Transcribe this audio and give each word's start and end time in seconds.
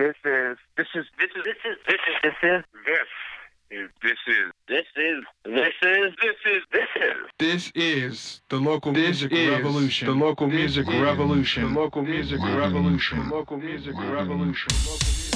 This 0.00 0.16
is 0.24 0.56
this 0.78 0.86
is 0.94 1.04
This 1.18 1.28
is 1.36 1.44
this 1.44 1.56
is 1.68 1.76
this 1.86 2.00
is 2.08 2.16
this 2.16 2.32
is 2.42 3.90
this 4.00 4.16
is 4.26 4.50
this 4.66 4.86
is 4.96 4.96
this 4.96 4.96
is 4.96 5.24
this 5.44 5.74
is 5.84 6.14
this 6.22 6.36
is 6.46 6.62
this 6.72 6.88
is 6.96 7.16
This 7.38 7.72
is 7.74 8.40
the 8.48 8.56
local 8.56 8.92
music 8.92 9.30
revolution. 9.30 10.06
the 10.08 10.14
local 10.14 10.46
music 10.46 10.86
revolution. 10.86 11.74
The 11.74 11.80
local 11.80 12.02
music 12.02 12.40
revolution. 12.40 13.28
Local 13.28 13.58
music 13.58 13.94
revolution. 13.98 14.68
Hello 14.72 14.96
and 14.96 15.29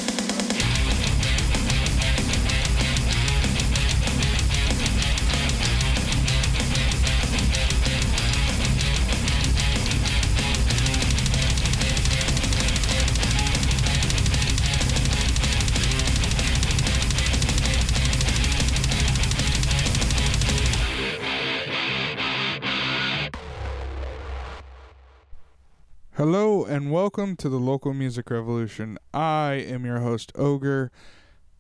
welcome 27.04 27.36
to 27.36 27.50
the 27.50 27.58
local 27.58 27.92
music 27.92 28.30
revolution. 28.30 28.96
I 29.12 29.62
am 29.68 29.84
your 29.84 30.00
host 30.00 30.32
Ogre. 30.36 30.90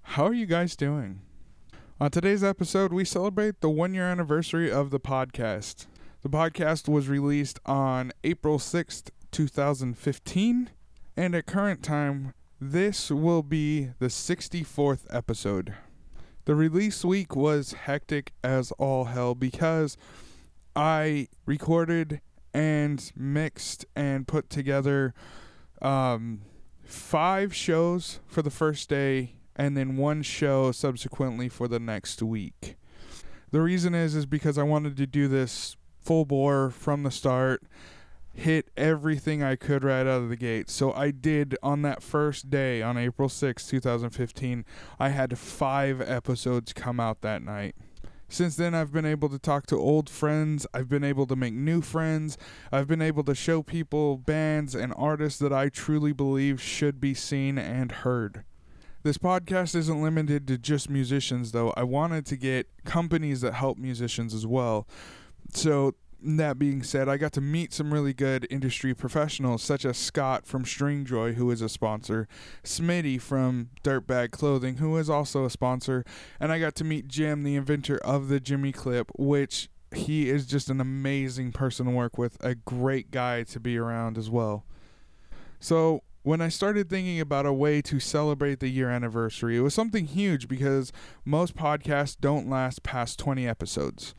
How 0.00 0.24
are 0.24 0.32
you 0.32 0.46
guys 0.46 0.74
doing? 0.74 1.20
On 2.00 2.10
today's 2.10 2.42
episode, 2.42 2.94
we 2.94 3.04
celebrate 3.04 3.60
the 3.60 3.68
one 3.68 3.92
year 3.92 4.04
anniversary 4.04 4.72
of 4.72 4.90
the 4.90 4.98
podcast. 4.98 5.86
The 6.22 6.30
podcast 6.30 6.88
was 6.88 7.10
released 7.10 7.60
on 7.66 8.10
April 8.24 8.58
6th, 8.58 9.10
2015, 9.32 10.70
and 11.14 11.34
at 11.34 11.44
current 11.44 11.82
time, 11.82 12.32
this 12.58 13.10
will 13.10 13.42
be 13.42 13.90
the 13.98 14.06
64th 14.06 15.04
episode. 15.10 15.74
The 16.46 16.54
release 16.54 17.04
week 17.04 17.36
was 17.36 17.74
hectic 17.74 18.32
as 18.42 18.72
all 18.78 19.04
hell 19.04 19.34
because 19.34 19.98
I 20.74 21.28
recorded 21.44 22.22
and 22.54 23.12
mixed 23.16 23.84
and 23.96 24.26
put 24.28 24.48
together 24.48 25.12
um, 25.82 26.42
five 26.84 27.54
shows 27.54 28.20
for 28.26 28.40
the 28.40 28.50
first 28.50 28.88
day 28.88 29.34
and 29.56 29.76
then 29.76 29.96
one 29.96 30.22
show 30.22 30.72
subsequently 30.72 31.48
for 31.48 31.68
the 31.68 31.80
next 31.80 32.22
week. 32.22 32.76
The 33.50 33.60
reason 33.60 33.94
is 33.94 34.14
is 34.14 34.26
because 34.26 34.56
I 34.56 34.62
wanted 34.62 34.96
to 34.96 35.06
do 35.06 35.28
this 35.28 35.76
full 36.00 36.24
bore 36.24 36.70
from 36.70 37.02
the 37.02 37.10
start, 37.10 37.62
hit 38.32 38.68
everything 38.76 39.42
I 39.42 39.56
could 39.56 39.84
right 39.84 40.00
out 40.00 40.22
of 40.22 40.28
the 40.28 40.36
gate. 40.36 40.68
So 40.68 40.92
I 40.92 41.10
did 41.10 41.56
on 41.62 41.82
that 41.82 42.02
first 42.02 42.50
day 42.50 42.82
on 42.82 42.98
April 42.98 43.28
sixth, 43.28 43.70
2015, 43.70 44.64
I 44.98 45.08
had 45.10 45.38
5 45.38 46.00
episodes 46.00 46.72
come 46.72 46.98
out 46.98 47.20
that 47.20 47.42
night. 47.42 47.76
Since 48.34 48.56
then, 48.56 48.74
I've 48.74 48.92
been 48.92 49.04
able 49.04 49.28
to 49.28 49.38
talk 49.38 49.64
to 49.66 49.78
old 49.78 50.10
friends. 50.10 50.66
I've 50.74 50.88
been 50.88 51.04
able 51.04 51.24
to 51.28 51.36
make 51.36 51.54
new 51.54 51.80
friends. 51.80 52.36
I've 52.72 52.88
been 52.88 53.00
able 53.00 53.22
to 53.22 53.32
show 53.32 53.62
people 53.62 54.16
bands 54.16 54.74
and 54.74 54.92
artists 54.96 55.38
that 55.38 55.52
I 55.52 55.68
truly 55.68 56.12
believe 56.12 56.60
should 56.60 57.00
be 57.00 57.14
seen 57.14 57.58
and 57.58 57.92
heard. 57.92 58.42
This 59.04 59.18
podcast 59.18 59.76
isn't 59.76 60.02
limited 60.02 60.48
to 60.48 60.58
just 60.58 60.90
musicians, 60.90 61.52
though. 61.52 61.72
I 61.76 61.84
wanted 61.84 62.26
to 62.26 62.36
get 62.36 62.66
companies 62.84 63.40
that 63.42 63.54
help 63.54 63.78
musicians 63.78 64.34
as 64.34 64.48
well. 64.48 64.88
So, 65.52 65.94
that 66.24 66.58
being 66.58 66.82
said, 66.82 67.08
I 67.08 67.16
got 67.16 67.32
to 67.34 67.40
meet 67.40 67.72
some 67.72 67.92
really 67.92 68.12
good 68.12 68.46
industry 68.50 68.94
professionals, 68.94 69.62
such 69.62 69.84
as 69.84 69.96
Scott 69.96 70.46
from 70.46 70.64
Stringjoy, 70.64 71.34
who 71.34 71.50
is 71.50 71.60
a 71.60 71.68
sponsor, 71.68 72.26
Smitty 72.62 73.20
from 73.20 73.70
Dirtbag 73.82 74.30
Clothing, 74.30 74.76
who 74.76 74.96
is 74.96 75.10
also 75.10 75.44
a 75.44 75.50
sponsor, 75.50 76.04
and 76.40 76.50
I 76.50 76.58
got 76.58 76.74
to 76.76 76.84
meet 76.84 77.08
Jim, 77.08 77.42
the 77.42 77.56
inventor 77.56 77.98
of 77.98 78.28
the 78.28 78.40
Jimmy 78.40 78.72
Clip, 78.72 79.10
which 79.16 79.68
he 79.94 80.30
is 80.30 80.46
just 80.46 80.70
an 80.70 80.80
amazing 80.80 81.52
person 81.52 81.86
to 81.86 81.92
work 81.92 82.18
with, 82.18 82.36
a 82.44 82.54
great 82.54 83.10
guy 83.10 83.42
to 83.44 83.60
be 83.60 83.78
around 83.78 84.18
as 84.18 84.30
well. 84.30 84.64
So, 85.60 86.02
when 86.22 86.40
I 86.40 86.48
started 86.48 86.88
thinking 86.88 87.20
about 87.20 87.44
a 87.44 87.52
way 87.52 87.82
to 87.82 88.00
celebrate 88.00 88.60
the 88.60 88.68
year 88.68 88.88
anniversary, 88.88 89.58
it 89.58 89.60
was 89.60 89.74
something 89.74 90.06
huge 90.06 90.48
because 90.48 90.90
most 91.26 91.54
podcasts 91.54 92.16
don't 92.18 92.48
last 92.48 92.82
past 92.82 93.18
20 93.18 93.46
episodes. 93.46 94.14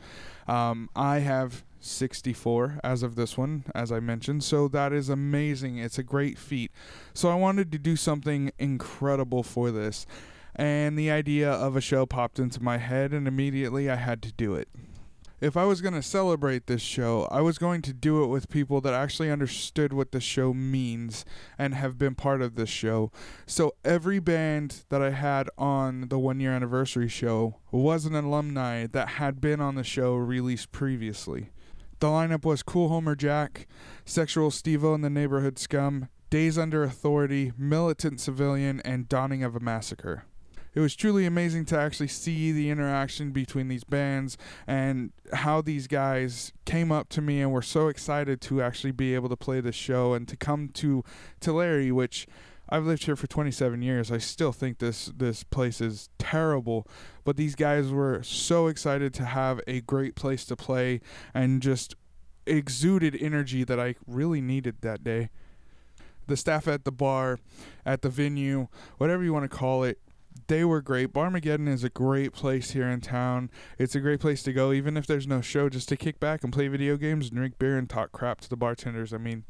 Um, 0.47 0.87
I 0.95 1.19
have 1.19 1.65
64 1.85 2.79
as 2.83 3.03
of 3.03 3.15
this 3.15 3.37
one, 3.37 3.65
as 3.73 3.91
I 3.91 3.99
mentioned, 3.99 4.43
so 4.43 4.67
that 4.69 4.93
is 4.93 5.09
amazing. 5.09 5.77
It's 5.77 5.97
a 5.97 6.03
great 6.03 6.37
feat. 6.37 6.71
So 7.13 7.29
I 7.29 7.35
wanted 7.35 7.71
to 7.71 7.79
do 7.79 7.95
something 7.95 8.51
incredible 8.59 9.43
for 9.43 9.71
this, 9.71 10.05
and 10.55 10.97
the 10.97 11.11
idea 11.11 11.51
of 11.51 11.75
a 11.75 11.81
show 11.81 12.05
popped 12.05 12.39
into 12.39 12.61
my 12.61 12.77
head, 12.77 13.13
and 13.13 13.27
immediately 13.27 13.89
I 13.89 13.95
had 13.95 14.21
to 14.23 14.31
do 14.31 14.55
it 14.55 14.69
if 15.41 15.57
I 15.57 15.65
was 15.65 15.81
going 15.81 15.93
to 15.93 16.01
celebrate 16.01 16.67
this 16.67 16.81
show, 16.81 17.27
I 17.29 17.41
was 17.41 17.57
going 17.57 17.81
to 17.83 17.93
do 17.93 18.23
it 18.23 18.27
with 18.27 18.49
people 18.49 18.79
that 18.81 18.93
actually 18.93 19.29
understood 19.29 19.91
what 19.91 20.11
the 20.11 20.21
show 20.21 20.53
means 20.53 21.25
and 21.57 21.75
have 21.75 21.97
been 21.97 22.15
part 22.15 22.41
of 22.41 22.55
this 22.55 22.69
show. 22.69 23.11
So 23.45 23.75
every 23.83 24.19
band 24.19 24.85
that 24.89 25.01
I 25.01 25.11
had 25.11 25.49
on 25.57 26.07
the 26.07 26.17
one 26.17 26.39
year 26.39 26.51
anniversary 26.51 27.09
show 27.09 27.57
was 27.71 28.05
an 28.05 28.15
alumni 28.15 28.87
that 28.87 29.09
had 29.09 29.41
been 29.41 29.59
on 29.59 29.75
the 29.75 29.83
show 29.83 30.15
released 30.15 30.71
previously. 30.71 31.49
The 31.99 32.07
lineup 32.07 32.43
was 32.43 32.61
Cool 32.61 32.89
Homer 32.89 33.15
Jack, 33.15 33.67
Sexual 34.03 34.51
Stevo 34.51 34.93
and 34.93 35.03
the 35.03 35.09
Neighborhood 35.09 35.57
Scum, 35.57 36.09
Days 36.29 36.57
Under 36.57 36.83
Authority, 36.83 37.53
Militant 37.57 38.19
Civilian, 38.19 38.81
and 38.81 39.07
Dawning 39.07 39.43
of 39.43 39.55
a 39.55 39.61
Massacre. 39.61 40.25
It 40.73 40.81
was 40.81 40.93
truly 40.93 41.25
amazing 41.25 41.63
to 41.65 41.79
actually 41.79 42.09
see 42.09 42.51
the 42.51 42.69
interaction 42.69 43.31
between 43.31 43.69
these 43.69 43.85
bands 43.85 44.37
and 44.67 45.13
how 45.31 45.61
these 45.61 45.87
guys 45.87 46.51
came 46.65 46.91
up 46.91 47.07
to 47.09 47.21
me 47.21 47.39
and 47.39 47.53
were 47.53 47.61
so 47.61 47.87
excited 47.87 48.41
to 48.41 48.61
actually 48.61 48.91
be 48.91 49.15
able 49.15 49.29
to 49.29 49.37
play 49.37 49.61
this 49.61 49.75
show 49.75 50.13
and 50.13 50.27
to 50.27 50.35
come 50.35 50.67
to 50.73 51.01
Tulare, 51.39 51.93
which 51.93 52.27
I've 52.69 52.85
lived 52.85 53.05
here 53.05 53.15
for 53.15 53.27
27 53.27 53.81
years. 53.81 54.11
I 54.11 54.17
still 54.17 54.51
think 54.51 54.79
this 54.79 55.11
this 55.15 55.43
place 55.43 55.81
is 55.81 56.09
terrible, 56.17 56.87
but 57.23 57.37
these 57.37 57.55
guys 57.55 57.91
were 57.91 58.23
so 58.23 58.67
excited 58.67 59.13
to 59.15 59.25
have 59.25 59.61
a 59.67 59.81
great 59.81 60.15
place 60.15 60.45
to 60.45 60.55
play 60.55 61.01
and 61.33 61.61
just 61.61 61.95
exuded 62.47 63.17
energy 63.19 63.63
that 63.63 63.79
I 63.79 63.95
really 64.07 64.41
needed 64.41 64.77
that 64.81 65.03
day. 65.03 65.29
The 66.27 66.37
staff 66.37 66.67
at 66.67 66.85
the 66.85 66.91
bar, 66.91 67.39
at 67.85 68.01
the 68.01 68.09
venue, 68.09 68.67
whatever 68.97 69.23
you 69.23 69.31
want 69.31 69.49
to 69.49 69.57
call 69.57 69.83
it, 69.83 69.99
they 70.47 70.63
were 70.63 70.81
great. 70.81 71.13
Barmageddon 71.13 71.67
is 71.67 71.83
a 71.83 71.89
great 71.89 72.33
place 72.33 72.71
here 72.71 72.87
in 72.87 73.01
town. 73.01 73.49
It's 73.77 73.95
a 73.95 73.99
great 73.99 74.19
place 74.19 74.43
to 74.43 74.53
go, 74.53 74.71
even 74.71 74.97
if 74.97 75.07
there's 75.07 75.27
no 75.27 75.41
show, 75.41 75.69
just 75.69 75.89
to 75.89 75.97
kick 75.97 76.19
back 76.19 76.43
and 76.43 76.51
play 76.51 76.67
video 76.67 76.97
games 76.97 77.29
and 77.29 77.37
drink 77.37 77.57
beer 77.57 77.77
and 77.77 77.89
talk 77.89 78.11
crap 78.11 78.41
to 78.41 78.49
the 78.49 78.57
bartenders. 78.57 79.13
I 79.13 79.17
mean, 79.17 79.45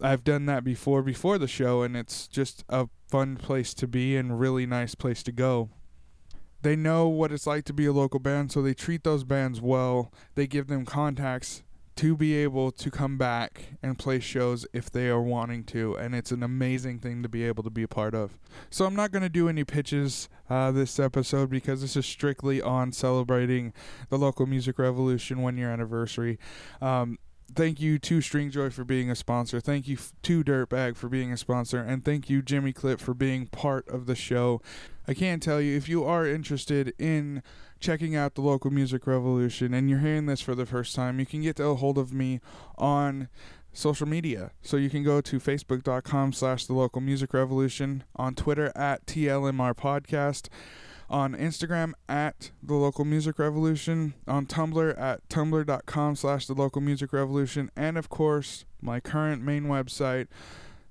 I've 0.00 0.24
done 0.24 0.46
that 0.46 0.64
before 0.64 1.02
before 1.02 1.38
the 1.38 1.48
show, 1.48 1.82
and 1.82 1.96
it's 1.96 2.28
just 2.28 2.64
a 2.68 2.88
fun 3.08 3.36
place 3.36 3.72
to 3.74 3.86
be 3.86 4.16
and 4.16 4.38
really 4.38 4.66
nice 4.66 4.94
place 4.94 5.22
to 5.24 5.32
go. 5.32 5.70
They 6.62 6.76
know 6.76 7.08
what 7.08 7.32
it's 7.32 7.46
like 7.46 7.64
to 7.66 7.72
be 7.72 7.86
a 7.86 7.92
local 7.92 8.20
band, 8.20 8.52
so 8.52 8.60
they 8.60 8.74
treat 8.74 9.04
those 9.04 9.24
bands 9.24 9.60
well. 9.60 10.12
They 10.34 10.46
give 10.46 10.66
them 10.66 10.84
contacts 10.84 11.62
to 11.96 12.14
be 12.14 12.34
able 12.34 12.70
to 12.70 12.90
come 12.90 13.16
back 13.16 13.72
and 13.82 13.98
play 13.98 14.20
shows 14.20 14.66
if 14.74 14.90
they 14.90 15.08
are 15.08 15.20
wanting 15.20 15.64
to 15.64 15.96
and 15.96 16.14
it's 16.14 16.30
an 16.30 16.42
amazing 16.42 16.98
thing 16.98 17.22
to 17.22 17.28
be 17.28 17.42
able 17.42 17.62
to 17.62 17.70
be 17.70 17.82
a 17.82 17.88
part 17.88 18.14
of 18.14 18.38
so 18.68 18.84
i'm 18.84 18.94
not 18.94 19.10
going 19.10 19.22
to 19.22 19.30
do 19.30 19.48
any 19.48 19.64
pitches 19.64 20.28
uh, 20.50 20.70
this 20.70 21.00
episode 21.00 21.48
because 21.48 21.80
this 21.80 21.96
is 21.96 22.04
strictly 22.04 22.60
on 22.60 22.92
celebrating 22.92 23.72
the 24.10 24.18
local 24.18 24.44
music 24.44 24.78
revolution 24.78 25.40
one 25.40 25.56
year 25.56 25.70
anniversary 25.70 26.38
um, 26.82 27.18
thank 27.54 27.80
you 27.80 27.98
to 27.98 28.18
Stringjoy 28.18 28.72
for 28.72 28.84
being 28.84 29.10
a 29.10 29.14
sponsor. 29.14 29.60
Thank 29.60 29.88
you 29.88 29.96
to 30.22 30.44
Dirtbag 30.44 30.96
for 30.96 31.08
being 31.08 31.32
a 31.32 31.36
sponsor, 31.36 31.80
and 31.80 32.04
thank 32.04 32.28
you 32.28 32.42
Jimmy 32.42 32.72
Clip 32.72 33.00
for 33.00 33.14
being 33.14 33.46
part 33.46 33.88
of 33.88 34.06
the 34.06 34.14
show. 34.14 34.60
I 35.08 35.14
can 35.14 35.40
tell 35.40 35.60
you 35.60 35.76
if 35.76 35.88
you 35.88 36.04
are 36.04 36.26
interested 36.26 36.92
in 36.98 37.42
checking 37.78 38.16
out 38.16 38.34
the 38.34 38.40
local 38.40 38.70
music 38.70 39.06
revolution 39.06 39.74
and 39.74 39.88
you're 39.88 40.00
hearing 40.00 40.26
this 40.26 40.40
for 40.40 40.54
the 40.54 40.66
first 40.66 40.94
time, 40.94 41.20
you 41.20 41.26
can 41.26 41.42
get 41.42 41.60
a 41.60 41.74
hold 41.74 41.98
of 41.98 42.12
me 42.12 42.40
on 42.76 43.28
social 43.72 44.08
media. 44.08 44.50
So 44.62 44.76
you 44.76 44.90
can 44.90 45.04
go 45.04 45.20
to 45.20 45.38
facebook.com 45.38 46.32
slash 46.32 46.66
the 46.66 46.72
local 46.72 47.00
music 47.00 47.34
revolution, 47.34 48.04
on 48.16 48.34
Twitter 48.34 48.72
at 48.74 49.06
TLMR 49.06 49.74
podcast, 49.74 50.48
on 51.08 51.34
Instagram 51.34 51.92
at 52.08 52.50
the 52.62 52.74
local 52.74 53.04
music 53.04 53.38
revolution, 53.38 54.14
on 54.26 54.46
Tumblr 54.46 54.98
at 54.98 55.28
tumblr.com 55.28 56.16
slash 56.16 56.46
the 56.46 56.54
local 56.54 56.80
music 56.80 57.12
revolution, 57.12 57.70
and 57.76 57.98
of 57.98 58.08
course 58.08 58.64
my 58.80 59.00
current 59.00 59.42
main 59.42 59.64
website, 59.64 60.28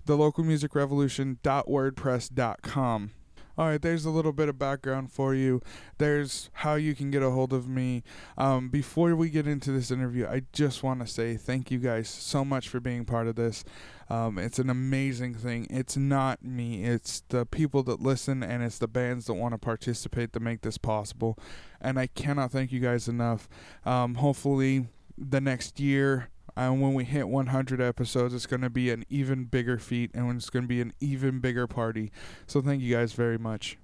the 0.06 0.16
local 0.16 0.44
music 0.44 0.76
revolution.wordpress.com. 0.76 3.12
All 3.58 3.68
right, 3.68 3.82
there's 3.82 4.04
a 4.04 4.10
little 4.10 4.34
bit 4.34 4.50
of 4.50 4.60
background 4.60 5.12
for 5.12 5.34
you. 5.34 5.62
There's 5.98 6.50
how 6.54 6.76
you 6.76 6.94
can 6.94 7.10
get 7.10 7.24
a 7.24 7.30
hold 7.30 7.54
of 7.54 7.70
me. 7.70 8.04
Um, 8.38 8.68
before 8.68 9.16
we 9.16 9.30
get 9.30 9.48
into 9.48 9.72
this 9.72 9.92
interview, 9.92 10.28
I 10.28 10.42
just 10.52 10.84
want 10.84 11.00
to 11.00 11.08
say 11.08 11.38
thank 11.38 11.72
you 11.72 11.80
guys 11.80 12.10
so 12.10 12.44
much 12.44 12.68
for 12.68 12.82
being 12.82 13.06
part 13.06 13.28
of 13.28 13.36
this. 13.36 13.64
Um, 14.10 14.38
it's 14.38 14.60
an 14.60 14.70
amazing 14.70 15.36
thing. 15.36 15.68
It's 15.70 15.96
not 15.96 16.44
me, 16.44 16.84
it's 16.84 17.24
the 17.30 17.46
people 17.46 17.82
that 17.84 18.02
listen 18.02 18.44
and 18.44 18.62
it's 18.62 18.78
the 18.78 18.88
bands 18.90 19.26
that 19.28 19.36
want 19.36 19.54
to 19.54 19.58
participate 19.58 20.34
that 20.34 20.42
make 20.42 20.62
this 20.62 20.78
possible. 20.78 21.40
And 21.80 21.98
I 21.98 22.08
cannot 22.08 22.52
thank 22.52 22.74
you 22.74 22.82
guys 22.82 23.08
enough. 23.08 23.48
Um, 23.86 24.16
hopefully, 24.16 24.88
the 25.18 25.40
next 25.40 25.80
year, 25.80 26.30
and 26.56 26.82
when 26.82 26.94
we 26.94 27.04
hit 27.04 27.28
100 27.28 27.82
episodes, 27.82 28.34
it's 28.34 28.46
going 28.46 28.62
to 28.62 28.70
be 28.70 28.90
an 28.90 29.06
even 29.10 29.46
bigger 29.46 29.78
feat 29.78 30.12
and 30.14 30.36
it's 30.36 30.50
going 30.50 30.64
to 30.64 30.70
be 30.70 30.82
an 30.82 30.94
even 31.00 31.40
bigger 31.40 31.68
party. 31.68 32.12
So 32.48 32.62
thank 32.62 32.82
you 32.82 32.96
guys 32.96 33.14
very 33.14 33.38
much. 33.38 33.78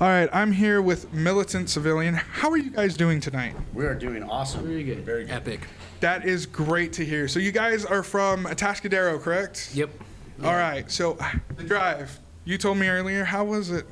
All 0.00 0.08
right, 0.08 0.30
I'm 0.32 0.52
here 0.52 0.80
with 0.80 1.12
Militant 1.12 1.68
Civilian. 1.68 2.14
How 2.14 2.50
are 2.50 2.56
you 2.56 2.70
guys 2.70 2.96
doing 2.96 3.20
tonight? 3.20 3.54
We 3.74 3.84
are 3.84 3.94
doing 3.94 4.22
awesome. 4.22 4.66
Very 4.66 4.82
good. 4.82 5.00
Very 5.00 5.24
good. 5.24 5.32
Epic. 5.32 5.68
That 6.00 6.24
is 6.24 6.46
great 6.46 6.94
to 6.94 7.04
hear. 7.04 7.28
So 7.28 7.38
you 7.38 7.52
guys 7.52 7.84
are 7.84 8.02
from 8.02 8.46
Atascadero, 8.46 9.20
correct? 9.20 9.70
Yep. 9.74 9.90
All 10.42 10.54
right. 10.54 10.90
So 10.90 11.18
the 11.56 11.64
drive. 11.64 12.18
You 12.46 12.56
told 12.56 12.78
me 12.78 12.88
earlier. 12.88 13.24
How 13.24 13.44
was 13.44 13.70
it? 13.70 13.86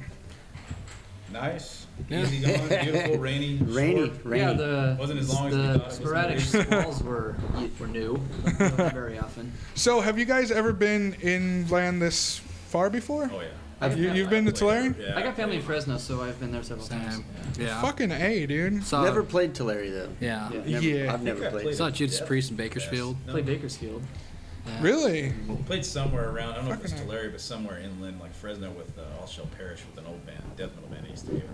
Nice, 1.30 1.86
Yeah. 2.08 2.22
easy 2.22 2.40
going, 2.40 2.68
beautiful, 2.84 3.18
rainy, 3.18 3.58
Rainy, 3.62 4.06
short. 4.08 4.18
rainy. 4.24 4.44
Yeah, 4.44 4.52
the 4.52 4.96
Wasn't 4.98 5.18
as 5.20 5.28
long 5.32 5.48
as 5.48 5.54
the 5.56 5.78
thought 5.78 5.92
sporadic 5.92 6.52
gonna 6.52 6.64
squalls 6.82 7.02
were 7.02 7.36
were 7.78 7.86
new. 7.86 8.20
Not 8.58 8.92
very 8.94 9.18
often. 9.18 9.52
So 9.74 10.00
have 10.00 10.18
you 10.18 10.24
guys 10.24 10.50
ever 10.50 10.72
been 10.72 11.14
inland 11.22 12.00
this 12.02 12.38
far 12.68 12.90
before? 12.90 13.30
Oh 13.32 13.40
yeah. 13.40 13.48
Have 13.80 13.96
you, 13.96 14.10
you've 14.12 14.28
been 14.28 14.44
to 14.44 14.50
Tulare? 14.50 14.92
Yeah. 14.98 15.16
I 15.16 15.22
got 15.22 15.36
family 15.36 15.54
in 15.54 15.62
Fresno, 15.62 15.98
so 15.98 16.20
I've 16.20 16.40
been 16.40 16.50
there 16.50 16.64
several 16.64 16.88
times. 16.88 17.14
Same. 17.14 17.24
Yeah. 17.60 17.80
Fucking 17.80 18.10
A, 18.10 18.44
dude. 18.46 18.82
Saw, 18.82 19.04
Never 19.04 19.22
played 19.22 19.54
Tulare 19.54 19.88
though. 19.90 20.08
Yeah. 20.18 20.50
Yeah. 20.50 20.60
Never, 20.64 20.84
Yeah. 20.84 21.12
I've 21.12 21.22
never 21.22 21.46
I 21.46 21.50
played. 21.50 21.62
played 21.62 21.76
Saw. 21.76 21.88
Judas 21.90 22.20
Priest 22.20 22.50
in 22.50 22.56
Bakersfield. 22.56 23.16
No. 23.26 23.32
Played 23.34 23.46
Bakersfield. 23.46 24.02
Yeah. 24.66 24.82
Really? 24.82 25.32
We 25.48 25.54
played 25.62 25.84
somewhere 25.84 26.28
around. 26.28 26.54
I 26.54 26.56
don't 26.56 26.64
know 26.66 26.72
if 26.72 26.78
it 26.78 26.82
was 26.82 26.92
Fucking 26.92 27.06
Tulare, 27.06 27.30
but 27.30 27.40
somewhere 27.40 27.78
inland, 27.78 28.18
like 28.20 28.34
Fresno, 28.34 28.70
with 28.72 28.98
uh, 28.98 29.02
All 29.20 29.28
Shall 29.28 29.46
Perish, 29.56 29.80
with 29.88 30.04
an 30.04 30.10
old 30.10 30.26
band, 30.26 30.42
death 30.56 30.70
metal 30.74 30.90
band 30.90 31.06
I 31.06 31.10
used 31.10 31.26
to 31.26 31.32
hear. 31.34 31.44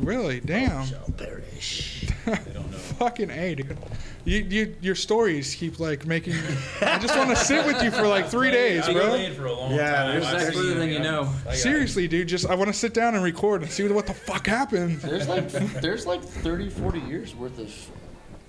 Really? 0.00 0.38
Oh, 0.40 0.46
Damn. 0.46 0.86
Shall 0.86 1.10
Perish. 1.16 2.06
They 2.24 2.52
don't 2.52 2.70
know. 2.70 2.76
Fucking 2.78 3.30
A, 3.30 3.56
dude. 3.56 3.76
You, 4.24 4.38
you, 4.38 4.76
your 4.80 4.94
stories 4.94 5.56
keep 5.56 5.80
like 5.80 6.06
making. 6.06 6.34
I 6.80 6.98
just 7.00 7.16
want 7.16 7.30
to 7.30 7.36
sit 7.36 7.66
with 7.66 7.82
you 7.82 7.90
for 7.90 8.06
like 8.06 8.28
three 8.28 8.50
days, 8.52 8.84
I 8.88 8.92
bro. 8.92 9.08
played 9.08 9.34
for 9.34 9.46
a 9.46 9.52
long 9.52 9.74
Yeah, 9.74 9.92
time. 9.92 10.10
there's 10.12 10.26
I've 10.26 10.32
that 10.38 10.52
seen 10.52 10.62
further 10.62 10.74
than 10.74 10.88
you 10.90 11.00
know. 11.00 11.22
I 11.42 11.44
got- 11.46 11.54
Seriously, 11.56 12.06
dude. 12.06 12.28
Just 12.28 12.46
I 12.46 12.54
want 12.54 12.68
to 12.68 12.72
sit 12.72 12.94
down 12.94 13.16
and 13.16 13.24
record 13.24 13.62
and 13.62 13.70
see 13.70 13.88
what 13.88 14.06
the 14.06 14.14
fuck 14.14 14.46
happened. 14.46 14.98
There's 15.00 15.26
like 15.28 15.48
there's 15.80 16.06
like 16.06 16.22
30, 16.22 16.70
40 16.70 17.00
years 17.00 17.34
worth 17.34 17.58
of 17.58 17.74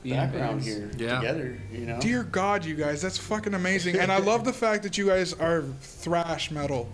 Being 0.04 0.18
background 0.18 0.62
bands. 0.62 0.66
here 0.68 0.92
Yeah. 0.98 1.16
together. 1.20 1.60
You 1.72 1.86
know. 1.88 2.00
Dear 2.00 2.22
God, 2.24 2.64
you 2.64 2.76
guys, 2.76 3.02
that's 3.02 3.18
fucking 3.18 3.56
amazing. 3.56 3.98
And 3.98 4.12
I 4.12 4.20
love 4.20 4.46
the 4.46 4.54
fact 4.54 4.84
that 4.84 5.00
you 5.00 5.08
guys 5.08 5.34
are 5.34 5.64
thrash 5.82 6.52
metal. 6.52 6.88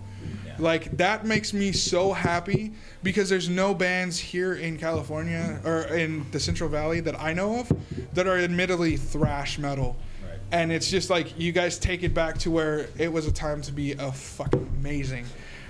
Yeah. 0.60 0.66
Like 0.66 0.96
that 0.98 1.24
makes 1.24 1.52
me 1.52 1.72
so 1.72 2.12
happy 2.12 2.72
because 3.02 3.28
there's 3.28 3.48
no 3.48 3.74
bands 3.74 4.18
here 4.18 4.54
in 4.54 4.76
California 4.78 5.60
or 5.64 5.82
in 5.82 6.26
the 6.30 6.40
Central 6.40 6.68
Valley 6.68 7.00
that 7.00 7.18
I 7.20 7.32
know 7.32 7.60
of 7.60 7.72
that 8.14 8.26
are 8.26 8.38
admittedly 8.38 8.96
thrash 8.96 9.58
metal. 9.58 9.96
Right. 10.26 10.38
And 10.52 10.70
it's 10.72 10.90
just 10.90 11.10
like 11.10 11.38
you 11.38 11.52
guys 11.52 11.78
take 11.78 12.02
it 12.02 12.14
back 12.14 12.38
to 12.38 12.50
where 12.50 12.88
it 12.98 13.12
was 13.12 13.26
a 13.26 13.32
time 13.32 13.62
to 13.62 13.72
be 13.72 13.92
a 13.92 14.12
fucking 14.12 14.68
amazing. 14.80 15.26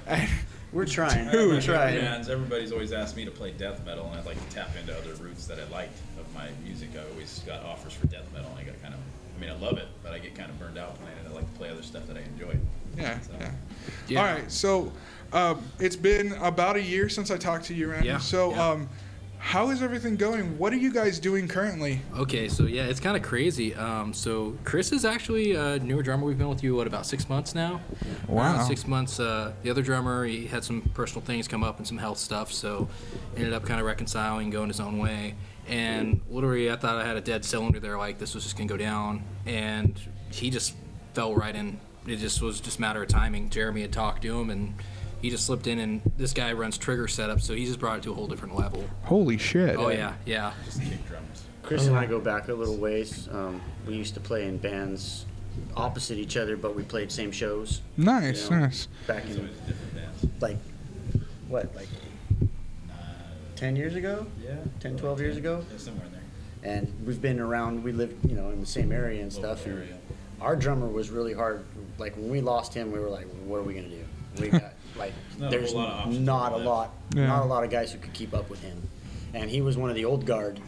And 0.07 0.29
We're 0.73 0.87
trying. 0.87 1.27
I 1.27 1.33
Dude. 1.33 1.49
We're 1.53 1.61
trying. 1.61 1.99
bands. 2.01 2.29
Everybody's 2.29 2.71
always 2.71 2.93
asked 2.93 3.17
me 3.17 3.25
to 3.25 3.31
play 3.33 3.51
death 3.51 3.85
metal, 3.85 4.07
and 4.07 4.21
I'd 4.21 4.25
like 4.25 4.39
to 4.49 4.55
tap 4.55 4.71
into 4.81 4.97
other 4.97 5.15
roots 5.15 5.47
that 5.47 5.59
I 5.59 5.65
liked 5.69 5.99
of 6.17 6.33
my 6.33 6.47
music. 6.65 6.91
I 6.95 7.11
always 7.11 7.41
got 7.41 7.65
offers 7.65 7.93
for 7.93 8.07
death 8.07 8.33
metal, 8.33 8.49
and 8.51 8.61
I 8.61 8.63
got 8.71 8.81
kind 8.81 8.95
of. 8.95 9.01
I 9.37 9.41
mean, 9.41 9.51
I 9.51 9.57
love 9.57 9.79
it, 9.79 9.89
but 10.05 10.13
I 10.13 10.21
get 10.21 10.37
kind 10.37 10.49
of 10.49 10.61
burned 10.61 10.79
out 10.79 10.97
playing 11.01 11.17
it. 11.19 11.29
I 11.29 11.35
like 11.35 11.51
to 11.53 11.59
play 11.59 11.71
other 11.71 11.83
stuff 11.83 12.07
that 12.07 12.17
I 12.17 12.21
enjoy. 12.21 12.57
yeah, 12.97 13.19
So- 13.21 13.33
yeah. 13.41 13.51
Yeah. 14.09 14.21
All 14.21 14.27
right, 14.27 14.51
so 14.51 14.93
um, 15.33 15.63
it's 15.79 15.97
been 15.97 16.33
about 16.35 16.77
a 16.77 16.83
year 16.83 17.09
since 17.09 17.31
I 17.31 17.37
talked 17.37 17.67
to 17.67 17.75
you, 17.75 17.91
Randy. 17.91 18.09
Yeah, 18.09 18.19
So, 18.19 18.51
yeah. 18.53 18.69
um, 18.71 18.89
how 19.39 19.71
is 19.71 19.83
everything 19.83 20.17
going? 20.17 20.59
What 20.59 20.71
are 20.75 20.77
you 20.77 20.93
guys 20.93 21.19
doing 21.19 21.49
currently? 21.49 22.03
Okay, 22.15 22.47
so 22.47 22.65
yeah, 22.65 22.85
it's 22.85 23.01
kind 23.01 23.17
of 23.17 23.23
crazy. 23.23 23.75
Um, 23.75 24.13
so 24.13 24.55
Chris 24.65 24.93
is 24.93 25.07
actually 25.07 25.55
a 25.55 25.79
newer 25.79 26.03
drummer. 26.03 26.27
We've 26.27 26.37
been 26.37 26.51
with 26.51 26.63
you 26.63 26.77
what 26.77 26.87
about 26.87 27.07
six 27.07 27.27
months 27.27 27.55
now? 27.55 27.81
Wow. 28.29 28.43
Around 28.43 28.67
six 28.67 28.87
months. 28.87 29.19
Uh, 29.19 29.53
the 29.63 29.71
other 29.71 29.81
drummer, 29.81 30.27
he 30.27 30.47
had 30.47 30.63
some 30.63 30.83
personal 30.93 31.25
things 31.25 31.49
come 31.49 31.65
up 31.65 31.79
and 31.79 31.87
some 31.87 31.97
health 31.97 32.19
stuff, 32.19 32.53
so 32.53 32.87
ended 33.35 33.55
up 33.55 33.65
kind 33.65 33.81
of 33.81 33.87
reconciling, 33.87 34.51
going 34.51 34.69
his 34.69 34.79
own 34.79 34.99
way. 34.99 35.35
And 35.67 36.21
literally, 36.29 36.71
I 36.71 36.77
thought 36.77 36.97
I 36.97 37.07
had 37.07 37.17
a 37.17 37.23
dead 37.23 37.43
cylinder 37.43 37.81
there, 37.81 37.97
like 37.97 38.19
this 38.19 38.35
was 38.35 38.45
just 38.45 38.59
gonna 38.59 38.69
go 38.69 38.77
down, 38.77 39.25
and 39.47 39.99
he 40.31 40.51
just 40.51 40.75
fell 41.15 41.35
right 41.35 41.57
in. 41.57 41.81
It 42.07 42.17
just 42.17 42.41
was 42.43 42.61
just 42.61 42.79
a 42.79 42.81
matter 42.81 43.03
of 43.03 43.09
timing. 43.09 43.51
Jeremy 43.51 43.83
had 43.83 43.93
talked 43.93 44.23
to 44.23 44.41
him, 44.41 44.51
and 44.51 44.75
he 45.21 45.31
just 45.31 45.47
slipped 45.47 45.67
in. 45.67 45.79
And 45.79 46.01
this 46.17 46.33
guy 46.33 46.53
runs 46.53 46.79
trigger 46.79 47.07
setup, 47.09 47.41
so 47.41 47.55
he 47.55 47.65
just 47.67 47.79
brought 47.79 47.99
it 47.99 48.03
to 48.05 48.13
a 48.13 48.15
whole 48.15 48.27
different 48.27 48.57
level. 48.57 48.85
Holy 49.03 49.39
shit. 49.39 49.77
Oh 49.77 49.89
yeah, 49.91 50.15
yeah. 50.27 50.53
Just 50.65 50.81
kick 50.83 51.07
drums. 51.07 51.45
Chris 51.63 51.87
and 51.87 51.97
I 51.97 52.07
go 52.07 52.19
back 52.21 52.49
a 52.49 52.55
little 52.55 52.77
ways. 52.79 53.29
Um, 53.31 53.61
we 53.87 53.95
used 53.95 54.15
to 54.15 54.21
play 54.21 54.47
in 54.49 54.57
bands 54.59 55.27
opposite 55.77 56.17
each 56.17 56.37
other, 56.37 56.57
but 56.57 56.75
we 56.75 56.83
played 56.83 57.13
same 57.13 57.31
shows. 57.31 57.83
Nice, 57.97 58.45
you 58.45 58.57
know, 58.57 58.61
nice. 58.63 58.89
Back 59.07 59.25
in 59.25 59.31
it's 59.31 59.59
different 59.61 59.95
bands. 59.95 60.27
like 60.41 60.57
what, 61.49 61.75
like 61.77 61.89
ten 63.57 63.77
years 63.77 63.95
ago? 63.95 64.27
Yeah. 64.43 64.57
10, 64.81 64.97
12 64.97 65.21
years 65.21 65.37
ago? 65.37 65.65
Yeah, 65.71 65.79
somewhere 65.79 66.07
in 66.07 66.13
there. 66.13 66.21
and 66.77 67.07
we've 67.07 67.21
been 67.21 67.39
around. 67.39 67.85
We 67.85 67.93
lived, 67.93 68.25
you 68.29 68.35
know, 68.37 68.49
in 68.51 68.61
the 68.61 68.67
same 68.67 68.91
area 68.91 69.23
and 69.23 69.33
Local 69.35 69.57
stuff. 69.57 69.67
And 69.67 69.79
area. 69.79 69.99
our 70.41 70.57
drummer 70.57 70.87
was 70.87 71.11
really 71.11 71.35
hard. 71.35 71.65
Like 72.01 72.17
when 72.17 72.31
we 72.31 72.41
lost 72.41 72.73
him, 72.75 72.91
we 72.91 72.99
were 72.99 73.11
like, 73.11 73.27
"What 73.45 73.59
are 73.59 73.63
we 73.63 73.75
gonna 73.75 73.89
do?" 73.89 74.05
We 74.41 74.49
got 74.59 74.73
like, 74.97 75.13
not 75.39 75.49
a 75.49 75.51
there's 75.57 75.73
whole 75.73 75.83
lot 75.83 76.09
of 76.09 76.21
not 76.21 76.53
a 76.53 76.57
left. 76.57 76.67
lot, 76.67 76.91
Yeah. 77.15 77.27
not 77.27 77.43
a 77.43 77.47
lot 77.47 77.63
of 77.63 77.71
guys 77.71 77.93
who 77.93 77.99
could 77.99 78.13
keep 78.15 78.33
up 78.35 78.49
with 78.51 78.63
him, 78.63 78.81
and 79.35 79.49
he 79.51 79.61
was 79.61 79.77
one 79.77 79.91
of 79.91 79.97
the 79.97 80.07
old 80.07 80.25
guard, 80.25 80.59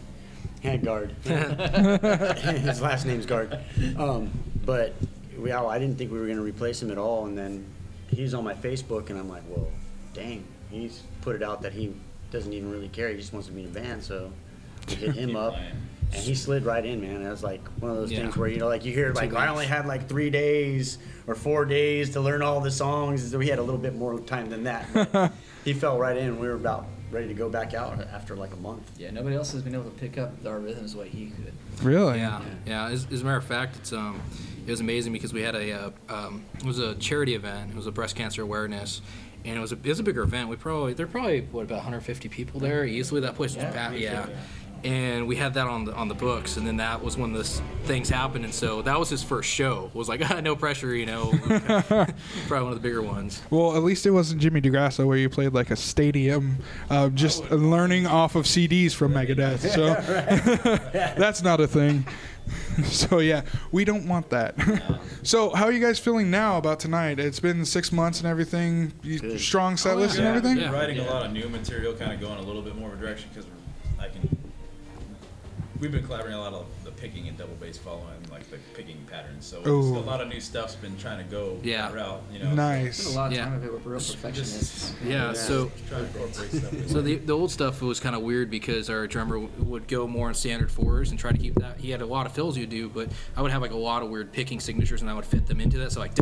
head 0.62 0.84
guard. 0.84 1.10
His 1.24 2.80
last 2.82 3.06
name's 3.06 3.26
Guard. 3.26 3.58
Um, 3.96 4.30
but 4.66 4.94
we, 5.38 5.52
oh, 5.52 5.66
I 5.66 5.78
didn't 5.78 5.96
think 5.96 6.12
we 6.12 6.20
were 6.20 6.26
gonna 6.28 6.42
replace 6.42 6.82
him 6.82 6.90
at 6.90 6.98
all, 6.98 7.24
and 7.26 7.36
then 7.36 7.64
he's 8.08 8.34
on 8.34 8.44
my 8.44 8.54
Facebook, 8.54 9.08
and 9.10 9.18
I'm 9.18 9.28
like, 9.28 9.42
"Well, 9.48 9.68
dang." 10.14 10.44
He's 10.70 11.02
put 11.20 11.36
it 11.36 11.42
out 11.42 11.60
that 11.62 11.72
he 11.74 11.92
doesn't 12.30 12.52
even 12.52 12.70
really 12.70 12.88
care. 12.88 13.08
He 13.10 13.16
just 13.16 13.32
wants 13.32 13.46
to 13.48 13.52
be 13.54 13.60
in 13.62 13.66
a 13.66 13.70
band, 13.70 14.02
so 14.02 14.32
we 14.88 14.94
hit 14.94 15.14
him 15.14 15.36
up. 15.36 15.52
playing. 15.54 15.72
And 16.12 16.22
he 16.22 16.34
slid 16.34 16.64
right 16.64 16.84
in, 16.84 17.00
man. 17.00 17.22
It 17.22 17.30
was 17.30 17.42
like 17.42 17.66
one 17.80 17.90
of 17.90 17.96
those 17.96 18.12
Yeah. 18.12 18.18
things 18.20 18.36
where 18.36 18.48
you 18.48 18.58
know, 18.58 18.68
like 18.68 18.84
you 18.84 18.92
hear, 18.92 19.12
like 19.12 19.32
I 19.32 19.44
weeks. 19.46 19.50
only 19.52 19.66
had 19.66 19.86
like 19.86 20.08
three 20.08 20.30
days 20.30 20.98
or 21.26 21.34
four 21.34 21.64
days 21.64 22.10
to 22.10 22.20
learn 22.20 22.42
all 22.42 22.60
the 22.60 22.70
songs. 22.70 23.30
So 23.30 23.38
we 23.38 23.48
had 23.48 23.58
a 23.58 23.62
little 23.62 23.80
bit 23.80 23.94
more 23.94 24.18
time 24.20 24.50
than 24.50 24.64
that. 24.64 25.32
he 25.64 25.72
fell 25.72 25.98
right 25.98 26.16
in. 26.16 26.38
We 26.38 26.48
were 26.48 26.54
about 26.54 26.86
ready 27.10 27.28
to 27.28 27.34
go 27.34 27.48
back 27.48 27.74
out 27.74 28.00
after 28.12 28.36
like 28.36 28.52
a 28.52 28.56
month. 28.56 28.90
Yeah, 28.98 29.10
nobody 29.10 29.36
else 29.36 29.52
has 29.52 29.62
been 29.62 29.74
able 29.74 29.84
to 29.84 29.90
pick 29.90 30.18
up 30.18 30.32
our 30.46 30.58
rhythms 30.58 30.92
the 30.94 31.00
way 31.00 31.08
he 31.08 31.26
could. 31.26 31.52
Really? 31.82 32.18
Yeah, 32.18 32.40
yeah. 32.66 32.88
As, 32.88 33.06
as 33.10 33.22
a 33.22 33.24
matter 33.24 33.36
of 33.38 33.44
fact, 33.44 33.76
it's 33.76 33.92
um, 33.92 34.20
it 34.66 34.70
was 34.70 34.80
amazing 34.80 35.12
because 35.14 35.32
we 35.32 35.40
had 35.42 35.54
a 35.54 35.72
uh, 35.72 35.90
um, 36.08 36.44
it 36.58 36.64
was 36.64 36.78
a 36.78 36.94
charity 36.96 37.34
event. 37.34 37.70
It 37.70 37.76
was 37.76 37.86
a 37.86 37.92
breast 37.92 38.16
cancer 38.16 38.42
awareness, 38.42 39.00
and 39.44 39.56
it 39.56 39.60
was 39.60 39.72
a 39.72 39.76
it 39.76 39.86
was 39.86 39.98
a 40.00 40.02
bigger 40.02 40.22
event. 40.22 40.48
We 40.50 40.56
probably 40.56 40.92
there 40.94 41.06
were 41.06 41.12
probably 41.12 41.40
what 41.50 41.62
about 41.62 41.76
150 41.76 42.28
people 42.28 42.60
there 42.60 42.84
easily. 42.84 43.20
That 43.22 43.34
place 43.34 43.56
was 43.56 43.64
packed. 43.64 43.96
Yeah. 43.96 44.26
And 44.84 45.28
we 45.28 45.36
had 45.36 45.54
that 45.54 45.68
on 45.68 45.84
the 45.84 45.94
on 45.94 46.08
the 46.08 46.14
books, 46.14 46.56
and 46.56 46.66
then 46.66 46.78
that 46.78 47.04
was 47.04 47.16
when 47.16 47.32
this 47.32 47.62
things 47.84 48.08
happened, 48.08 48.44
and 48.44 48.52
so 48.52 48.82
that 48.82 48.98
was 48.98 49.08
his 49.08 49.22
first 49.22 49.48
show. 49.48 49.92
Was 49.94 50.08
like 50.08 50.20
no 50.42 50.56
pressure, 50.56 50.92
you 50.96 51.06
know, 51.06 51.30
probably 51.46 52.08
one 52.48 52.72
of 52.72 52.74
the 52.74 52.80
bigger 52.80 53.00
ones. 53.00 53.40
Well, 53.50 53.76
at 53.76 53.84
least 53.84 54.06
it 54.06 54.10
wasn't 54.10 54.40
Jimmy 54.40 54.60
DeGrasso 54.60 55.06
where 55.06 55.16
you 55.16 55.28
played 55.28 55.52
like 55.54 55.70
a 55.70 55.76
stadium, 55.76 56.56
uh, 56.90 57.10
just 57.10 57.48
learning 57.52 58.08
off 58.08 58.34
of 58.34 58.44
CDs 58.44 58.92
from 58.92 59.12
Megadeth. 59.14 59.62
So 59.72 59.94
that's 60.92 61.42
not 61.42 61.60
a 61.60 61.68
thing. 61.68 62.04
so 62.84 63.20
yeah, 63.20 63.42
we 63.70 63.84
don't 63.84 64.08
want 64.08 64.30
that. 64.30 64.56
so 65.22 65.50
how 65.50 65.66
are 65.66 65.72
you 65.72 65.78
guys 65.80 66.00
feeling 66.00 66.28
now 66.28 66.58
about 66.58 66.80
tonight? 66.80 67.20
It's 67.20 67.38
been 67.38 67.64
six 67.64 67.92
months 67.92 68.18
and 68.18 68.26
everything. 68.28 68.92
You, 69.04 69.20
Good. 69.20 69.40
strong 69.40 69.76
set 69.76 69.96
list 69.96 70.16
and 70.16 70.24
Yeah, 70.24 70.28
everything. 70.30 70.56
We've 70.56 70.64
been 70.64 70.72
Yeah. 70.72 70.78
writing 70.78 70.98
a 70.98 71.04
lot 71.04 71.24
of 71.24 71.32
new 71.32 71.48
material, 71.48 71.92
kind 71.94 72.12
of 72.12 72.20
going 72.20 72.38
a 72.38 72.42
little 72.42 72.62
bit 72.62 72.74
more 72.76 72.92
of 72.92 72.98
a 72.98 73.00
direction 73.00 73.30
because 73.32 73.48
I 74.00 74.08
can. 74.08 74.36
We've 75.82 75.90
been 75.90 76.04
collaborating 76.04 76.38
a 76.38 76.40
lot 76.40 76.52
of 76.52 76.66
the 76.84 76.92
picking 76.92 77.26
and 77.26 77.36
double 77.36 77.56
bass 77.56 77.76
following 77.76 78.06
like 78.30 78.48
the 78.50 78.58
picking 78.74 78.98
patterns. 79.10 79.44
So 79.44 79.66
Ooh. 79.66 79.98
a 79.98 79.98
lot 79.98 80.20
of 80.20 80.28
new 80.28 80.38
stuff's 80.38 80.76
been 80.76 80.96
trying 80.96 81.18
to 81.18 81.24
go 81.28 81.58
Yeah. 81.64 81.88
that 81.88 81.94
route. 81.96 82.22
You 82.32 82.38
know, 82.38 82.54
Nice. 82.54 82.98
Spent 82.98 83.16
a 83.16 83.18
lot 83.18 83.26
of 83.26 83.32
Yeah. 83.36 83.44
time 83.46 83.54
of 83.54 83.64
it 83.64 83.72
with 83.72 83.84
real 83.84 83.98
perfectionists. 83.98 84.94
Yeah. 85.04 85.32
So 85.32 85.72
to 85.88 85.98
incorporate 85.98 86.52
stuff. 86.52 86.86
So 86.88 87.02
the, 87.02 87.16
the 87.16 87.32
old 87.32 87.50
stuff 87.50 87.82
was 87.82 87.98
kind 87.98 88.14
of 88.14 88.22
weird 88.22 88.48
because 88.48 88.88
our 88.88 89.08
drummer 89.08 89.40
w- 89.40 89.50
would 89.58 89.88
go 89.88 90.06
more 90.06 90.28
in 90.28 90.34
standard 90.36 90.70
fours 90.70 91.10
and 91.10 91.18
try 91.18 91.32
to 91.32 91.38
keep 91.38 91.56
that. 91.56 91.78
He 91.80 91.90
had 91.90 92.00
a 92.00 92.06
lot 92.06 92.26
of 92.26 92.32
fills 92.32 92.56
you 92.56 92.68
do, 92.68 92.88
but 92.88 93.08
I 93.36 93.42
would 93.42 93.50
have 93.50 93.60
like 93.60 93.72
a 93.72 93.76
lot 93.76 94.04
of 94.04 94.08
weird 94.08 94.30
picking 94.32 94.60
signatures 94.60 95.00
and 95.00 95.10
I 95.10 95.14
would 95.14 95.24
fit 95.26 95.48
them 95.48 95.60
into 95.60 95.78
that. 95.78 95.90
So 95.90 95.98
like, 95.98 96.12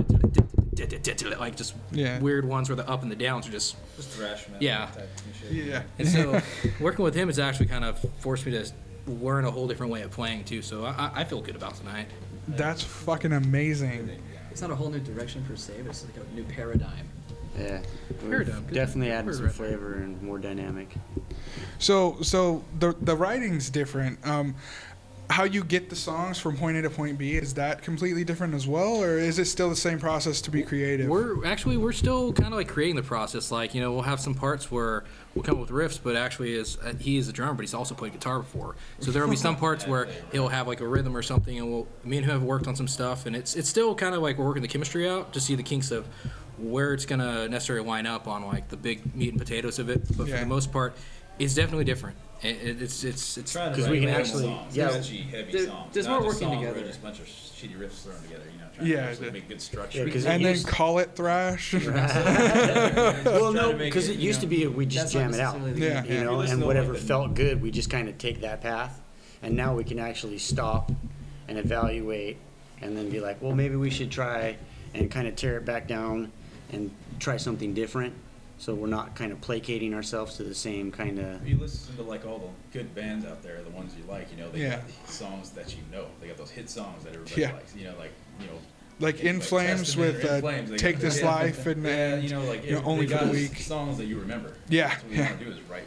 like 1.38 1.57
just 1.57 1.75
Yeah. 1.93 2.19
weird 2.21 2.47
ones 2.47 2.71
where 2.71 2.76
the 2.76 2.88
up 2.88 3.02
and 3.02 3.11
the 3.11 3.17
downs 3.17 3.47
are 3.47 3.52
just 3.52 3.76
Just 3.97 4.09
thrash 4.09 4.49
metal 4.49 4.62
Yeah. 4.62 4.87
type 4.87 4.97
of 4.97 5.37
shit. 5.38 5.67
Yeah. 5.67 5.83
and 5.99 6.09
so 6.09 6.40
working 6.81 7.05
with 7.05 7.14
him 7.14 7.29
has 7.29 7.38
actually 7.38 7.67
kind 7.67 7.85
of 7.85 7.99
forced 8.21 8.47
me 8.47 8.52
to 8.52 8.64
learn 9.07 9.45
a 9.45 9.50
whole 9.50 9.66
different 9.69 9.92
way 9.92 10.02
of 10.02 10.11
playing 10.11 10.45
too. 10.45 10.62
So 10.62 10.85
I, 10.85 10.90
I- 10.90 11.12
I 11.21 11.25
feel 11.25 11.40
good 11.40 11.57
about 11.57 11.75
tonight. 11.76 12.07
That's 12.49 12.83
fucking 12.83 13.33
amazing. 13.33 14.11
It's 14.50 14.61
not 14.62 14.71
a 14.71 14.75
whole 14.75 14.90
new 14.90 14.99
direction 14.99 15.45
per 15.45 15.54
se, 15.57 15.75
but 15.83 15.90
it's 15.90 16.04
like 16.04 16.16
a 16.16 16.35
new 16.35 16.45
paradigm. 16.45 17.09
Yeah, 17.59 17.80
we've 18.23 18.30
Paradigm, 18.30 18.64
definitely 18.73 19.11
adding 19.12 19.33
some 19.33 19.49
flavor 19.50 19.95
and 19.95 20.21
more 20.23 20.38
dynamic. 20.38 20.88
So 21.78 22.16
so 22.23 22.64
the 22.78 22.95
the 23.02 23.14
writing's 23.16 23.71
different. 23.71 24.25
Um, 24.26 24.54
how 25.28 25.45
you 25.45 25.62
get 25.62 25.88
the 25.90 25.95
songs 25.97 26.38
from 26.40 26.57
point 26.57 26.76
A 26.76 26.83
to 26.83 26.90
point 26.90 27.16
B 27.19 27.37
is 27.37 27.54
that 27.54 27.83
completely 27.83 28.25
different 28.25 28.54
as 28.54 28.66
well, 28.66 29.00
or 29.02 29.16
is 29.19 29.38
it 29.38 29.45
still 29.45 29.69
the 29.69 29.76
same 29.76 29.99
process 30.00 30.40
to 30.42 30.50
be 30.50 30.62
creative? 30.62 31.09
We're 31.09 31.45
actually 31.47 31.76
we're 31.76 31.92
still 31.92 32.33
kind 32.33 32.49
of 32.52 32.54
like 32.59 32.69
creating 32.69 32.97
the 32.97 33.02
process. 33.02 33.50
Like 33.52 33.75
you 33.75 33.80
know, 33.80 33.92
we'll 33.92 34.02
have 34.02 34.21
some 34.21 34.35
parts 34.35 34.71
where 34.71 35.04
we'll 35.35 35.43
come 35.45 35.55
up 35.57 35.61
with 35.61 35.71
riffs, 35.71 35.99
but 36.03 36.17
actually 36.17 36.55
is 36.55 36.77
uh, 36.85 36.93
he 36.99 37.17
is 37.17 37.29
a 37.29 37.33
drummer, 37.33 37.55
but 37.55 37.63
he's 37.63 37.75
also 37.75 37.95
played 37.95 38.13
guitar 38.13 38.39
before. 38.41 38.77
So 39.01 39.11
there 39.11 39.23
will 39.23 39.31
be 39.31 39.37
some 39.37 39.57
parts 39.57 39.87
where 39.87 40.09
he'll 40.33 40.49
have 40.49 40.67
like 40.67 40.81
a 40.81 40.87
rhythm 40.87 41.17
or 41.17 41.23
something, 41.23 41.59
and 41.59 41.71
we'll 41.71 41.87
me 42.05 42.17
and 42.19 42.27
him 42.27 42.33
have 42.33 42.43
worked 42.43 42.67
on 42.67 42.77
some 42.77 42.89
stuff, 42.89 43.27
and 43.27 43.35
it's 43.37 43.55
it's 43.57 43.69
still 43.69 43.95
kind 43.95 44.15
of 44.15 44.23
like 44.23 44.39
we're 44.39 44.45
working 44.47 44.63
the 44.63 44.69
chemistry 44.69 45.09
out 45.09 45.33
to 45.33 45.41
see 45.41 45.55
the 45.55 45.63
kinks 45.63 45.91
of 45.91 46.07
where 46.59 46.93
it's 46.93 47.07
gonna 47.07 47.49
necessarily 47.49 47.87
line 47.87 48.07
up 48.07 48.29
on 48.29 48.45
like 48.47 48.69
the 48.69 48.77
big 48.77 49.15
meat 49.17 49.31
and 49.31 49.39
potatoes 49.39 49.79
of 49.79 49.89
it. 49.89 50.07
But 50.09 50.27
for 50.27 50.35
Yeah. 50.35 50.41
the 50.41 50.47
most 50.47 50.71
part, 50.73 50.95
it's 51.39 51.55
definitely 51.55 51.85
different. 51.87 52.17
It, 52.43 52.57
it, 52.63 52.83
it's 52.83 53.05
it's 53.05 53.37
it's 53.39 53.53
Trying 53.53 53.71
to 53.73 53.77
'Cause 53.77 53.85
write 53.85 53.93
we 53.93 54.01
can 54.01 54.09
actually- 54.11 54.45
songs, 54.45 54.77
yeah. 54.77 54.91
catchy, 54.91 55.19
heavy 55.19 55.53
There- 55.53 55.67
songs. 55.67 55.93
there's 55.95 56.07
not 56.07 56.23
more 56.23 56.31
just 56.33 56.43
working 56.43 56.59
together. 56.61 56.81
Just 56.87 56.99
a 56.99 57.03
bunch 57.03 57.19
of 57.21 57.27
shitty 57.27 57.79
riffs 57.79 58.03
thrown 58.03 58.21
together. 58.23 58.45
You 58.53 58.59
know, 58.60 58.60
trying 58.81 58.91
Yeah, 58.91 58.97
to 58.97 59.03
actually 59.11 59.27
the- 59.27 59.33
make 59.33 59.49
good 59.49 59.61
structure. 59.63 59.99
Yeah, 60.07 60.13
'cause 60.13 60.25
it 60.25 60.29
and 60.29 60.45
then 60.45 60.53
used- 60.53 60.67
call 60.67 60.99
it 60.99 61.15
thrash. 61.15 61.73
well, 61.87 61.93
trying 61.93 63.55
no, 63.55 63.73
because 63.73 64.09
it, 64.09 64.13
it 64.13 64.19
you 64.19 64.27
used 64.29 64.41
to 64.41 64.47
be 64.47 64.67
we 64.67 64.87
just 64.87 65.13
That's 65.13 65.15
not 65.15 65.21
jam 65.21 65.35
it 65.35 65.41
out. 65.41 65.55
necessarily 65.61 65.81
the 65.81 65.87
Yeah. 65.87 66.03
game. 66.03 66.13
you 66.19 66.25
know, 66.25 66.37
listen 66.37 66.55
and 66.55 66.63
to, 66.63 66.67
whatever 66.67 66.93
like, 66.93 67.01
the- 67.03 67.07
felt 67.09 67.35
good, 67.35 67.63
we 67.63 67.71
just 67.71 67.91
kind 67.91 68.09
of 68.09 68.19
take 68.19 68.41
that 68.43 68.61
path, 68.61 69.01
and 69.43 69.57
now 69.57 69.75
we 69.75 69.85
can 69.85 69.99
actually 69.99 70.39
stop 70.39 70.91
and 71.49 71.59
evaluate, 71.59 72.37
and 72.81 72.97
then 72.97 73.11
be 73.11 73.21
like, 73.21 73.41
well, 73.43 73.55
maybe 73.55 73.77
we 73.77 73.91
should 73.91 74.11
try 74.11 74.57
and 74.95 75.11
kind 75.11 75.27
of 75.29 75.37
tear 75.37 75.57
it 75.57 75.65
back 75.65 75.87
down 75.87 76.31
and 76.73 76.91
try 77.19 77.37
something 77.37 77.75
different, 77.75 78.15
so 78.59 78.75
we're 78.75 78.87
not 78.87 79.15
kind 79.17 79.33
of 79.33 79.41
placating 79.41 79.93
ourselves 79.95 80.37
to 80.37 80.45
the 80.45 80.55
same 80.55 80.91
kind 80.93 81.19
of. 81.19 81.47
You 81.47 81.57
listen 81.59 81.97
to 81.97 82.03
like 82.03 82.25
all 82.27 82.39
the 82.39 82.79
good 82.79 82.95
bands 82.95 83.25
out 83.27 83.43
there, 83.43 83.61
the 83.63 83.71
ones 83.71 83.95
you 83.97 84.05
like, 84.11 84.29
you 84.31 84.37
know, 84.43 84.51
they 84.51 84.61
Yeah. 84.61 84.77
got 84.77 85.11
songs 85.11 85.51
that 85.51 85.71
you 85.73 85.79
know. 85.91 86.07
They 86.21 86.29
got 86.29 86.37
those 86.37 86.51
hit 86.51 86.71
songs 86.71 87.03
that 87.05 87.13
everybody 87.15 87.41
Yeah. 87.41 87.53
likes. 87.55 87.75
You 87.75 87.85
know, 87.85 87.95
like 87.99 88.13
you 88.40 88.47
know, 88.49 88.52
like 88.99 89.20
In 89.20 89.40
Flames 89.40 89.80
Testament 89.80 90.14
with 90.16 90.25
In 90.25 90.30
uh, 90.30 90.40
Flames, 90.40 90.70
they 90.70 90.76
Take 90.76 90.97
got- 90.97 91.02
This 91.02 91.20
yeah. 91.20 91.30
Life 91.35 91.66
and, 91.66 91.85
yeah, 91.85 91.90
and 92.14 92.23
you 92.25 92.30
know, 92.30 92.44
like 92.44 92.64
you 92.64 92.73
know, 92.73 92.78
it- 92.78 92.85
Only 92.87 93.06
they 93.06 93.12
for 93.14 93.18
the 93.20 93.25
got 93.26 93.32
Weak. 93.35 93.56
songs 93.59 93.99
that 93.99 94.06
you 94.06 94.18
remember. 94.18 94.54
Yeah, 94.68 94.88
That's 94.88 95.02
what 95.04 95.12
yeah. 95.12 95.16
you 95.18 95.25
want 95.25 95.38
to 95.38 95.44
do 95.47 95.50
is 95.52 95.61
write. 95.70 95.85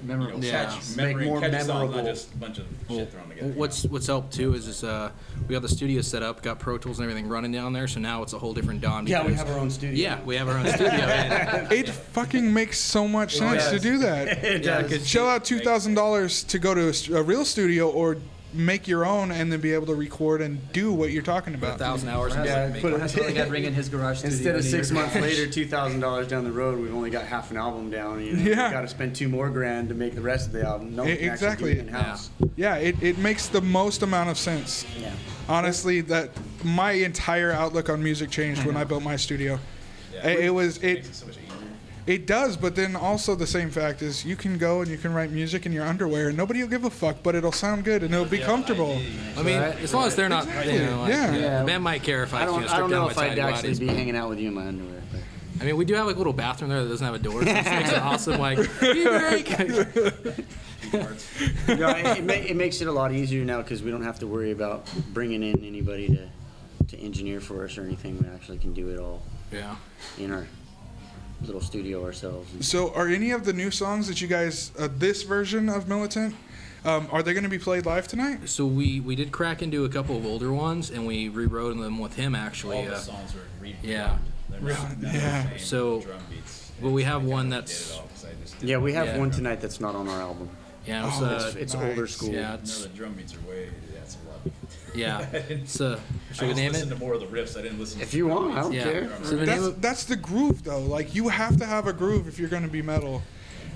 You 0.00 0.06
know, 0.06 0.14
Memorable. 0.16 0.44
Yeah. 0.44 0.64
catchy, 0.66 0.78
Make 0.96 1.06
memory, 1.08 1.24
more 1.26 1.40
catchy 1.40 1.56
songs, 1.56 1.66
memorable. 1.68 1.94
not 1.96 2.04
just 2.04 2.32
a 2.32 2.36
bunch 2.36 2.58
of 2.58 2.66
Well, 2.88 2.98
shit 3.00 3.10
thrown 3.12 3.28
together. 3.30 3.46
you 3.48 3.52
What's 3.54 3.84
know? 3.84 3.90
what's 3.90 4.06
helped 4.06 4.32
too 4.32 4.54
is 4.54 4.68
is 4.68 4.84
uh, 4.84 5.10
we 5.48 5.52
got 5.54 5.62
the 5.62 5.68
studio 5.68 6.00
set 6.02 6.22
up, 6.22 6.40
got 6.40 6.60
Pro 6.60 6.78
Tools 6.78 7.00
and 7.00 7.08
everything 7.10 7.28
running 7.28 7.50
down 7.50 7.72
there, 7.72 7.88
so 7.88 7.98
now 7.98 8.22
it's 8.22 8.32
a 8.32 8.38
whole 8.38 8.54
different 8.54 8.80
dawn. 8.80 9.08
Yeah, 9.08 9.22
we 9.22 9.30
because- 9.30 9.40
have 9.46 9.50
our 9.56 9.58
own 9.60 9.70
studio. 9.70 10.00
Yeah, 10.00 10.20
we 10.24 10.36
have 10.36 10.48
our 10.48 10.56
own 10.58 10.66
studio. 10.68 10.90
and- 10.92 11.72
it 11.72 11.88
fucking 11.88 12.52
makes 12.54 12.78
so 12.78 13.08
much 13.08 13.38
sense 13.38 13.64
to 13.66 13.72
does. 13.72 13.82
do 13.82 13.98
that. 13.98 14.28
It 14.44 14.64
Yeah, 14.64 14.82
does. 14.82 14.92
'cause 14.98 15.08
Shell 15.08 15.28
out 15.28 15.44
two 15.44 15.58
thousand 15.58 15.94
dollars 15.94 16.44
to 16.44 16.60
go 16.60 16.74
to 16.74 16.88
a, 16.90 16.94
st- 16.94 17.18
a 17.18 17.22
real 17.24 17.44
studio 17.44 17.90
or 17.90 18.18
make 18.54 18.88
your 18.88 19.04
own 19.04 19.30
and 19.30 19.52
then 19.52 19.60
be 19.60 19.72
able 19.74 19.86
to 19.86 19.94
record 19.94 20.40
and 20.40 20.72
do 20.72 20.92
what 20.92 21.10
you're 21.10 21.22
talking 21.22 21.54
about. 21.54 21.72
a 21.72 21.74
about. 21.74 21.78
thousand 21.86 22.08
hours. 22.08 22.34
in 22.34 22.44
Yeah, 22.44 22.66
to 22.66 22.72
make 22.72 22.80
put 22.82 22.92
it. 22.92 22.96
it- 22.96 23.00
That's 23.00 23.16
why 23.16 23.26
the 23.26 23.32
guy 23.32 23.48
bring 23.48 23.64
in 23.64 23.74
his 23.74 23.88
garage 23.90 24.18
studio. 24.20 24.36
Instead 24.36 24.54
of 24.56 24.62
to 24.62 24.68
six 24.70 24.90
your 24.90 25.00
months 25.00 25.14
garage. 25.14 25.24
later, 25.38 25.50
two 25.52 25.66
thousand 25.66 26.00
dollars 26.00 26.28
down 26.28 26.44
the 26.44 26.52
road, 26.52 26.78
we've 26.80 26.94
only 26.94 27.10
got 27.10 27.26
half 27.26 27.50
an 27.50 27.56
album 27.58 27.90
down. 27.90 28.24
You 28.24 28.32
know, 28.34 28.50
Yeah. 28.50 28.70
got 28.72 28.80
to 28.80 28.88
spend 28.88 29.14
two 29.14 29.28
more 29.28 29.50
grand 29.50 29.90
to 29.90 29.94
make 29.94 30.14
the 30.14 30.20
rest 30.22 30.46
of 30.46 30.52
the 30.52 30.62
album. 30.62 30.96
No, 30.96 31.02
E- 31.04 31.06
we 31.08 31.12
exactly. 31.12 31.72
it 31.72 31.78
in 31.78 31.88
house. 31.88 32.30
Yeah, 32.56 32.76
it, 32.76 33.02
it 33.02 33.18
makes 33.18 33.48
the 33.48 33.60
most 33.60 34.02
amount 34.02 34.30
of 34.30 34.38
sense. 34.38 34.84
Yeah. 34.98 35.12
Honestly, 35.48 36.00
that 36.02 36.30
my 36.64 36.92
entire 36.92 37.52
outlook 37.52 37.88
on 37.90 38.02
music 38.02 38.30
changed 38.30 38.64
when 38.64 38.76
I 38.76 38.84
built 38.84 39.02
my 39.02 39.16
studio. 39.16 39.58
Yeah. 40.12 40.26
It, 40.28 40.40
it 40.46 40.50
was 40.50 40.82
makes 40.82 41.22
it 41.22 41.37
it 42.08 42.28
so 42.28 42.34
much 42.34 42.40
easier. 42.40 42.42
it 42.44 42.48
does, 42.48 42.56
but 42.56 42.74
then 42.76 42.96
also 42.96 43.34
the 43.34 43.46
same 43.46 43.70
fact 43.70 44.02
is 44.02 44.24
you 44.24 44.36
can 44.36 44.58
go 44.58 44.80
and 44.82 44.90
you 44.90 44.96
can 44.98 45.12
write 45.12 45.30
music 45.30 45.66
in 45.66 45.72
your 45.72 45.84
underwear 45.84 46.28
and 46.28 46.36
nobody 46.36 46.60
will 46.60 46.68
give 46.68 46.84
a 46.84 46.90
fuck, 46.90 47.16
but 47.22 47.34
it'll 47.34 47.52
sound 47.52 47.84
good 47.84 48.02
and 48.02 48.12
it'll 48.12 48.26
be 48.26 48.38
Yeah, 48.38 48.46
comfortable. 48.46 48.92
idea, 48.92 49.10
I 49.36 49.42
mean, 49.42 49.60
Right. 49.60 49.78
as 49.80 49.92
long 49.94 50.06
as 50.06 50.16
they're 50.16 50.28
not, 50.28 50.46
you 50.66 50.78
know, 50.80 51.00
like, 51.02 51.10
Yeah. 51.12 51.34
Yeah. 51.36 51.60
the 51.60 51.66
band 51.66 51.84
might 51.84 52.02
care 52.02 52.22
if 52.22 52.34
I, 52.34 52.42
I 52.42 52.44
don't, 52.46 52.54
you 52.54 52.60
know, 52.60 52.66
I 52.66 52.68
strip 52.68 52.80
don't 52.80 52.90
down 52.90 52.98
know 53.00 53.04
my 53.06 53.10
if 53.12 53.18
I'd 53.18 53.28
tidy 53.28 53.40
actually 53.40 53.62
bodies. 53.62 53.80
be 53.80 53.86
hanging 53.88 54.16
out 54.16 54.28
with 54.28 54.38
you 54.40 54.48
in 54.48 54.54
my 54.54 54.66
underwear. 54.66 55.02
But. 55.12 55.20
I 55.60 55.64
mean, 55.64 55.76
we 55.76 55.84
do 55.84 55.94
have 55.94 56.06
like 56.06 56.14
a 56.16 56.18
little 56.18 56.32
bathroom 56.32 56.70
there 56.70 56.82
that 56.82 56.88
doesn't 56.88 57.04
have 57.04 57.14
a 57.14 57.18
door, 57.18 57.42
so 57.42 57.48
it 57.50 57.54
just 57.54 57.70
makes 57.70 57.92
it 57.92 57.98
awesome. 57.98 58.40
Like, 58.40 58.58
tea 58.80 59.04
break. 59.04 59.58
no, 60.92 61.88
it, 61.90 62.18
it, 62.18 62.24
ma- 62.24 62.32
it 62.32 62.56
makes 62.56 62.80
it 62.80 62.86
a 62.88 62.92
lot 62.92 63.12
easier 63.12 63.44
now 63.44 63.60
because 63.60 63.82
we 63.82 63.90
don't 63.90 64.04
have 64.04 64.18
to 64.20 64.26
worry 64.26 64.52
about 64.52 64.88
bringing 65.12 65.42
in 65.42 65.64
anybody 65.64 66.08
to, 66.08 66.28
to 66.88 66.98
engineer 67.02 67.40
for 67.40 67.64
us 67.64 67.76
or 67.76 67.82
anything. 67.82 68.18
We 68.22 68.28
actually 68.28 68.58
can 68.58 68.72
do 68.72 68.88
it 68.90 68.98
all 68.98 69.22
yeah. 69.52 69.76
in 70.18 70.30
our 70.30 70.46
little 71.42 71.60
studio 71.60 72.04
ourselves. 72.04 72.66
So, 72.66 72.92
are 72.94 73.08
any 73.08 73.30
of 73.30 73.44
the 73.44 73.52
new 73.52 73.70
songs 73.70 74.08
that 74.08 74.20
you 74.20 74.28
guys, 74.28 74.72
uh, 74.78 74.88
this 74.96 75.22
version 75.22 75.68
of 75.68 75.88
Militant, 75.88 76.34
um, 76.84 77.08
are 77.12 77.22
they 77.22 77.32
going 77.32 77.44
to 77.44 77.50
be 77.50 77.58
played 77.58 77.86
live 77.86 78.08
tonight? 78.08 78.48
So 78.48 78.66
we 78.66 79.00
we 79.00 79.14
did 79.16 79.32
crack 79.32 79.62
into 79.62 79.84
a 79.84 79.88
couple 79.88 80.16
of 80.16 80.24
older 80.26 80.52
ones, 80.52 80.90
and 80.90 81.06
we 81.06 81.28
rewrote 81.28 81.76
them 81.78 81.98
with 81.98 82.14
him 82.16 82.34
actually. 82.34 82.76
All 82.78 82.84
the 82.84 82.94
Uh, 82.94 82.98
songs 82.98 83.34
are 83.34 83.62
re- 83.62 83.76
yeah. 83.82 84.18
Really? 84.60 84.74
not, 84.74 85.00
not 85.02 85.14
Yeah. 85.14 85.48
same 85.50 85.58
So- 85.58 86.00
drum 86.00 86.18
beats. 86.30 86.70
but 86.80 86.90
we 86.90 87.02
have 87.04 87.22
I 87.22 87.26
one 87.26 87.48
that's- 87.50 87.88
did 87.88 87.94
it 87.94 87.98
all 88.00 88.08
'cause 88.08 88.24
I 88.24 88.42
just 88.42 88.58
did 88.60 88.68
Yeah, 88.68 88.78
we 88.78 88.92
have 88.94 89.06
Yeah. 89.08 89.18
one 89.18 89.30
tonight 89.30 89.60
that's 89.60 89.80
not 89.80 89.94
on 89.94 90.08
our 90.08 90.20
album. 90.20 90.48
yeah, 90.86 91.02
it 91.02 91.06
was, 91.06 91.22
Oh, 91.22 91.26
uh, 91.26 91.46
It's, 91.48 91.56
it's 91.56 91.74
nice. 91.74 91.84
older 91.90 92.06
school. 92.06 92.30
yeah, 92.30 92.56
No, 92.64 92.72
the 92.82 92.88
drum 92.88 93.12
beats 93.14 93.34
are 93.34 93.48
way. 93.48 93.68
That's 93.94 94.16
a 94.16 94.28
lot. 94.30 94.54
Yeah. 94.94 95.20
It's 95.48 95.80
uh, 95.80 95.98
I 96.30 96.32
should 96.32 96.42
we 96.42 96.48
just 96.48 96.56
name 96.56 96.72
listened 96.72 96.92
it? 96.92 96.94
to 96.94 97.00
more 97.00 97.14
of 97.14 97.20
the 97.20 97.26
riffs. 97.26 97.56
I 97.58 97.62
didn't 97.62 97.78
listen. 97.78 98.00
If 98.00 98.10
to 98.12 98.16
you 98.16 98.28
the 98.28 98.34
want, 98.34 98.54
I 98.56 98.60
don't. 98.62 98.72
Yeah. 98.72 98.82
care. 98.84 99.10
So 99.22 99.30
the 99.30 99.36
name 99.36 99.46
That's 99.46 99.62
of 99.62 99.82
that's 99.82 100.04
the 100.04 100.16
groove 100.16 100.64
though. 100.64 100.80
Like 100.80 101.14
you 101.14 101.28
have 101.28 101.56
to 101.58 101.66
have 101.66 101.86
a 101.86 101.92
groove 101.92 102.28
if 102.28 102.38
you're 102.38 102.48
going 102.48 102.62
to 102.64 102.68
be 102.68 102.82
metal. 102.82 103.22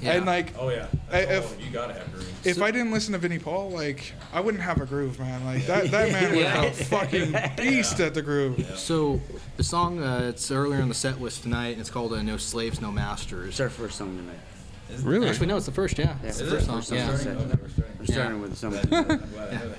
Yeah. 0.01 0.15
And 0.15 0.27
like 0.27 0.53
Oh 0.59 0.69
yeah. 0.71 0.89
I- 1.13 1.25
That's 1.27 1.53
if- 1.53 1.65
you 1.65 1.71
gotta 1.71 1.95
have 1.95 2.13
grooves. 2.13 2.45
if 2.47 2.61
I 2.61 2.73
didn't 2.73 2.91
listen 2.91 3.13
to 3.13 3.19
Vinnie 3.19 3.39
Paul, 3.39 3.71
like 3.71 4.13
I 4.33 4.41
wouldn't 4.41 4.63
have 4.65 4.81
a 4.81 4.87
groove, 4.87 5.19
man. 5.21 5.45
Like 5.45 5.65
that 5.67 5.91
that 5.93 6.11
man 6.11 6.35
Yeah. 6.37 6.69
was 6.69 6.81
a 6.81 6.85
fucking 6.87 7.37
beast 7.57 8.01
at 8.01 8.13
the 8.15 8.23
groove. 8.23 8.67
So 8.77 9.21
the 9.57 9.63
song 9.65 10.03
uh, 10.03 10.27
it's 10.29 10.51
earlier 10.51 10.81
in 10.81 10.89
the 10.89 10.95
set 10.95 11.21
list 11.21 11.43
tonight, 11.45 11.69
and 11.69 11.81
it's 11.81 11.91
called 11.91 12.13
uh, 12.13 12.21
"No 12.23 12.37
Slaves, 12.37 12.81
No 12.81 12.91
Masters." 12.91 13.51
It's 13.51 13.61
our 13.61 13.69
first 13.71 13.97
song 13.97 14.17
tonight. 14.17 14.41
Really? 15.05 15.29
Actually, 15.29 15.47
no, 15.47 15.57
it's 15.57 15.67
the 15.67 15.73
first. 15.73 15.97
Yeah, 15.99 16.17
Yeah, 16.23 16.29
it's 16.29 16.39
the 16.39 16.45
is 16.47 16.51
first 16.51 16.65
it? 16.65 16.67
song. 16.67 16.77
First 16.79 16.89
song. 16.89 16.99
Yeah. 16.99 17.07
First 17.09 17.23
song. 17.25 17.35
never 17.49 17.69
starting. 17.69 17.92
We're 18.09 18.15
starting 18.15 18.41
with 18.41 18.59
Glad- 18.61 18.73
something. 18.83 18.95
I'm 18.95 19.31
glad 19.33 19.55
I 19.55 19.65
know 19.65 19.75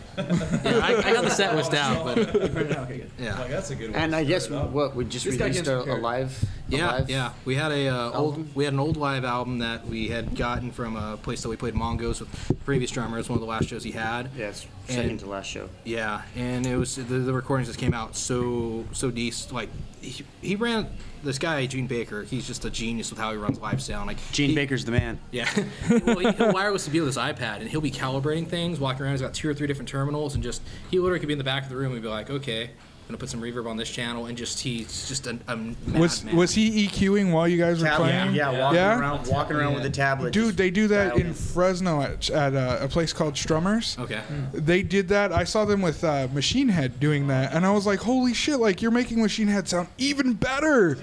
yeah, 0.64 0.78
I, 0.86 0.96
I 1.10 1.14
got 1.14 1.24
the 1.24 1.30
set 1.30 1.56
list 1.56 1.74
out, 1.74 2.06
but 2.06 2.18
okay, 2.20 2.98
good. 2.98 3.12
yeah. 3.20 3.40
Like, 3.40 3.50
that's 3.50 3.72
a 3.72 3.76
good 3.76 3.92
one. 3.92 4.00
And 4.00 4.16
I 4.16 4.24
guess 4.24 4.46
start 4.46 4.62
it 4.62 4.68
off. 4.68 4.72
what 4.74 4.96
we 4.96 5.06
just 5.06 5.26
This 5.26 5.38
guy 5.38 5.46
released 5.46 5.62
gets 5.66 5.70
a, 5.70 5.76
a 5.80 5.84
prepared. 5.84 6.02
live. 6.04 6.44
a 6.44 6.72
Yeah, 6.76 6.92
live- 6.92 7.10
yeah. 7.10 7.34
We 7.46 7.56
had 7.56 7.72
a 7.72 7.88
uh, 7.88 7.94
album? 7.96 8.20
old 8.20 8.56
we 8.56 8.64
had 8.66 8.74
an 8.74 8.80
old 8.80 8.98
live 8.98 9.26
album 9.26 9.60
that 9.60 9.88
we 9.88 10.08
had 10.10 10.36
gotten 10.36 10.72
from 10.72 10.96
a 10.96 11.18
place 11.18 11.42
that 11.42 11.50
we 11.50 11.56
played 11.56 11.74
Mongos 11.74 12.20
with 12.20 12.56
previous 12.66 12.92
drummer. 12.92 13.18
It 13.18 13.22
was 13.22 13.30
one 13.30 13.38
of 13.38 13.42
the 13.42 13.48
last 13.48 13.68
shows 13.68 13.84
he 13.84 13.92
had. 13.92 14.30
Yeah, 14.38 14.50
it's 14.50 14.66
And- 14.88 14.96
second 14.98 15.18
to 15.22 15.26
last 15.28 15.48
show. 15.50 15.70
Yeah, 15.84 16.22
and 16.36 16.66
it 16.68 16.78
was 16.78 16.96
the, 16.96 17.04
the 17.04 17.34
recordings 17.34 17.68
just 17.68 17.80
came 17.80 17.94
out 17.94 18.16
so 18.16 18.86
so 18.92 19.10
decent. 19.12 19.54
Like 19.54 19.70
he, 20.02 20.24
he 20.42 20.56
ran 20.56 20.88
this 21.24 21.40
guy 21.40 21.66
Gene 21.66 21.88
Baker. 21.88 22.24
He's 22.24 22.46
just 22.46 22.66
a 22.66 22.70
genius 22.70 23.10
with 23.10 23.18
how 23.18 23.32
he 23.32 23.38
runs 23.38 23.58
live 23.60 23.82
sound. 23.82 24.08
Like 24.08 24.18
Gene 24.32 24.50
he- 24.50 24.56
Baker's 24.56 24.84
the 24.86 24.92
man. 24.92 25.20
Yeah. 25.32 25.50
well, 26.06 26.20
he, 26.20 26.30
he'll 26.34 26.52
wireless 26.54 26.86
to 26.86 26.92
be 26.92 27.00
with 27.00 27.08
his 27.08 27.18
iPad, 27.18 27.62
and 27.62 27.70
he'll 27.70 27.82
be 27.82 27.92
calibrating 28.22 28.48
things, 28.48 28.80
walking 28.80 29.04
around. 29.04 29.12
He's 29.14 29.22
got 29.22 29.34
two 29.34 29.50
or 29.50 29.54
three 29.54 29.68
different 29.68 29.90
terminals, 29.90 30.36
and 30.36 30.44
just 30.44 30.62
he 30.92 31.00
literally 31.00 31.20
could 31.20 31.28
be 31.28 31.34
in 31.34 31.38
the 31.40 31.44
back 31.44 31.64
of 31.64 31.70
the 31.70 31.76
room 31.76 31.94
and 31.94 32.02
be 32.02 32.08
like, 32.08 32.30
"Okay, 32.30 32.64
I'm 32.64 32.70
gonna 33.08 33.18
put 33.18 33.30
some 33.30 33.42
reverb 33.42 33.68
on 33.68 33.78
this 33.78 33.90
channel," 33.90 34.26
and 34.28 34.38
just 34.38 34.60
he's 34.60 35.08
just 35.08 35.28
a, 35.28 35.38
a 35.48 35.58
Was 36.00 36.24
man. 36.24 36.36
was 36.36 36.54
he 36.54 36.88
EQing 36.88 37.32
while 37.32 37.48
you 37.48 37.58
guys 37.58 37.80
were 37.82 37.88
Tab- 37.88 37.98
playing? 38.00 38.34
yeah, 38.34 38.50
walking 38.52 38.76
Yeah? 38.78 39.00
around, 39.00 39.28
walking 39.28 39.56
around 39.56 39.74
with 39.76 39.86
a 39.86 39.90
tablet. 39.90 40.34
Dude, 40.34 40.56
they 40.58 40.70
do 40.70 40.88
that 40.88 41.10
dialed 41.10 41.22
in 41.22 41.34
Fresno 41.34 42.02
at, 42.02 42.30
at 42.30 42.54
uh, 42.56 42.78
a 42.82 42.88
place 42.88 43.14
called 43.14 43.34
Strummers. 43.36 43.98
Okay. 44.00 44.22
They 44.54 44.84
did 44.84 45.10
that. 45.10 45.32
I 45.32 45.44
saw 45.44 45.66
them 45.66 45.82
with 45.82 46.04
uh, 46.04 46.28
Machine 46.34 46.70
Head 46.70 47.00
doing 47.00 47.28
that, 47.28 47.54
and 47.54 47.66
I 47.66 47.72
was 47.72 47.86
like, 47.86 48.00
"Holy 48.00 48.34
shit! 48.34 48.60
Like 48.60 48.82
you're 48.82 48.92
making 48.92 49.22
Machine 49.22 49.48
Head 49.48 49.68
sound 49.68 49.88
even 49.98 50.34
better! 50.34 50.96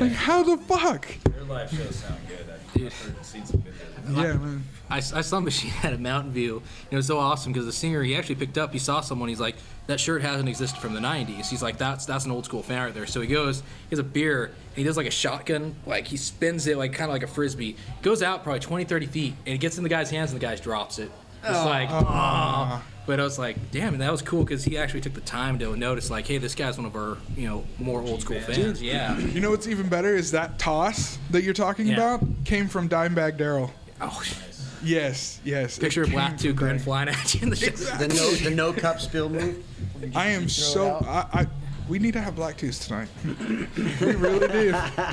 Like 0.00 0.12
how 0.12 0.42
the 0.42 0.56
fuck? 0.64 1.06
Their 1.24 1.44
live 1.44 1.70
shows 1.70 1.96
sound 1.96 2.20
good. 2.28 2.38
I've 2.52 2.74
Dude. 2.74 2.92
heard, 2.92 3.24
seen 3.24 3.46
some 3.46 3.60
videos. 3.60 3.93
Yeah, 4.10 4.32
man. 4.34 4.64
I, 4.90 4.96
I 4.98 5.00
saw 5.00 5.40
Machine 5.40 5.72
at 5.82 5.92
a 5.92 5.98
Mountain 5.98 6.32
View. 6.32 6.56
And 6.84 6.92
it 6.92 6.96
was 6.96 7.06
so 7.06 7.18
awesome 7.18 7.52
because 7.52 7.66
the 7.66 7.72
singer 7.72 8.02
he 8.02 8.14
actually 8.16 8.34
picked 8.36 8.58
up. 8.58 8.72
He 8.72 8.78
saw 8.78 9.00
someone. 9.00 9.28
He's 9.28 9.40
like, 9.40 9.56
"That 9.86 9.98
shirt 10.00 10.22
hasn't 10.22 10.48
existed 10.48 10.78
from 10.80 10.94
the 10.94 11.00
'90s." 11.00 11.46
He's 11.48 11.62
like, 11.62 11.78
"That's 11.78 12.04
that's 12.06 12.24
an 12.24 12.30
old 12.30 12.44
school 12.44 12.62
fan 12.62 12.82
right 12.84 12.94
there." 12.94 13.06
So 13.06 13.20
he 13.20 13.26
goes, 13.26 13.60
he 13.60 13.90
has 13.90 13.98
a 13.98 14.02
beer, 14.04 14.44
and 14.46 14.54
he 14.76 14.84
does 14.84 14.96
like 14.96 15.06
a 15.06 15.10
shotgun, 15.10 15.74
like 15.86 16.06
he 16.06 16.16
spins 16.16 16.66
it 16.66 16.76
like 16.76 16.92
kind 16.92 17.10
of 17.10 17.14
like 17.14 17.22
a 17.22 17.26
frisbee. 17.26 17.76
Goes 18.02 18.22
out 18.22 18.42
probably 18.44 18.60
20, 18.60 18.84
30 18.84 19.06
feet, 19.06 19.34
and 19.46 19.54
it 19.54 19.58
gets 19.58 19.76
in 19.78 19.82
the 19.82 19.88
guy's 19.90 20.10
hands, 20.10 20.32
and 20.32 20.40
the 20.40 20.44
guy 20.46 20.54
drops 20.56 20.98
it. 20.98 21.10
It's 21.42 21.64
like, 21.64 21.88
Ah. 21.90 22.82
oh. 22.82 22.90
But 23.06 23.20
I 23.20 23.22
was 23.24 23.38
like, 23.38 23.56
damn, 23.70 23.98
that 23.98 24.10
was 24.10 24.22
cool 24.22 24.44
because 24.44 24.64
he 24.64 24.78
actually 24.78 25.02
took 25.02 25.12
the 25.12 25.20
time 25.20 25.58
to 25.58 25.76
notice, 25.76 26.08
like, 26.10 26.26
hey, 26.26 26.38
this 26.38 26.54
guy's 26.54 26.78
one 26.78 26.86
of 26.86 26.96
our, 26.96 27.18
you 27.36 27.46
know, 27.46 27.64
more 27.78 28.00
old 28.00 28.22
school 28.22 28.40
fans. 28.40 28.80
Yeah. 28.80 29.18
You 29.18 29.42
know 29.42 29.50
what's 29.50 29.68
even 29.68 29.90
better 29.90 30.14
is 30.14 30.30
that 30.30 30.58
toss 30.58 31.18
that 31.32 31.42
you're 31.42 31.52
talking 31.52 31.86
Yeah. 31.86 32.14
about 32.14 32.26
came 32.46 32.66
from 32.66 32.88
Dimebag 32.88 33.36
Darrell. 33.36 33.70
Oh, 34.06 34.22
Yes, 34.82 35.40
yes. 35.44 35.78
picture 35.80 36.02
of 36.02 36.10
Black 36.10 36.30
from 36.30 36.38
Tooth 36.38 36.56
Grin 36.56 36.78
flying 36.78 37.08
at 37.08 37.34
you 37.34 37.40
in 37.42 37.50
the 37.50 37.56
shit. 37.56 37.76
The 37.76 38.08
no 38.08 38.30
the 38.32 38.50
no 38.50 38.72
cup 38.72 39.00
spill 39.00 39.28
move. 39.30 39.64
I 40.14 40.28
am 40.28 40.48
so. 40.48 40.96
I, 41.06 41.40
I 41.40 41.46
we 41.88 41.98
need 41.98 42.12
to 42.14 42.20
have 42.20 42.34
black 42.34 42.56
tooth 42.56 42.86
tonight. 42.86 43.08
we 43.24 44.12
really 44.14 44.48
do. 44.48 44.70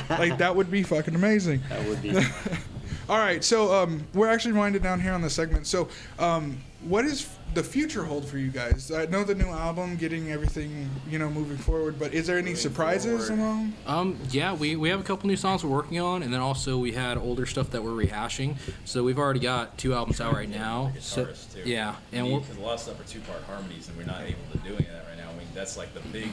Like 0.09 0.37
that 0.37 0.55
would 0.55 0.71
be 0.71 0.83
fucking 0.83 1.15
amazing. 1.15 1.61
That 1.69 1.85
would 1.87 2.01
be. 2.01 2.15
All 3.09 3.17
right, 3.17 3.43
so 3.43 3.73
um, 3.73 4.07
we're 4.13 4.29
actually 4.29 4.53
winding 4.53 4.81
down 4.81 5.01
here 5.01 5.11
on 5.11 5.21
the 5.21 5.29
segment. 5.29 5.67
So, 5.67 5.89
um, 6.17 6.57
what 6.83 7.03
is 7.03 7.27
the 7.53 7.63
future 7.63 8.03
hold 8.03 8.25
for 8.25 8.37
you 8.37 8.49
guys? 8.49 8.91
I 8.91 9.05
know 9.07 9.23
the 9.23 9.35
new 9.35 9.47
album, 9.47 9.95
getting 9.97 10.31
everything 10.31 10.89
you 11.09 11.19
know 11.19 11.29
moving 11.29 11.57
forward, 11.57 11.99
but 11.99 12.13
is 12.13 12.27
there 12.27 12.37
any 12.37 12.55
surprises 12.55 13.27
forward. 13.27 13.41
along? 13.41 13.73
Um, 13.85 14.17
yeah, 14.29 14.53
we, 14.53 14.75
we 14.75 14.89
have 14.89 14.99
a 14.99 15.03
couple 15.03 15.27
new 15.27 15.35
songs 15.35 15.63
we're 15.63 15.69
working 15.71 15.99
on, 15.99 16.23
and 16.23 16.33
then 16.33 16.39
also 16.41 16.77
we 16.77 16.91
had 16.93 17.17
older 17.17 17.45
stuff 17.45 17.69
that 17.71 17.83
we're 17.83 17.91
rehashing. 17.91 18.55
So 18.85 19.03
we've 19.03 19.19
already 19.19 19.39
got 19.41 19.77
two 19.77 19.93
albums 19.93 20.21
out 20.21 20.33
right 20.33 20.49
now. 20.49 20.91
So, 20.99 21.25
too. 21.25 21.61
yeah, 21.65 21.95
and 22.11 22.31
we're, 22.31 22.39
because 22.39 22.57
a 22.57 22.61
lot 22.61 22.73
of 22.75 22.79
stuff 22.79 22.99
are 22.99 23.03
two-part 23.07 23.43
harmonies, 23.43 23.87
and 23.89 23.97
we're 23.97 24.05
not 24.05 24.21
able 24.21 24.37
to 24.53 24.57
do 24.59 24.69
any 24.75 24.85
of 24.87 24.93
that 24.93 25.05
right 25.07 25.17
now. 25.17 25.29
I 25.29 25.37
mean, 25.37 25.47
that's 25.53 25.77
like 25.77 25.93
the 25.93 25.99
big 26.09 26.29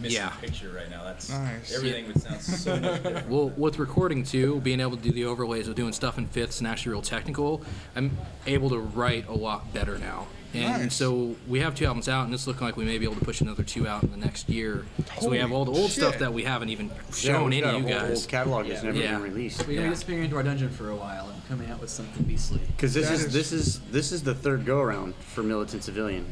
missing 0.00 0.16
Yeah. 0.16 0.30
picture 0.40 0.70
right 0.70 0.88
now. 0.90 1.04
That's 1.04 1.28
Nice. 1.30 1.74
everything 1.76 2.06
would 2.06 2.20
sound 2.22 2.40
so 2.40 2.76
much 2.80 2.82
different. 3.02 3.28
Well, 3.28 3.50
with 3.50 3.78
recording 3.78 4.24
too, 4.24 4.60
being 4.62 4.80
able 4.80 4.96
to 4.96 5.02
do 5.02 5.12
the 5.12 5.26
overlays 5.26 5.68
of 5.68 5.74
doing 5.74 5.92
stuff 5.92 6.16
in 6.18 6.26
fifths 6.26 6.58
and 6.58 6.66
actually 6.66 6.92
real 6.92 7.02
technical, 7.02 7.62
I'm 7.94 8.16
able 8.46 8.70
to 8.70 8.78
write 8.78 9.28
a 9.28 9.34
lot 9.34 9.72
better 9.74 9.98
now. 9.98 10.26
And 10.52 10.82
Nice. 10.82 10.94
so 10.96 11.36
we 11.46 11.60
have 11.60 11.76
two 11.76 11.86
albums 11.86 12.08
out, 12.08 12.24
and 12.24 12.34
it's 12.34 12.46
looking 12.46 12.66
like 12.66 12.76
we 12.76 12.84
may 12.84 12.98
be 12.98 13.04
able 13.04 13.14
to 13.14 13.24
push 13.24 13.40
another 13.40 13.62
two 13.62 13.86
out 13.86 14.02
in 14.02 14.10
the 14.10 14.16
next 14.16 14.48
year. 14.48 14.84
so 15.20 15.28
we 15.28 15.38
have 15.38 15.52
all 15.52 15.64
the 15.64 15.70
old 15.70 15.90
stuff 15.92 16.18
that 16.18 16.32
we 16.34 16.42
haven't 16.42 16.70
even 16.70 16.90
shown 17.14 17.50
we've 17.50 17.62
any 17.62 17.76
of 17.76 17.82
you 17.88 17.88
whole 17.94 18.00
guys. 18.08 18.18
Old 18.22 18.28
catalog 18.28 18.66
that's 18.66 18.82
never 18.82 18.98
Yeah. 18.98 19.12
been 19.12 19.22
released. 19.22 19.64
We're 19.66 19.74
Yeah. 19.74 19.76
gonna 19.78 19.88
be 19.90 19.94
disappearing 19.94 20.24
into 20.24 20.36
our 20.36 20.42
dungeon 20.42 20.70
for 20.70 20.90
a 20.90 20.96
while 20.96 21.28
and 21.30 21.40
coming 21.48 21.70
out 21.70 21.80
with 21.80 21.90
something 21.90 22.24
beastly. 22.24 22.60
Because 22.76 22.94
this 22.94 23.06
That 23.06 23.14
is, 23.14 23.24
is- 23.26 23.32
this 23.32 23.52
is 23.52 23.80
this 23.92 24.10
is 24.12 24.22
the 24.24 24.34
third 24.34 24.66
go 24.66 24.80
around 24.80 25.14
for 25.34 25.42
militant 25.44 25.84
civilian. 25.84 26.26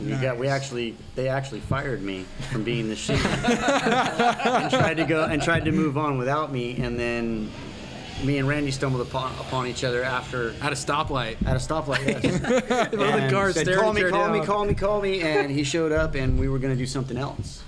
We 0.00 0.12
got 0.12 0.38
we 0.38 0.46
actually 0.48 0.96
they 1.16 1.28
actually 1.28 1.60
fired 1.60 2.02
me 2.02 2.24
from 2.52 2.62
being 2.64 2.88
the 2.88 2.94
shit 2.96 3.24
and 3.24 4.70
tried 4.70 4.96
to 4.98 5.04
go 5.04 5.24
and 5.24 5.42
tried 5.42 5.64
to 5.64 5.72
move 5.72 5.96
on 5.98 6.18
without 6.18 6.52
me 6.52 6.76
and 6.80 6.98
then 6.98 7.50
me 8.24 8.38
and 8.38 8.48
Randy 8.48 8.70
stumbled 8.70 9.06
upon, 9.06 9.32
upon 9.40 9.66
each 9.66 9.84
other 9.84 10.02
after 10.02 10.50
At 10.60 10.72
a 10.72 10.76
stoplight. 10.76 11.36
at 11.46 11.56
a 11.56 11.60
stoplight. 11.60 12.22
Yes. 12.22 12.42
All 12.92 12.98
the 12.98 13.04
and 13.04 13.30
guards 13.30 13.54
said, 13.56 13.64
staring 13.66 13.82
call 13.82 13.92
me, 13.92 14.00
at 14.02 14.06
you 14.06 14.12
call 14.12 14.28
me, 14.30 14.44
call 14.44 14.64
me, 14.64 14.74
call 14.74 15.00
me, 15.00 15.22
and 15.22 15.50
he 15.50 15.64
showed 15.64 15.92
up, 15.92 16.14
and 16.14 16.38
we 16.38 16.48
were 16.48 16.58
going 16.58 16.72
to 16.72 16.78
do 16.78 16.86
something 16.86 17.16
else. 17.16 17.62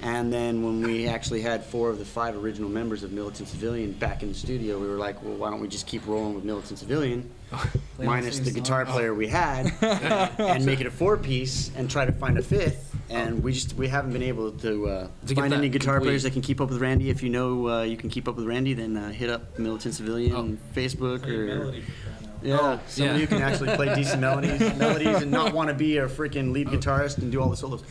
And 0.00 0.32
then 0.32 0.62
when 0.62 0.80
we 0.82 1.08
actually 1.08 1.40
had 1.40 1.64
four 1.64 1.90
of 1.90 1.98
the 1.98 2.04
five 2.04 2.36
original 2.36 2.70
members 2.70 3.02
of 3.02 3.10
Militant 3.10 3.48
Civilian 3.48 3.90
back 3.92 4.22
in 4.22 4.28
the 4.28 4.34
studio, 4.34 4.78
we 4.78 4.86
were 4.86 4.94
like, 4.96 5.20
well, 5.24 5.34
why 5.34 5.50
don't 5.50 5.60
we 5.60 5.66
just 5.66 5.88
keep 5.88 6.06
rolling 6.06 6.34
with 6.34 6.44
Militant 6.44 6.78
Civilian, 6.78 7.28
minus 7.98 8.36
same 8.36 8.44
the 8.44 8.50
song. 8.52 8.60
guitar 8.60 8.86
player 8.86 9.12
we 9.12 9.26
had, 9.26 9.72
and 10.38 10.64
make 10.64 10.80
it 10.80 10.86
a 10.86 10.90
four-piece, 10.90 11.72
and 11.76 11.90
try 11.90 12.04
to 12.04 12.12
find 12.12 12.38
a 12.38 12.42
fifth. 12.42 12.87
And 13.10 13.42
we 13.42 13.52
just 13.52 13.74
we 13.74 13.88
haven't 13.88 14.12
been 14.12 14.22
able 14.22 14.52
to, 14.52 14.86
uh, 14.88 15.08
To 15.26 15.34
get 15.34 15.40
find 15.40 15.52
that 15.52 15.56
any 15.58 15.68
guitar 15.70 15.94
complete. 15.94 16.08
players 16.10 16.22
that 16.24 16.32
can 16.34 16.42
keep 16.42 16.60
up 16.60 16.68
with 16.68 16.78
Randy. 16.80 17.08
If 17.08 17.22
you 17.22 17.30
know 17.30 17.68
uh, 17.68 17.82
you 17.82 17.96
can 17.96 18.10
keep 18.10 18.28
up 18.28 18.36
with 18.36 18.44
Randy, 18.46 18.74
then 18.74 18.96
uh, 18.96 19.10
hit 19.10 19.30
up 19.30 19.58
Militant 19.58 19.94
Civilian 19.94 20.34
Oh. 20.34 20.56
Facebook 20.78 21.26
or. 21.26 21.46
melody 21.58 21.80
for 21.80 21.92
crying 22.02 22.38
Yeah, 22.42 22.58
Oh, 22.60 22.80
somebody 22.86 23.20
yeah. 23.20 23.24
who 23.24 23.26
can 23.28 23.42
actually 23.42 23.74
play 23.76 23.94
decent 23.94 24.20
melodies, 24.20 24.60
melodies, 24.76 25.22
and 25.22 25.30
not 25.30 25.54
want 25.54 25.68
to 25.68 25.74
be 25.74 25.96
a 25.96 26.06
freaking 26.06 26.52
lead 26.52 26.68
guitarist 26.68 27.18
and 27.18 27.32
do 27.32 27.40
all 27.40 27.48
the 27.48 27.56
solos. 27.56 27.82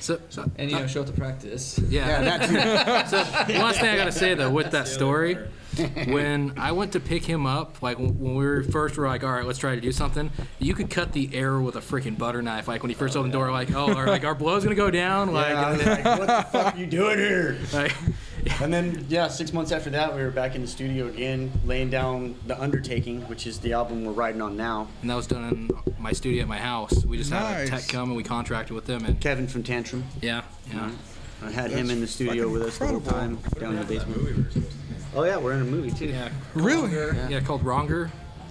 So, 0.00 0.18
And 0.56 0.70
you 0.70 0.76
know, 0.78 0.86
show 0.88 1.02
up 1.02 1.06
to 1.06 1.12
practice. 1.12 1.78
yeah. 1.88 2.08
Yeah, 2.08 2.36
that 2.36 2.48
too. 2.48 3.10
so 3.46 3.52
one 3.54 3.62
last 3.62 3.80
thing 3.80 3.90
I 3.90 3.96
gotta 3.96 4.10
say 4.12 4.34
though 4.34 4.50
with 4.50 4.66
that 4.66 4.72
That's 4.72 4.90
the 4.90 4.94
story, 4.96 5.34
other 5.36 5.48
when 6.08 6.54
I 6.56 6.72
went 6.72 6.92
to 6.92 7.00
pick 7.00 7.24
him 7.24 7.46
up, 7.46 7.80
like 7.82 7.98
when 7.98 8.18
when 8.18 8.34
we 8.34 8.44
were 8.46 8.62
first, 8.62 8.96
we 8.96 9.02
were 9.02 9.08
like, 9.08 9.24
all 9.24 9.30
right, 9.32 9.44
let's 9.44 9.58
try 9.58 9.74
to 9.74 9.80
do 9.80 9.92
something. 9.92 10.30
You 10.58 10.74
could 10.74 10.90
cut 10.90 11.12
the 11.12 11.34
air 11.34 11.60
with 11.60 11.76
a 11.76 11.80
freaking 11.80 12.16
butter 12.18 12.42
knife. 12.42 12.68
Like 12.68 12.82
when 12.82 12.90
he 12.90 12.94
first 12.94 13.16
opened 13.16 13.32
the 13.32 13.38
door, 13.38 13.50
like, 13.52 13.72
oh, 13.74 13.92
or 13.96 14.06
like 14.06 14.24
our 14.24 14.34
blow's 14.34 14.64
gonna 14.64 14.74
go 14.76 14.90
down. 14.90 15.32
Like, 15.32 15.48
Yeah, 15.50 15.66
I 15.66 15.70
was 15.72 15.86
like, 15.86 16.04
what 16.04 16.26
the 16.26 16.46
fuck 16.50 16.74
are 16.74 16.78
you 16.78 16.86
doing 16.86 17.18
here? 17.18 17.58
like 17.72 17.94
And 18.60 18.72
then, 18.72 19.04
yeah, 19.08 19.28
six 19.28 19.52
months 19.52 19.72
after 19.72 19.90
that, 19.90 20.14
we 20.14 20.22
were 20.22 20.30
back 20.30 20.54
in 20.54 20.62
the 20.62 20.66
studio 20.68 21.08
again, 21.08 21.52
laying 21.66 21.90
down 21.90 22.34
The 22.46 22.58
Undertaking, 22.58 23.22
which 23.22 23.46
is 23.46 23.58
the 23.58 23.72
album 23.74 24.04
we're 24.04 24.12
riding 24.12 24.40
on 24.40 24.56
now. 24.56 24.88
and 25.02 25.10
that 25.10 25.16
was 25.16 25.26
done 25.26 25.44
in 25.44 25.70
my 25.98 26.12
studio 26.12 26.42
at 26.42 26.48
my 26.48 26.56
house. 26.56 27.04
We 27.04 27.18
just 27.18 27.30
had 27.32 27.42
a 27.42 27.68
Nice. 27.68 27.68
tech 27.68 27.88
come 27.92 28.08
and 28.10 28.16
we 28.16 28.22
contracted 28.22 28.74
with 28.74 28.86
them, 28.86 29.04
and 29.04 29.20
Kevin 29.20 29.48
from 29.48 29.64
Tantrum. 29.64 30.04
yeah, 30.22 30.42
yeah. 30.68 30.74
Mm-hmm. 30.74 31.46
I 31.46 31.50
had 31.50 31.70
him 31.70 31.90
in 31.90 32.00
the 32.00 32.06
studio 32.06 32.44
fucking 32.48 32.52
with 32.52 32.62
us 32.62 32.78
the 32.78 32.86
whole 32.86 32.96
incredible. 32.96 33.36
time 33.36 33.60
down 33.60 33.72
in 33.74 33.78
the 33.80 33.84
basement. 33.84 34.16
movie 34.16 34.32
we 34.34 34.42
were 34.42 34.50
supposed 34.50 34.70
to 34.70 34.77
Oh 35.14 35.24
yeah, 35.24 35.36
we're 35.38 35.54
in 35.54 35.62
a 35.62 35.64
movie 35.64 35.90
too. 35.90 36.06
Yeah, 36.06 36.28
Really? 36.54 36.92
yeah, 37.30 37.40
called 37.40 37.62
Wronger. 37.64 38.08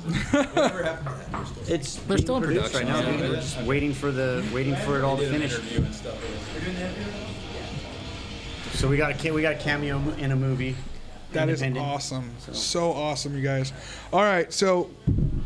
Whatever 0.08 0.84
happened 0.84 1.06
to 1.26 1.32
that? 1.32 1.34
We're 1.34 1.46
still- 1.46 1.74
It's 1.76 1.96
They're 1.96 2.08
being 2.08 2.26
still 2.26 2.38
in 2.38 2.44
produced 2.44 2.74
right 2.74 2.86
now. 2.88 3.00
yeah. 3.02 3.20
We're 3.22 3.36
just 3.36 3.62
waiting 3.64 3.94
for 3.94 4.12
the 4.12 4.44
waiting 4.54 4.76
for 4.78 4.98
it 4.98 5.04
all 5.04 5.18
to 5.18 5.24
did 5.24 5.34
an 5.34 5.42
finish. 5.42 5.54
interview 5.54 5.86
and 5.86 5.94
stuff. 5.96 6.16
We're 6.56 6.62
doing 6.62 6.76
the 6.76 6.82
interview? 6.86 7.04
So 8.74 8.88
we 8.88 8.98
got 8.98 9.12
a 9.12 9.14
ca- 9.16 9.32
we 9.32 9.42
got 9.42 9.54
a 9.54 9.58
cameo 9.58 10.02
in 10.18 10.32
a 10.32 10.36
movie. 10.36 10.76
That 11.34 11.50
is 11.50 11.62
Independent. 11.62 11.94
awesome. 11.96 12.32
So 12.54 12.92
awesome, 12.94 13.36
you 13.36 13.44
guys. 13.44 13.74
All 14.14 14.22
right, 14.22 14.52
so 14.54 14.90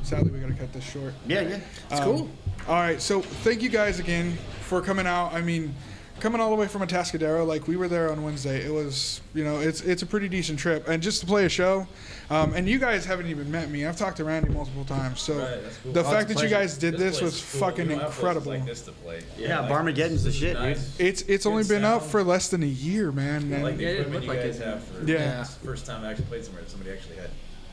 sadly 0.04 0.30
we 0.32 0.39
gotta 0.39 0.54
cut 0.54 0.71
this 0.74 0.84
short. 0.84 1.13
Yeah, 1.28 1.41
yeah. 1.41 1.60
It's 1.89 2.00
Um, 2.00 2.04
cool. 2.04 2.30
All 2.67 2.76
right, 2.76 3.02
so 3.02 3.21
thank 3.21 3.62
you 3.63 3.69
guys 3.69 4.00
again 4.00 4.38
for 4.62 4.82
coming 4.82 5.08
out. 5.08 5.34
I 5.34 5.41
mean, 5.41 5.74
coming 6.22 6.40
all 6.40 6.50
the 6.50 6.56
way 6.56 6.68
from 6.68 6.82
Atascadero, 6.88 7.46
like 7.46 7.68
we 7.68 7.76
were 7.76 7.88
there 7.88 8.12
on 8.12 8.24
Wednesday. 8.24 8.64
It 8.66 8.72
was, 8.72 9.20
you 9.34 9.44
know, 9.44 9.60
it's 9.60 9.82
it's 9.82 10.02
a 10.04 10.06
pretty 10.06 10.30
decent 10.30 10.60
trip, 10.60 10.88
and 10.88 11.02
just 11.04 11.20
to 11.22 11.26
play 11.26 11.46
a 11.46 11.50
show. 11.50 11.88
Um, 12.30 12.54
and 12.54 12.70
you 12.70 12.80
guys 12.80 13.04
haven't 13.04 13.28
even 13.28 13.52
met 13.52 13.70
me. 13.70 13.86
I've 13.86 13.98
talked 13.98 14.16
to 14.18 14.24
Randy 14.24 14.50
multiple 14.54 14.86
times. 14.86 15.22
So 15.22 15.38
Right, 15.40 15.60
cool. 15.84 15.92
the 15.92 16.00
Oh, 16.00 16.04
fact 16.04 16.32
it's 16.32 16.40
a 16.40 16.44
that 16.44 16.50
you 16.50 16.56
guys 16.56 16.78
did 16.78 16.94
this, 16.98 17.20
place 17.20 17.34
was 17.34 17.52
cool. 17.52 17.60
fucking 17.68 17.88
We 17.90 17.94
don't 17.96 18.04
have 18.04 18.12
places 18.12 18.20
incredible. 18.24 18.52
Like 18.54 18.66
this 18.66 18.82
to 18.84 18.92
play. 18.94 19.22
Yeah, 19.38 19.60
like- 19.60 19.70
Barmageddon's 19.70 20.24
the 20.24 20.32
shit, 20.32 20.54
dude. 20.54 20.62
Nice. 20.64 20.96
It's 21.00 21.22
it's 21.24 21.46
only 21.46 21.66
been 21.66 21.84
out 21.84 22.00
sound. 22.02 22.12
for 22.12 22.24
less 22.24 22.48
than 22.50 22.64
a 22.64 22.68
year, 22.68 23.12
man. 23.12 23.52
I 23.52 23.56
and- 23.56 23.64
like 23.64 23.78
the 23.78 23.84
Yeah, 23.84 23.90
it 23.90 23.92
didn't 23.98 24.16
equipment 24.16 24.24
you 24.24 24.30
look 24.30 24.38
like 24.38 24.46
guys 24.46 24.60
it. 24.60 24.66
have 24.66 24.84
for 24.86 25.04
Yeah. 25.04 25.42
it's 25.42 25.56
the 25.56 25.66
first 25.68 25.86
time 25.86 26.06
I 26.06 26.12
actually 26.12 26.26
played 26.26 26.46
somewhere. 26.46 26.64
That 26.64 26.70
somebody 26.72 26.92
actually 26.92 27.16
had 27.18 27.30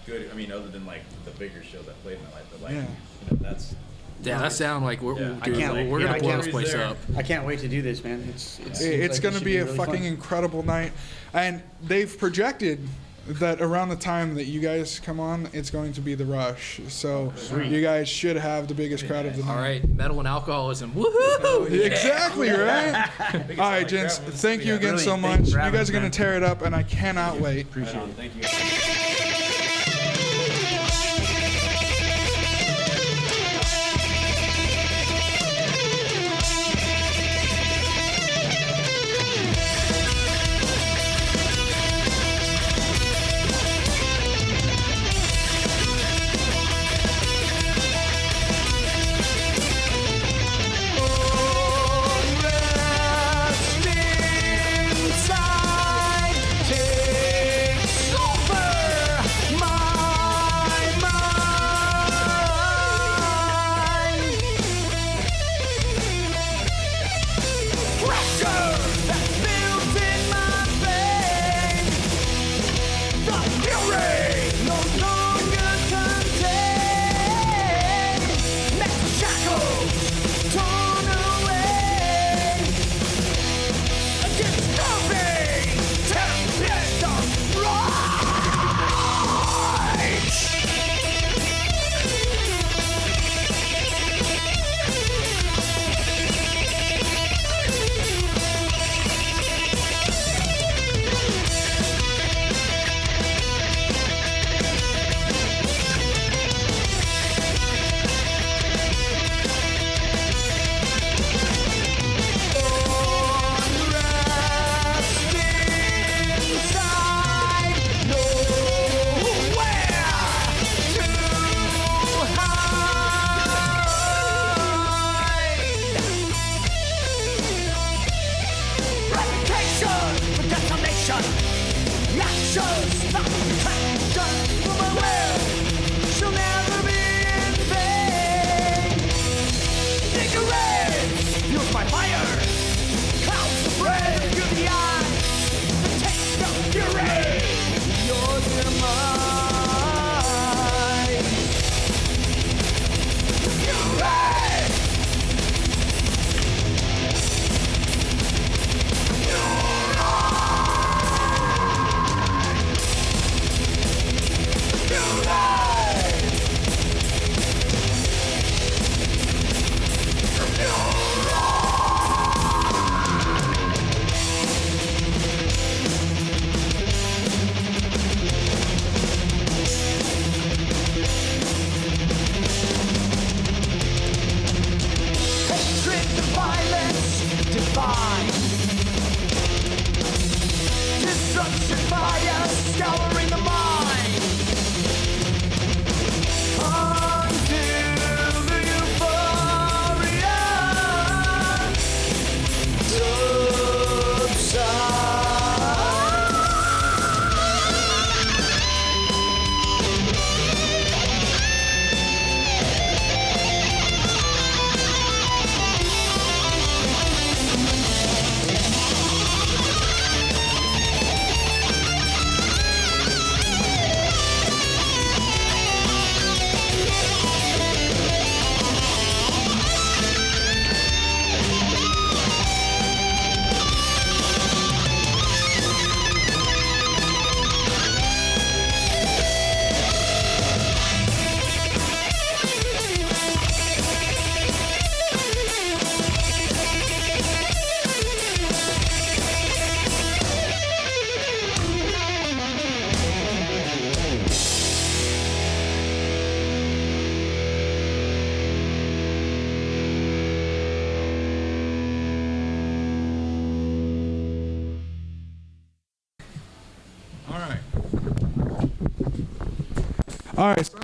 good. 0.06 0.28
I 0.32 0.34
mean, 0.34 0.50
other 0.50 0.66
than 0.68 0.84
like 0.86 1.02
the 1.24 1.30
bigger 1.32 1.62
shows 1.62 1.84
I 1.88 1.92
played 2.02 2.16
in 2.18 2.24
my 2.24 2.30
life, 2.30 2.46
but 2.50 2.62
like 2.62 2.72
Yeah. 2.74 2.80
you 2.80 3.36
know, 3.36 3.38
that's 3.40 3.74
Yeah, 4.22 4.38
that 4.40 4.52
sound 4.52 4.84
like 4.84 5.00
we're, 5.00 5.18
Yeah. 5.18 5.28
dude, 5.44 5.54
I 5.56 5.58
can't- 5.60 5.88
we're 5.90 6.00
yeah, 6.00 6.06
gonna 6.06 6.16
I 6.16 6.20
blow 6.20 6.30
can't- 6.30 6.42
this 6.42 6.50
place 6.52 6.72
there. 6.72 6.84
up. 6.86 6.96
I 7.16 7.22
can't 7.22 7.46
wait 7.46 7.60
to 7.60 7.68
do 7.68 7.82
this, 7.82 8.02
man. 8.02 8.24
It's 8.28 8.58
it's, 8.66 8.80
It- 8.80 9.00
it's 9.00 9.20
going 9.20 9.34
to 9.34 9.44
be, 9.44 9.58
a 9.58 9.66
fucking 9.66 9.94
Fun. 9.94 10.02
incredible 10.04 10.62
night. 10.64 10.92
And 11.32 11.62
they've 11.86 12.16
projected 12.18 12.80
that 13.28 13.60
around 13.60 13.90
the 13.90 13.96
time 13.96 14.34
that 14.36 14.44
you 14.46 14.58
guys 14.58 14.98
come 15.04 15.20
on, 15.20 15.48
it's 15.52 15.68
going 15.70 15.92
to 15.92 16.00
be 16.00 16.14
the 16.14 16.24
rush. 16.24 16.80
So 16.88 17.30
you 17.62 17.82
guys 17.82 18.08
should 18.08 18.36
have 18.36 18.68
the 18.68 18.74
biggest 18.74 19.06
crowd 19.06 19.26
of 19.26 19.36
the 19.36 19.44
night. 19.44 19.50
All 19.54 19.60
right, 19.60 19.88
metal 19.94 20.18
and 20.18 20.26
alcoholism. 20.26 20.92
Woohoo! 20.92 21.70
Exactly, 21.70 22.48
right? 22.50 23.06
All 23.58 23.70
right, 23.70 23.86
gents, 23.86 24.16
thank 24.18 24.64
you 24.64 24.74
again 24.76 24.96
so 24.98 25.16
Brilliant. 25.16 25.22
much. 25.22 25.30
Thanks 25.36 25.48
You 25.50 25.54
for 25.54 25.60
having 25.60 25.78
guys 25.78 25.90
are 25.90 25.92
us, 25.94 25.98
going 25.98 26.10
to 26.10 26.16
tear 26.18 26.34
it 26.34 26.42
up, 26.42 26.62
and 26.62 26.74
I 26.74 26.82
cannot 26.82 27.38
wait. 27.40 27.66
Appreciate 27.66 27.96
it. 27.96 28.14
Thank 28.16 28.34
you. 28.36 29.54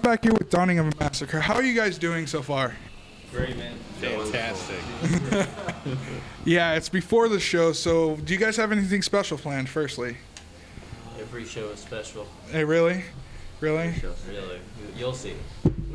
Back 0.04 0.22
here 0.22 0.34
with 0.34 0.50
Dawning 0.50 0.78
of 0.78 0.86
a 0.86 0.92
Massacre. 1.00 1.40
How 1.40 1.54
are 1.54 1.62
you 1.62 1.74
guys 1.74 1.96
doing 1.96 2.26
so 2.26 2.42
far? 2.42 2.74
Great, 3.32 3.56
man. 3.56 3.74
Fantastic. 4.00 4.76
Yeah, 6.46 6.74
it's 6.74 6.90
before 6.90 7.30
the 7.30 7.40
show, 7.40 7.72
so 7.72 8.16
do 8.16 8.34
you 8.34 8.38
guys 8.38 8.58
have 8.58 8.70
anything 8.70 9.00
special 9.00 9.38
planned, 9.38 9.66
firstly? 9.70 10.18
Every 11.18 11.46
show 11.46 11.70
is 11.70 11.80
special. 11.80 12.26
Hey, 12.50 12.64
really? 12.64 13.02
Really? 13.60 13.94
Really. 14.28 14.60
You'll 14.94 15.14
see. 15.14 15.32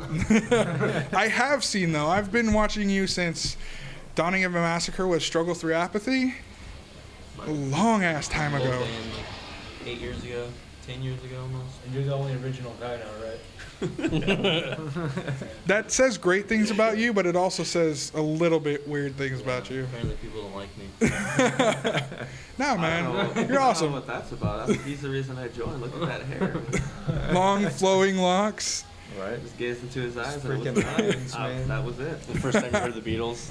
I 1.12 1.28
have 1.32 1.62
seen, 1.62 1.92
though. 1.92 2.08
I've 2.08 2.32
been 2.32 2.52
watching 2.52 2.90
you 2.90 3.06
since 3.06 3.56
Dawning 4.16 4.42
of 4.44 4.56
a 4.56 4.60
Massacre 4.60 5.06
was 5.06 5.24
Struggle 5.24 5.54
Through 5.54 5.74
Apathy. 5.74 6.34
A 7.46 7.50
long 7.50 8.02
ass 8.02 8.26
time 8.26 8.54
ago. 8.54 8.68
band, 8.70 8.82
like 9.14 9.86
eight 9.86 10.00
years 10.00 10.22
ago, 10.24 10.48
ten 10.84 11.00
years 11.00 11.22
ago 11.22 11.42
almost. 11.42 11.76
And 11.84 11.94
you're 11.94 12.04
the 12.04 12.14
only 12.14 12.34
original 12.42 12.74
guy 12.80 12.96
now, 12.96 13.24
right? 13.24 13.38
That 15.66 15.90
says 15.92 16.18
great 16.18 16.48
things 16.48 16.70
about 16.70 16.98
you, 16.98 17.12
but 17.12 17.26
it 17.26 17.36
also 17.36 17.62
says 17.62 18.10
a 18.14 18.20
little 18.20 18.58
bit 18.60 18.86
weird 18.88 19.16
things 19.16 19.40
about 19.40 19.70
you. 19.70 19.84
Apparently 19.84 20.16
people 20.16 20.42
don't 20.42 20.54
like 20.56 20.68
me. 20.76 20.88
No, 22.58 22.66
I 22.66 22.74
don't 22.74 22.80
know- 22.80 22.82
man. 22.82 23.30
I 23.36 23.40
You're 23.48 23.56
don't 23.58 23.80
know 23.82 23.88
what 23.92 24.06
that's 24.06 24.32
about. 24.32 24.66
That's- 24.66 24.84
He's 24.84 25.00
the 25.00 25.08
reason 25.08 25.38
I 25.38 25.48
joined. 25.48 25.80
Look 25.80 25.94
at 25.94 26.00
that 26.08 26.22
hair. 26.26 26.60
Long 27.32 27.66
flowing 27.70 28.18
locks. 28.18 28.84
Right. 29.18 29.40
Just 29.42 29.56
gazed 29.56 29.82
into 29.82 30.00
his 30.00 30.16
eyes. 30.18 30.44
and 30.44 30.52
it 30.52 30.60
freaking 30.60 30.74
was- 30.74 30.84
lines, 30.84 31.34
uh, 31.34 31.38
man. 31.48 31.68
That 31.68 31.84
was 31.84 31.98
it. 32.00 32.20
The 32.26 32.38
first 32.38 32.58
time 32.58 32.72
you 32.72 32.78
heard 32.78 32.94
the 32.94 33.00
Beatles. 33.00 33.50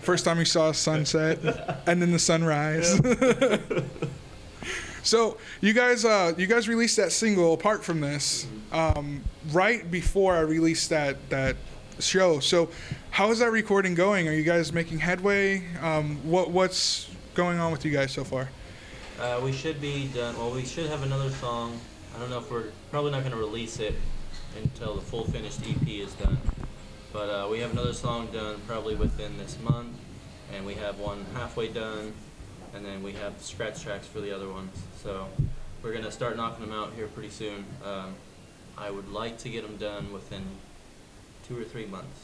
First 0.00 0.24
time 0.24 0.38
you 0.38 0.44
saw 0.46 0.70
a 0.70 0.74
sunset 0.74 1.38
and 1.86 2.00
then 2.00 2.10
the 2.12 2.18
sunrise. 2.18 2.98
So 5.06 5.38
you 5.60 5.72
guys, 5.72 6.04
uh, 6.04 6.34
you 6.36 6.46
guys 6.46 6.68
released 6.68 6.96
that 6.96 7.12
single 7.12 7.54
apart 7.54 7.84
from 7.84 8.00
this, 8.00 8.46
um, 8.72 9.22
right 9.52 9.88
before 9.90 10.34
I 10.34 10.40
released 10.40 10.90
that 10.90 11.30
that 11.30 11.56
show. 12.00 12.40
So 12.40 12.68
how 13.10 13.30
is 13.30 13.38
that 13.38 13.50
recording 13.50 13.94
going? 13.94 14.28
Are 14.28 14.32
you 14.32 14.42
guys 14.42 14.72
making 14.72 14.98
headway? 14.98 15.62
Um, 15.80 16.16
what 16.28 16.50
what's 16.50 17.08
going 17.34 17.58
on 17.58 17.70
with 17.70 17.84
you 17.84 17.92
guys 17.92 18.12
so 18.12 18.24
far? 18.24 18.48
Uh, 19.18 19.40
we 19.42 19.52
should 19.52 19.80
be 19.80 20.08
done. 20.08 20.36
Well, 20.36 20.50
we 20.50 20.64
should 20.64 20.88
have 20.90 21.02
another 21.02 21.30
song. 21.30 21.80
I 22.14 22.18
don't 22.18 22.28
know 22.28 22.38
if 22.38 22.50
we're 22.50 22.70
probably 22.90 23.12
not 23.12 23.20
going 23.20 23.32
to 23.32 23.38
release 23.38 23.78
it 23.78 23.94
until 24.60 24.94
the 24.94 25.00
full 25.00 25.24
finished 25.24 25.60
EP 25.66 25.88
is 25.88 26.14
done. 26.14 26.36
But 27.12 27.28
uh, 27.30 27.48
we 27.50 27.60
have 27.60 27.72
another 27.72 27.92
song 27.92 28.28
done 28.32 28.60
probably 28.66 28.94
within 28.94 29.38
this 29.38 29.56
month, 29.62 29.96
and 30.52 30.66
we 30.66 30.74
have 30.74 30.98
one 30.98 31.24
halfway 31.32 31.68
done, 31.68 32.12
and 32.76 32.84
then 32.84 33.02
we 33.02 33.12
have 33.12 33.40
scratch 33.40 33.82
tracks 33.82 34.06
for 34.06 34.20
the 34.20 34.34
other 34.34 34.48
ones. 34.48 34.76
So 35.02 35.26
we're 35.82 35.94
gonna 35.94 36.12
start 36.12 36.36
knocking 36.36 36.66
them 36.66 36.74
out 36.78 36.92
here 36.94 37.06
pretty 37.08 37.30
soon. 37.30 37.64
Um, 37.84 38.14
I 38.76 38.90
would 38.90 39.08
like 39.10 39.38
to 39.38 39.48
get 39.48 39.62
them 39.66 39.76
done 39.78 40.12
within 40.12 40.42
two 41.48 41.58
or 41.58 41.64
three 41.64 41.86
months. 41.86 42.18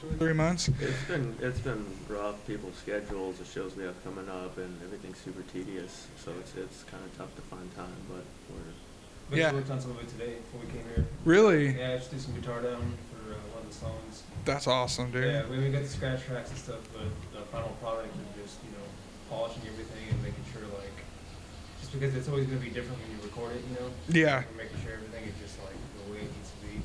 Two 0.00 0.08
or 0.08 0.12
three 0.14 0.32
months. 0.32 0.68
It's 0.80 1.04
been 1.08 1.36
it's 1.40 1.58
been 1.60 1.84
rough. 2.08 2.46
People's 2.46 2.76
schedules, 2.76 3.38
the 3.38 3.44
shows 3.44 3.76
we 3.76 3.82
have 3.84 4.02
coming 4.04 4.28
up, 4.28 4.56
and 4.56 4.78
everything's 4.84 5.18
super 5.18 5.42
tedious. 5.52 6.06
So 6.24 6.30
it's 6.38 6.54
it's 6.56 6.84
kind 6.84 7.02
of 7.04 7.16
tough 7.18 7.34
to 7.36 7.42
find 7.42 7.74
time, 7.76 7.92
but 8.08 8.24
we're 8.50 8.72
We 9.30 9.38
Yeah. 9.38 9.46
just 9.46 9.54
worked 9.56 9.70
on 9.70 9.80
some 9.80 9.90
of 9.92 10.00
it 10.00 10.08
today 10.08 10.34
before 10.42 10.60
we 10.60 10.72
came 10.72 10.84
here. 10.94 11.06
Really? 11.24 11.76
Yeah, 11.78 11.92
I 11.94 11.96
just 11.98 12.10
did 12.10 12.20
some 12.20 12.34
guitar 12.34 12.62
down 12.62 12.94
for 13.10 13.32
uh, 13.32 13.36
one 13.54 13.62
of 13.62 13.68
the 13.68 13.74
songs. 13.74 14.22
That's 14.44 14.66
awesome, 14.66 15.10
dude. 15.12 15.24
Yeah, 15.24 15.46
we, 15.46 15.58
we 15.58 15.70
got 15.70 15.82
the 15.82 15.88
scratch 15.88 16.24
tracks 16.24 16.50
and 16.50 16.58
stuff, 16.58 16.80
but 16.92 17.04
the 17.38 17.44
final 17.52 17.68
product 17.80 18.08
is 18.08 18.12
just, 18.12 18.26
you 18.36 18.39
know, 18.39 18.39
polishing 19.30 19.62
everything 19.72 20.04
and 20.10 20.22
making 20.22 20.44
sure, 20.52 20.62
like, 20.78 20.92
just 21.80 21.92
because 21.92 22.14
it's 22.14 22.28
always 22.28 22.46
going 22.46 22.58
to 22.58 22.64
be 22.64 22.70
different 22.72 23.00
when 23.00 23.16
you 23.16 23.22
record 23.22 23.56
it, 23.56 23.62
you 23.70 23.74
know? 23.80 23.90
Yeah. 24.08 24.42
We're 24.52 24.64
making 24.64 24.80
sure 24.82 24.92
everything 24.92 25.24
is 25.24 25.34
just, 25.40 25.58
like, 25.62 25.74
the 26.04 26.12
way 26.12 26.18
it 26.18 26.22
needs 26.24 26.50
to 26.50 26.66
be. 26.66 26.82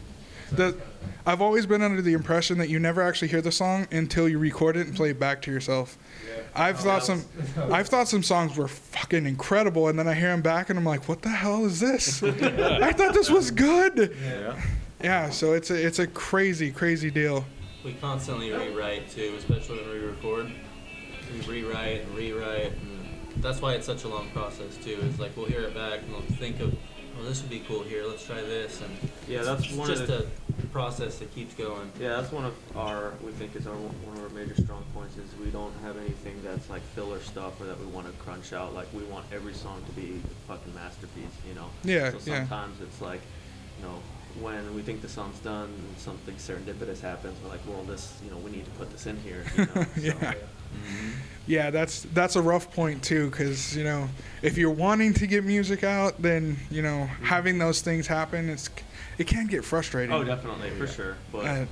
So 0.51 0.55
The, 0.55 0.71
kinda- 0.77 0.85
I've 1.27 1.41
always 1.41 1.65
been 1.65 1.81
under 1.81 2.03
the 2.03 2.13
impression 2.13 2.59
that 2.59 2.69
you 2.69 2.77
never 2.79 3.01
actually 3.01 3.29
hear 3.29 3.41
the 3.41 3.51
song 3.51 3.87
until 3.91 4.29
you 4.29 4.37
record 4.37 4.77
it 4.77 4.85
and 4.85 4.95
play 4.95 5.09
it 5.09 5.19
back 5.19 5.41
to 5.43 5.51
yourself. 5.51 5.97
Yeah. 6.27 6.43
I've 6.55 6.79
Oh, 6.81 6.83
thought 6.83 6.99
that 6.99 7.05
some, 7.05 7.25
I've 7.73 7.87
thought 7.87 8.07
some 8.07 8.21
songs 8.23 8.55
were 8.55 8.67
fucking 8.67 9.25
incredible, 9.25 9.87
and 9.87 9.97
then 9.97 10.07
I 10.07 10.13
hear 10.13 10.29
them 10.29 10.43
back, 10.43 10.69
and 10.69 10.77
I'm 10.77 10.85
like, 10.85 11.09
what 11.09 11.23
the 11.23 11.29
hell 11.29 11.65
is 11.65 11.79
this? 11.79 12.21
I 12.23 12.91
thought 12.93 13.13
this 13.15 13.29
was 13.31 13.49
good. 13.51 14.15
Yeah. 14.23 14.61
Yeah, 15.03 15.29
so 15.29 15.53
it's 15.53 15.69
a 15.71 15.85
it's 15.85 15.99
a 15.99 16.07
crazy 16.07 16.71
crazy 16.71 17.11
deal. 17.11 17.45
We 17.83 17.93
constantly 17.95 18.51
rewrite 18.51 19.09
too, 19.11 19.35
especially 19.37 19.77
when 19.79 19.89
we 19.89 19.99
record. 19.99 20.51
We 21.35 21.61
rewrite 21.63 22.01
and 22.01 22.15
rewrite, 22.15 22.71
and 22.71 23.43
that's 23.43 23.61
why 23.61 23.73
it's 23.73 23.85
such 23.85 24.03
a 24.03 24.07
long 24.07 24.29
process 24.29 24.77
too. 24.77 24.97
Is 25.03 25.19
like 25.19 25.35
we'll 25.35 25.47
hear 25.47 25.61
it 25.61 25.73
back 25.75 25.99
and 26.01 26.11
we'll 26.11 26.21
think 26.21 26.59
of, 26.61 26.71
well, 27.17 27.25
this 27.27 27.41
would 27.41 27.49
be 27.49 27.59
cool 27.67 27.83
here. 27.83 28.05
Let's 28.05 28.25
try 28.25 28.41
this, 28.41 28.81
and 28.81 28.91
Yeah, 29.27 29.43
that's 29.43 29.63
it's 29.65 29.73
one 29.73 29.89
of 29.89 29.97
just 29.97 30.07
the- 30.07 30.23
a 30.63 30.67
process 30.71 31.17
that 31.19 31.33
keeps 31.35 31.53
going. 31.53 31.91
Yeah, 31.99 32.09
that's 32.21 32.31
one 32.31 32.45
of 32.45 32.53
our, 32.77 33.13
we 33.23 33.31
think 33.33 33.55
is 33.55 33.65
our, 33.67 33.73
one 33.75 34.17
of 34.17 34.23
our 34.23 34.29
major 34.29 34.55
strong 34.61 34.83
points 34.93 35.15
is 35.17 35.29
we 35.43 35.49
don't 35.51 35.73
have 35.83 35.97
anything 35.97 36.41
that's 36.43 36.69
like 36.69 36.81
filler 36.95 37.19
stuff 37.21 37.59
or 37.61 37.65
that 37.65 37.79
we 37.79 37.85
want 37.87 38.07
to 38.07 38.13
crunch 38.23 38.51
out. 38.53 38.73
Like, 38.73 38.87
we 38.93 39.03
want 39.03 39.25
every 39.33 39.53
song 39.53 39.81
to 39.85 39.91
be 39.93 40.19
a 40.23 40.47
fucking 40.51 40.73
masterpiece, 40.73 41.25
you 41.47 41.55
know? 41.55 41.67
Yeah, 41.83 42.11
So 42.11 42.17
yeah. 42.31 42.39
sometimes 42.39 42.81
it's 42.81 43.01
like, 43.01 43.21
you 43.79 43.85
know, 43.85 43.99
when 44.41 44.73
we 44.75 44.81
think 44.81 45.01
the 45.01 45.07
song's 45.09 45.39
done 45.39 45.65
and 45.69 45.97
something 45.97 46.35
serendipitous 46.35 46.99
happens, 46.99 47.37
we're 47.41 47.49
like, 47.49 47.61
well, 47.67 47.83
this, 47.83 48.17
you 48.23 48.31
know, 48.31 48.37
we 48.37 48.51
need 48.51 48.65
to 48.65 48.71
put 48.71 48.91
this 48.91 49.05
in 49.07 49.15
here, 49.21 49.43
you 49.57 49.65
know? 49.75 49.85
Yeah. 49.97 50.13
So, 50.33 50.37
Mm-hmm. 50.75 51.09
Yeah, 51.47 51.69
that's 51.69 52.01
that's 52.13 52.35
a 52.35 52.41
rough 52.41 52.73
point 52.73 53.03
too, 53.03 53.29
because 53.29 53.77
you 53.77 53.83
know, 53.83 54.09
if 54.41 54.57
you're 54.57 54.71
wanting 54.71 55.13
to 55.13 55.27
get 55.27 55.43
music 55.43 55.83
out, 55.83 56.21
then 56.21 56.57
you 56.71 56.81
know, 56.81 57.05
having 57.21 57.59
those 57.59 57.81
things 57.81 58.07
happen, 58.07 58.49
it's 58.49 58.69
it 59.17 59.27
can 59.27 59.45
get 59.47 59.63
frustrating. 59.63 60.13
Oh, 60.13 60.23
definitely, 60.23 60.71
for 60.71 60.87
sure. 60.87 61.17
But 61.31 61.45
Uh, 61.45 61.65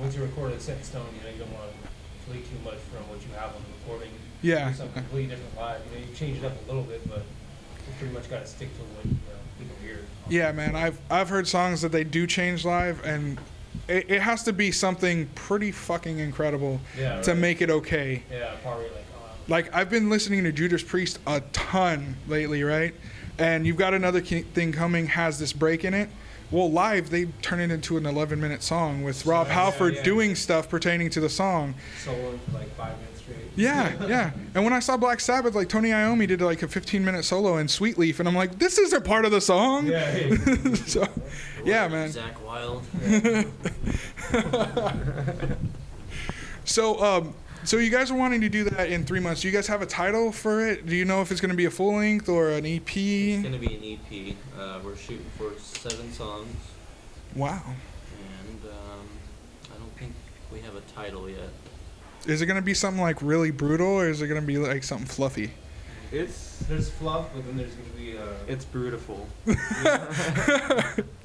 once 0.00 0.16
you 0.16 0.22
record 0.22 0.52
it 0.52 0.62
set 0.62 0.78
in 0.78 0.82
stone, 0.82 1.06
you 1.18 1.24
know, 1.24 1.32
you 1.32 1.38
don't 1.40 1.52
want 1.52 1.70
to 1.70 2.30
tweak 2.30 2.48
too 2.48 2.58
much 2.64 2.78
from 2.78 3.08
what 3.10 3.20
you 3.20 3.28
have 3.34 3.54
on 3.54 3.62
the 3.62 3.90
recording. 3.90 4.12
Yeah. 4.40 4.70
Do 4.70 4.76
something 4.76 5.02
completely 5.02 5.30
different 5.34 5.56
live. 5.56 5.80
You 5.92 6.00
know, 6.00 6.06
you 6.06 6.14
change 6.14 6.38
it 6.38 6.44
up 6.44 6.52
a 6.64 6.66
little 6.66 6.84
bit, 6.84 7.06
but 7.08 7.18
you 7.18 7.92
pretty 7.98 8.14
much 8.14 8.30
got 8.30 8.42
to 8.42 8.46
stick 8.46 8.72
to 8.74 8.80
what 8.80 9.04
you 9.04 9.10
know, 9.12 9.18
people 9.58 9.76
hear. 9.82 9.98
Yeah, 10.28 10.52
man, 10.52 10.74
I've 10.74 10.98
I've 11.10 11.28
heard 11.28 11.46
songs 11.46 11.82
that 11.82 11.92
they 11.92 12.04
do 12.04 12.26
change 12.26 12.64
live, 12.64 13.04
and 13.04 13.38
it, 13.88 14.10
it 14.10 14.20
has 14.22 14.42
to 14.44 14.52
be 14.52 14.70
something 14.72 15.26
pretty 15.34 15.72
fucking 15.72 16.18
incredible 16.18 16.80
Yeah, 16.98 17.20
to 17.22 17.32
right. 17.32 17.40
make 17.40 17.62
it 17.62 17.70
okay. 17.70 18.22
Yeah, 18.30 18.52
probably 18.62 18.84
like, 18.86 19.04
oh, 19.16 19.30
Like 19.48 19.74
I've 19.74 19.90
been 19.90 20.10
listening 20.10 20.44
to 20.44 20.52
Judas 20.52 20.82
Priest 20.82 21.18
a 21.26 21.40
ton 21.52 22.16
lately, 22.26 22.62
right? 22.62 22.94
And 23.38 23.66
you've 23.66 23.76
got 23.76 23.94
another 23.94 24.20
thing 24.20 24.72
coming 24.72 25.06
has 25.06 25.38
this 25.38 25.52
break 25.52 25.84
in 25.84 25.94
it. 25.94 26.08
Well, 26.50 26.70
live 26.72 27.10
they 27.10 27.26
turn 27.42 27.60
it 27.60 27.70
into 27.70 27.96
an 27.98 28.06
11 28.06 28.40
minute 28.40 28.62
song 28.62 29.02
with 29.04 29.26
Rob 29.26 29.46
Yeah, 29.48 29.52
Halford 29.54 29.96
yeah. 29.96 30.02
doing 30.02 30.34
stuff 30.34 30.68
pertaining 30.68 31.10
to 31.10 31.20
the 31.20 31.28
song. 31.28 31.74
for 32.04 32.12
like 32.52 32.68
five 32.74 32.96
minutes. 32.98 33.17
Yeah, 33.56 33.92
yeah. 34.06 34.30
And 34.54 34.62
when 34.62 34.72
I 34.72 34.78
saw 34.78 34.96
Black 34.96 35.18
Sabbath, 35.20 35.54
like 35.56 35.68
Tony 35.68 35.90
Iommi 35.90 36.28
did 36.28 36.40
like 36.40 36.62
a 36.62 36.68
15 36.68 37.04
minute 37.04 37.24
solo 37.24 37.56
in 37.58 37.66
Sweet 37.66 37.98
Leaf, 37.98 38.20
and 38.20 38.28
I'm 38.28 38.34
like, 38.36 38.58
this 38.58 38.78
isn't 38.78 39.04
part 39.04 39.24
of 39.24 39.32
the 39.32 39.40
song. 39.40 39.86
Yeah, 39.88 40.16
yeah. 40.16 40.74
so, 40.86 41.06
yeah, 41.64 41.88
man. 41.88 42.10
Zakk 42.10 42.40
Wylde. 42.40 42.84
So, 46.64 47.02
um, 47.02 47.34
so 47.64 47.78
you 47.78 47.88
guys 47.90 48.10
are 48.10 48.14
wanting 48.16 48.42
to 48.42 48.48
do 48.50 48.64
that 48.64 48.90
in 48.90 49.04
three 49.06 49.20
months. 49.20 49.40
Do 49.40 49.48
you 49.48 49.54
guys 49.54 49.66
have 49.68 49.80
a 49.80 49.86
title 49.86 50.30
for 50.32 50.66
it? 50.68 50.84
Do 50.84 50.94
you 50.94 51.06
know 51.06 51.22
if 51.22 51.30
it's 51.32 51.40
going 51.40 51.50
to 51.50 51.56
be 51.56 51.64
a 51.64 51.70
full 51.70 51.94
length 51.96 52.28
or 52.28 52.50
an 52.50 52.66
EP? 52.66 52.94
It's 52.94 53.42
gonna 53.42 53.56
be 53.58 53.98
an 54.10 54.34
EP. 54.34 54.36
Uh, 54.58 54.78
we're 54.84 54.94
shooting 54.96 55.24
for 55.38 55.52
seven 55.58 56.12
songs, 56.12 56.54
Wow. 57.34 57.62
and 57.64 58.60
um, 58.64 59.06
I 59.74 59.78
don't 59.78 59.96
think 59.98 60.12
we 60.52 60.60
have 60.60 60.74
a 60.74 60.82
title 60.94 61.28
yet. 61.28 61.48
Is 62.28 62.42
it 62.42 62.46
going 62.46 62.56
to 62.56 62.62
be 62.62 62.74
something 62.74 63.02
like 63.02 63.20
really 63.22 63.50
brutal, 63.50 63.86
or 63.88 64.08
is 64.08 64.20
it 64.22 64.28
going 64.28 64.40
to 64.40 64.46
be 64.46 64.58
like 64.58 64.84
something 64.84 65.06
fluffy? 65.06 65.50
it's, 66.12 66.58
There's 66.68 66.88
fluff, 66.90 67.28
but 67.34 67.44
then 67.46 67.56
there's 67.56 67.72
gonna 67.74 67.90
be 67.98 68.16
uh, 68.16 68.22
it's 68.46 68.64
beautiful. 68.64 69.26
no, 69.46 69.54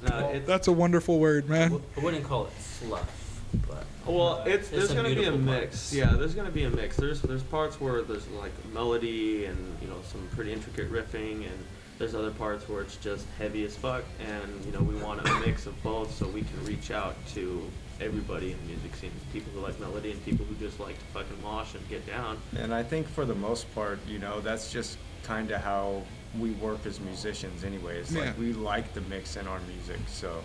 Well, 0.02 0.28
it's, 0.30 0.46
That's 0.46 0.68
a 0.68 0.72
wonderful 0.72 1.18
word, 1.18 1.48
man. 1.48 1.70
w- 1.70 1.82
I 1.96 2.00
wouldn't 2.00 2.24
call 2.24 2.46
it 2.46 2.52
fluff, 2.52 3.40
but 3.66 3.84
Well, 4.06 4.40
uh, 4.40 4.44
it's 4.44 4.68
there's 4.68 4.88
there's 4.88 4.94
gonna 4.94 5.08
be 5.08 5.12
a 5.12 5.16
beautiful 5.16 5.38
mix. 5.40 5.60
parts. 5.60 5.92
Yeah, 5.94 6.12
there's 6.18 6.34
gonna 6.34 6.50
be 6.50 6.64
a 6.64 6.70
mix. 6.70 6.96
There's 6.96 7.22
there's 7.22 7.42
parts 7.44 7.80
where 7.80 8.02
there's 8.02 8.28
like 8.28 8.52
melody 8.74 9.46
and 9.46 9.56
you 9.80 9.88
know 9.88 9.96
some 10.10 10.26
pretty 10.34 10.52
intricate 10.52 10.92
riffing, 10.92 11.46
and 11.46 11.58
there's 11.98 12.14
other 12.14 12.30
parts 12.32 12.68
where 12.68 12.82
it's 12.82 12.96
just 12.96 13.26
heavy 13.38 13.64
as 13.64 13.74
fuck. 13.76 14.04
And 14.20 14.64
you 14.66 14.72
know 14.72 14.82
we 14.82 14.96
want 14.96 15.26
a 15.26 15.40
mix 15.40 15.64
of 15.66 15.82
both 15.82 16.14
so 16.14 16.28
we 16.28 16.42
can 16.42 16.62
reach 16.64 16.90
out 16.90 17.16
to 17.34 17.62
everybody 18.00 18.52
in 18.52 18.58
the 18.58 18.64
music 18.64 18.94
scene, 18.96 19.10
people 19.32 19.52
who 19.52 19.60
like 19.60 19.78
melody 19.80 20.12
and 20.12 20.24
people 20.24 20.44
who 20.46 20.54
just 20.56 20.80
like 20.80 20.98
to 20.98 21.04
fucking 21.06 21.42
mosh 21.42 21.74
and 21.74 21.88
get 21.88 22.06
down. 22.06 22.38
And 22.56 22.74
I 22.74 22.82
think 22.82 23.08
for 23.08 23.24
the 23.24 23.34
most 23.34 23.72
part, 23.74 23.98
you 24.06 24.18
know, 24.18 24.40
that's 24.40 24.72
just 24.72 24.98
kind 25.22 25.50
of 25.50 25.60
how 25.60 26.02
we 26.38 26.50
work 26.52 26.84
as 26.86 27.00
musicians 27.00 27.64
anyways. 27.64 28.12
Yeah. 28.12 28.26
Like 28.26 28.38
we 28.38 28.52
like 28.52 28.92
the 28.92 29.00
mix 29.02 29.36
in 29.36 29.46
our 29.46 29.60
music, 29.60 30.00
so 30.08 30.42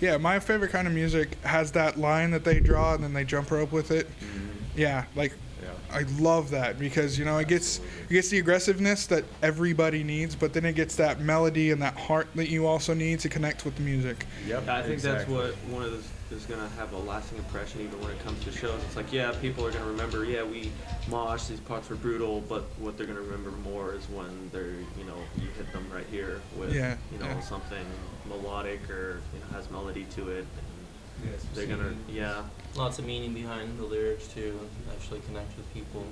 Yeah, 0.00 0.16
my 0.18 0.38
favorite 0.38 0.70
kind 0.70 0.86
of 0.86 0.94
music 0.94 1.42
has 1.42 1.72
that 1.72 1.98
line 1.98 2.30
that 2.32 2.44
they 2.44 2.60
draw 2.60 2.94
and 2.94 3.02
then 3.02 3.12
they 3.12 3.24
jump 3.24 3.50
rope 3.50 3.72
with 3.72 3.90
it. 3.90 4.06
Mm-hmm. 4.06 4.48
Yeah, 4.76 5.04
like 5.16 5.34
yeah. 5.62 5.70
I 5.90 6.02
love 6.20 6.50
that 6.50 6.78
because 6.78 7.18
you 7.18 7.24
know 7.24 7.38
it 7.38 7.48
gets 7.48 7.78
it 8.08 8.12
gets 8.12 8.28
the 8.28 8.38
aggressiveness 8.38 9.06
that 9.06 9.24
everybody 9.42 10.02
needs, 10.02 10.34
but 10.34 10.52
then 10.52 10.64
it 10.64 10.74
gets 10.74 10.96
that 10.96 11.20
melody 11.20 11.70
and 11.70 11.80
that 11.82 11.96
heart 11.96 12.28
that 12.34 12.48
you 12.48 12.66
also 12.66 12.94
need 12.94 13.20
to 13.20 13.28
connect 13.28 13.64
with 13.64 13.76
the 13.76 13.82
music. 13.82 14.26
Yep. 14.46 14.68
I 14.68 14.82
think 14.82 14.94
exactly. 14.94 15.34
that's 15.34 15.56
what 15.56 15.72
one 15.72 15.84
of 15.84 15.92
those 15.92 16.08
is 16.32 16.44
gonna 16.46 16.68
have 16.70 16.92
a 16.92 16.98
lasting 16.98 17.38
impression 17.38 17.80
even 17.82 18.00
when 18.00 18.10
it 18.10 18.18
comes 18.24 18.42
to 18.44 18.52
shows. 18.52 18.80
It's 18.84 18.96
like 18.96 19.12
yeah, 19.12 19.32
people 19.40 19.64
are 19.66 19.70
gonna 19.70 19.86
remember. 19.86 20.24
Yeah, 20.24 20.42
we 20.42 20.70
mosh. 21.08 21.44
These 21.46 21.60
parts 21.60 21.88
were 21.90 21.96
brutal, 21.96 22.40
but 22.48 22.62
what 22.78 22.96
they're 22.96 23.06
gonna 23.06 23.20
remember 23.20 23.50
more 23.50 23.94
is 23.94 24.04
when 24.08 24.50
they're 24.52 24.70
you 24.98 25.04
know 25.06 25.16
you 25.36 25.48
hit 25.56 25.72
them 25.72 25.86
right 25.92 26.06
here 26.10 26.40
with 26.58 26.74
Yeah, 26.74 26.96
you 27.12 27.18
know 27.18 27.26
yeah. 27.26 27.40
something 27.40 27.84
melodic 28.28 28.88
or 28.90 29.20
you 29.34 29.40
know 29.40 29.56
has 29.56 29.70
melody 29.70 30.06
to 30.16 30.30
it. 30.30 30.46
And 30.46 31.30
yeah, 31.30 31.36
they're 31.54 31.66
gonna 31.66 31.90
singing. 31.90 32.04
yeah. 32.08 32.42
Lots 32.74 32.98
of 32.98 33.04
meaning 33.04 33.34
behind 33.34 33.78
the 33.78 33.84
lyrics 33.84 34.26
to 34.28 34.58
Actually 34.90 35.20
connect 35.20 35.54
with 35.56 35.72
people. 35.74 36.04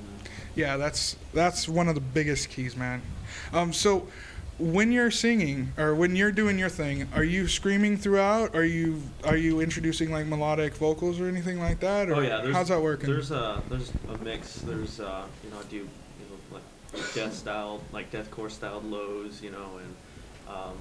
Yeah, 0.57 0.77
that's 0.77 1.17
that's 1.33 1.69
one 1.69 1.89
of 1.89 1.95
the 1.95 2.01
biggest 2.01 2.51
keys, 2.51 2.77
man. 2.77 3.01
Um, 3.53 3.73
so 3.73 4.09
when 4.61 4.93
you're 4.93 5.11
singing 5.11 5.73
or 5.79 5.95
when 5.95 6.15
you're 6.15 6.31
doing 6.31 6.59
your 6.59 6.69
thing, 6.69 7.09
are 7.15 7.25
you 7.25 7.49
screaming 7.49 7.97
throughout? 7.97 8.55
Are 8.55 8.65
you 8.65 9.03
are 9.25 9.37
you 9.37 9.61
introducing 9.61 10.13
like 10.13 10.27
melodic 10.27 10.75
vocals 10.75 11.19
or 11.19 11.27
anything 11.27 11.59
like 11.59 11.81
that? 11.81 12.11
Or 12.11 12.17
Oh 12.17 12.21
yeah. 12.21 12.43
There's, 12.43 12.55
how's 12.55 12.69
that 12.69 12.81
working? 12.81 13.11
There's 13.11 13.31
a 13.31 13.63
there's 13.69 13.93
a 14.09 14.19
mix. 14.19 14.57
There's 14.57 15.01
uh 15.01 15.25
you 15.43 15.51
know 15.51 15.59
I 15.59 15.63
do 15.65 15.77
you 15.77 15.83
know 16.29 16.59
like 16.93 17.15
death 17.15 17.35
style 17.35 17.81
like 17.93 18.13
deathcore 18.13 18.51
styled 18.51 18.85
lows 18.85 19.43
you 19.43 19.51
know 19.51 19.79
and 19.79 19.95
um, 20.49 20.77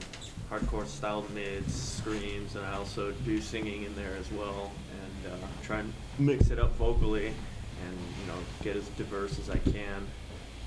hardcore 0.52 0.86
styled 0.86 1.30
mids 1.34 1.74
screams 1.74 2.56
and 2.56 2.66
I 2.66 2.74
also 2.76 3.12
do 3.24 3.40
singing 3.40 3.84
in 3.84 3.96
there 3.96 4.16
as 4.20 4.30
well 4.32 4.72
and 4.92 5.34
uh, 5.34 5.48
try 5.64 5.80
and 5.80 5.94
mix 6.18 6.50
it 6.50 6.60
up 6.60 6.76
vocally 6.76 7.28
and 7.28 7.98
you 8.20 8.28
know 8.28 8.40
get 8.62 8.76
as 8.76 8.88
diverse 8.90 9.40
as 9.40 9.50
I 9.50 9.58
can. 9.58 10.06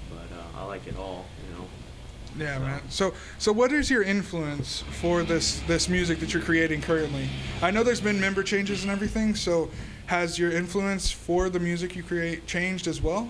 But 0.09 0.35
uh, 0.35 0.61
I 0.63 0.65
like 0.65 0.87
it 0.87 0.97
all 0.97 1.27
you 1.49 1.59
know. 1.59 1.67
Yeah, 2.39 2.57
So- 2.57 2.61
man. 2.65 2.81
So, 2.89 3.15
so 3.39 3.53
what 3.53 3.73
is 3.73 3.91
your 3.91 4.03
influence 4.03 4.85
for 5.01 5.23
this 5.23 5.61
this 5.67 5.89
music 5.89 6.21
that 6.21 6.33
you're 6.33 6.43
creating 6.43 6.81
currently? 6.83 7.29
I 7.61 7.71
know 7.71 7.83
there's 7.83 8.01
been 8.01 8.21
member 8.21 8.43
changes 8.43 8.83
and 8.83 8.91
everything. 8.91 9.35
So, 9.35 9.71
has 10.07 10.39
your 10.39 10.51
influence 10.51 11.11
for 11.11 11.49
the 11.49 11.61
music 11.61 11.95
you 11.97 12.03
create 12.03 12.47
changed 12.47 12.87
as 12.87 13.01
well? 13.01 13.29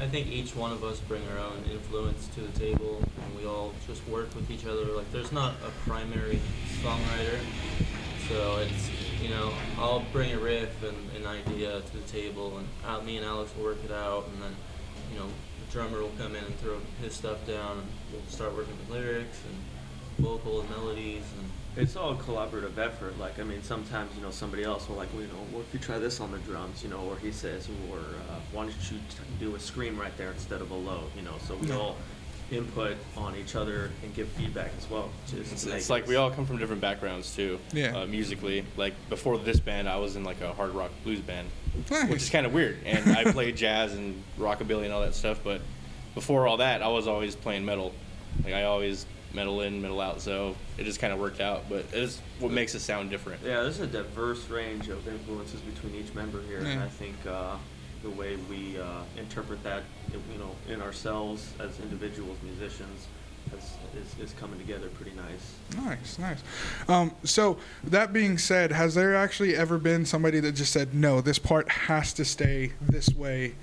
I 0.00 0.06
think 0.08 0.26
each 0.26 0.56
one 0.56 0.72
of 0.72 0.82
us 0.82 0.98
bring 0.98 1.22
our 1.28 1.38
own 1.38 1.62
influence 1.70 2.26
to 2.34 2.40
the 2.40 2.58
table, 2.58 3.02
and 3.24 3.38
we 3.40 3.46
all 3.46 3.72
just 3.86 4.06
work 4.08 4.34
with 4.34 4.50
each 4.50 4.66
other. 4.66 4.84
Like, 4.86 5.10
there's 5.12 5.30
not 5.30 5.54
a 5.64 5.70
primary 5.88 6.40
songwriter, 6.82 7.38
so 8.28 8.58
it's 8.58 8.90
you 9.22 9.28
know 9.28 9.52
I'll 9.78 10.04
bring 10.12 10.32
a 10.32 10.38
riff 10.38 10.82
and 10.82 10.96
an 11.16 11.26
idea 11.26 11.80
to 11.80 11.92
the 11.96 12.02
table, 12.10 12.58
and 12.58 12.66
uh, 12.86 13.00
me 13.02 13.16
and 13.16 13.24
Alex 13.24 13.52
will 13.56 13.64
work 13.64 13.78
it 13.84 13.92
out, 13.92 14.26
and 14.32 14.42
then 14.42 14.56
you 15.12 15.18
know 15.18 15.26
the 15.26 15.72
drummer 15.72 16.00
will 16.00 16.12
come 16.18 16.34
in 16.34 16.44
and 16.44 16.56
throw 16.60 16.78
his 17.02 17.14
stuff 17.14 17.46
down, 17.46 17.78
and 17.78 17.86
we'll 18.12 18.22
start 18.28 18.54
working 18.56 18.74
with 18.78 18.90
lyrics 18.90 19.38
and 19.46 20.26
vocal 20.26 20.60
and 20.60 20.70
melodies, 20.70 21.24
and 21.38 21.50
It's 21.82 21.96
all 21.96 22.14
collaborative 22.16 22.76
effort. 22.78 23.18
Like, 23.18 23.38
I 23.38 23.44
mean, 23.44 23.62
sometimes, 23.62 24.14
you 24.16 24.22
know, 24.22 24.30
somebody 24.30 24.64
else 24.64 24.88
will 24.88 24.96
like, 24.96 25.08
well, 25.12 25.22
you 25.22 25.28
know, 25.28 25.44
what 25.52 25.60
if 25.60 25.72
you 25.72 25.78
try 25.78 25.98
this 25.98 26.20
on 26.20 26.32
the 26.32 26.38
drums, 26.38 26.82
you 26.82 26.90
know, 26.90 27.00
or 27.08 27.16
he 27.16 27.30
says, 27.30 27.68
or 27.90 27.98
uh, 27.98 28.34
why 28.52 28.64
don't 28.64 28.90
you 28.90 28.98
do 29.38 29.54
a 29.54 29.60
scream 29.60 29.98
right 29.98 30.14
there 30.18 30.32
instead 30.32 30.60
of 30.60 30.70
a 30.72 30.74
low, 30.74 31.04
you 31.16 31.22
know, 31.22 31.34
so 31.46 31.54
we 31.54 31.70
all 31.70 31.96
input 32.50 32.96
on 33.16 33.36
each 33.36 33.54
other 33.54 33.90
and 34.02 34.14
give 34.14 34.28
feedback 34.28 34.70
as 34.78 34.88
well. 34.90 35.10
Just 35.26 35.52
It's, 35.52 35.64
to 35.64 35.76
it's 35.76 35.88
make 35.88 36.02
like 36.02 36.06
we 36.08 36.16
all 36.16 36.30
come 36.30 36.46
from 36.46 36.58
different 36.58 36.80
backgrounds 36.80 37.34
too. 37.34 37.58
Yeah. 37.72 37.96
Uh, 37.96 38.06
musically, 38.06 38.64
like 38.76 38.94
before 39.08 39.38
this 39.38 39.60
band, 39.60 39.88
I 39.88 39.96
was 39.96 40.16
in 40.16 40.24
like 40.24 40.40
a 40.40 40.52
hard 40.52 40.72
rock 40.72 40.90
blues 41.04 41.20
band, 41.20 41.48
which 42.08 42.22
is 42.22 42.30
kind 42.30 42.46
of 42.46 42.52
weird. 42.52 42.78
And 42.84 43.16
I 43.16 43.30
played 43.32 43.56
jazz 43.56 43.94
and 43.94 44.22
rockabilly 44.38 44.84
and 44.84 44.92
all 44.92 45.02
that 45.02 45.14
stuff. 45.14 45.40
But 45.44 45.60
before 46.14 46.46
all 46.46 46.56
that, 46.58 46.82
I 46.82 46.88
was 46.88 47.06
always 47.06 47.36
playing 47.36 47.64
metal. 47.64 47.92
Like 48.44 48.54
I 48.54 48.64
always 48.64 49.06
metal 49.32 49.60
in, 49.60 49.80
metal 49.80 50.00
out. 50.00 50.20
So 50.20 50.56
it 50.76 50.84
just 50.84 50.98
kind 50.98 51.12
of 51.12 51.20
worked 51.20 51.40
out. 51.40 51.64
But 51.68 51.84
it's 51.92 52.20
what 52.40 52.50
makes 52.50 52.74
it 52.74 52.80
sound 52.80 53.10
different. 53.10 53.42
Yeah, 53.44 53.62
there's 53.62 53.80
a 53.80 53.86
diverse 53.86 54.48
range 54.48 54.88
of 54.88 55.06
influences 55.06 55.60
between 55.60 55.94
each 55.94 56.12
member 56.14 56.42
here, 56.42 56.58
and 56.58 56.80
I 56.80 56.88
think 56.88 57.14
uh, 57.28 57.56
the 58.02 58.10
way 58.10 58.36
we 58.48 58.78
uh, 58.78 59.02
interpret 59.16 59.62
that, 59.64 59.82
you 60.12 60.38
know, 60.38 60.54
in 60.68 60.80
ourselves 60.80 61.52
as 61.60 61.78
individuals, 61.80 62.38
musicians, 62.42 63.06
has, 63.50 63.76
is, 63.96 64.30
is 64.30 64.34
coming 64.38 64.58
together 64.58 64.88
pretty 64.88 65.12
nice. 65.16 65.84
Nice, 65.84 66.18
nice. 66.18 66.38
Um, 66.88 67.12
so 67.24 67.58
that 67.84 68.12
being 68.12 68.38
said, 68.38 68.72
has 68.72 68.94
there 68.94 69.14
actually 69.14 69.56
ever 69.56 69.78
been 69.78 70.04
somebody 70.06 70.40
that 70.40 70.52
just 70.52 70.72
said, 70.72 70.94
"No, 70.94 71.20
this 71.20 71.38
part 71.38 71.68
has 71.68 72.12
to 72.14 72.24
stay 72.24 72.72
this 72.80 73.08
way," 73.08 73.54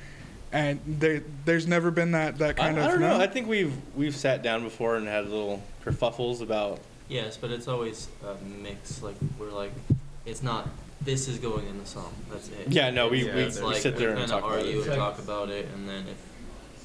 and 0.51 0.79
there, 0.85 1.23
there's 1.45 1.67
never 1.67 1.91
been 1.91 2.11
that 2.11 2.37
that 2.39 2.57
kind 2.57 2.77
I, 2.77 2.81
of 2.81 2.87
I 2.87 2.91
don't 2.91 3.01
know. 3.01 3.17
no? 3.17 3.23
I 3.23 3.27
think 3.27 3.47
we've 3.47 3.73
we've 3.95 4.15
sat 4.15 4.41
down 4.41 4.63
before 4.63 4.95
and 4.95 5.07
had 5.07 5.25
little 5.25 5.61
kerfuffles 5.85 6.41
about 6.41 6.79
Yes, 7.09 7.37
but 7.37 7.51
it's 7.51 7.67
always 7.67 8.07
a 8.25 8.35
mix. 8.45 9.01
Like 9.01 9.15
we're 9.39 9.51
like, 9.51 9.71
it's 10.25 10.43
not 10.43 10.67
this 11.01 11.27
is 11.27 11.37
going 11.37 11.67
in 11.67 11.79
the 11.79 11.85
song. 11.85 12.13
That's 12.31 12.49
it. 12.49 12.67
Yeah, 12.69 12.89
no, 12.89 13.07
we- 13.07 13.27
It's- 13.27 13.55
we- 13.57 13.61
we 13.61 13.67
like 13.73 13.81
sit 13.81 13.97
there 13.97 14.09
and 14.09 14.19
kinda 14.19 14.31
talk 14.33 14.43
about 14.43 14.57
argue 14.59 14.81
it. 14.81 14.87
and 14.87 14.95
talk 14.95 15.19
about 15.19 15.49
it, 15.49 15.67
and 15.75 15.87
then 15.87 16.05
if 16.07 16.17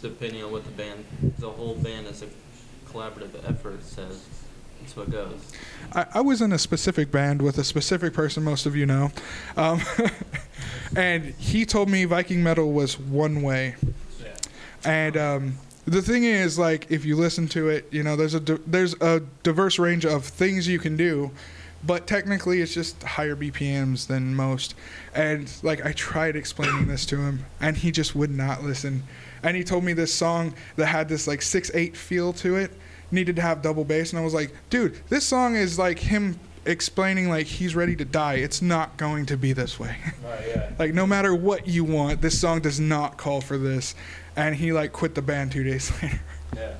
depending 0.02 0.42
on 0.42 0.50
what 0.52 0.64
the 0.64 0.70
band, 0.70 1.04
the 1.38 1.50
whole 1.50 1.74
band 1.76 2.06
as 2.06 2.22
a 2.22 2.26
collaborative 2.90 3.30
effort 3.48 3.82
says, 3.84 4.20
that's 4.80 4.96
what 4.96 5.10
goes. 5.10 5.38
I, 5.94 6.06
I 6.14 6.20
was 6.20 6.40
in 6.42 6.52
a 6.52 6.58
specific 6.58 7.10
band 7.12 7.40
with 7.40 7.56
a 7.58 7.64
specific 7.64 8.12
person 8.12 8.42
most 8.42 8.66
of 8.66 8.74
you 8.76 8.84
know. 8.86 9.12
Um, 9.56 9.80
and 10.96 11.24
he 11.38 11.64
told 11.64 11.88
me 11.88 12.04
Viking 12.04 12.42
metal 12.42 12.72
was 12.72 12.98
one 12.98 13.42
way. 13.42 13.76
And 14.84 15.16
um, 15.16 15.58
the 15.86 16.02
thing 16.02 16.24
is, 16.24 16.58
like, 16.58 16.86
if 16.90 17.04
you 17.04 17.14
listen 17.14 17.46
to 17.48 17.68
it, 17.68 17.86
you 17.92 18.02
know, 18.02 18.16
there's 18.16 18.34
a 18.34 18.40
di- 18.40 18.58
there's 18.66 18.94
a 19.00 19.20
diverse 19.44 19.78
range 19.78 20.04
of 20.04 20.24
things 20.24 20.66
you 20.66 20.80
can 20.80 20.96
do, 20.96 21.30
but 21.84 22.06
technically, 22.06 22.60
it's 22.60 22.74
just 22.74 23.02
higher 23.02 23.36
BPMs 23.36 24.06
than 24.06 24.34
most. 24.34 24.74
And 25.14 25.50
like, 25.62 25.84
I 25.84 25.92
tried 25.92 26.36
explaining 26.36 26.86
this 26.86 27.04
to 27.06 27.18
him, 27.18 27.44
and 27.60 27.76
he 27.76 27.90
just 27.90 28.14
would 28.14 28.30
not 28.30 28.62
listen. 28.62 29.02
And 29.42 29.56
he 29.56 29.64
told 29.64 29.84
me 29.84 29.92
this 29.92 30.14
song 30.14 30.54
that 30.76 30.86
had 30.86 31.08
this 31.08 31.26
like 31.26 31.42
six 31.42 31.70
eight 31.74 31.96
feel 31.96 32.32
to 32.34 32.56
it 32.56 32.72
needed 33.10 33.36
to 33.36 33.42
have 33.42 33.62
double 33.62 33.84
bass, 33.84 34.12
and 34.12 34.18
I 34.18 34.24
was 34.24 34.34
like, 34.34 34.52
dude, 34.70 34.98
this 35.08 35.26
song 35.26 35.54
is 35.54 35.78
like 35.78 35.98
him 35.98 36.38
explaining 36.64 37.28
like 37.28 37.46
he's 37.46 37.74
ready 37.74 37.96
to 37.96 38.04
die. 38.04 38.34
It's 38.34 38.62
not 38.62 38.96
going 38.96 39.26
to 39.26 39.36
be 39.36 39.52
this 39.52 39.78
way. 39.78 39.96
like 40.78 40.94
no 40.94 41.06
matter 41.06 41.34
what 41.34 41.66
you 41.66 41.84
want, 41.84 42.20
this 42.20 42.40
song 42.40 42.60
does 42.60 42.80
not 42.80 43.18
call 43.18 43.40
for 43.40 43.58
this. 43.58 43.94
And 44.36 44.56
he 44.56 44.72
like 44.72 44.92
quit 44.92 45.14
the 45.14 45.22
band 45.22 45.52
two 45.52 45.64
days 45.64 45.92
later. 46.02 46.20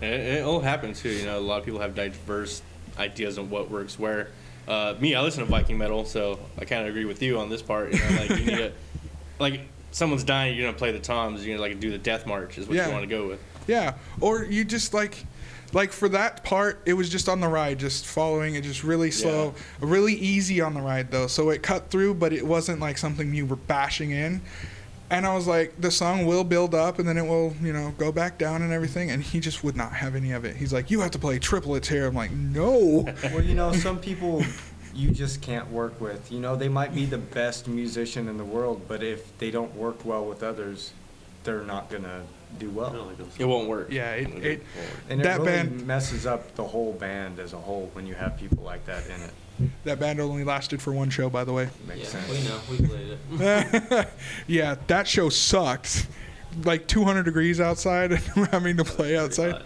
It, 0.01 0.05
it 0.05 0.45
all 0.45 0.61
happens 0.61 1.01
too. 1.01 1.11
You 1.11 1.27
know, 1.27 1.39
a 1.39 1.41
lot 1.41 1.59
of 1.59 1.65
people 1.65 1.81
have 1.81 1.95
diverse 1.95 2.63
ideas 2.99 3.39
on 3.39 3.51
what 3.51 3.71
works 3.71 3.99
where. 3.99 4.29
Uh, 4.69 4.95
me, 5.01 5.15
I 5.15 5.23
listen 5.23 5.45
to 5.45 5.51
Viking 5.51 5.77
metal, 5.79 6.05
so 6.05 6.39
I 6.59 6.65
kind 6.65 6.83
of 6.83 6.89
agree 6.89 7.05
with 7.05 7.21
you 7.23 7.39
on 7.39 7.49
this 7.49 7.63
part. 7.63 7.93
You 7.93 7.99
know, 7.99 8.09
like 8.21 8.31
you 8.31 8.37
need 8.47 8.57
to, 8.59 8.73
like 9.39 9.61
someone's 9.91 10.25
dying, 10.25 10.57
you're 10.57 10.67
gonna 10.67 10.79
play 10.79 10.93
the 10.93 10.99
toms. 11.01 11.45
You're 11.45 11.57
gonna 11.57 11.69
like 11.69 11.81
do 11.81 11.91
the 11.91 11.99
death 11.99 12.27
march 12.27 12.59
is 12.59 12.67
what 12.69 12.77
Yeah. 12.77 12.87
you 12.87 12.93
want 12.93 13.03
to 13.03 13.09
go 13.09 13.29
with. 13.29 13.41
Yeah, 13.67 13.95
or 14.21 14.45
you 14.45 14.65
just 14.65 14.95
like, 14.95 15.25
like 15.73 15.93
for 15.93 16.09
that 16.11 16.45
part, 16.45 16.81
it 16.87 16.93
was 16.95 17.09
just 17.09 17.29
on 17.29 17.41
the 17.41 17.49
ride, 17.49 17.79
just 17.79 18.07
following 18.07 18.55
it, 18.57 18.63
just 18.63 18.85
really 18.85 19.11
slow, 19.11 19.55
really 19.81 20.15
easy 20.15 20.61
on 20.61 20.75
the 20.75 20.81
ride 20.81 21.11
though. 21.11 21.27
So 21.27 21.51
it 21.51 21.63
cut 21.63 21.91
through, 21.91 22.15
but 22.15 22.33
it 22.33 22.47
wasn't 22.47 22.81
like 22.81 22.99
something 22.99 23.35
you 23.35 23.47
were 23.47 23.57
bashing 23.57 24.11
in. 24.13 24.41
And 25.13 25.27
I 25.27 25.35
was 25.35 25.47
like, 25.47 25.79
the 25.79 25.91
song 25.91 26.25
will 26.25 26.43
build 26.43 26.75
up 26.75 26.99
and 26.99 27.07
then 27.07 27.19
it 27.19 27.27
will, 27.27 27.55
you 27.61 27.75
know, 27.75 27.95
go 27.99 28.11
back 28.11 28.39
down 28.39 28.63
and 28.63 28.73
everything. 28.73 29.11
And 29.11 29.23
he 29.23 29.41
just 29.41 29.63
would 29.63 29.77
not 29.77 29.93
have 29.93 30.15
any 30.15 30.33
of 30.33 30.47
it. 30.47 30.57
He's 30.57 30.73
like, 30.73 30.91
you 30.91 31.03
have 31.03 31.11
to 31.11 31.19
play 31.19 31.39
triplets 31.39 31.87
here. 31.87 32.07
I'm 32.07 32.15
like, 32.15 32.31
no. 32.31 33.07
well, 33.25 33.43
you 33.43 33.55
know, 33.55 33.73
some 33.75 33.99
people 33.99 34.43
you 34.95 35.11
just 35.11 35.43
can't 35.43 35.71
work 35.71 36.01
with. 36.01 36.33
You 36.33 36.41
know, 36.41 36.57
they 36.57 36.71
might 36.71 36.95
be 36.95 37.05
the 37.05 37.19
best 37.19 37.69
musician 37.69 38.27
in 38.27 38.39
the 38.39 38.45
world, 38.45 38.83
but 38.89 39.03
if 39.03 39.37
they 39.37 39.51
don't 39.51 39.75
work 39.77 40.03
well 40.07 40.25
with 40.25 40.43
others, 40.43 40.95
they're 41.45 41.63
not 41.63 41.91
gonna 41.91 42.23
do 42.59 42.71
well. 42.71 43.11
It 43.39 43.45
won't 43.45 43.69
work. 43.69 43.91
Yeah, 43.91 44.13
it, 44.15 44.29
it 44.43 44.63
And 45.11 45.21
it 45.21 45.25
that 45.25 45.41
really 45.41 45.53
band 45.53 45.87
messes 45.87 46.25
up 46.25 46.55
the 46.55 46.65
whole 46.65 46.95
band 46.95 47.39
as 47.39 47.53
a 47.53 47.59
whole 47.59 47.91
when 47.93 48.07
you 48.07 48.15
have 48.15 48.39
people 48.39 48.65
like 48.65 48.87
that 48.87 49.05
in 49.07 49.21
it. 49.21 49.33
That 49.85 50.01
band 50.01 50.21
only 50.21 50.45
lasted 50.45 50.81
for 50.81 50.93
one 50.93 51.11
show, 51.11 51.29
by 51.31 51.45
the 51.45 51.53
way. 51.53 51.69
Makes 51.87 52.01
yeah, 52.01 52.21
sense. 52.21 52.31
we 52.31 52.45
know. 52.45 52.61
We 52.71 52.87
played 52.87 53.19
it. 53.41 54.09
yeah, 54.47 54.77
that 54.87 55.07
show 55.07 55.29
sucked. 55.29 56.07
Like 56.65 56.87
200 56.87 57.23
degrees 57.23 57.61
outside, 57.61 58.13
and 58.13 58.23
we're 58.37 58.47
having 58.47 58.77
to 58.77 58.85
play 58.85 59.17
outside. 59.17 59.63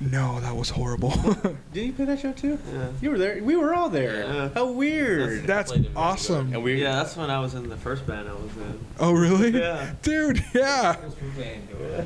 No, 0.00 0.40
that 0.40 0.56
was 0.56 0.70
horrible. 0.70 1.10
Did 1.74 1.86
you 1.86 1.92
play 1.92 2.06
that 2.06 2.20
show 2.20 2.32
too? 2.32 2.58
Yeah. 2.72 2.88
You 3.02 3.10
were 3.10 3.18
there. 3.18 3.42
We 3.42 3.54
were 3.54 3.74
all 3.74 3.90
there. 3.90 4.24
Yeah. 4.24 4.48
How 4.54 4.72
weird. 4.72 5.46
That's 5.46 5.72
awesome. 5.94 6.54
And 6.54 6.62
we 6.62 6.80
Yeah, 6.80 6.92
that's 6.92 7.16
when 7.16 7.28
I 7.28 7.38
was 7.38 7.54
in 7.54 7.68
the 7.68 7.76
first 7.76 8.06
band 8.06 8.26
I 8.26 8.32
was 8.32 8.56
in. 8.56 8.86
Oh, 8.98 9.12
really? 9.12 9.50
Yeah. 9.50 9.92
Dude, 10.00 10.42
yeah. 10.54 10.96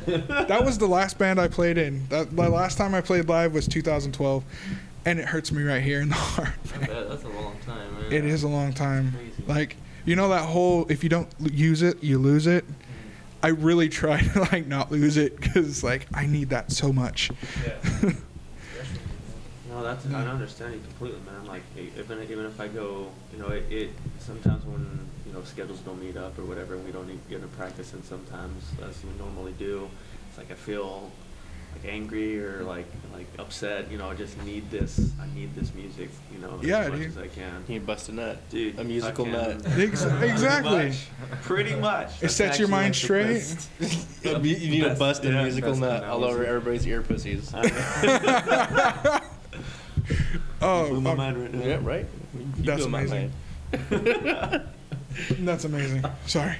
That 0.06 0.62
was 0.64 0.78
the 0.78 0.88
last 0.88 1.18
band 1.18 1.38
I 1.38 1.46
played 1.46 1.78
in. 1.78 2.08
That 2.08 2.34
the 2.34 2.48
last 2.48 2.78
time 2.78 2.96
I 2.96 3.00
played 3.00 3.28
live 3.28 3.54
was 3.54 3.68
2012, 3.68 4.42
and 5.04 5.18
it 5.18 5.26
hurts 5.26 5.52
me 5.52 5.62
right 5.62 5.82
here 5.82 6.00
in 6.00 6.08
the 6.08 6.14
heart. 6.14 6.48
That's 6.64 7.24
a 7.24 7.28
long 7.28 7.56
time, 7.66 7.94
man. 7.94 8.12
It 8.12 8.24
is 8.24 8.42
a 8.42 8.48
long 8.48 8.72
time. 8.72 9.16
Like 9.46 9.76
you 10.04 10.16
know 10.16 10.28
that 10.28 10.44
whole 10.44 10.86
if 10.90 11.02
you 11.02 11.08
don't 11.08 11.28
use 11.40 11.82
it, 11.82 12.02
you 12.02 12.18
lose 12.18 12.46
it. 12.46 12.66
Mm. 12.66 12.74
I 13.42 13.48
really 13.48 13.88
try 13.88 14.20
to 14.32 14.40
like 14.40 14.66
not 14.66 14.90
lose 14.90 15.16
it 15.16 15.40
because 15.40 15.84
like 15.84 16.06
I 16.14 16.26
need 16.26 16.50
that 16.50 16.72
so 16.72 16.92
much. 16.92 17.30
Yeah. 17.64 18.10
no, 19.68 19.82
that's 19.82 20.06
I 20.06 20.26
understand 20.26 20.74
you 20.74 20.80
completely, 20.80 21.20
man. 21.26 21.46
Like 21.46 21.62
even 21.76 22.22
even 22.22 22.46
if 22.46 22.60
I 22.60 22.68
go, 22.68 23.08
you 23.32 23.38
know, 23.38 23.48
it, 23.48 23.64
it 23.70 23.90
sometimes 24.18 24.64
when 24.64 25.08
you 25.26 25.32
know 25.32 25.42
schedules 25.44 25.80
don't 25.80 26.02
meet 26.02 26.16
up 26.16 26.38
or 26.38 26.44
whatever, 26.44 26.74
and 26.74 26.84
we 26.84 26.92
don't 26.92 27.04
even 27.04 27.20
get 27.28 27.42
to 27.42 27.48
practice, 27.48 27.92
and 27.92 28.04
sometimes 28.04 28.64
as 28.82 29.02
we 29.04 29.10
normally 29.18 29.54
do, 29.58 29.88
it's 30.28 30.38
like 30.38 30.50
I 30.50 30.54
feel 30.54 31.10
like 31.74 31.84
angry 31.92 32.42
or 32.44 32.62
like 32.64 32.86
like 33.12 33.26
upset. 33.38 33.90
You 33.90 33.98
know, 33.98 34.10
I 34.10 34.14
just 34.14 34.40
need 34.44 34.70
this. 34.70 35.10
I 35.20 35.26
need 35.34 35.54
this 35.54 35.72
music. 35.74 36.10
You 36.32 36.38
know, 36.40 36.58
Yeah, 36.62 36.80
as 36.80 36.90
much 36.90 36.98
dude. 37.00 37.08
as 37.10 37.18
I 37.18 37.28
can. 37.28 37.64
You 37.68 37.80
bust 37.80 38.08
a 38.08 38.12
nut. 38.12 38.38
Dude, 38.50 38.78
A 38.78 38.84
musical 38.84 39.24
fucking- 39.26 39.58
nut. 39.62 39.78
Ex- 39.78 40.04
exactly. 40.04 40.92
Pretty 41.42 41.74
much. 41.76 42.22
It 42.22 42.30
sets 42.30 42.58
your 42.58 42.68
mind 42.68 42.94
straight. 42.96 43.44
You 44.22 44.38
you 44.42 44.70
need 44.70 44.80
to 44.82 44.88
best- 44.88 44.98
bust 44.98 45.24
a 45.24 45.28
yeah, 45.28 45.42
musical 45.42 45.70
best 45.70 45.80
nut 45.80 46.04
all 46.04 46.24
over 46.24 46.44
everybody's 46.44 46.86
ear 46.86 47.02
pussies. 47.02 47.52
Oh, 50.62 50.88
Blew 50.88 51.00
my 51.02 51.10
um, 51.10 51.16
mind 51.18 51.36
right 51.42 51.52
now. 51.54 51.64
yeah, 51.66 51.78
right. 51.82 52.06
You 52.34 52.46
That's 52.64 52.82
blew 52.82 52.90
my 52.90 53.00
amazing. 53.02 53.32
mind. 53.90 54.62
That's 55.40 55.64
amazing. 55.64 56.04
Sorry. 56.26 56.56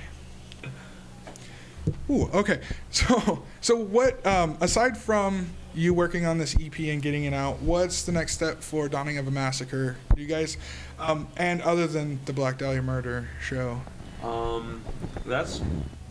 Ooh, 2.10 2.28
okay. 2.32 2.60
So, 2.90 3.42
so 3.60 3.76
what? 3.76 4.24
Um, 4.24 4.56
aside 4.60 4.96
from 4.96 5.48
you 5.74 5.92
working 5.92 6.26
on 6.26 6.38
this 6.38 6.54
EP 6.60 6.78
and 6.78 7.02
getting 7.02 7.24
it 7.24 7.34
out, 7.34 7.60
what's 7.60 8.04
the 8.04 8.12
next 8.12 8.34
step 8.34 8.62
for 8.62 8.88
Dawning 8.88 9.18
of 9.18 9.26
a 9.26 9.32
Massacre? 9.32 9.96
You 10.16 10.26
guys, 10.26 10.56
um, 11.00 11.26
and 11.36 11.60
other 11.62 11.88
than 11.88 12.20
the 12.24 12.32
Black 12.32 12.58
Dahlia 12.58 12.82
Murder 12.82 13.28
show? 13.42 13.80
Um, 14.22 14.82
that's 15.26 15.60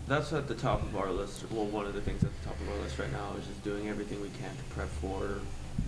that's 0.08 0.34
at 0.34 0.48
the 0.50 0.56
top 0.56 0.82
of 0.84 0.98
our 0.98 1.10
list. 1.10 1.50
Well, 1.50 1.66
one 1.66 1.86
of 1.86 1.94
the 1.94 2.02
things 2.02 2.24
at 2.24 2.30
the 2.42 2.50
top 2.50 2.60
of 2.60 2.70
our 2.70 2.78
list 2.80 3.00
right 3.00 3.12
now 3.12 3.34
is 3.40 3.48
just 3.48 3.64
doing 3.64 3.88
everything 3.88 4.22
we 4.22 4.30
can 4.30 4.56
to 4.56 4.64
prep 4.76 4.90
for 4.90 5.40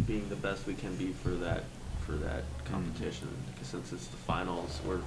being 0.07 0.27
the 0.29 0.35
best 0.37 0.65
we 0.65 0.73
can 0.73 0.95
be 0.95 1.11
for 1.11 1.31
that 1.31 1.63
for 2.05 2.13
that 2.13 2.43
competition. 2.65 3.27
Since 3.65 3.93
it's 3.93 4.07
the 4.07 4.17
finals, 4.17 4.79
we're 4.85 5.01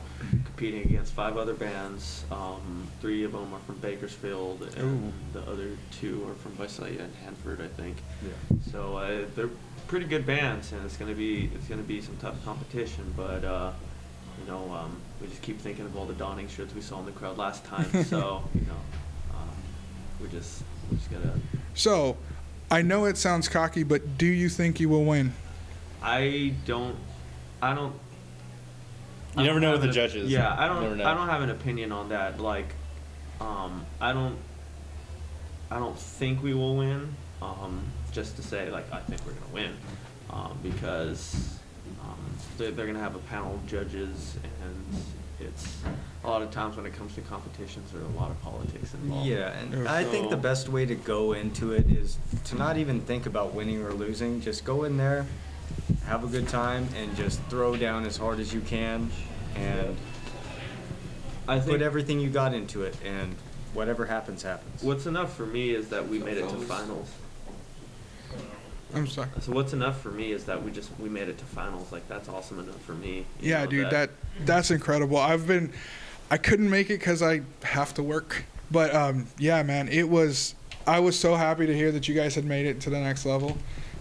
competing 0.45 0.83
against 0.83 1.13
five 1.13 1.37
other 1.37 1.55
bands. 1.55 2.25
Um, 2.31 2.89
three 3.01 3.23
of 3.23 3.33
them 3.33 3.55
are 3.55 3.61
from 3.61 3.77
Bakersfield, 3.77 4.69
and 4.77 5.13
the 5.33 5.43
other 5.43 5.77
two 5.93 6.27
are 6.29 6.35
from 6.35 6.53
Visalia 6.53 7.03
and 7.03 7.15
Hanford, 7.25 7.61
I 7.61 7.69
think. 7.69 7.97
Yeah. 8.23 8.57
So 8.73 8.97
uh, 8.97 9.27
they're 9.37 9.51
pretty 9.87 10.07
good 10.07 10.27
bands, 10.27 10.73
and 10.73 10.85
it's 10.85 10.97
gonna 10.97 11.15
be 11.15 11.51
it's 11.55 11.69
gonna 11.69 11.83
be 11.83 12.01
some 12.01 12.17
tough 12.17 12.45
competition. 12.45 13.15
But 13.17 13.45
uh, 13.45 13.73
you 14.41 14.51
know, 14.51 14.73
um, 14.73 15.01
we 15.21 15.29
just 15.29 15.43
keep 15.43 15.61
thinking 15.61 15.85
of 15.85 15.97
all 15.97 16.05
the 16.05 16.15
Dawning 16.15 16.49
shirts 16.49 16.75
we 16.75 16.81
saw 16.81 16.99
in 16.99 17.07
the 17.07 17.13
crowd 17.13 17.39
last 17.39 17.65
time. 17.65 18.05
so 18.05 18.43
you 18.55 18.63
know, 18.63 19.37
um, 19.37 19.49
we 20.21 20.29
just 20.29 20.63
we 20.91 20.97
just 20.97 21.11
gotta. 21.11 21.33
So, 21.75 22.17
I 22.71 22.83
know 22.83 23.05
it 23.05 23.17
sounds 23.17 23.49
cocky, 23.49 23.85
but 23.85 24.19
do 24.19 24.27
you 24.27 24.49
think 24.49 24.81
you 24.81 24.89
will 24.89 25.05
win? 25.05 25.33
I 26.03 26.55
don't. 26.67 26.97
I 27.63 27.75
don't. 27.75 27.95
You 29.37 29.45
never 29.45 29.61
know 29.61 29.69
what 29.73 29.81
with 29.81 29.83
the 29.83 29.89
an- 29.89 29.95
judges. 30.09 30.31
Yeah, 30.31 30.55
I 30.59 30.69
don't. 30.69 30.97
know. 30.99 31.05
I 31.05 31.15
don't 31.15 31.29
have 31.29 31.43
an 31.43 31.51
opinion 31.51 31.93
on 31.93 32.09
that. 32.09 32.41
Like, 32.41 32.75
um, 33.41 33.85
I 34.01 34.13
don't. 34.13 34.37
I 35.71 35.79
don't 35.79 35.99
think 35.99 36.43
we 36.43 36.55
will 36.55 36.77
win. 36.77 37.15
Um, 37.43 37.85
just 38.11 38.37
to 38.37 38.43
say, 38.43 38.71
like, 38.71 38.91
I 38.93 39.01
think 39.01 39.21
we're 39.27 39.33
gonna 39.33 39.53
win, 39.55 39.77
um, 40.31 40.59
because 40.63 41.59
um, 42.03 42.17
they're, 42.57 42.71
they're 42.71 42.87
gonna 42.87 42.99
have 42.99 43.15
a 43.15 43.21
panel 43.21 43.55
of 43.55 43.67
judges, 43.67 44.37
and 44.65 45.03
it's 45.39 45.79
a 46.25 46.27
lot 46.29 46.43
of 46.43 46.51
times 46.51 46.77
when 46.77 46.85
it 46.87 46.95
comes 46.95 47.15
to 47.15 47.21
competitions, 47.21 47.93
there's 47.93 48.05
a 48.05 48.19
lot 48.19 48.31
of 48.31 48.43
politics 48.43 48.95
involved. 48.95 49.27
Yeah, 49.27 49.51
and 49.59 49.87
I 49.89 50.03
think 50.05 50.31
the 50.31 50.37
best 50.37 50.69
way 50.69 50.85
to 50.87 50.95
go 50.97 51.33
into 51.33 51.73
it 51.73 51.87
is 51.89 52.19
to 52.47 52.57
not 52.57 52.77
even 52.77 53.01
think 53.03 53.27
about 53.27 53.55
winning 53.55 53.83
or 53.85 53.93
losing. 53.93 54.41
Just 54.41 54.65
go 54.65 54.83
in 54.85 54.97
there, 54.97 55.27
have 56.07 56.25
a 56.25 56.27
good 56.27 56.49
time, 56.49 56.89
and 56.97 57.15
just 57.17 57.41
throw 57.45 57.77
down 57.77 58.05
as 58.07 58.17
hard 58.17 58.41
as 58.41 58.53
you 58.53 58.61
can, 58.61 59.11
and 59.55 59.97
I 61.47 61.59
think 61.59 61.79
put 61.79 61.83
everything 61.83 62.21
you 62.21 62.31
got 62.31 62.55
into 62.55 62.83
it, 62.83 62.97
and 63.05 63.35
whatever 63.75 64.07
happens, 64.07 64.43
happens. 64.43 64.83
what's 64.83 65.07
enough 65.07 65.37
for 65.37 65.47
me 65.47 65.71
is 65.71 65.89
that 65.89 66.09
we 66.09 66.19
made 66.19 66.39
it 66.39 66.49
to 66.49 66.57
finals. 66.57 67.11
I'm 68.95 69.07
sorry. 69.07 69.29
So 69.41 69.53
what's 69.53 69.73
enough 69.73 70.01
for 70.01 70.11
me 70.11 70.33
is 70.33 70.45
that 70.45 70.63
we 70.63 70.71
just 70.71 70.91
we 70.99 71.09
made 71.09 71.29
it 71.29 71.39
to 71.39 71.45
finals. 71.45 71.93
Like 71.93 72.09
that's 72.09 72.29
awesome 72.29 72.59
enough 72.59 72.81
for 72.83 72.95
me. 72.95 73.27
you 73.41 73.51
Yeah, 73.51 73.65
know, 73.65 73.71
dude, 73.71 73.91
that 73.91 74.11
that's 74.45 74.71
incredible. 74.71 75.19
I've 75.19 75.47
been, 75.47 75.73
I 76.31 76.39
couldn't 76.39 76.71
make 76.71 76.87
it 76.87 76.99
because 76.99 77.23
I 77.23 77.43
have 77.63 77.93
to 77.95 78.03
work. 78.03 78.45
But 78.71 78.95
um, 78.95 79.27
yeah, 79.39 79.63
man, 79.63 79.89
it 79.89 80.09
was. 80.09 80.55
I 80.87 81.01
was 81.01 81.19
so 81.19 81.35
happy 81.35 81.67
to 81.67 81.75
hear 81.75 81.93
that 81.93 82.09
you 82.09 82.15
guys 82.15 82.35
had 82.35 82.47
made 82.47 82.65
it 82.65 82.81
to 82.83 82.91
the 82.91 82.99
next 82.99 83.27
level. 83.27 83.59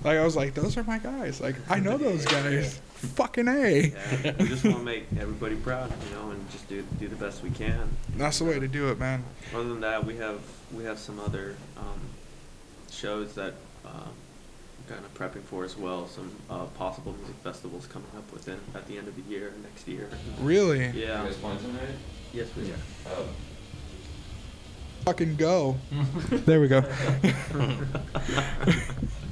Like 0.07 0.19
I 0.19 0.23
was 0.23 0.37
like, 0.37 0.53
those 0.53 0.77
are 0.77 0.85
my 0.85 0.99
guys. 0.99 1.41
Like 1.41 1.57
I 1.69 1.81
know 1.81 1.97
those 1.97 2.23
guys. 2.23 2.79
Fucking 2.95 3.49
A. 3.49 3.91
Yeah, 3.91 4.33
we 4.39 4.47
just 4.47 4.63
want 4.63 4.77
to 4.77 4.83
make 4.83 5.03
everybody 5.19 5.57
proud, 5.57 5.91
you 6.07 6.15
know, 6.15 6.31
and 6.31 6.49
just 6.49 6.69
do 6.69 6.81
do 6.97 7.09
the 7.09 7.17
best 7.17 7.43
we 7.43 7.49
can. 7.49 7.89
That's 8.15 8.39
the 8.39 8.45
way 8.45 8.57
to 8.57 8.69
do 8.69 8.89
it, 8.89 8.99
man. 8.99 9.25
Other 9.53 9.67
than 9.67 9.81
that, 9.81 10.05
we 10.05 10.15
have 10.15 10.39
we 10.73 10.85
have 10.85 10.97
some 10.97 11.19
other 11.19 11.57
um, 11.75 11.99
shows 12.89 13.35
that 13.35 13.55
uh, 13.85 14.07
kind 14.87 15.03
of 15.03 15.13
prepping 15.13 15.43
for 15.43 15.65
as 15.65 15.75
well. 15.75 16.07
Some 16.07 16.31
uh, 16.49 16.63
possible 16.77 17.13
music 17.17 17.35
festivals 17.43 17.85
coming 17.85 18.07
up 18.15 18.31
within 18.31 18.61
at 18.75 18.87
the 18.87 18.97
end 18.97 19.09
of 19.09 19.15
the 19.17 19.29
year, 19.29 19.51
next 19.61 19.89
year. 19.89 20.09
Really? 20.39 20.85
Yeah. 20.85 21.21
You 21.21 21.27
guys 21.27 21.35
playing 21.35 21.59
tonight? 21.59 21.97
Yes, 22.31 22.47
we 22.55 22.71
are. 22.71 22.75
Oh. 23.07 23.27
Fucking 25.03 25.35
go. 25.35 25.75
there 26.31 26.61
we 26.61 26.69
go. 26.69 26.81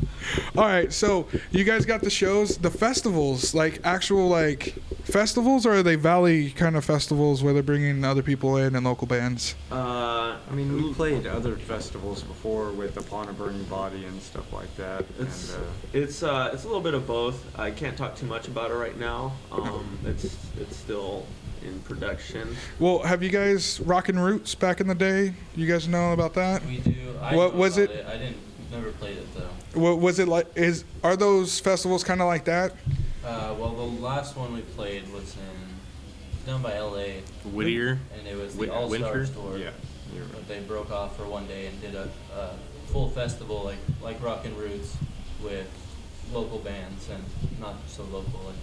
All 0.57 0.65
right, 0.65 0.91
so 0.91 1.27
you 1.51 1.63
guys 1.63 1.85
got 1.85 2.01
the 2.01 2.09
shows, 2.09 2.57
the 2.57 2.71
festivals, 2.71 3.53
like 3.53 3.81
actual 3.83 4.27
like 4.27 4.75
festivals, 5.03 5.65
or 5.65 5.75
are 5.75 5.83
they 5.83 5.95
valley 5.95 6.51
kind 6.51 6.75
of 6.75 6.85
festivals 6.85 7.43
where 7.43 7.53
they're 7.53 7.63
bringing 7.63 8.03
other 8.03 8.23
people 8.23 8.57
in 8.57 8.75
and 8.75 8.85
local 8.85 9.07
bands? 9.07 9.55
Uh, 9.71 10.37
I 10.49 10.53
mean, 10.53 10.75
we 10.75 10.93
played 10.93 11.27
other 11.27 11.55
festivals 11.55 12.23
before 12.23 12.71
with 12.71 12.97
Upon 12.97 13.29
a 13.29 13.33
Burning 13.33 13.63
Body 13.65 14.05
and 14.05 14.21
stuff 14.21 14.51
like 14.53 14.73
that. 14.77 15.05
It's 15.19 15.53
and, 15.53 15.63
uh, 15.63 15.67
it's 15.93 16.23
uh, 16.23 16.49
it's 16.53 16.63
a 16.63 16.67
little 16.67 16.81
bit 16.81 16.93
of 16.93 17.05
both. 17.05 17.43
I 17.57 17.71
can't 17.71 17.97
talk 17.97 18.15
too 18.15 18.25
much 18.25 18.47
about 18.47 18.71
it 18.71 18.75
right 18.75 18.97
now. 18.97 19.33
Um, 19.51 19.99
it's 20.05 20.35
it's 20.59 20.75
still 20.75 21.25
in 21.63 21.79
production. 21.81 22.55
Well, 22.79 22.99
have 22.99 23.23
you 23.23 23.29
guys 23.29 23.79
rockin' 23.81 24.19
roots 24.19 24.55
back 24.55 24.79
in 24.79 24.87
the 24.87 24.95
day? 24.95 25.33
You 25.55 25.67
guys 25.67 25.87
know 25.87 26.13
about 26.13 26.33
that? 26.35 26.65
We 26.65 26.79
do. 26.79 26.95
I 27.21 27.35
what 27.35 27.55
was 27.55 27.77
about 27.77 27.95
it? 27.95 28.05
I 28.05 28.17
didn't. 28.17 28.37
Never 28.71 28.91
played 28.91 29.17
it 29.17 29.27
though. 29.35 29.79
What 29.79 29.99
was 29.99 30.19
it 30.19 30.27
like? 30.27 30.47
Is 30.55 30.83
are 31.03 31.15
those 31.15 31.59
festivals 31.59 32.03
kind 32.03 32.21
of 32.21 32.27
like 32.27 32.45
that? 32.45 32.73
Uh, 33.23 33.55
well, 33.57 33.71
the 33.75 34.01
last 34.01 34.35
one 34.37 34.53
we 34.53 34.61
played 34.61 35.11
was 35.11 35.35
in 35.35 36.45
done 36.45 36.61
by 36.61 36.75
L.A. 36.75 37.21
Whittier? 37.43 37.97
and 38.17 38.27
it 38.27 38.37
was 38.37 38.55
Win- 38.55 38.69
the 38.69 38.75
All 38.75 38.89
Winter? 38.89 39.25
Stars 39.25 39.29
tour. 39.31 39.57
Yeah, 39.57 39.71
But 40.31 40.47
they 40.47 40.59
broke 40.59 40.91
off 40.91 41.17
for 41.17 41.25
one 41.25 41.47
day 41.47 41.65
and 41.67 41.81
did 41.81 41.95
a, 41.95 42.09
a 42.35 42.49
full 42.87 43.09
festival 43.09 43.63
like 43.63 43.77
like 44.01 44.45
and 44.45 44.55
Roots 44.57 44.95
with 45.43 45.67
local 46.31 46.59
bands 46.59 47.09
and 47.09 47.23
not 47.59 47.75
so 47.87 48.03
local. 48.03 48.41
Like 48.45 48.55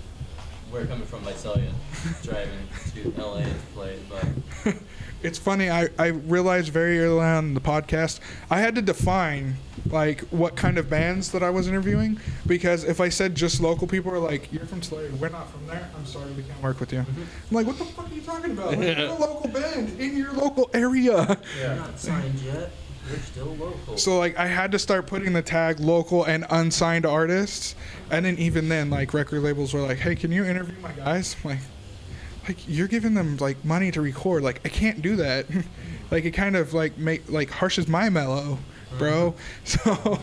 we're 0.72 0.86
coming 0.86 1.06
from 1.06 1.20
Visalia, 1.20 1.72
driving 2.22 2.66
to 2.94 3.14
L.A. 3.18 3.42
to 3.42 3.54
play, 3.74 3.98
but. 4.08 4.74
It's 5.22 5.38
funny. 5.38 5.70
I, 5.70 5.88
I 5.98 6.08
realized 6.08 6.72
very 6.72 6.98
early 7.00 7.20
on 7.20 7.46
in 7.46 7.54
the 7.54 7.60
podcast 7.60 8.20
I 8.50 8.60
had 8.60 8.74
to 8.74 8.82
define 8.82 9.56
like 9.90 10.20
what 10.30 10.56
kind 10.56 10.78
of 10.78 10.90
bands 10.90 11.32
that 11.32 11.42
I 11.42 11.50
was 11.50 11.68
interviewing 11.68 12.20
because 12.46 12.84
if 12.84 13.00
I 13.00 13.08
said 13.08 13.34
just 13.34 13.60
local 13.60 13.86
people 13.86 14.12
are 14.12 14.18
like 14.18 14.52
you're 14.52 14.66
from 14.66 14.80
Tulare, 14.80 15.10
we're 15.12 15.28
not 15.28 15.50
from 15.50 15.66
there. 15.66 15.88
I'm 15.96 16.06
sorry, 16.06 16.30
we 16.32 16.42
can't 16.42 16.62
work 16.62 16.80
with 16.80 16.92
you. 16.92 17.00
Mm-hmm. 17.00 17.22
I'm 17.50 17.56
like, 17.56 17.66
what 17.66 17.78
the 17.78 17.84
fuck 17.84 18.10
are 18.10 18.14
you 18.14 18.20
talking 18.20 18.50
about? 18.52 18.70
Like, 18.70 18.78
we're 18.78 19.06
a 19.06 19.14
local 19.18 19.50
band 19.50 20.00
in 20.00 20.16
your 20.16 20.32
local 20.32 20.70
area. 20.74 21.38
We're 21.60 21.76
not 21.76 21.98
signed 21.98 22.38
yet. 22.40 22.72
We're 23.10 23.18
still 23.18 23.56
local. 23.56 23.96
So 23.96 24.18
like 24.18 24.36
I 24.38 24.46
had 24.46 24.72
to 24.72 24.78
start 24.78 25.06
putting 25.06 25.32
the 25.32 25.42
tag 25.42 25.80
local 25.80 26.24
and 26.24 26.44
unsigned 26.50 27.06
artists, 27.06 27.74
and 28.10 28.24
then 28.24 28.38
even 28.38 28.68
then 28.68 28.90
like 28.90 29.14
record 29.14 29.42
labels 29.42 29.74
were 29.74 29.80
like, 29.80 29.98
hey, 29.98 30.14
can 30.14 30.32
you 30.32 30.44
interview 30.44 30.78
my 30.80 30.92
guys? 30.92 31.36
I'm 31.42 31.50
like, 31.50 31.60
like 32.46 32.56
you're 32.68 32.88
giving 32.88 33.14
them 33.14 33.36
like 33.38 33.64
money 33.64 33.90
to 33.92 34.00
record. 34.00 34.42
Like 34.42 34.60
I 34.64 34.68
can't 34.68 35.02
do 35.02 35.16
that. 35.16 35.46
like 36.10 36.24
it 36.24 36.32
kind 36.32 36.56
of 36.56 36.74
like 36.74 36.98
make 36.98 37.28
like 37.30 37.50
harshes 37.50 37.88
my 37.88 38.08
mellow, 38.10 38.58
bro. 38.98 39.34
So 39.64 39.80
Are 39.90 40.18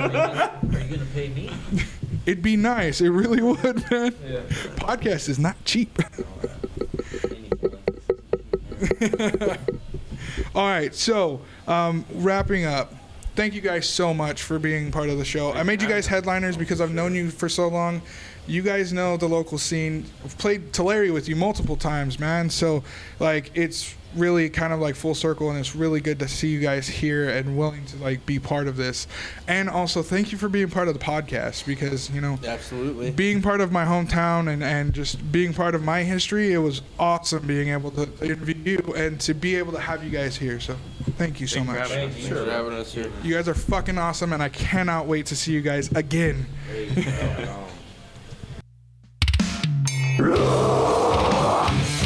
you 0.00 0.96
gonna 0.96 1.06
pay 1.14 1.28
me? 1.28 1.50
it'd 2.26 2.42
be 2.42 2.56
nice. 2.56 3.00
It 3.00 3.10
really 3.10 3.42
would, 3.42 3.90
man. 3.90 4.14
Yeah. 4.24 4.40
Podcast 4.76 5.28
is 5.28 5.38
not 5.38 5.62
cheap. 5.64 5.98
All 10.54 10.66
right, 10.68 10.94
so 10.94 11.40
um, 11.66 12.04
wrapping 12.14 12.64
up. 12.64 12.94
Thank 13.34 13.54
you 13.54 13.60
guys 13.62 13.88
so 13.88 14.12
much 14.12 14.42
for 14.42 14.58
being 14.58 14.90
part 14.92 15.08
of 15.08 15.16
the 15.16 15.24
show. 15.24 15.52
I 15.52 15.62
made 15.62 15.80
you 15.80 15.88
guys 15.88 16.06
headliners 16.06 16.56
because 16.56 16.80
I've 16.82 16.92
known 16.92 17.14
you 17.14 17.30
for 17.30 17.48
so 17.48 17.68
long. 17.68 18.02
You 18.46 18.62
guys 18.62 18.92
know 18.92 19.16
the 19.16 19.28
local 19.28 19.56
scene. 19.58 20.04
I've 20.24 20.36
played 20.36 20.72
Tulare 20.72 21.12
with 21.12 21.28
you 21.28 21.36
multiple 21.36 21.76
times, 21.76 22.18
man. 22.18 22.50
So, 22.50 22.82
like, 23.20 23.50
it's 23.54 23.94
really 24.16 24.50
kind 24.50 24.72
of 24.72 24.80
like 24.80 24.94
full 24.94 25.14
circle, 25.14 25.48
and 25.50 25.58
it's 25.58 25.74
really 25.74 26.00
good 26.00 26.18
to 26.18 26.28
see 26.28 26.48
you 26.48 26.60
guys 26.60 26.86
here 26.88 27.30
and 27.30 27.56
willing 27.56 27.84
to 27.86 27.96
like 27.98 28.26
be 28.26 28.38
part 28.38 28.66
of 28.66 28.76
this. 28.76 29.06
And 29.48 29.70
also, 29.70 30.02
thank 30.02 30.32
you 30.32 30.38
for 30.38 30.48
being 30.48 30.68
part 30.68 30.88
of 30.88 30.94
the 30.94 31.00
podcast 31.00 31.66
because 31.66 32.10
you 32.10 32.20
know, 32.20 32.38
Absolutely. 32.46 33.10
being 33.10 33.40
part 33.42 33.60
of 33.60 33.72
my 33.72 33.84
hometown 33.84 34.52
and, 34.52 34.62
and 34.62 34.92
just 34.92 35.30
being 35.32 35.54
part 35.54 35.74
of 35.74 35.82
my 35.82 36.02
history, 36.02 36.52
it 36.52 36.58
was 36.58 36.82
awesome 36.98 37.46
being 37.46 37.68
able 37.68 37.90
to 37.92 38.02
interview 38.24 38.54
you 38.56 38.94
and 38.96 39.20
to 39.20 39.34
be 39.34 39.54
able 39.54 39.72
to 39.72 39.80
have 39.80 40.04
you 40.04 40.10
guys 40.10 40.36
here. 40.36 40.60
So 40.60 40.76
thank 41.16 41.40
you 41.40 41.46
so 41.46 41.62
Thank 41.62 41.68
you 41.68 41.74
for 41.74 41.78
much. 41.80 41.90
having 41.90 42.08
us. 42.08 42.14
Thanks 42.16 42.28
for 42.28 42.50
having 42.50 42.72
us 42.72 42.92
here. 42.92 43.10
You 43.22 43.34
guys 43.34 43.48
are 43.48 43.54
fucking 43.54 43.98
awesome, 43.98 44.32
and 44.32 44.42
I 44.42 44.48
cannot 44.48 45.06
wait 45.06 45.26
to 45.26 45.36
see 45.36 45.52
you 45.52 45.62
guys 45.62 45.90
again. 45.92 46.44
RUN! 50.18 52.01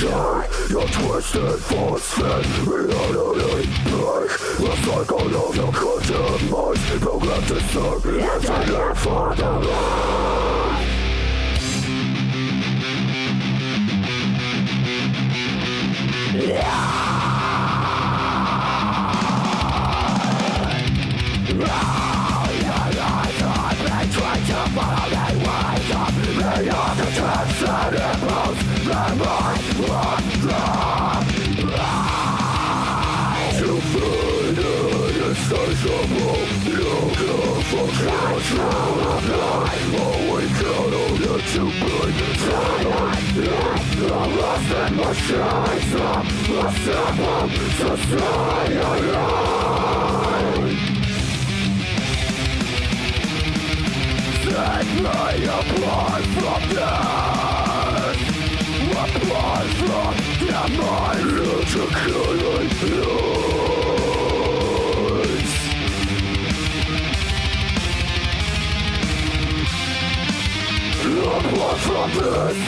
Your 0.00 0.46
twisted 0.88 1.58
thoughts 1.60 2.04
spin 2.04 2.64
reality 2.64 3.68
break 3.84 4.30
The 4.56 4.72
cycle 4.82 5.28
of 5.36 5.54
your 5.54 5.72
content 5.72 6.50
minds 6.50 6.80
Programmed 7.00 7.48
to 7.48 7.60
serve 7.60 8.06
into 8.06 8.72
your 8.72 8.94
fatherland 8.94 10.20
Set 54.42 54.86
me 54.86 55.44
apart 55.46 56.24
from 56.24 56.62
this 56.70 57.59
Apart 59.00 59.66
from 59.80 60.14
the 60.46 60.60
mind 60.76 61.30
Into 61.40 61.82
killing 62.00 62.68
fields 62.68 63.20
Apart 71.00 71.78
from 71.80 72.10
this 72.12 72.58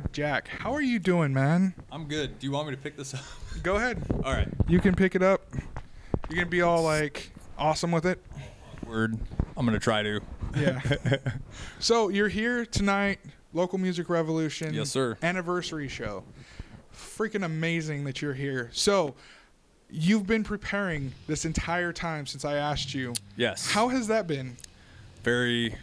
Jack. 0.00 0.48
How 0.48 0.72
are 0.72 0.82
you 0.82 0.98
doing, 0.98 1.32
man? 1.32 1.74
I'm 1.90 2.06
good. 2.06 2.38
Do 2.38 2.46
you 2.46 2.52
want 2.52 2.68
me 2.68 2.74
to 2.74 2.80
pick 2.80 2.96
this 2.96 3.14
up? 3.14 3.20
Go 3.62 3.76
ahead. 3.76 4.02
All 4.24 4.32
right. 4.32 4.48
You 4.68 4.80
can 4.80 4.94
pick 4.94 5.14
it 5.14 5.22
up. 5.22 5.42
You're 6.28 6.36
gonna 6.36 6.46
be 6.46 6.62
all 6.62 6.82
like 6.82 7.32
awesome 7.58 7.92
with 7.92 8.06
it. 8.06 8.22
Word. 8.86 9.18
I'm 9.56 9.66
gonna 9.66 9.78
try 9.78 10.02
to. 10.02 10.20
Yeah. 10.56 10.80
so 11.78 12.08
you're 12.08 12.28
here 12.28 12.64
tonight, 12.64 13.20
local 13.52 13.78
music 13.78 14.08
revolution. 14.08 14.72
Yes, 14.72 14.90
sir. 14.90 15.18
Anniversary 15.22 15.88
show. 15.88 16.24
Freaking 16.94 17.44
amazing 17.44 18.04
that 18.04 18.22
you're 18.22 18.34
here. 18.34 18.70
So 18.72 19.14
you've 19.90 20.26
been 20.26 20.44
preparing 20.44 21.12
this 21.26 21.44
entire 21.44 21.92
time 21.92 22.26
since 22.26 22.44
I 22.44 22.56
asked 22.56 22.94
you. 22.94 23.14
Yes. 23.36 23.70
How 23.70 23.88
has 23.88 24.06
that 24.08 24.26
been? 24.26 24.56
Very 25.22 25.76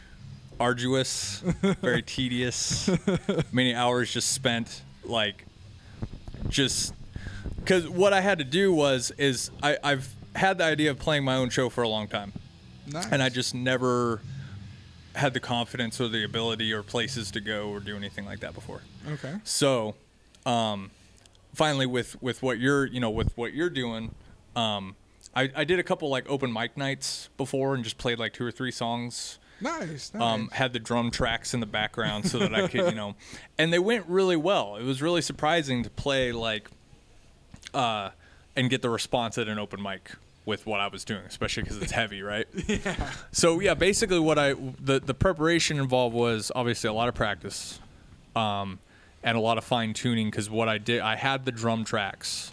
arduous, 0.60 1.40
very 1.82 2.02
tedious. 2.02 2.90
Many 3.52 3.74
hours 3.74 4.12
just 4.12 4.32
spent 4.32 4.82
like 5.04 5.46
just 6.50 6.94
because 7.60 7.88
what 7.88 8.14
I 8.14 8.22
had 8.22 8.38
to 8.40 8.44
do 8.44 8.74
was 8.74 9.12
is 9.18 9.52
I, 9.64 9.78
I've 9.84 10.14
had 10.36 10.58
the 10.58 10.64
idea 10.66 10.92
of 10.92 11.00
playing 11.00 11.24
my 11.24 11.36
own 11.36 11.50
show 11.50 11.70
for 11.70 11.82
a 11.84 11.88
long 11.90 12.08
time, 12.08 12.34
Nice. 12.88 13.08
and 13.12 13.22
I 13.24 13.30
just 13.30 13.54
never 13.56 14.22
had 15.16 15.34
the 15.34 15.40
confidence 15.40 16.00
or 16.00 16.08
the 16.08 16.24
ability 16.24 16.72
or 16.72 16.84
places 16.84 17.32
to 17.32 17.42
go 17.42 17.70
or 17.70 17.80
do 17.80 17.96
anything 17.98 18.26
like 18.26 18.40
that 18.42 18.54
before. 18.54 18.82
Okay. 19.12 19.36
So, 19.44 19.96
um, 20.46 20.92
finally, 21.54 21.86
with 21.86 22.22
with 22.22 22.42
what 22.44 22.60
you're 22.60 22.86
you 22.86 23.00
know 23.00 23.10
with 23.10 23.36
what 23.38 23.54
you're 23.54 23.70
doing, 23.70 24.14
um, 24.56 24.96
I, 25.36 25.50
I 25.56 25.64
did 25.64 25.80
a 25.80 25.84
couple 25.84 26.10
like 26.10 26.30
open 26.30 26.52
mic 26.54 26.78
nights 26.78 27.30
before 27.38 27.76
and 27.76 27.84
just 27.84 27.98
played 27.98 28.20
like 28.20 28.34
two 28.34 28.46
or 28.46 28.52
three 28.52 28.72
songs. 28.72 29.40
Nice. 29.62 30.14
nice. 30.14 30.22
Um, 30.22 30.50
had 30.52 30.74
the 30.74 30.80
drum 30.80 31.12
tracks 31.12 31.54
in 31.54 31.60
the 31.60 31.66
background 31.66 32.28
so 32.28 32.40
that 32.40 32.54
I 32.56 32.68
could 32.68 32.86
you 32.90 32.96
know, 32.96 33.16
and 33.58 33.72
they 33.74 33.80
went 33.80 34.06
really 34.08 34.38
well. 34.38 34.76
It 34.78 34.84
was 34.84 35.02
really 35.02 35.22
surprising 35.22 35.84
to 35.84 35.90
play 35.90 36.32
like, 36.32 36.70
uh, 37.74 38.10
and 38.56 38.70
get 38.70 38.82
the 38.82 38.90
response 38.90 39.38
at 39.38 39.48
an 39.48 39.60
open 39.60 39.82
mic 39.82 40.12
with 40.46 40.66
what 40.66 40.80
I 40.80 40.88
was 40.88 41.04
doing, 41.06 41.22
especially 41.28 41.64
because 41.64 41.78
it's 41.78 41.92
heavy, 41.92 42.22
right? 42.22 42.48
yeah. 42.68 43.12
So 43.32 43.60
yeah, 43.60 43.74
basically 43.76 44.20
what 44.20 44.40
I 44.40 44.54
the 44.54 45.00
the 45.00 45.14
preparation 45.14 45.78
involved 45.78 46.16
was 46.16 46.52
obviously 46.56 46.90
a 46.90 46.94
lot 46.94 47.08
of 47.08 47.16
practice, 47.16 47.80
um, 48.36 48.80
and 49.24 49.38
a 49.38 49.42
lot 49.42 49.58
of 49.58 49.64
fine 49.64 49.94
tuning 49.94 50.30
because 50.30 50.50
what 50.50 50.68
I 50.68 50.78
did 50.78 51.02
I 51.02 51.16
had 51.18 51.46
the 51.46 51.52
drum 51.52 51.84
tracks, 51.86 52.52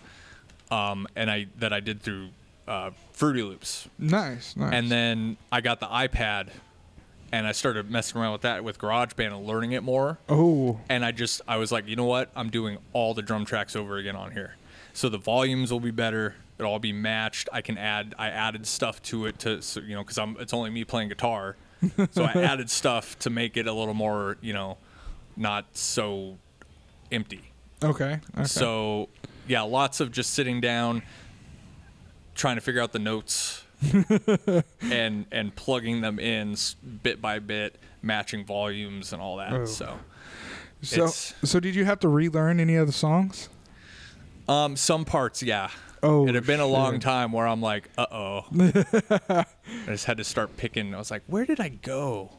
um, 0.71 1.07
and 1.17 1.31
I 1.31 1.47
that 1.59 1.73
I 1.73 1.81
did 1.81 2.03
through 2.03 2.29
uh, 2.69 2.91
Fruity 3.13 3.43
Loops, 3.43 3.89
Nice. 3.99 4.55
Nice. 4.57 4.73
and 4.75 4.91
then 4.91 5.37
I 5.51 5.61
got 5.63 5.81
the 5.81 5.87
iPad, 5.87 6.49
and 7.33 7.47
I 7.47 7.53
started 7.53 7.91
messing 7.91 8.21
around 8.21 8.33
with 8.33 8.43
that 8.43 8.65
with 8.65 8.79
GarageBand 8.79 9.35
and 9.35 9.47
learning 9.47 9.73
it 9.73 9.83
more. 9.83 10.19
Oh. 10.29 10.81
And 10.89 11.05
I 11.05 11.13
just 11.13 11.41
I 11.49 11.57
was 11.57 11.73
like, 11.73 11.87
you 11.89 11.97
know 11.97 12.05
what? 12.05 12.31
I'm 12.37 12.51
doing 12.51 12.79
all 12.93 13.15
the 13.15 13.23
drum 13.23 13.45
tracks 13.45 13.77
over 13.77 13.97
again 13.97 14.17
on 14.17 14.33
here, 14.33 14.57
so 14.93 15.09
the 15.09 15.19
volumes 15.19 15.73
will 15.73 15.81
be 15.81 15.91
better. 15.91 16.37
It'll 16.59 16.73
all 16.73 16.79
be 16.79 16.93
matched. 16.93 17.49
I 17.53 17.61
can 17.61 17.77
add. 17.77 18.15
I 18.19 18.29
added 18.29 18.67
stuff 18.67 19.03
to 19.05 19.27
it 19.27 19.39
to 19.41 19.61
so, 19.63 19.81
you 19.81 19.95
know 19.95 20.03
because 20.03 20.19
I'm 20.19 20.37
it's 20.39 20.55
only 20.55 20.71
me 20.71 20.85
playing 20.85 21.09
guitar, 21.09 21.57
so 22.11 22.25
I 22.25 22.33
added 22.33 22.71
stuff 22.71 23.19
to 23.21 23.31
make 23.31 23.57
it 23.57 23.67
a 23.67 23.73
little 23.73 23.95
more 23.95 24.39
you 24.41 24.53
know, 24.53 24.79
not 25.37 25.67
so 25.77 26.39
empty. 27.13 27.53
Okay. 27.83 28.21
okay. 28.35 28.45
So 28.45 29.09
yeah, 29.47 29.63
lots 29.63 30.01
of 30.01 30.13
just 30.13 30.33
sitting 30.33 30.61
down, 30.61 31.03
trying 32.35 32.57
to 32.57 32.63
figure 32.63 32.81
out 32.81 32.93
the 32.93 32.99
notes, 32.99 33.65
and 34.83 35.27
and 35.31 35.55
plugging 35.55 36.01
them 36.01 36.19
in 36.19 36.57
bit 37.03 37.21
by 37.21 37.39
bit, 37.39 37.77
matching 38.03 38.45
volumes 38.45 39.13
and 39.13 39.21
all 39.21 39.37
that. 39.37 39.53
Oh. 39.53 39.65
So 39.67 39.99
So, 40.83 41.07
so 41.09 41.61
did 41.61 41.75
you 41.75 41.85
have 41.85 42.01
to 42.01 42.09
relearn 42.09 42.61
any 42.61 42.77
of 42.77 42.87
the 42.87 42.93
songs? 42.93 43.49
um, 44.49 44.77
some 44.77 45.05
parts, 45.05 45.43
yeah. 45.43 45.71
Oh, 46.03 46.29
it 46.29 46.35
had 46.35 46.47
been 46.47 46.61
a 46.61 46.67
long 46.67 46.95
shit. 46.95 47.03
time 47.03 47.33
where 47.33 47.47
I'm 47.49 47.61
like, 47.61 47.89
uh 47.99 48.07
oh. 48.13 48.45
I 49.29 49.45
just 49.87 50.05
had 50.05 50.19
to 50.19 50.25
start 50.25 50.57
picking. 50.57 50.95
I 50.95 50.99
was 50.99 51.11
like, 51.11 51.23
where 51.27 51.45
did 51.45 51.59
I 51.59 51.69
go? 51.69 52.31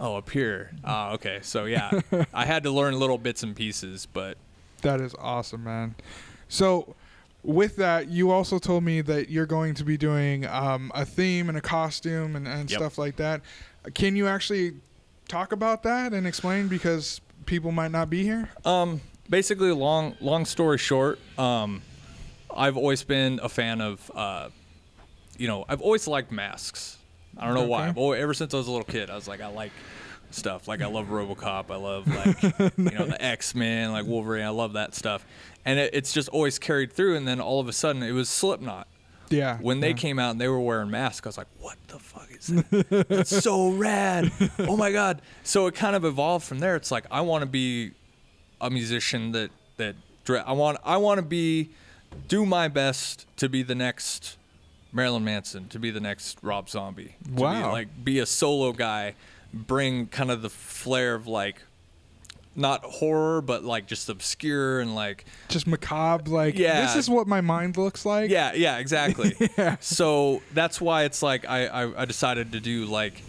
Oh, 0.00 0.16
up 0.16 0.28
here. 0.30 0.72
Ah, 0.84 1.12
okay. 1.12 1.38
So 1.42 1.66
yeah, 1.66 2.00
I 2.34 2.44
had 2.46 2.64
to 2.64 2.70
learn 2.70 2.98
little 2.98 3.18
bits 3.18 3.42
and 3.42 3.54
pieces, 3.54 4.06
but 4.06 4.36
That 4.82 5.00
is 5.00 5.14
awesome, 5.18 5.64
man. 5.64 5.94
So, 6.48 6.94
with 7.46 7.76
that, 7.76 8.08
you 8.08 8.30
also 8.30 8.58
told 8.58 8.84
me 8.84 9.00
that 9.02 9.30
you're 9.30 9.46
going 9.46 9.74
to 9.74 9.84
be 9.84 9.96
doing 9.96 10.44
um, 10.46 10.90
a 10.94 11.04
theme 11.04 11.48
and 11.48 11.56
a 11.56 11.60
costume 11.60 12.36
and, 12.36 12.46
and 12.46 12.70
Yep. 12.70 12.78
stuff 12.78 12.98
like 12.98 13.16
that. 13.16 13.40
Can 13.94 14.16
you 14.16 14.26
actually 14.26 14.74
talk 15.28 15.52
about 15.52 15.82
that 15.84 16.12
and 16.12 16.26
explain 16.26 16.68
because 16.68 17.20
people 17.46 17.70
might 17.72 17.90
not 17.92 18.10
be 18.10 18.22
here? 18.24 18.48
Um, 18.64 19.00
basically, 19.30 19.70
long 19.72 20.16
long 20.20 20.44
story 20.44 20.78
short, 20.78 21.18
um, 21.38 21.82
I've 22.54 22.76
always 22.76 23.02
been 23.04 23.38
a 23.42 23.48
fan 23.48 23.80
of, 23.80 24.10
uh, 24.14 24.48
you 25.38 25.46
know, 25.46 25.64
I've 25.68 25.80
always 25.80 26.08
liked 26.08 26.32
masks. 26.32 26.98
I 27.38 27.44
don't 27.46 27.54
know 27.54 27.66
why. 27.66 27.88
Okay. 27.90 28.00
Always, 28.00 28.22
ever 28.22 28.34
since 28.34 28.54
I 28.54 28.56
was 28.56 28.66
a 28.66 28.70
little 28.70 28.84
kid, 28.86 29.10
I 29.10 29.14
was 29.14 29.28
like, 29.28 29.40
I 29.40 29.48
like 29.48 29.72
stuff. 30.30 30.68
Like 30.68 30.82
I 30.82 30.86
love 30.86 31.06
RoboCop. 31.06 31.70
I 31.70 31.76
love 31.76 32.06
like 32.08 32.42
you 32.78 32.98
know 32.98 33.06
the 33.06 33.18
X 33.20 33.54
Men, 33.54 33.92
like 33.92 34.06
Wolverine. 34.06 34.44
I 34.44 34.50
love 34.50 34.74
that 34.74 34.94
stuff, 34.94 35.26
and 35.64 35.78
it, 35.78 35.94
it's 35.94 36.12
just 36.12 36.28
always 36.28 36.58
carried 36.58 36.92
through. 36.92 37.16
And 37.16 37.26
then 37.26 37.40
all 37.40 37.60
of 37.60 37.68
a 37.68 37.72
sudden, 37.72 38.02
it 38.02 38.12
was 38.12 38.28
Slipknot. 38.28 38.88
Yeah. 39.28 39.58
When 39.60 39.80
they 39.80 39.88
yeah. 39.88 39.94
came 39.94 40.18
out 40.18 40.30
and 40.30 40.40
they 40.40 40.48
were 40.48 40.60
wearing 40.60 40.90
masks, 40.90 41.26
I 41.26 41.28
was 41.28 41.38
like, 41.38 41.48
"What 41.60 41.76
the 41.88 41.98
fuck 41.98 42.28
is 42.30 42.46
that? 42.46 43.06
That's 43.08 43.42
so 43.42 43.70
rad! 43.72 44.30
Oh 44.60 44.76
my 44.76 44.92
god!" 44.92 45.22
So 45.42 45.66
it 45.66 45.74
kind 45.74 45.96
of 45.96 46.04
evolved 46.04 46.46
from 46.46 46.60
there. 46.60 46.76
It's 46.76 46.90
like 46.90 47.06
I 47.10 47.22
want 47.22 47.42
to 47.42 47.46
be 47.46 47.92
a 48.60 48.70
musician 48.70 49.32
that 49.32 49.50
that 49.78 49.96
I 50.28 50.52
want. 50.52 50.78
I 50.84 50.96
want 50.96 51.18
to 51.18 51.22
be 51.26 51.70
do 52.28 52.46
my 52.46 52.68
best 52.68 53.26
to 53.38 53.48
be 53.48 53.62
the 53.62 53.74
next 53.74 54.36
Marilyn 54.92 55.24
Manson, 55.24 55.68
to 55.68 55.78
be 55.78 55.90
the 55.90 56.00
next 56.00 56.38
Rob 56.42 56.68
Zombie. 56.68 57.16
To 57.24 57.30
Be 57.30 57.42
Wow. 57.42 57.72
like 57.72 57.88
be 58.04 58.18
a 58.18 58.26
solo 58.26 58.72
guy, 58.72 59.14
bring 59.56 60.06
kind 60.06 60.30
of 60.30 60.42
the 60.42 60.50
flair 60.50 61.14
of 61.14 61.26
like 61.26 61.62
not 62.58 62.82
horror, 62.84 63.42
but 63.42 63.64
like 63.64 63.86
just 63.86 64.08
obscure 64.08 64.80
and 64.80 64.94
like 64.94 65.24
Just 65.48 65.66
macabre, 65.66 66.30
like 66.30 66.58
Yeah. 66.58 66.80
this 66.86 66.96
is 66.96 67.10
what 67.10 67.26
my 67.26 67.40
mind 67.42 67.76
looks 67.76 68.06
like. 68.06 68.30
yeah, 68.30 68.54
yeah, 68.54 68.78
exactly. 68.78 69.34
So 69.80 70.40
that's 70.54 70.80
why 70.80 71.04
it's 71.04 71.22
like 71.22 71.44
I, 71.46 71.66
I 71.66 72.02
I 72.02 72.04
decided 72.06 72.52
to 72.52 72.60
do 72.60 72.86
like 72.86 73.22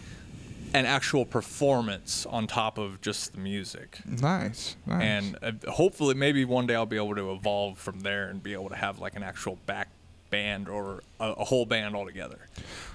an 0.74 0.86
actual 0.86 1.26
performance 1.26 2.26
on 2.26 2.46
top 2.48 2.78
of 2.78 3.02
just 3.02 3.34
the 3.34 3.40
music. 3.40 4.00
Nice, 4.06 4.76
nice. 4.86 5.02
And 5.02 5.38
uh, 5.42 5.72
hopefully, 5.72 6.14
maybe 6.14 6.44
one 6.46 6.68
day 6.68 6.76
I'll 6.76 6.86
be 6.86 6.98
able 6.98 7.16
to 7.16 7.32
evolve 7.32 7.78
from 7.80 8.02
there 8.02 8.28
and 8.30 8.42
be 8.44 8.54
able 8.54 8.70
to 8.70 8.76
have 8.76 9.00
like 9.00 9.16
an 9.16 9.24
actual 9.24 9.58
back 9.66 9.90
band 10.30 10.68
or 10.70 11.04
a, 11.22 11.32
a 11.32 11.46
whole 11.46 11.66
band 11.66 11.96
altogether. 11.96 12.40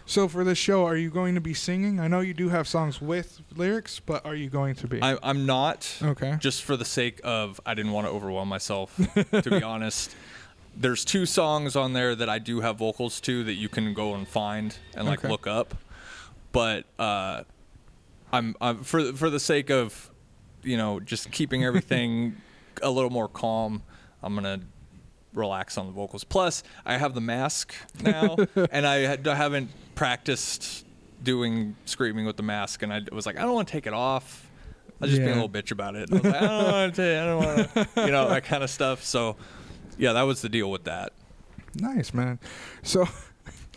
So 0.05 0.29
for 0.29 0.45
this 0.45 0.59
show, 0.59 0.85
are 0.85 0.97
you 0.97 1.11
going 1.11 1.35
to 1.37 1.41
be 1.41 1.55
singing? 1.55 2.01
I 2.01 2.09
know 2.09 2.21
you 2.21 2.35
do 2.35 2.49
have 2.49 2.67
songs 2.69 3.01
with 3.01 3.41
lyrics, 3.55 4.01
but 4.01 4.25
are 4.27 4.35
you 4.35 4.51
going 4.51 4.75
to 4.77 4.87
be? 4.89 5.01
I, 5.03 5.17
I'm 5.23 5.47
not. 5.47 5.91
Okay. 6.03 6.37
Just 6.39 6.63
for 6.65 6.77
the 6.77 6.85
sake 6.85 7.21
of, 7.25 7.61
I 7.65 7.75
didn't 7.75 7.93
want 7.93 8.07
to 8.09 8.13
overwhelm 8.13 8.49
myself. 8.49 8.95
to 9.31 9.51
be 9.51 9.63
honest, 9.63 10.15
there's 10.77 11.05
two 11.05 11.25
songs 11.25 11.77
on 11.77 11.93
there 11.93 12.15
that 12.15 12.29
I 12.29 12.39
do 12.39 12.61
have 12.61 12.77
vocals 12.79 13.21
to 13.23 13.45
that 13.45 13.55
you 13.55 13.69
can 13.69 13.95
go 13.95 14.15
and 14.15 14.27
find 14.27 14.77
and 14.95 15.07
like 15.07 15.21
Okay. 15.21 15.29
look 15.29 15.47
up. 15.47 15.75
But 16.51 16.85
uh, 16.99 17.45
I'm, 18.33 18.55
I'm 18.61 18.83
for 18.83 19.13
for 19.15 19.31
the 19.31 19.41
sake 19.41 19.71
of, 19.71 20.11
you 20.63 20.77
know, 20.77 21.01
just 21.01 21.31
keeping 21.31 21.65
everything 21.65 22.37
a 22.83 22.91
little 22.91 23.09
more 23.11 23.29
calm. 23.29 23.83
I'm 24.23 24.35
gonna 24.35 24.61
relax 25.33 25.79
on 25.79 25.87
the 25.87 25.93
vocals. 25.93 26.25
Plus, 26.25 26.63
I 26.85 26.99
have 26.99 27.15
the 27.15 27.21
mask 27.23 27.73
now, 28.03 28.37
and 28.71 28.87
I 28.87 28.97
had- 28.99 29.27
I 29.27 29.35
haven't 29.35 29.71
practiced 29.95 30.85
doing 31.23 31.77
screaming 31.85 32.27
with 32.27 32.37
the 32.37 32.43
mask, 32.43 32.83
and 32.83 32.93
I 32.93 33.03
was 33.13 33.27
like, 33.27 33.39
I 33.39 33.43
don't 33.43 33.55
want 33.55 33.69
to 33.69 33.73
take 33.73 33.87
it 33.87 33.93
off. 33.95 34.49
I 35.01 35.07
was 35.07 35.11
just 35.11 35.21
being 35.23 35.33
a 35.33 35.35
little 35.43 35.49
bitch 35.49 35.73
about 35.73 35.97
it. 35.97 36.09
I 36.13 36.15
was 36.15 36.25
like, 36.25 36.35
I 36.35 36.41
don't 36.47 36.73
want 36.73 36.95
to, 36.97 37.21
I 37.21 37.25
don't 37.25 37.45
want 37.45 37.75
to, 37.95 38.03
you 38.07 38.13
know, 38.13 38.29
that 38.29 38.45
kind 38.45 38.63
of 38.63 38.71
stuff. 38.71 39.03
So, 39.03 39.37
yeah, 39.99 40.13
that 40.13 40.23
was 40.23 40.43
the 40.43 40.49
deal 40.49 40.71
with 40.71 40.85
that. 40.85 41.13
Nice, 41.75 42.15
man. 42.15 42.39
So 42.83 43.09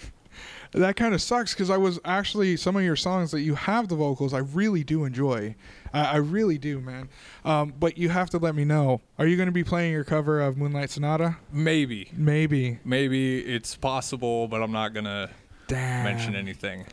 that 0.71 0.95
kind 0.95 1.13
of 1.15 1.21
sucks 1.21 1.53
because 1.53 1.69
I 1.69 1.77
was 1.77 1.99
actually 2.05 2.57
some 2.57 2.75
of 2.75 2.83
your 2.83 2.95
songs 2.95 3.31
that 3.31 3.41
you 3.41 3.55
have 3.55 3.87
the 3.87 3.95
vocals 3.95 4.33
I 4.33 4.39
really 4.39 4.83
do 4.83 5.05
enjoy. 5.05 5.55
I, 5.93 6.03
I 6.05 6.15
really 6.17 6.57
do, 6.57 6.79
man. 6.79 7.09
Um, 7.43 7.73
but 7.79 7.97
you 7.97 8.09
have 8.09 8.29
to 8.31 8.37
let 8.37 8.53
me 8.53 8.65
know. 8.65 9.01
Are 9.17 9.25
you 9.25 9.37
going 9.37 9.47
to 9.47 9.53
be 9.53 9.63
playing 9.63 9.93
your 9.93 10.03
cover 10.03 10.41
of 10.41 10.57
Moonlight 10.57 10.89
Sonata? 10.91 11.37
Maybe, 11.51 12.11
Maybe. 12.13 12.79
maybe 12.83 13.39
it's 13.39 13.75
possible, 13.75 14.47
but 14.47 14.61
I'm 14.61 14.71
not 14.71 14.93
gonna 14.93 15.29
Damn. 15.67 16.03
mention 16.03 16.35
anything 16.35 16.85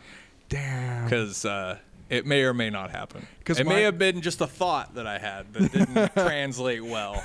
Damn. 0.49 1.05
because 1.05 1.45
uh, 1.45 1.79
it 2.11 2.27
may 2.27 2.43
or 2.43 2.55
may 2.55 2.70
not 2.70 2.91
happen. 2.91 3.27
'Cause 3.45 3.59
it 3.61 3.66
my- 3.66 3.75
may 3.77 3.83
have 3.83 3.99
been 3.99 4.20
just 4.23 4.41
a 4.41 4.47
thought 4.47 4.95
that 4.95 5.07
I 5.07 5.18
had 5.18 5.53
that 5.55 5.73
didn't 5.73 6.12
translate 6.14 6.85
well, 6.85 7.23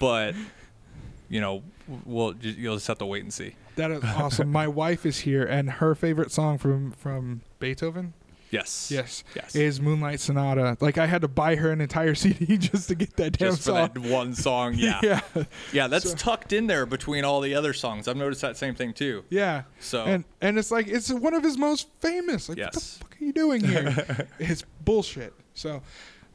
but 0.00 0.34
you 1.28 1.40
know, 1.40 1.62
we'll 2.04 2.34
you'll 2.40 2.76
just 2.76 2.86
have 2.88 2.98
to 2.98 3.06
wait 3.06 3.22
and 3.22 3.32
see. 3.32 3.54
That 3.76 3.90
is 3.90 4.02
awesome. 4.04 4.50
My 4.50 4.66
wife 4.68 5.04
is 5.04 5.20
here, 5.20 5.44
and 5.44 5.70
her 5.70 5.94
favorite 5.94 6.30
song 6.32 6.56
from 6.58 6.92
from 6.92 7.42
Beethoven. 7.58 8.14
Yes. 8.50 8.90
Yes. 8.90 9.24
Yes. 9.34 9.54
Is 9.56 9.80
Moonlight 9.80 10.20
Sonata. 10.20 10.76
Like 10.80 10.98
I 10.98 11.06
had 11.06 11.22
to 11.22 11.28
buy 11.28 11.56
her 11.56 11.70
an 11.72 11.80
entire 11.80 12.14
CD 12.16 12.56
just 12.58 12.88
to 12.88 12.94
get 12.94 13.16
that 13.16 13.38
damn 13.38 13.48
just 13.50 13.58
for 13.62 13.70
song. 13.70 13.90
that 13.94 13.98
one 13.98 14.34
song. 14.34 14.74
Yeah. 14.78 15.00
Yeah. 15.02 15.20
Yeah, 15.72 15.86
that's 15.88 16.10
So- 16.10 16.16
tucked 16.16 16.52
in 16.52 16.66
there 16.66 16.86
between 16.86 17.24
all 17.24 17.40
the 17.40 17.54
other 17.54 17.72
songs. 17.72 18.06
I've 18.08 18.16
noticed 18.16 18.42
that 18.42 18.56
same 18.56 18.74
thing 18.74 18.92
too. 18.92 19.24
Yeah. 19.30 19.62
So 19.80 20.04
And 20.04 20.24
and 20.40 20.58
it's 20.58 20.70
like 20.70 20.86
it's 20.88 21.12
one 21.12 21.34
of 21.34 21.42
his 21.42 21.58
most 21.58 21.88
famous. 22.00 22.48
Like 22.48 22.58
what 22.58 22.72
the 22.72 22.80
fuck 22.80 23.16
are 23.20 23.24
you 23.24 23.32
doing 23.32 23.64
here? 23.64 24.28
it's 24.38 24.62
bullshit. 24.84 25.34
So 25.54 25.82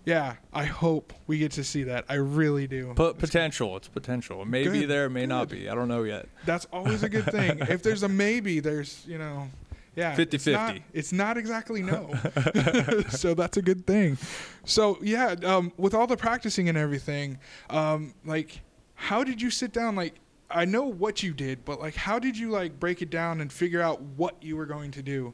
yeah, 0.03 0.37
I 0.51 0.65
hope 0.65 1.13
we 1.27 1.37
get 1.37 1.51
to 1.53 1.63
see 1.63 1.83
that. 1.83 2.05
I 2.09 2.15
really 2.15 2.65
do. 2.67 2.91
But 2.95 3.19
potential, 3.19 3.77
it's 3.77 3.87
potential. 3.87 4.41
It 4.41 4.47
may 4.47 4.67
be 4.67 4.79
Good, 4.81 4.89
there, 4.89 5.05
it 5.05 5.11
may 5.11 5.27
not 5.27 5.47
be. 5.47 5.69
I 5.69 5.75
don't 5.75 5.87
know 5.87 6.01
yet. 6.03 6.27
That's 6.43 6.65
always 6.73 7.03
a 7.03 7.09
good 7.09 7.25
thing. 7.25 7.59
if 7.69 7.83
there's 7.83 8.01
a 8.01 8.09
maybe, 8.09 8.59
there's 8.59 9.03
you 9.07 9.19
know, 9.19 9.47
yeah, 9.95 10.15
it's 10.17 10.45
50-50. 10.45 10.51
not- 10.53 10.77
It's 10.93 11.11
not 11.13 11.37
exactly 11.37 11.81
no. 11.83 12.13
so 13.09 13.33
that's 13.33 13.57
a 13.57 13.61
good 13.61 13.85
thing. 13.85 14.17
So 14.65 14.97
yeah, 15.01 15.35
um, 15.43 15.71
with 15.77 15.93
all 15.93 16.07
the 16.07 16.17
practicing 16.17 16.69
and 16.69 16.77
everything, 16.77 17.39
um, 17.69 18.13
like, 18.25 18.61
how 18.95 19.23
did 19.23 19.41
you 19.41 19.49
sit 19.49 19.71
down? 19.73 19.95
Like, 19.95 20.15
I 20.49 20.65
know 20.65 20.83
what 20.83 21.23
you 21.23 21.33
did, 21.33 21.63
but 21.65 21.79
like, 21.79 21.95
how 21.95 22.19
did 22.19 22.37
you 22.37 22.49
like 22.51 22.79
break 22.79 23.01
it 23.01 23.09
down 23.09 23.41
and 23.41 23.51
figure 23.51 23.81
out 23.81 24.01
what 24.01 24.35
you 24.41 24.55
were 24.57 24.65
going 24.65 24.91
to 24.91 25.01
do? 25.01 25.33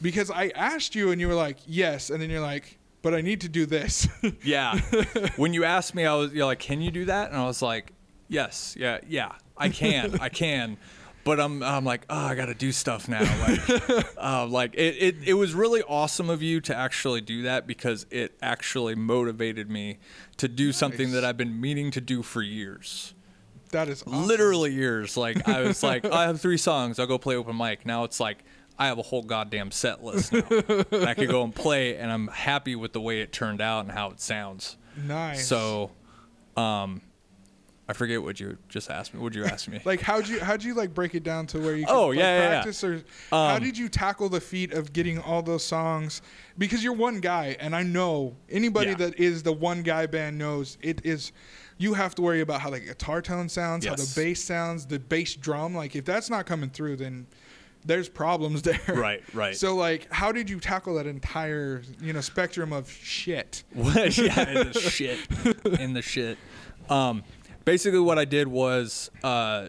Because 0.00 0.30
I 0.30 0.48
asked 0.56 0.94
you 0.96 1.10
and 1.12 1.20
you 1.20 1.28
were 1.28 1.34
like, 1.34 1.58
yes, 1.64 2.10
and 2.10 2.20
then 2.20 2.28
you're 2.28 2.40
like, 2.40 2.78
but 3.02 3.14
I 3.14 3.20
need 3.20 3.40
to 3.42 3.48
do 3.48 3.66
this. 3.66 4.08
Yeah. 4.44 4.78
when 5.36 5.54
you 5.54 5.64
asked 5.64 5.94
me, 5.94 6.04
I 6.06 6.14
was 6.14 6.32
you're 6.32 6.46
like, 6.46 6.58
"Can 6.60 6.80
you 6.80 6.90
do 6.90 7.04
that?" 7.06 7.30
And 7.30 7.36
I 7.36 7.46
was 7.46 7.60
like, 7.62 7.92
"Yes, 8.28 8.76
yeah, 8.78 8.98
yeah, 9.08 9.32
I 9.56 9.68
can, 9.68 10.18
I 10.20 10.28
can." 10.28 10.76
But 11.24 11.38
I'm, 11.38 11.62
I'm 11.62 11.84
like, 11.84 12.04
oh, 12.10 12.18
I 12.18 12.34
got 12.34 12.46
to 12.46 12.54
do 12.54 12.72
stuff 12.72 13.08
now. 13.08 13.20
Like, 13.20 14.06
uh, 14.18 14.46
like 14.46 14.74
it, 14.74 14.96
it, 14.98 15.16
it 15.28 15.34
was 15.34 15.54
really 15.54 15.82
awesome 15.82 16.28
of 16.28 16.42
you 16.42 16.60
to 16.62 16.76
actually 16.76 17.20
do 17.20 17.42
that 17.42 17.66
because 17.66 18.06
it 18.10 18.36
actually 18.42 18.96
motivated 18.96 19.70
me 19.70 19.98
to 20.38 20.48
do 20.48 20.72
something 20.72 21.12
that 21.12 21.24
I've 21.24 21.36
been 21.36 21.60
meaning 21.60 21.90
to 21.92 22.00
do 22.00 22.22
for 22.22 22.42
years. 22.42 23.14
that 23.70 23.88
is 23.88 24.02
awesome. 24.02 24.26
Literally 24.26 24.72
years. 24.72 25.16
Like 25.16 25.48
I 25.48 25.62
was 25.62 25.82
like, 25.82 26.04
I 26.04 26.24
have 26.24 26.40
three 26.40 26.58
songs. 26.58 26.98
I'll 26.98 27.06
go 27.06 27.18
play 27.18 27.36
open 27.36 27.56
mic. 27.56 27.86
Now 27.86 28.02
it's 28.02 28.18
like 28.18 28.38
I 28.78 28.86
have 28.86 28.98
a 28.98 29.02
whole 29.02 29.22
goddamn 29.22 29.70
set 29.70 30.02
list 30.02 30.32
now. 30.32 30.42
I 30.48 31.14
could 31.14 31.28
go 31.28 31.44
and 31.44 31.54
play, 31.54 31.96
and 31.96 32.10
I'm 32.10 32.26
happy 32.28 32.74
with 32.74 32.92
the 32.92 33.00
way 33.00 33.20
it 33.20 33.32
turned 33.32 33.60
out 33.60 33.80
and 33.80 33.92
how 33.92 34.10
it 34.10 34.20
sounds. 34.20 34.76
nice. 34.96 35.46
So, 35.46 35.92
um, 36.56 37.00
I 37.92 37.94
forget 37.94 38.22
what 38.22 38.40
you 38.40 38.56
just 38.70 38.90
asked 38.90 39.12
me. 39.12 39.20
What'd 39.20 39.36
you 39.36 39.44
ask 39.44 39.68
me? 39.68 39.78
Like 39.84 40.00
how'd 40.00 40.26
you 40.26 40.40
how'd 40.40 40.64
you 40.64 40.72
like 40.72 40.94
break 40.94 41.14
it 41.14 41.22
down 41.22 41.46
to 41.48 41.58
where 41.58 41.76
you 41.76 41.84
could 41.84 41.92
Oh, 41.94 42.06
like, 42.06 42.18
yeah, 42.18 42.22
yeah, 42.24 42.38
yeah. 42.42 42.48
practice 42.62 42.82
or 42.82 43.04
how 43.30 43.56
Um, 43.56 43.62
did 43.62 43.76
you 43.76 43.90
tackle 43.90 44.30
the 44.30 44.40
feat 44.40 44.72
of 44.72 44.94
getting 44.94 45.18
all 45.18 45.42
those 45.42 45.62
songs 45.62 46.22
because 46.56 46.82
you're 46.82 46.94
one 46.94 47.20
guy 47.20 47.54
and 47.60 47.76
I 47.76 47.82
know 47.82 48.34
anybody 48.48 48.92
Yeah. 48.92 48.96
that 48.96 49.20
is 49.20 49.42
the 49.42 49.52
one 49.52 49.82
guy 49.82 50.06
band 50.06 50.38
knows 50.38 50.78
it 50.80 51.04
is 51.04 51.32
you 51.76 51.92
have 51.92 52.14
to 52.14 52.22
worry 52.22 52.40
about 52.40 52.62
how 52.62 52.70
the 52.70 52.80
guitar 52.80 53.20
tone 53.20 53.50
sounds, 53.50 53.84
how 53.84 53.94
the 53.96 54.10
bass 54.16 54.42
sounds, 54.42 54.86
the 54.86 54.98
bass 54.98 55.34
drum 55.34 55.74
like 55.74 55.94
if 55.94 56.06
that's 56.06 56.30
not 56.30 56.46
coming 56.46 56.70
through 56.70 56.96
then 56.96 57.26
there's 57.84 58.08
problems 58.08 58.62
there. 58.70 58.80
Right, 58.88 59.22
right. 59.34 59.54
So 59.54 59.74
like 59.76 60.10
how 60.10 60.32
did 60.32 60.48
you 60.48 60.60
tackle 60.60 60.94
that 60.94 61.06
entire, 61.06 61.82
you 62.00 62.14
know, 62.14 62.22
spectrum 62.22 62.72
of 62.72 62.90
shit? 62.90 63.64
Yeah, 63.76 64.48
in 64.48 64.72
the 64.72 64.80
shit. 64.80 65.18
In 65.78 65.92
the 65.92 66.00
shit. 66.02 66.38
Um, 66.88 67.22
basically, 67.64 68.00
what 68.00 68.18
I 68.18 68.24
did 68.24 68.48
was 68.48 69.10
uh, 69.22 69.68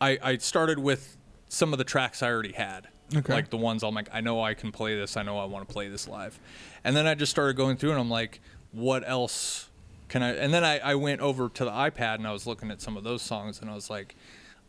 I, 0.00 0.18
I 0.22 0.36
started 0.38 0.78
with 0.78 1.16
some 1.48 1.72
of 1.72 1.78
the 1.78 1.84
tracks 1.84 2.22
I 2.22 2.30
already 2.30 2.52
had. 2.52 2.88
Okay. 3.14 3.32
Like 3.32 3.50
the 3.50 3.58
ones 3.58 3.82
I'm 3.82 3.94
like, 3.94 4.08
I 4.12 4.20
know 4.20 4.42
I 4.42 4.54
can 4.54 4.72
play 4.72 4.96
this. 4.96 5.16
I 5.16 5.22
know 5.22 5.38
I 5.38 5.44
want 5.44 5.66
to 5.68 5.72
play 5.72 5.88
this 5.88 6.08
live. 6.08 6.38
And 6.82 6.96
then 6.96 7.06
I 7.06 7.14
just 7.14 7.30
started 7.30 7.56
going 7.56 7.76
through 7.76 7.90
and 7.90 8.00
I'm 8.00 8.10
like, 8.10 8.40
what 8.72 9.06
else 9.06 9.68
can 10.08 10.22
I? 10.22 10.30
And 10.30 10.52
then 10.52 10.64
I, 10.64 10.78
I 10.78 10.94
went 10.94 11.20
over 11.20 11.48
to 11.50 11.64
the 11.64 11.70
iPad 11.70 12.16
and 12.16 12.26
I 12.26 12.32
was 12.32 12.46
looking 12.46 12.70
at 12.70 12.80
some 12.80 12.96
of 12.96 13.04
those 13.04 13.20
songs 13.20 13.60
and 13.60 13.70
I 13.70 13.74
was 13.74 13.90
like, 13.90 14.16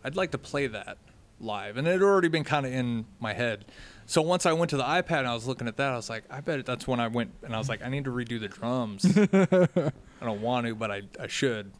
I'd 0.03 0.17
like 0.17 0.31
to 0.31 0.37
play 0.37 0.67
that 0.67 0.97
live. 1.39 1.77
And 1.77 1.87
it 1.87 1.91
had 1.91 2.01
already 2.01 2.27
been 2.27 2.43
kind 2.43 2.65
of 2.65 2.73
in 2.73 3.05
my 3.19 3.33
head. 3.33 3.65
So 4.05 4.21
once 4.21 4.45
I 4.45 4.51
went 4.51 4.69
to 4.71 4.77
the 4.77 4.83
iPad 4.83 5.19
and 5.19 5.27
I 5.27 5.33
was 5.33 5.47
looking 5.47 5.67
at 5.67 5.77
that, 5.77 5.93
I 5.93 5.95
was 5.95 6.09
like, 6.09 6.25
I 6.29 6.41
bet 6.41 6.65
that's 6.65 6.85
when 6.85 6.99
I 6.99 7.07
went 7.07 7.31
and 7.43 7.55
I 7.55 7.57
was 7.57 7.69
like, 7.69 7.81
I 7.81 7.87
need 7.87 8.03
to 8.03 8.11
redo 8.11 8.39
the 8.39 8.49
drums. 8.49 9.05
I 10.21 10.25
don't 10.25 10.41
want 10.41 10.67
to, 10.67 10.75
but 10.75 10.91
I, 10.91 11.03
I 11.19 11.27
should. 11.27 11.71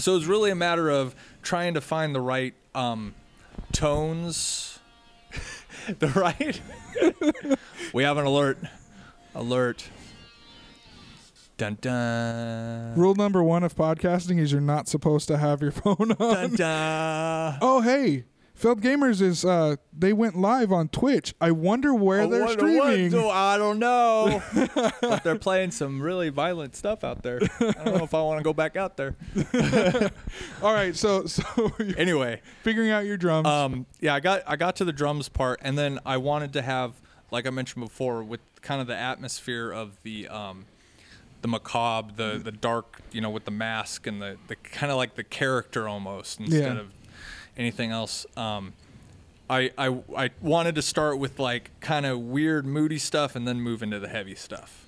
So 0.00 0.12
it 0.12 0.16
was 0.16 0.26
really 0.26 0.50
a 0.50 0.54
matter 0.54 0.88
of 0.88 1.14
trying 1.42 1.74
to 1.74 1.80
find 1.80 2.14
the 2.14 2.20
right 2.20 2.54
um, 2.74 3.14
tones. 3.72 4.78
the 5.98 6.08
right. 6.08 6.60
we 7.92 8.02
have 8.02 8.16
an 8.16 8.24
alert. 8.24 8.58
Alert. 9.34 9.90
Dun 11.58 11.76
dun. 11.82 12.94
Rule 12.94 13.14
number 13.14 13.42
one 13.42 13.62
of 13.62 13.74
podcasting 13.76 14.38
is 14.38 14.50
you're 14.50 14.62
not 14.62 14.88
supposed 14.88 15.28
to 15.28 15.36
have 15.36 15.60
your 15.60 15.70
phone 15.72 16.12
on. 16.12 16.16
Dun 16.34 16.56
dun. 16.56 17.58
Oh 17.60 17.82
hey, 17.82 18.24
Feld 18.60 18.82
Gamers 18.82 19.22
is 19.22 19.42
uh 19.42 19.76
they 19.96 20.12
went 20.12 20.36
live 20.38 20.70
on 20.70 20.88
Twitch. 20.88 21.34
I 21.40 21.50
wonder 21.50 21.94
where 21.94 22.22
I 22.22 22.26
they're 22.26 22.44
wonder 22.44 22.58
streaming. 22.60 23.10
do- 23.10 23.28
I 23.28 23.56
don't 23.56 23.78
know. 23.78 24.42
but 25.00 25.24
they're 25.24 25.38
playing 25.38 25.70
some 25.70 26.02
really 26.02 26.28
violent 26.28 26.76
stuff 26.76 27.02
out 27.02 27.22
there. 27.22 27.40
I 27.58 27.72
don't 27.84 27.96
know 27.96 28.04
if 28.04 28.12
I 28.12 28.20
want 28.20 28.38
to 28.38 28.44
go 28.44 28.52
back 28.52 28.76
out 28.76 28.98
there. 28.98 29.16
All 30.62 30.74
right, 30.74 30.94
so 30.94 31.24
so 31.24 31.42
Anyway, 31.96 32.42
figuring 32.62 32.90
out 32.90 33.06
your 33.06 33.16
drums. 33.16 33.46
um, 33.48 33.86
yeah, 34.00 34.14
I 34.14 34.20
got 34.20 34.42
I 34.46 34.56
got 34.56 34.76
to 34.76 34.84
the 34.84 34.92
drums 34.92 35.30
part, 35.30 35.58
and 35.62 35.78
then 35.78 35.98
I 36.04 36.18
wanted 36.18 36.52
to 36.52 36.62
have, 36.62 36.92
like 37.30 37.46
I 37.46 37.50
mentioned 37.50 37.82
before, 37.84 38.22
with 38.22 38.40
kind 38.60 38.80
of 38.82 38.86
the 38.86 38.96
atmosphere 38.96 39.70
of 39.72 39.96
the 40.02 40.28
um, 40.28 40.66
the 41.40 41.48
macabre, 41.48 42.12
the 42.14 42.38
the 42.38 42.52
dark, 42.52 43.00
you 43.10 43.22
know, 43.22 43.30
with 43.30 43.46
the 43.46 43.50
mask 43.50 44.06
and 44.06 44.20
the 44.20 44.36
the 44.48 44.56
kind 44.56 44.92
of 44.92 44.98
like 44.98 45.14
the 45.14 45.24
character 45.24 45.88
almost 45.88 46.40
instead 46.40 46.74
Yeah. 46.74 46.80
of 46.80 46.88
anything 47.60 47.90
else. 47.92 48.26
Um, 48.36 48.72
I, 49.48 49.70
I 49.76 49.98
I 50.16 50.30
wanted 50.40 50.74
to 50.76 50.82
start 50.82 51.18
with 51.18 51.38
like 51.38 51.70
kind 51.80 52.06
of 52.06 52.18
weird, 52.20 52.64
moody 52.66 52.98
stuff, 52.98 53.36
and 53.36 53.46
then 53.46 53.60
move 53.60 53.82
into 53.82 53.98
the 54.00 54.08
heavy 54.08 54.34
stuff. 54.34 54.86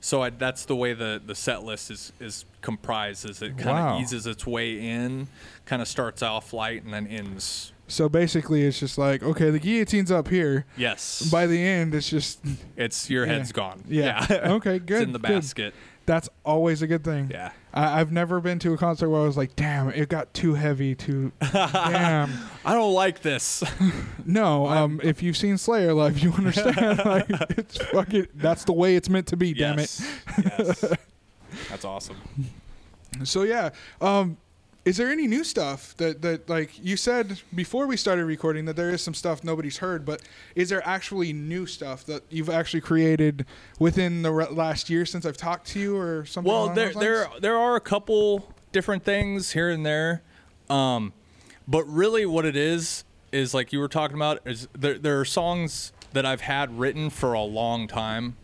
So 0.00 0.22
I, 0.22 0.30
that's 0.30 0.66
the 0.66 0.76
way 0.76 0.92
the, 0.92 1.20
the 1.24 1.34
set 1.34 1.62
list 1.64 1.90
is, 1.90 2.12
is 2.20 2.44
comprised. 2.60 3.28
Is 3.28 3.40
it 3.40 3.56
kind 3.56 3.78
of 3.78 3.84
Wow. 3.86 4.00
eases 4.00 4.26
its 4.26 4.46
way 4.46 4.78
in, 4.78 5.28
kind 5.64 5.80
of 5.80 5.88
starts 5.88 6.22
off 6.22 6.52
light 6.52 6.84
and 6.84 6.92
then 6.92 7.06
ends. 7.06 7.72
So 7.88 8.10
basically, 8.10 8.62
it's 8.64 8.78
just 8.78 8.98
like 8.98 9.22
okay, 9.22 9.50
the 9.50 9.58
guillotine's 9.58 10.10
up 10.12 10.28
here. 10.28 10.64
Yes. 10.76 11.28
By 11.30 11.46
the 11.46 11.58
end, 11.60 11.94
it's 11.94 12.08
just 12.08 12.40
It's 12.76 13.08
your 13.10 13.26
Yeah. 13.26 13.32
head's 13.32 13.52
gone. 13.52 13.82
Yeah. 13.88 14.26
okay. 14.30 14.78
Good. 14.78 14.96
It's 15.02 15.06
in 15.06 15.12
the 15.12 15.18
good. 15.54 15.72
That's 16.06 16.28
always 16.44 16.82
a 16.82 16.86
good 16.86 17.02
thing. 17.02 17.30
Yeah. 17.30 17.52
I, 17.72 18.00
I've 18.00 18.12
never 18.12 18.40
been 18.40 18.58
to 18.60 18.72
a 18.72 18.76
concert 18.76 19.08
where 19.08 19.20
I 19.22 19.24
was 19.24 19.36
like, 19.36 19.56
"Damn, 19.56 19.88
it 19.90 20.08
got 20.08 20.32
too 20.34 20.54
heavy." 20.54 20.94
Too 20.94 21.32
damn. 21.52 22.32
I 22.64 22.74
don't 22.74 22.92
like 22.92 23.22
this. 23.22 23.62
No. 24.26 24.66
Um. 24.74 25.00
If 25.02 25.22
you've 25.22 25.36
seen 25.36 25.58
Slayer 25.58 25.92
live, 25.92 26.18
you 26.18 26.32
understand. 26.32 26.98
like, 27.04 27.26
it's 27.50 27.78
fucking. 27.78 28.28
That's 28.34 28.64
the 28.64 28.72
way 28.72 28.96
it's 28.96 29.08
meant 29.08 29.26
to 29.28 29.36
be. 29.36 29.52
Damn 29.54 29.78
it. 29.78 30.00
Yes. 30.38 30.48
yes. 30.82 30.84
That's 31.68 31.84
awesome. 31.84 32.16
So 33.22 33.42
yeah, 33.42 33.70
um, 34.00 34.36
is 34.84 34.98
there 34.98 35.10
any 35.10 35.26
new 35.26 35.44
stuff 35.44 35.96
that 35.96 36.20
that 36.22 36.48
like 36.48 36.70
you 36.82 36.96
said 36.96 37.40
before 37.54 37.86
we 37.86 37.96
started 37.96 38.24
recording 38.26 38.66
that 38.66 38.76
there 38.76 38.90
is 38.90 39.02
some 39.02 39.14
stuff 39.14 39.42
nobody's 39.42 39.78
heard, 39.78 40.04
but 40.04 40.22
is 40.54 40.68
there 40.68 40.86
actually 40.86 41.32
new 41.32 41.66
stuff 41.66 42.04
that 42.04 42.22
you've 42.28 42.50
actually 42.50 42.82
created 42.82 43.46
within 43.78 44.22
the 44.22 44.30
re- 44.30 44.46
last 44.50 44.90
year 44.90 45.06
since 45.06 45.24
I've 45.24 45.36
talked 45.36 45.66
to 45.68 45.80
you 45.80 45.96
or 45.96 46.26
something? 46.26 46.52
Well, 46.52 46.68
there 46.68 46.92
there 46.92 47.28
there 47.40 47.56
are 47.56 47.76
a 47.76 47.80
couple 47.80 48.52
different 48.72 49.04
things 49.04 49.52
here 49.52 49.70
and 49.70 49.86
there, 49.86 50.22
um, 50.68 51.12
but 51.66 51.84
really 51.84 52.26
what 52.26 52.44
it 52.44 52.56
is 52.56 53.04
is 53.32 53.54
like 53.54 53.72
you 53.72 53.80
were 53.80 53.88
talking 53.88 54.16
about 54.16 54.40
is 54.44 54.68
there 54.74 54.98
there 54.98 55.18
are 55.18 55.24
songs 55.24 55.92
that 56.12 56.26
I've 56.26 56.42
had 56.42 56.78
written 56.78 57.08
for 57.08 57.32
a 57.32 57.42
long 57.42 57.88
time 57.88 58.36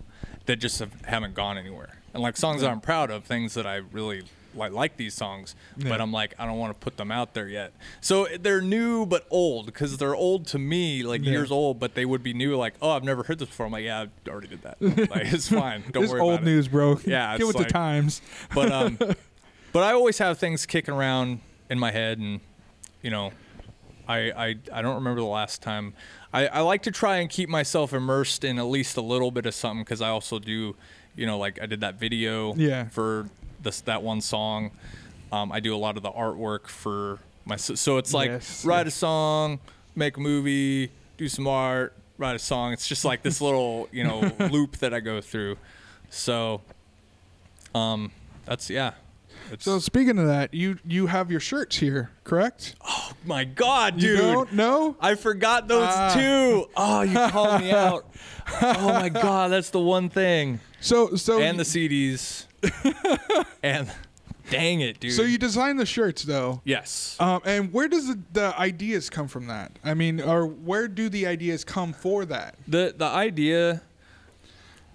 that 0.47 0.57
just 0.57 0.81
have, 0.81 1.03
haven't 1.03 1.35
gone 1.35 1.59
anywhere, 1.59 1.99
and 2.15 2.23
like 2.23 2.39
songs 2.39 2.63
that 2.63 2.71
I'm 2.71 2.81
proud 2.81 3.11
of, 3.11 3.25
things 3.25 3.53
that 3.55 3.67
I 3.67 3.77
really 3.77 4.23
like 4.55 4.73
like 4.73 4.97
these 4.97 5.15
songs, 5.15 5.55
Yeah. 5.77 5.89
but 5.91 6.01
I'm 6.01 6.13
like 6.13 6.35
I 6.39 6.47
don't 6.47 6.59
want 6.59 6.79
to 6.79 6.85
put 6.85 6.97
them 6.97 7.11
out 7.13 7.35
there 7.35 7.49
yet. 7.49 7.73
So 8.01 8.27
they're 8.41 8.61
new 8.61 9.07
but 9.07 9.27
old 9.31 9.67
because 9.67 9.97
they're 9.99 10.15
old 10.17 10.47
to 10.49 10.59
me, 10.59 11.03
like 11.03 11.23
Yeah. 11.25 11.33
years 11.33 11.51
old, 11.51 11.79
but 11.79 11.95
they 11.95 12.05
would 12.05 12.23
be 12.23 12.33
new. 12.35 12.57
Like 12.57 12.75
oh 12.83 12.91
I've 12.91 13.05
never 13.05 13.23
heard 13.23 13.39
this 13.39 13.49
before. 13.49 13.67
I'm 13.67 13.73
like 13.73 13.85
yeah 13.85 14.07
I 14.27 14.31
already 14.31 14.49
did 14.49 14.63
that. 14.63 14.81
like 15.11 15.33
it's 15.33 15.49
fine. 15.61 15.85
Don't 15.93 16.05
It's 16.05 16.13
worry 16.13 16.21
old 16.21 16.35
about 16.35 16.45
news, 16.45 16.67
it. 16.67 16.73
bro. 16.73 16.99
Yeah, 17.07 17.33
Get 17.37 17.47
it's 17.47 17.55
with 17.55 17.65
the 17.67 17.73
times. 17.73 18.21
but 18.55 18.71
um, 18.73 18.97
but 19.73 19.83
I 19.83 19.93
always 19.93 20.19
have 20.19 20.39
things 20.39 20.67
kicking 20.67 20.95
around 20.95 21.41
in 21.69 21.79
my 21.79 21.91
head, 21.93 22.19
and 22.19 22.41
you 23.03 23.11
know, 23.11 23.33
I 24.09 24.31
I, 24.33 24.55
I 24.73 24.83
don't 24.83 24.97
remember 24.97 25.21
the 25.21 25.27
last 25.27 25.63
time. 25.63 25.95
I, 26.33 26.47
I 26.47 26.61
like 26.61 26.83
to 26.85 26.91
try 26.93 27.17
and 27.17 27.29
keep 27.29 27.49
myself 27.49 27.93
immersed 27.93 28.45
in 28.45 28.59
at 28.59 28.67
least 28.67 28.97
a 28.97 29.01
little 29.01 29.31
bit 29.33 29.47
of 29.47 29.55
something 29.55 29.83
because 29.83 30.01
I 30.01 30.09
also 30.11 30.39
do, 30.39 30.77
you 31.17 31.27
know, 31.27 31.39
like 31.39 31.61
I 31.61 31.67
did 31.67 31.81
that 31.81 31.97
video 31.97 32.55
Yeah. 32.55 32.89
for 32.89 33.29
this 33.63 33.81
that 33.83 34.03
one 34.03 34.21
song. 34.21 34.71
Um, 35.33 35.53
I 35.53 35.61
do 35.61 35.75
a 35.75 35.79
lot 35.79 35.97
of 35.97 36.03
the 36.03 36.11
artwork 36.11 36.67
for 36.67 37.19
my 37.45 37.57
so 37.57 37.99
it's 37.99 38.13
like 38.13 38.31
Yes, 38.31 38.65
write 38.65 38.87
yes. 38.87 38.95
a 38.97 38.99
song, 38.99 39.61
make 39.95 40.17
a 40.17 40.21
movie, 40.21 40.91
do 41.17 41.29
some 41.29 41.47
art, 41.47 41.95
write 42.19 42.35
a 42.37 42.39
song. 42.39 42.73
It's 42.73 42.87
just 42.89 43.05
like 43.05 43.23
this 43.23 43.41
little 43.47 43.89
you 43.93 44.05
know 44.05 44.31
loop 44.51 44.79
that 44.79 44.93
I 44.95 45.01
go 45.01 45.21
through. 45.21 45.57
So, 46.11 46.61
um, 47.75 48.11
that's 48.45 48.69
yeah. 48.71 48.93
It's, 49.53 49.65
So 49.65 49.79
speaking 49.79 50.19
of 50.19 50.27
that, 50.27 50.53
you 50.55 50.79
you 50.87 51.07
have 51.07 51.31
your 51.31 51.41
shirts 51.41 51.77
here, 51.77 52.11
correct? 52.25 52.75
Oh 52.87 53.13
my 53.25 53.45
God, 53.45 54.01
You 54.03 54.17
dude! 54.17 54.21
don't 54.33 54.53
know? 54.53 54.97
I 55.01 55.15
forgot 55.15 55.67
those 55.69 55.89
Ah. 55.89 56.15
too. 56.15 56.69
Oh, 56.77 57.03
you 57.03 57.15
called 57.31 57.61
me 57.61 57.71
out. 57.73 58.07
Oh 58.63 58.89
my 58.93 59.09
God, 59.09 59.51
that's 59.51 59.71
the 59.71 59.81
one 59.81 60.09
thing. 60.09 60.61
So 60.81 61.15
so 61.17 61.41
And 61.41 61.59
the 61.59 61.65
CDs. 61.65 62.47
and 63.63 63.91
dang 64.51 64.81
it, 64.81 65.01
dude. 65.01 65.13
so 65.13 65.23
you 65.23 65.39
design 65.39 65.77
the 65.77 65.87
shirts 65.87 66.23
though. 66.23 66.61
yes. 66.65 67.17
Um, 67.21 67.41
and 67.45 67.73
where 67.73 67.89
does 67.89 68.09
the, 68.09 68.19
the 68.33 68.59
ideas 68.59 69.09
come 69.11 69.29
from 69.29 69.47
that? 69.47 69.73
I 69.85 69.95
mean, 69.95 70.21
or 70.21 70.47
where 70.47 70.89
do 70.89 71.09
the 71.09 71.27
ideas 71.27 71.65
come 71.65 71.93
for 71.93 72.25
that? 72.27 72.57
the 72.67 72.95
the 72.97 73.07
idea 73.07 73.83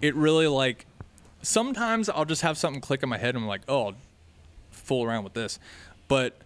it 0.00 0.14
really 0.14 0.46
like 0.46 0.86
sometimes 1.42 2.08
I'll 2.08 2.24
just 2.24 2.42
have 2.42 2.58
something 2.58 2.80
click 2.80 3.02
in 3.02 3.08
my 3.08 3.18
head 3.18 3.34
and 3.34 3.44
I'm 3.44 3.48
like, 3.48 3.62
oh, 3.68 3.86
I'll 3.86 3.94
fool 4.70 5.04
around 5.04 5.24
with 5.24 5.34
this. 5.34 5.58
But 6.08 6.36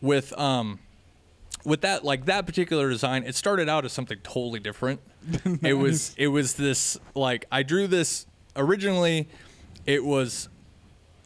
with 0.00 0.36
um 0.38 0.78
with 1.64 1.82
that 1.82 2.04
like 2.04 2.26
that 2.26 2.46
particular 2.46 2.88
design, 2.90 3.24
it 3.24 3.34
started 3.34 3.68
out 3.68 3.84
as 3.84 3.92
something 3.92 4.18
totally 4.22 4.60
different. 4.60 5.00
It 5.62 5.74
was 5.74 6.14
it 6.16 6.28
was 6.28 6.54
this 6.54 6.98
like 7.14 7.44
I 7.52 7.62
drew 7.62 7.86
this 7.86 8.26
originally 8.56 9.28
it 9.86 10.04
was 10.04 10.48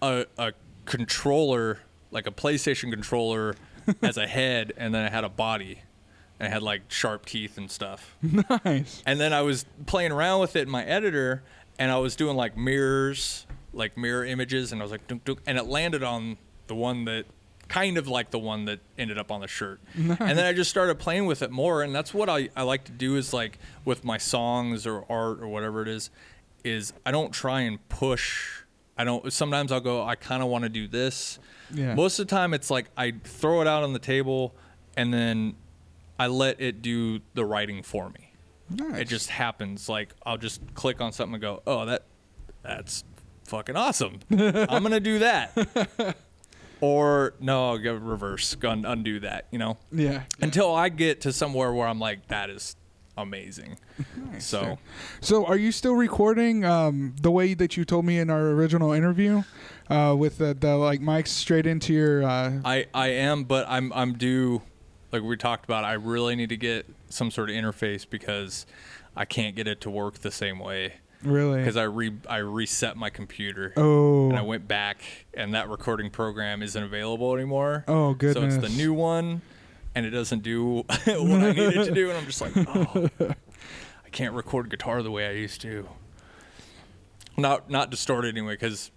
a 0.05 0.27
a 0.39 0.53
controller 0.85 1.81
like 2.11 2.27
a 2.27 2.31
PlayStation 2.31 2.91
controller 2.91 3.55
as 4.03 4.17
a 4.17 4.27
head 4.27 4.73
and 4.77 4.95
then 4.95 5.05
it 5.05 5.13
had 5.13 5.25
a 5.25 5.29
body 5.29 5.81
and 6.39 6.47
it 6.47 6.51
had 6.51 6.63
like 6.63 6.83
sharp 6.89 7.27
teeth 7.27 7.57
and 7.59 7.71
stuff. 7.71 8.17
Nice. 8.65 9.03
And 9.07 9.21
then 9.21 9.33
I 9.33 9.43
was 9.43 9.65
playing 9.87 10.13
around 10.13 10.41
with 10.41 10.57
it 10.57 10.63
in 10.63 10.71
my 10.71 10.85
editor, 10.85 11.43
and 11.79 11.91
I 11.91 11.99
was 11.99 12.17
doing 12.17 12.37
like 12.37 12.57
mirrors, 12.57 13.47
like 13.73 13.97
mirror 13.97 14.25
images, 14.25 14.73
and 14.73 14.81
I 14.81 14.85
was 14.85 14.91
like, 14.93 15.07
dunk, 15.07 15.25
dunk, 15.25 15.41
and 15.47 15.59
it 15.59 15.67
landed 15.67 16.03
on 16.03 16.37
the 16.67 16.75
one 16.75 17.05
that 17.05 17.27
kind 17.69 17.97
of 17.97 18.09
like 18.09 18.31
the 18.31 18.39
one 18.39 18.65
that 18.67 18.81
ended 18.99 19.17
up 19.19 19.31
on 19.31 19.41
the 19.41 19.49
shirt. 19.49 19.81
And 19.95 20.39
then 20.39 20.45
I 20.45 20.53
just 20.53 20.71
started 20.71 20.99
playing 20.99 21.27
with 21.27 21.43
it 21.43 21.51
more, 21.51 21.83
and 21.83 21.95
that's 21.95 22.13
what 22.13 22.29
I, 22.29 22.49
I 22.57 22.63
like 22.63 22.85
to 22.85 22.93
do 22.93 23.17
is 23.17 23.33
like 23.33 23.59
with 23.85 24.05
my 24.05 24.19
songs 24.19 24.87
or 24.87 25.05
art 25.09 25.41
or 25.41 25.49
whatever 25.49 25.83
it 25.83 25.89
is, 25.89 26.11
is 26.65 26.93
I 27.07 27.11
don't 27.11 27.33
try 27.33 27.61
and 27.61 27.87
push. 27.89 28.64
I 28.97 29.05
don't. 29.05 29.33
Sometimes 29.33 29.73
I'll 29.73 29.81
go. 29.81 30.05
I 30.05 30.15
kind 30.15 30.43
of 30.43 30.49
want 30.49 30.63
to 30.65 30.69
do 30.69 30.87
this. 30.87 31.39
Yeah. 31.73 31.95
Most 31.95 32.19
of 32.19 32.27
the 32.29 32.31
time, 32.35 32.55
it's 32.55 32.71
like 32.71 32.87
I 32.97 33.13
throw 33.25 33.61
it 33.61 33.67
out 33.67 33.83
on 33.83 33.93
the 33.93 33.99
table, 33.99 34.55
and 34.97 35.13
then 35.13 35.55
I 36.19 36.29
let 36.29 36.61
it 36.61 36.81
do 36.83 37.21
the 37.35 37.45
writing 37.45 37.83
for 37.83 38.09
me. 38.11 38.33
Nice. 38.71 39.01
It 39.01 39.05
just 39.09 39.31
happens. 39.31 39.89
Like 39.89 40.15
I'll 40.25 40.37
just 40.39 40.61
click 40.75 41.01
on 41.01 41.13
something 41.13 41.35
and 41.35 41.43
go, 41.43 41.63
"Oh, 41.67 41.87
that 41.87 42.05
that's 42.63 43.05
fucking 43.47 43.77
awesome. 43.77 44.21
I'm 44.31 44.83
gonna 44.83 45.01
do 45.01 45.19
that." 45.19 46.17
or 46.81 47.35
no, 47.41 47.71
I'll 47.71 47.79
go 47.79 47.95
reverse, 47.95 48.55
go 48.55 48.71
undo 48.71 49.21
that. 49.21 49.47
You 49.51 49.59
know, 49.59 49.79
Yeah. 49.93 50.23
until 50.41 50.75
I 50.75 50.89
get 50.89 51.21
to 51.23 51.33
somewhere 51.33 51.73
where 51.73 51.89
I'm 51.89 51.99
like, 51.99 52.29
"That 52.29 52.51
is 52.51 52.77
amazing." 53.17 53.79
so 54.39 54.79
So, 55.21 55.45
are 55.47 55.57
you 55.57 55.73
still 55.73 55.95
recording 55.95 56.65
um, 56.65 57.15
the 57.21 57.31
way 57.31 57.55
that 57.55 57.77
you 57.77 57.85
told 57.85 58.05
me 58.05 58.19
in 58.19 58.31
our 58.31 58.49
original 58.51 58.93
interview, 58.93 59.43
uh, 59.89 60.15
with 60.19 60.39
the, 60.39 60.55
the 60.55 60.77
like 60.77 61.01
mics 61.01 61.29
straight 61.29 61.67
into 61.67 61.93
your? 61.93 62.23
Uh, 62.23 62.61
I 62.65 62.87
I 62.95 63.09
am, 63.09 63.45
but 63.45 63.67
I'm 63.69 63.93
I'm 63.93 64.15
due. 64.15 64.63
Like 65.13 65.23
we 65.23 65.37
talked 65.37 65.65
about, 65.65 65.85
I 65.85 65.93
really 65.93 66.35
need 66.35 66.49
to 66.49 66.57
get 66.57 66.87
some 67.09 67.31
sort 67.31 67.49
of 67.49 67.55
interface 67.55 68.05
because 68.09 68.67
I 69.17 69.25
can't 69.25 69.55
get 69.55 69.69
it 69.69 69.81
to 69.83 69.91
work 69.91 70.19
the 70.19 70.33
same 70.33 70.59
way. 70.59 70.95
Really? 71.23 71.61
Because 71.61 71.77
I 71.77 71.85
re 71.85 72.13
I 72.29 72.39
reset 72.39 72.97
my 72.97 73.11
computer. 73.11 73.73
Oh. 73.77 74.29
And 74.29 74.39
I 74.39 74.43
went 74.43 74.69
back, 74.69 75.03
and 75.33 75.55
that 75.55 75.69
recording 75.69 76.11
program 76.11 76.63
isn't 76.63 76.83
available 76.83 77.35
anymore. 77.35 77.85
Oh, 77.89 78.15
good. 78.15 78.35
So 78.35 78.43
it's 78.43 78.59
the 78.59 78.69
new 78.69 78.93
one, 78.93 79.41
and 79.95 80.05
it 80.07 80.11
doesn't 80.11 80.43
do 80.43 80.67
what 80.87 80.89
I 81.09 81.53
need 81.53 81.59
it 81.59 81.85
to 81.85 81.93
do, 81.95 82.09
and 82.11 82.19
I'm 82.19 82.27
just 82.27 82.41
like, 82.41 82.53
oh, 82.57 83.09
I 84.05 84.09
can't 84.11 84.35
record 84.35 84.71
guitar 84.71 85.03
the 85.03 85.11
way 85.11 85.27
I 85.27 85.33
used 85.33 85.61
to. 85.63 85.89
Not 87.37 87.69
not 87.69 87.91
distorted 87.91 88.29
anyway, 88.37 88.55
because 88.55 88.91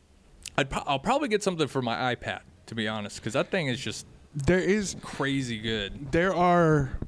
I'd 0.57 0.69
pro- 0.69 0.83
I'll 0.85 0.99
probably 0.99 1.27
get 1.27 1.41
something 1.43 1.67
for 1.67 1.81
my 1.81 2.13
iPad 2.15 2.41
to 2.67 2.75
be 2.75 2.87
honest, 2.87 3.17
because 3.17 3.33
that 3.33 3.49
thing 3.49 3.67
is 3.67 3.79
just 3.79 4.05
there 4.35 4.59
is 4.59 4.95
crazy 5.01 5.57
good. 5.57 6.11
there 6.11 6.35
are 6.35 6.99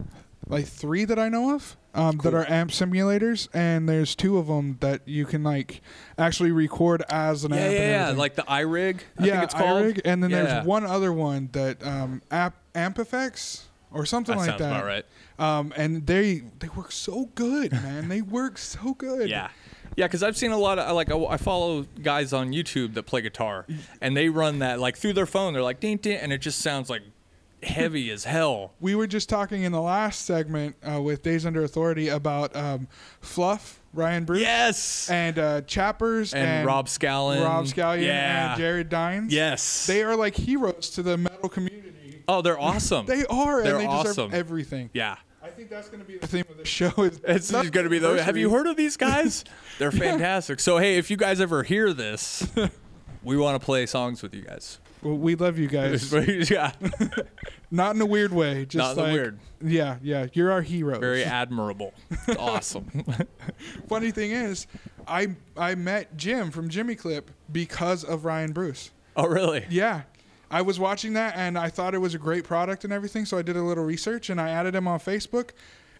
like 0.48 0.66
three 0.66 1.06
that 1.06 1.20
I 1.20 1.30
know 1.30 1.54
of 1.54 1.78
um, 1.94 2.18
that 2.24 2.34
are 2.34 2.50
amp 2.50 2.72
simulators, 2.72 3.48
and 3.54 3.88
there's 3.88 4.16
two 4.16 4.40
of 4.40 4.48
them 4.48 4.78
that 4.80 5.02
you 5.08 5.26
can 5.26 5.44
like 5.44 5.82
actually 6.18 6.52
record 6.52 7.04
as 7.10 7.44
an 7.44 7.52
Yeah, 7.52 7.58
amp. 7.60 7.74
yeah, 7.74 8.10
yeah, 8.10 8.18
like 8.18 8.34
the 8.36 8.42
iRig. 8.44 9.02
I 9.20 9.26
yeah, 9.26 9.32
think 9.34 9.44
it's 9.44 9.54
called. 9.54 9.84
iRig, 9.84 10.02
and 10.06 10.24
then 10.24 10.32
Yeah. 10.32 10.44
there's 10.44 10.66
one 10.66 10.86
other 10.86 11.14
one 11.14 11.50
that 11.52 11.86
um, 11.86 12.24
Amp 12.32 12.56
Ampifex 12.74 13.64
or 13.92 14.06
something 14.06 14.34
That 14.36 14.40
like 14.42 14.50
sounds 14.50 14.60
that. 14.62 14.72
about 14.72 14.86
right. 14.86 15.06
Um, 15.40 15.74
and 15.76 16.06
they 16.06 16.44
they 16.60 16.68
work 16.70 16.92
so 16.92 17.26
good, 17.36 17.72
man. 17.72 18.08
they 18.10 18.22
work 18.22 18.58
so 18.58 18.94
good. 18.94 19.30
Yeah. 19.30 19.50
Yeah, 19.98 20.06
because 20.08 20.24
I've 20.24 20.38
seen 20.38 20.52
a 20.52 20.58
lot 20.58 20.80
of 20.80 20.96
like 20.96 21.12
I, 21.12 21.18
I 21.18 21.38
follow 21.38 21.84
guys 22.02 22.32
on 22.32 22.52
YouTube 22.52 22.94
that 22.94 23.04
play 23.04 23.22
guitar, 23.22 23.66
and 24.00 24.16
they 24.16 24.30
run 24.30 24.60
that 24.60 24.80
like 24.80 24.96
through 24.96 25.14
their 25.14 25.26
phone. 25.26 25.54
They're 25.54 25.64
like 25.64 25.80
ding 25.80 25.98
ding, 25.98 26.18
and 26.18 26.32
it 26.32 26.38
just 26.40 26.60
sounds 26.60 26.90
like 26.90 27.02
heavy 27.64 28.10
as 28.12 28.24
hell. 28.24 28.72
We 28.80 28.96
were 28.96 29.08
just 29.08 29.28
talking 29.28 29.64
in 29.64 29.74
the 29.74 29.82
last 29.82 30.26
segment 30.26 30.76
uh, 30.90 31.02
with 31.02 31.24
Days 31.24 31.46
Under 31.46 31.64
Authority 31.64 32.08
about 32.08 32.56
um, 32.56 32.88
Fluff, 33.20 33.82
Ryan 33.94 34.24
Bruce. 34.24 34.40
Yes. 34.42 35.10
And 35.10 35.38
uh, 35.38 35.62
Chappers 35.62 36.34
And 36.34 36.66
Rob 36.66 36.88
Scallon. 36.88 37.44
Rob 37.44 37.66
Scallon 37.66 38.02
Yeah. 38.06 38.52
and 38.52 38.58
Jared 38.60 38.88
Dines. 38.88 39.34
Yes. 39.34 39.86
They 39.88 40.04
are 40.04 40.16
like 40.16 40.36
heroes 40.36 40.90
to 40.92 41.04
the 41.04 41.18
metal 41.18 41.50
community. 41.50 41.88
Oh, 42.30 42.42
they're 42.44 42.60
awesome. 42.60 43.06
They 43.08 43.26
are, 43.26 43.64
They're 43.64 43.78
and 43.80 43.82
they 43.90 43.98
deserve 43.98 44.20
awesome. 44.20 44.34
everything. 44.34 44.90
Yeah. 44.94 45.16
I 45.42 45.48
think 45.48 45.70
that's 45.70 45.88
going 45.90 46.02
to 46.02 46.06
be 46.06 46.18
the 46.20 46.28
theme 46.28 46.46
of 46.50 46.58
the 46.58 46.66
show. 46.66 46.92
Is 46.98 47.20
It's 47.24 47.50
going 47.72 47.72
to 47.72 47.90
be 47.90 47.98
the. 47.98 48.22
Have 48.24 48.38
you 48.38 48.52
heard 48.52 48.68
of 48.68 48.78
these 48.78 48.98
guys? 48.98 49.44
They're 49.80 49.92
fantastic. 49.92 50.60
So 50.60 50.78
hey, 50.78 50.98
if 50.98 51.10
you 51.10 51.18
guys 51.18 51.42
ever 51.42 51.64
hear 51.64 51.92
this, 51.94 52.48
we 53.24 53.36
want 53.38 53.60
to 53.60 53.66
play 53.66 53.86
songs 53.88 54.22
with 54.22 54.36
you 54.36 54.44
guys. 54.44 54.80
Well, 55.02 55.16
we 55.18 55.36
love 55.36 55.58
you 55.58 55.68
guys. 55.70 56.12
yeah, 56.52 56.74
Not 57.72 57.96
in 57.96 58.02
a 58.02 58.06
weird 58.06 58.34
way. 58.34 58.66
Just 58.66 58.78
Not 58.78 58.94
in 58.94 59.00
a 59.00 59.02
like, 59.04 59.14
weird. 59.14 59.40
Yeah, 59.62 59.98
yeah. 60.04 60.28
You're 60.34 60.52
our 60.52 60.62
heroes. 60.62 61.00
very 61.00 61.24
admirable. 61.24 61.94
Awesome. 62.38 62.86
Funny 63.88 64.12
thing 64.12 64.32
is, 64.32 64.68
I 65.08 65.30
I 65.58 65.76
met 65.76 66.18
Jim 66.18 66.52
from 66.52 66.68
Jimmy 66.70 66.96
Clip 66.96 67.32
because 67.52 68.04
of 68.04 68.26
Ryan 68.26 68.52
Bruce. 68.52 68.92
oh 69.16 69.26
really? 69.28 69.66
Yeah. 69.70 70.02
I 70.52 70.62
was 70.62 70.80
watching 70.80 71.14
that 71.14 71.36
and 71.36 71.58
I 71.58 71.70
thought 71.70 71.94
it 71.94 72.00
was 72.00 72.16
a 72.16 72.18
great 72.18 72.44
product 72.44 72.84
and 72.84 72.92
everything, 72.92 73.26
so 73.26 73.38
I 73.38 73.42
did 73.42 73.56
a 73.56 73.62
little 73.62 73.84
research 73.84 74.30
and 74.30 74.40
I 74.42 74.50
added 74.50 74.76
him 74.76 74.88
on 74.88 75.00
Facebook 75.00 75.52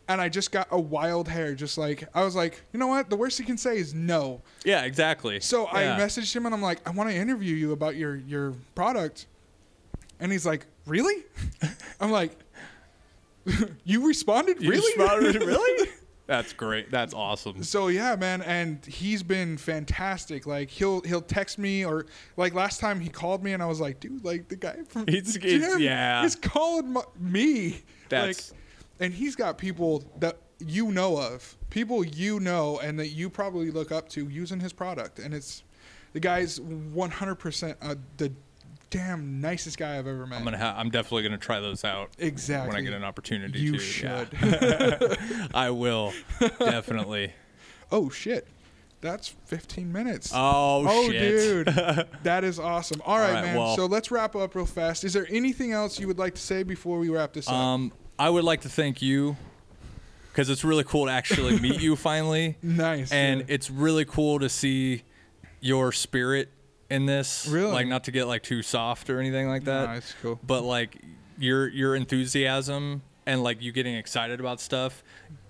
and 0.10 0.20
I 0.20 0.28
just 0.28 0.52
got 0.52 0.68
a 0.72 0.80
wild 0.80 1.28
hair. 1.28 1.54
Just 1.54 1.78
like 1.78 2.04
I 2.16 2.24
was 2.24 2.36
like, 2.36 2.64
you 2.74 2.80
know 2.80 2.88
what? 2.88 3.10
The 3.10 3.16
worst 3.16 3.38
he 3.38 3.46
can 3.46 3.58
say 3.58 3.78
is 3.78 3.94
no. 3.94 4.42
Yeah, 4.66 4.84
exactly. 4.84 5.40
So 5.40 5.68
I 5.68 5.84
messaged 5.84 6.36
him 6.36 6.46
and 6.48 6.54
I'm 6.56 6.64
like, 6.64 6.86
I 6.88 6.92
want 6.92 7.10
to 7.12 7.16
interview 7.16 7.56
you 7.56 7.72
about 7.72 7.96
your 7.96 8.16
your 8.16 8.54
product. 8.76 9.28
And 10.20 10.32
he's 10.32 10.46
like, 10.46 10.66
Really? 10.86 11.24
I'm 12.02 12.12
like, 12.12 12.32
You 13.86 14.08
responded? 14.08 14.62
You 14.62 14.72
really? 14.72 14.94
responded, 14.98 15.44
really? 15.44 15.90
That's 16.30 16.54
great. 16.54 16.92
That's 16.92 17.12
awesome. 17.16 17.64
So 17.64 17.88
yeah, 17.88 18.16
man, 18.16 18.44
and 18.44 18.86
he's 18.86 19.24
been 19.24 19.58
fantastic. 19.58 20.46
Like 20.46 20.70
he'll 20.70 21.02
he'll 21.02 21.24
text 21.24 21.58
me 21.58 21.84
or 21.84 22.06
like 22.38 22.54
last 22.54 22.80
time 22.80 23.00
he 23.00 23.10
called 23.10 23.44
me 23.44 23.54
and 23.54 23.64
I 23.64 23.66
was 23.66 23.82
like, 23.82 24.00
dude, 24.00 24.24
like 24.24 24.48
the 24.48 24.56
guy 24.56 24.78
from 24.88 25.06
It's- 25.08 25.36
it's- 25.36 25.52
Jim 25.72 25.80
yeah. 25.82 26.24
is 26.24 26.36
calling 26.36 26.94
my, 26.94 27.02
me. 27.20 27.82
That's- 28.10 28.52
like, 28.52 28.60
and 29.00 29.12
he's 29.12 29.36
got 29.36 29.58
people 29.58 30.04
that 30.20 30.38
you 30.60 30.92
know 30.92 31.18
of, 31.18 31.58
people 31.72 32.04
you 32.04 32.40
know, 32.40 32.80
and 32.80 33.00
that 33.00 33.08
you 33.08 33.28
probably 33.32 33.72
look 33.72 33.92
up 33.92 34.08
to 34.10 34.30
using 34.30 34.60
his 34.60 34.72
product, 34.72 35.18
and 35.18 35.34
it's 35.34 35.64
the 36.14 36.20
guy's 36.20 36.60
100% 36.60 37.76
uh, 37.82 37.96
the 38.18 38.32
damn 38.90 39.42
nicest 39.42 39.78
guy 39.78 39.98
I've 39.98 40.08
ever 40.08 40.26
met. 40.26 40.38
I'm 40.40 40.44
gonna. 40.44 40.58
Ha- 40.58 40.76
I'm 40.78 40.90
definitely 40.90 41.24
gonna 41.24 41.38
try 41.38 41.60
those 41.60 41.84
out. 41.84 42.10
Exactly. 42.18 42.70
When 42.70 42.78
I 42.78 42.82
get 42.84 42.94
an 42.94 43.04
opportunity 43.04 43.60
You 43.60 43.74
to. 43.74 43.80
should. 43.80 44.30
Yeah. 44.42 45.48
I 45.54 45.70
will. 45.72 46.14
Definitely. 46.60 47.34
Oh 47.92 48.10
shit. 48.10 48.48
That's 49.02 49.30
15 49.46 49.94
minutes. 49.94 50.32
Oh, 50.36 51.08
shit. 51.10 51.16
Oh 51.16 51.64
dude. 51.64 51.68
that 52.24 52.44
is 52.44 52.60
awesome. 52.60 53.02
All 53.06 53.18
right, 53.18 53.32
right, 53.34 53.46
man. 53.46 53.58
well- 53.58 53.76
so 53.78 53.86
let's 53.86 54.12
wrap 54.12 54.36
up 54.36 54.56
real 54.56 54.66
fast. 54.66 55.04
Is 55.06 55.14
there 55.14 55.26
anything 55.30 55.72
else 55.72 56.00
you 56.00 56.08
would 56.08 56.20
like 56.20 56.36
to 56.36 56.42
say 56.42 56.64
before 56.64 57.00
we 57.00 57.08
wrap 57.10 57.32
this 57.34 57.48
up? 57.48 57.54
Um, 57.54 57.94
I 58.18 58.30
would 58.30 58.44
like 58.44 58.62
to 58.62 58.70
thank 58.70 59.02
you 59.02 59.38
because 60.32 60.50
it's 60.50 60.66
really 60.66 60.84
cool 60.84 61.06
to 61.06 61.12
actually 61.12 61.58
meet 61.60 61.82
you 61.82 61.96
finally. 61.96 62.58
Nice, 62.62 63.12
And 63.14 63.40
yeah. 63.42 63.46
it's 63.50 63.70
really 63.70 64.04
cool 64.04 64.40
to 64.40 64.50
see 64.50 65.04
your 65.62 65.92
spirit 65.94 66.50
in 66.90 67.06
this. 67.06 67.48
Really? 67.48 67.72
Like 67.72 67.88
not 67.88 68.06
to 68.06 68.12
get 68.12 68.26
like 68.26 68.44
too 68.44 68.62
soft 68.62 69.10
or 69.10 69.20
anything 69.20 69.48
like 69.48 69.66
that. 69.66 69.90
No, 69.90 69.96
it's 69.96 70.16
cool. 70.22 70.40
But 70.46 70.64
like 70.64 70.98
your 71.38 71.68
your 71.68 71.96
enthusiasm 71.96 73.02
and 73.26 73.44
like 73.44 73.62
you 73.62 73.72
getting 73.72 73.96
excited 73.96 74.40
about 74.40 74.60
stuff, 74.60 75.04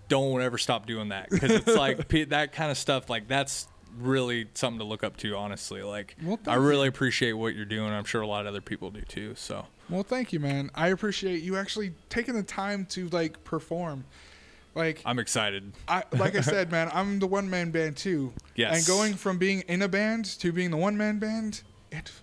don't 0.08 0.42
ever 0.42 0.58
stop 0.58 0.86
doing 0.86 1.10
that 1.10 1.30
because 1.30 1.52
it's 1.52 1.76
like 1.76 2.08
pe- 2.10 2.26
that 2.26 2.52
kind 2.52 2.72
of 2.72 2.78
stuff. 2.78 3.10
Like 3.10 3.28
that's 3.28 3.68
really 3.98 4.48
something 4.54 4.80
to 4.80 4.86
look 4.86 5.04
up 5.04 5.18
to. 5.18 5.36
Honestly, 5.36 5.82
like 5.82 6.16
Well, 6.24 6.40
I 6.48 6.56
really 6.56 6.88
appreciate 6.88 7.34
what 7.34 7.56
you're 7.56 7.66
doing. 7.66 7.90
I'm 7.90 8.06
sure 8.06 8.22
a 8.22 8.28
lot 8.28 8.42
of 8.42 8.48
other 8.48 8.62
people 8.62 8.92
do 8.92 9.02
too. 9.02 9.34
So. 9.36 9.66
Well, 9.90 10.04
thank 10.04 10.32
you, 10.32 10.40
man. 10.40 10.70
I 10.76 10.90
appreciate 10.90 11.42
you 11.42 11.58
actually 11.58 11.94
taking 12.10 12.36
the 12.36 12.44
time 12.44 12.86
to 12.92 13.10
like 13.10 13.44
perform. 13.44 14.06
Like 14.80 15.02
I'm 15.06 15.20
excited. 15.20 15.74
I 15.88 16.04
like 16.14 16.36
I 16.36 16.42
said, 16.56 16.72
man, 16.72 16.90
I'm 16.94 17.20
the 17.20 17.28
one 17.28 17.50
man 17.50 17.70
band 17.72 17.98
too. 17.98 18.32
Yes. 18.56 18.78
And 18.78 18.88
going 18.88 19.14
from 19.14 19.38
being 19.38 19.62
in 19.68 19.82
a 19.82 19.88
band 19.88 20.26
to 20.40 20.52
being 20.52 20.72
the 20.72 20.78
one 20.78 20.98
man 20.98 21.20
band, 21.20 21.62
it's 21.92 22.22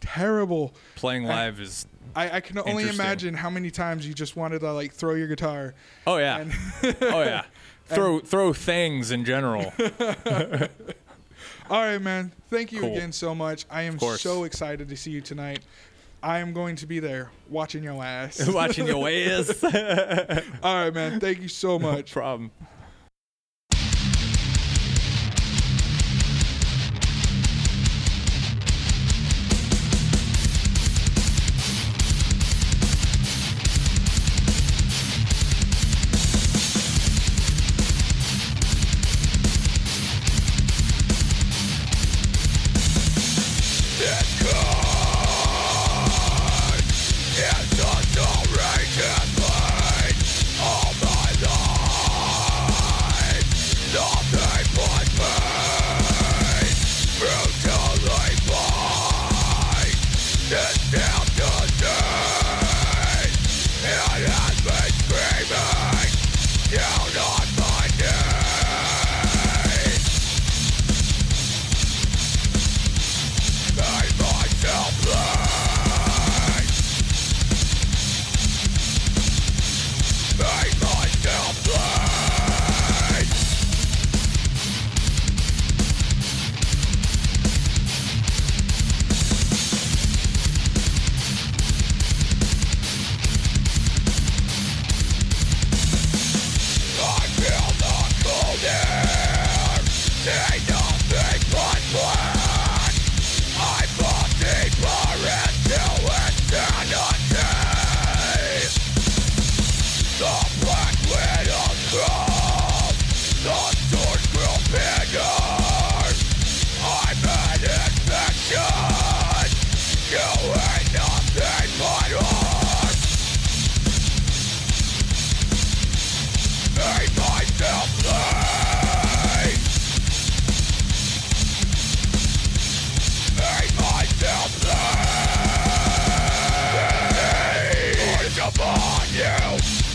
terrible. 0.00 0.74
Playing 0.96 1.22
And 1.24 1.30
live 1.30 1.60
is 1.60 1.86
I, 2.14 2.36
I 2.36 2.40
can 2.40 2.58
only 2.58 2.88
imagine 2.88 3.34
how 3.34 3.50
many 3.50 3.70
times 3.70 4.06
you 4.06 4.14
just 4.14 4.36
wanted 4.36 4.60
to 4.60 4.72
like 4.72 4.92
throw 4.92 5.14
your 5.14 5.28
guitar. 5.28 5.74
Oh 6.06 6.18
yeah. 6.18 6.38
And- 6.38 6.52
oh 7.02 7.22
yeah. 7.22 7.44
Throw 7.88 8.20
throw 8.20 8.52
things 8.52 9.10
in 9.10 9.24
general. 9.24 9.72
All 11.70 11.82
right, 11.82 12.00
man. 12.00 12.32
Thank 12.50 12.70
you 12.70 12.80
Cool. 12.80 12.92
again 12.92 13.12
so 13.12 13.34
much. 13.34 13.64
I 13.70 13.82
am 13.82 13.98
so 13.98 14.44
excited 14.44 14.88
to 14.90 14.96
see 14.96 15.10
you 15.10 15.22
tonight. 15.22 15.60
I 16.22 16.38
am 16.40 16.52
going 16.52 16.76
to 16.76 16.86
be 16.86 16.98
there 17.00 17.30
watching 17.48 17.84
your 17.84 18.02
ass. 18.02 18.46
Watching 18.52 18.86
your 18.86 19.08
ass. 19.10 19.62
All 19.64 19.70
right, 20.84 20.92
man. 20.92 21.20
Thank 21.20 21.40
you 21.40 21.48
so 21.48 21.78
much. 21.78 22.14
No 22.14 22.20
problem. 22.20 22.50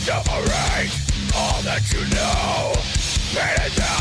Separate 0.04 0.92
all 1.34 1.62
that 1.62 1.82
you 1.94 2.02
know. 2.14 2.74
Better 3.34 3.93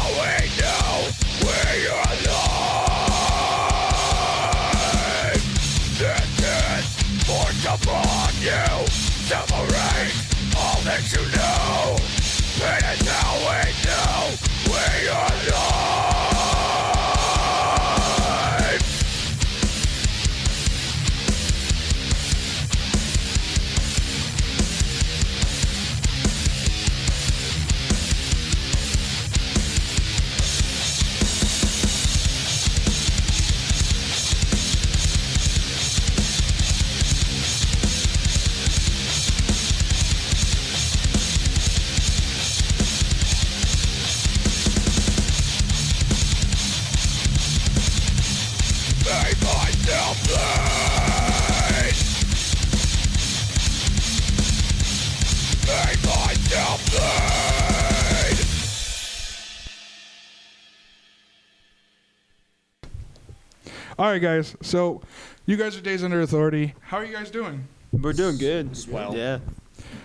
right, 64.12 64.22
guys. 64.22 64.56
So, 64.60 65.00
you 65.46 65.56
guys 65.56 65.76
are 65.76 65.80
Days 65.80 66.04
Under 66.04 66.20
Authority. 66.20 66.74
How 66.80 66.98
are 66.98 67.04
you 67.04 67.12
guys 67.14 67.30
doing? 67.30 67.66
We're 67.92 68.12
doing 68.12 68.36
good. 68.38 68.76
Swell. 68.76 69.16
Yeah. 69.16 69.38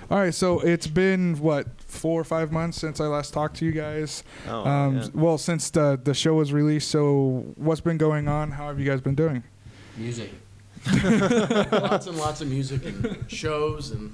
All 0.09 0.17
right. 0.19 0.33
So 0.33 0.59
it's 0.61 0.87
been 0.87 1.37
what 1.39 1.67
four 1.81 2.19
or 2.19 2.23
five 2.23 2.51
months 2.51 2.77
since 2.77 2.99
I 2.99 3.05
last 3.05 3.33
talked 3.33 3.57
to 3.57 3.65
you 3.65 3.71
guys. 3.71 4.23
Oh, 4.47 4.65
um, 4.65 4.97
yeah. 4.97 5.07
Well, 5.13 5.37
since 5.37 5.69
the 5.69 5.99
the 6.01 6.13
show 6.13 6.35
was 6.35 6.51
released. 6.51 6.89
So, 6.89 7.45
what's 7.55 7.81
been 7.81 7.97
going 7.97 8.27
on? 8.27 8.51
How 8.51 8.67
have 8.67 8.79
you 8.79 8.85
guys 8.89 9.01
been 9.01 9.15
doing? 9.15 9.43
Music. 9.95 10.29
lots 11.71 12.07
and 12.07 12.17
lots 12.17 12.41
of 12.41 12.47
music 12.47 12.85
and 12.85 13.25
shows 13.29 13.91
and 13.91 14.13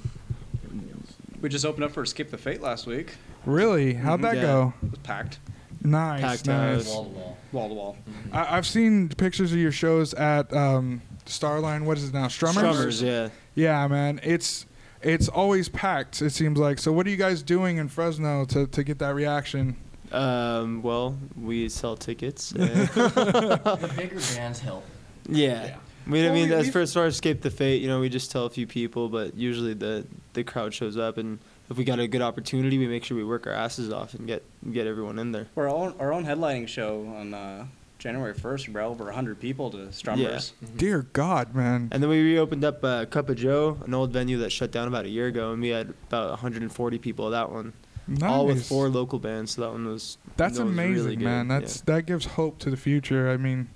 We 1.41 1.49
just 1.49 1.65
opened 1.65 1.83
up 1.83 1.91
for 1.91 2.01
Escape 2.03 2.31
the 2.31 2.37
Fate 2.37 2.61
last 2.61 2.87
week. 2.87 3.13
Really? 3.45 3.93
How'd 3.93 4.21
that 4.21 4.37
Yeah. 4.37 4.41
go? 4.41 4.73
It 4.83 4.91
was 4.91 4.99
packed. 4.99 5.39
Nice, 5.84 6.21
Packed 6.21 6.47
nice. 6.47 6.86
house. 6.86 6.88
Wall 6.93 7.03
to 7.05 7.09
wall. 7.09 7.38
Wall 7.51 7.69
to 7.69 7.75
wall. 7.75 7.97
I, 8.31 8.57
I've 8.57 8.65
seen 8.65 9.09
pictures 9.09 9.51
of 9.51 9.57
your 9.57 9.71
shows 9.71 10.13
at 10.13 10.51
um, 10.53 11.01
Starline. 11.25 11.84
What 11.84 11.97
is 11.97 12.09
it 12.09 12.13
now? 12.13 12.27
Strummers. 12.27 12.73
Strummers, 12.73 13.01
yeah. 13.01 13.29
Yeah, 13.55 13.88
man. 13.88 14.19
It's 14.23 14.65
it's 15.01 15.27
always 15.27 15.67
packed. 15.69 16.21
It 16.21 16.29
seems 16.31 16.57
like. 16.57 16.79
So, 16.79 16.91
what 16.93 17.05
are 17.05 17.09
you 17.09 17.17
guys 17.17 17.43
doing 17.43 17.77
in 17.77 17.89
Fresno 17.89 18.45
to, 18.45 18.67
to 18.67 18.84
get 18.84 18.99
that 18.99 19.13
reaction? 19.15 19.75
Um, 20.11 20.81
well, 20.81 21.17
we 21.39 21.67
sell 21.69 21.97
tickets. 21.97 22.49
the 22.51 23.93
bigger 23.97 24.19
bands 24.36 24.59
help. 24.59 24.86
Yeah. 25.27 25.77
We, 26.07 26.21
I 26.21 26.25
Well, 26.25 26.34
mean, 26.34 26.49
we- 26.49 26.55
as 26.55 26.61
we've- 26.63 26.71
far 26.71 26.81
as 26.81 26.93
far 26.93 27.05
as 27.05 27.15
escape 27.15 27.41
the 27.41 27.49
fate, 27.51 27.81
you 27.81 27.88
know, 27.88 27.99
we 27.99 28.09
just 28.09 28.29
tell 28.31 28.45
a 28.45 28.49
few 28.49 28.67
people, 28.67 29.09
but 29.09 29.36
usually 29.36 29.73
the 29.73 30.05
the 30.34 30.43
crowd 30.43 30.73
shows 30.73 30.97
up, 30.97 31.17
and 31.17 31.39
if 31.74 31.78
we 31.80 31.84
got 31.84 31.99
a 31.99 32.07
good 32.07 32.21
opportunity, 32.21 32.78
we 32.78 32.86
make 32.88 33.03
sure 33.03 33.17
we 33.17 33.24
work 33.24 33.47
our 33.47 33.53
asses 33.53 33.91
off 33.91 34.13
and 34.13 34.28
get 34.28 34.43
get 34.71 34.86
everyone 34.86 35.17
in 35.17 35.32
there. 35.32 35.47
For 35.55 35.67
our 35.67 35.76
own, 35.76 35.95
our 35.99 36.13
own 36.13 36.24
headlining 36.24 36.67
show 36.67 37.07
on 37.17 37.34
uh, 37.34 37.65
January 37.97 38.36
1st, 38.36 38.67
we 38.67 38.74
brought 38.74 38.89
over 38.89 39.05
100 39.05 39.39
people 39.39 39.71
to 39.71 39.78
Strummers. 39.88 40.51
Yeah. 40.61 40.67
Dear 40.78 41.07
God, 41.13 41.55
man. 41.55 41.89
And 41.91 42.03
then 42.03 42.11
we 42.11 42.21
reopened 42.21 42.63
up 42.63 42.84
uh, 42.84 43.05
Cup 43.05 43.30
of 43.30 43.38
Joe, 43.38 43.80
an 43.86 43.93
old 43.95 44.11
venue 44.11 44.38
that 44.38 44.51
shut 44.51 44.71
down 44.71 44.88
about 44.88 45.05
a 45.05 45.09
year 45.09 45.28
ago, 45.28 45.51
and 45.51 45.61
we 45.61 45.69
had 45.69 45.95
about 46.09 46.30
140 46.30 46.99
people 46.99 47.26
at 47.28 47.32
that 47.32 47.51
one. 47.51 47.74
All 48.21 48.45
with 48.45 48.67
four 48.67 48.88
local 48.88 49.17
bands, 49.17 49.55
so 49.55 49.61
that 49.61 49.71
one 49.71 49.88
was 49.88 50.17
That's 50.38 50.57
that 50.57 50.65
was 50.65 50.74
amazing, 50.74 50.95
really 51.05 51.15
good, 51.15 51.26
man. 51.26 51.47
yeah. 51.47 51.59
That's 51.59 51.82
that 51.82 52.05
gives 52.05 52.26
hope 52.26 52.59
to 52.59 52.69
the 52.69 52.78
future. 52.78 53.32
I 53.32 53.38
mean, 53.38 53.69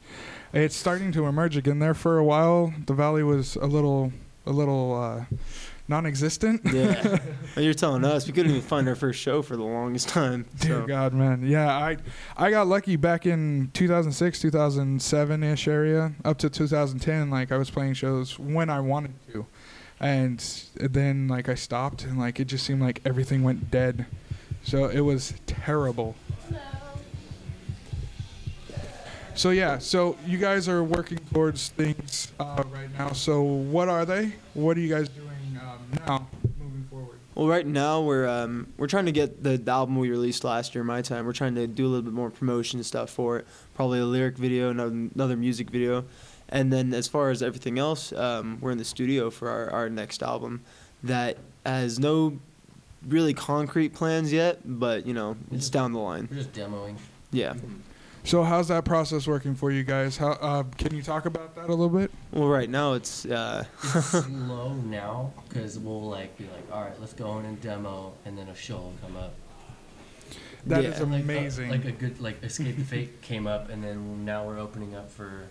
it's 0.53 0.75
starting 0.75 1.11
to 1.13 1.25
emerge 1.25 1.57
again. 1.57 1.79
There 1.79 1.93
for 1.95 2.19
a 2.19 2.23
while, 2.23 2.73
the 2.85 2.93
valley 2.93 3.23
was 3.23 3.55
a 3.55 3.65
little, 3.65 4.11
a 4.45 4.51
little 4.51 4.93
uh, 4.93 5.35
non-existent. 5.87 6.61
Yeah. 6.73 7.17
And 7.55 7.65
you're 7.65 7.73
telling 7.73 8.05
us 8.05 8.27
we 8.27 8.33
couldn't 8.33 8.51
even 8.51 8.61
find 8.61 8.87
our 8.87 8.93
first 8.93 9.19
show 9.19 9.41
for 9.41 9.57
the 9.57 9.63
longest 9.63 10.09
time. 10.09 10.45
Dear. 10.59 10.85
God, 10.85 11.11
man. 11.11 11.41
Yeah, 11.43 11.75
I 11.75 11.97
I 12.35 12.51
got 12.51 12.67
lucky 12.67 12.97
back 12.97 13.25
in 13.25 13.71
2006, 13.73 14.39
2007 14.41 15.43
ish 15.43 15.67
area, 15.67 16.13
up 16.23 16.37
to 16.37 16.51
2010. 16.51 17.31
Like 17.31 17.51
I 17.51 17.57
was 17.57 17.71
playing 17.71 17.95
shows 17.95 18.37
when 18.37 18.69
I 18.69 18.79
wanted 18.79 19.13
to, 19.31 19.47
and 19.99 20.39
then 20.75 21.27
like 21.27 21.49
I 21.49 21.55
stopped, 21.55 22.03
and 22.03 22.19
like 22.19 22.39
it 22.39 22.45
just 22.45 22.63
seemed 22.63 22.81
like 22.83 23.01
everything 23.05 23.41
went 23.41 23.71
dead. 23.71 24.05
So 24.61 24.85
it 24.85 25.01
was 25.01 25.33
terrible. 25.47 26.15
So 29.33 29.49
yeah, 29.49 29.77
so 29.79 30.15
you 30.27 30.37
guys 30.37 30.67
are 30.67 30.83
working 30.83 31.19
towards 31.31 31.69
things 31.69 32.31
uh, 32.39 32.63
right 32.71 32.89
now. 32.97 33.13
So 33.13 33.41
what 33.41 33.87
are 33.87 34.05
they? 34.05 34.33
What 34.53 34.77
are 34.77 34.79
you 34.79 34.93
guys 34.93 35.09
doing 35.09 35.26
now, 36.05 36.27
moving 36.59 36.87
forward? 36.89 37.19
Well, 37.35 37.47
right 37.47 37.65
now 37.65 38.01
we're 38.01 38.27
um, 38.27 38.73
we're 38.77 38.87
trying 38.87 39.05
to 39.05 39.11
get 39.11 39.43
the, 39.43 39.57
the 39.57 39.71
album 39.71 39.97
we 39.97 40.09
released 40.09 40.43
last 40.43 40.73
year, 40.75 40.83
My 40.83 41.01
Time. 41.01 41.25
We're 41.25 41.33
trying 41.33 41.55
to 41.55 41.67
do 41.67 41.85
a 41.85 41.89
little 41.89 42.03
bit 42.03 42.13
more 42.13 42.29
promotion 42.29 42.83
stuff 42.83 43.09
for 43.09 43.37
it. 43.37 43.47
Probably 43.75 43.99
a 43.99 44.05
lyric 44.05 44.37
video, 44.37 44.69
another, 44.69 44.95
another 45.13 45.37
music 45.37 45.69
video, 45.69 46.05
and 46.49 46.71
then 46.73 46.93
as 46.93 47.07
far 47.07 47.29
as 47.29 47.43
everything 47.43 47.77
else, 47.77 48.11
um, 48.13 48.57
we're 48.61 48.71
in 48.71 48.77
the 48.77 48.85
studio 48.85 49.29
for 49.29 49.49
our, 49.49 49.69
our 49.69 49.89
next 49.89 50.23
album 50.23 50.61
that 51.03 51.37
has 51.65 51.99
no 51.99 52.39
really 53.07 53.33
concrete 53.33 53.93
plans 53.93 54.33
yet, 54.33 54.59
but 54.65 55.05
you 55.05 55.13
know 55.13 55.37
it's 55.51 55.69
down 55.69 55.93
the 55.93 55.99
line. 55.99 56.27
We're 56.31 56.37
just 56.37 56.53
demoing. 56.53 56.97
Yeah. 57.31 57.53
So 58.23 58.43
how's 58.43 58.67
that 58.67 58.83
process 58.83 59.25
working 59.25 59.55
for 59.55 59.71
you 59.71 59.83
guys? 59.83 60.17
How 60.17 60.31
uh, 60.31 60.63
can 60.77 60.93
you 60.93 61.01
talk 61.01 61.25
about 61.25 61.55
that 61.55 61.65
a 61.65 61.73
little 61.73 61.89
bit? 61.89 62.11
Well, 62.33 62.49
right 62.49 62.69
now 62.69 62.93
it's 62.93 63.25
uh, 63.25 63.63
It's 63.83 64.05
slow 64.25 64.73
now 64.73 65.31
because 65.47 65.79
we'll 65.79 66.01
like 66.09 66.37
be 66.37 66.43
like, 66.45 66.69
all 66.71 66.81
right, 66.81 66.99
let's 66.99 67.13
go 67.13 67.39
in 67.39 67.45
and 67.45 67.59
demo, 67.61 68.13
and 68.25 68.37
then 68.37 68.49
a 68.49 68.55
show 68.55 68.75
will 68.75 68.93
come 69.01 69.15
up. 69.15 69.33
That 70.65 70.83
Yeah. 70.83 70.89
is 70.89 70.99
Like, 70.99 71.09
uh, 71.09 71.15
amazing. 71.15 71.69
Like 71.69 71.85
a 71.85 71.91
good 71.93 72.19
like 72.19 72.43
Escape 72.43 72.75
the 72.75 72.83
Fate 72.83 73.21
came 73.21 73.47
up, 73.47 73.69
and 73.69 73.81
then 73.83 74.25
now 74.25 74.45
we're 74.45 74.59
opening 74.59 74.93
up 74.93 75.09
for 75.09 75.43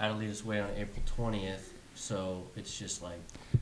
Adelita's 0.00 0.42
Way 0.44 0.60
on 0.60 0.70
April 0.76 1.02
twentieth. 1.04 1.74
So 1.98 2.44
it's 2.56 2.78
just 2.78 3.02
like 3.02 3.18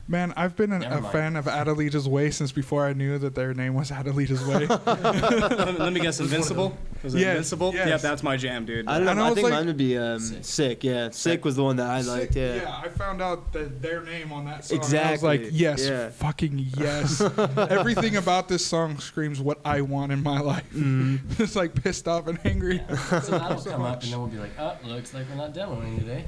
Man, 0.07 0.31
I've 0.37 0.55
been 0.55 0.71
an, 0.71 0.83
a 0.83 1.01
mind. 1.01 1.11
fan 1.11 1.35
of 1.35 1.45
Adelita's 1.45 2.07
Way 2.07 2.29
since 2.29 2.51
before 2.51 2.85
I 2.85 2.93
knew 2.93 3.17
that 3.17 3.35
their 3.35 3.53
name 3.53 3.73
was 3.73 3.89
Adelita's 3.91 4.45
Way. 4.45 4.67
let, 4.85 5.79
let 5.79 5.91
me 5.91 5.99
guess, 5.99 6.19
Invincible? 6.19 6.77
Was 7.03 7.15
it 7.15 7.19
Yes, 7.19 7.29
Invincible? 7.29 7.73
yes. 7.73 7.87
Yeah, 7.89 7.97
that's 7.97 8.23
my 8.23 8.37
jam, 8.37 8.65
dude. 8.65 8.87
I 8.87 8.97
don't 8.99 9.05
know. 9.05 9.11
And 9.11 9.19
I 9.21 9.29
I, 9.29 9.33
think 9.33 9.43
like- 9.45 9.53
mine 9.53 9.65
would 9.67 9.75
be 9.77 9.97
um, 9.97 10.19
sick. 10.43 10.83
Yeah, 10.83 11.09
sick. 11.09 11.43
was 11.43 11.55
the 11.55 11.63
one 11.63 11.77
that 11.77 11.89
I 11.89 12.01
liked. 12.01 12.35
Yeah. 12.35 12.55
yeah, 12.55 12.77
I 12.77 12.89
found 12.89 13.21
out 13.21 13.51
that 13.53 13.81
their 13.81 14.01
name 14.03 14.31
on 14.31 14.45
that 14.45 14.63
song. 14.65 14.77
and 14.77 14.83
I 14.83 14.85
was 14.85 14.93
Exactly. 14.93 15.27
like, 15.45 15.49
yes, 15.51 15.87
Yeah. 15.87 16.09
fucking 16.09 16.67
yes. 16.77 17.19
Everything 17.57 18.15
about 18.17 18.47
this 18.47 18.65
song 18.65 18.99
screams 18.99 19.41
what 19.41 19.59
I 19.65 19.81
want 19.81 20.11
in 20.11 20.21
my 20.23 20.39
life. 20.39 20.63
Mm-hmm. 20.73 21.17
it's 21.43 21.55
like 21.55 21.73
pissed 21.83 22.07
off 22.07 22.27
and 22.27 22.39
angry. 22.45 22.81
so 23.09 23.19
that'll 23.19 23.61
come 23.63 23.81
up, 23.81 24.03
and 24.03 24.11
then 24.13 24.19
we'll 24.19 24.29
be 24.29 24.37
like, 24.37 24.57
oh, 24.59 24.77
looks 24.85 25.13
like 25.13 25.25
we're 25.29 25.35
not 25.37 25.53
demoing 25.53 25.97
today. 25.99 26.23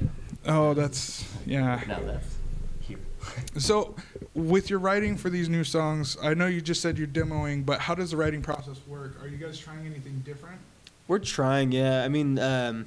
Oh, 0.46 0.74
that's 0.74 1.24
yeah. 1.46 1.80
Now 1.86 2.00
that's 2.00 2.36
here. 2.80 2.98
So, 3.58 3.94
with 4.34 4.70
your 4.70 4.78
writing 4.78 5.16
for 5.16 5.28
these 5.28 5.48
new 5.48 5.64
songs, 5.64 6.16
I 6.22 6.34
know 6.34 6.46
you 6.46 6.60
just 6.60 6.80
said 6.80 6.98
you're 6.98 7.06
demoing, 7.06 7.66
but 7.66 7.80
how 7.80 7.94
does 7.94 8.12
the 8.12 8.16
writing 8.16 8.42
process 8.42 8.80
work? 8.86 9.22
Are 9.22 9.28
you 9.28 9.36
guys 9.36 9.58
trying 9.58 9.84
anything 9.84 10.22
different? 10.24 10.58
We're 11.08 11.18
trying, 11.18 11.72
yeah. 11.72 12.04
I 12.04 12.08
mean, 12.08 12.38
um, 12.38 12.86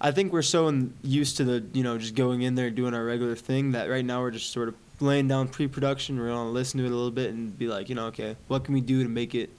I 0.00 0.12
think 0.12 0.32
we're 0.32 0.42
so 0.42 0.68
in, 0.68 0.94
used 1.02 1.36
to 1.38 1.44
the, 1.44 1.64
you 1.72 1.82
know, 1.82 1.98
just 1.98 2.14
going 2.14 2.42
in 2.42 2.54
there 2.54 2.70
doing 2.70 2.94
our 2.94 3.04
regular 3.04 3.34
thing 3.34 3.72
that 3.72 3.90
right 3.90 4.04
now 4.04 4.20
we're 4.20 4.30
just 4.30 4.52
sort 4.52 4.68
of 4.68 4.76
laying 5.00 5.28
down 5.28 5.48
pre-production. 5.48 6.18
We're 6.18 6.28
gonna 6.28 6.50
listen 6.50 6.78
to 6.78 6.86
it 6.86 6.92
a 6.92 6.94
little 6.94 7.10
bit 7.10 7.30
and 7.30 7.56
be 7.58 7.66
like, 7.66 7.88
you 7.88 7.94
know, 7.94 8.06
okay, 8.06 8.36
what 8.46 8.64
can 8.64 8.74
we 8.74 8.80
do 8.80 9.02
to 9.02 9.08
make 9.08 9.34
it 9.34 9.50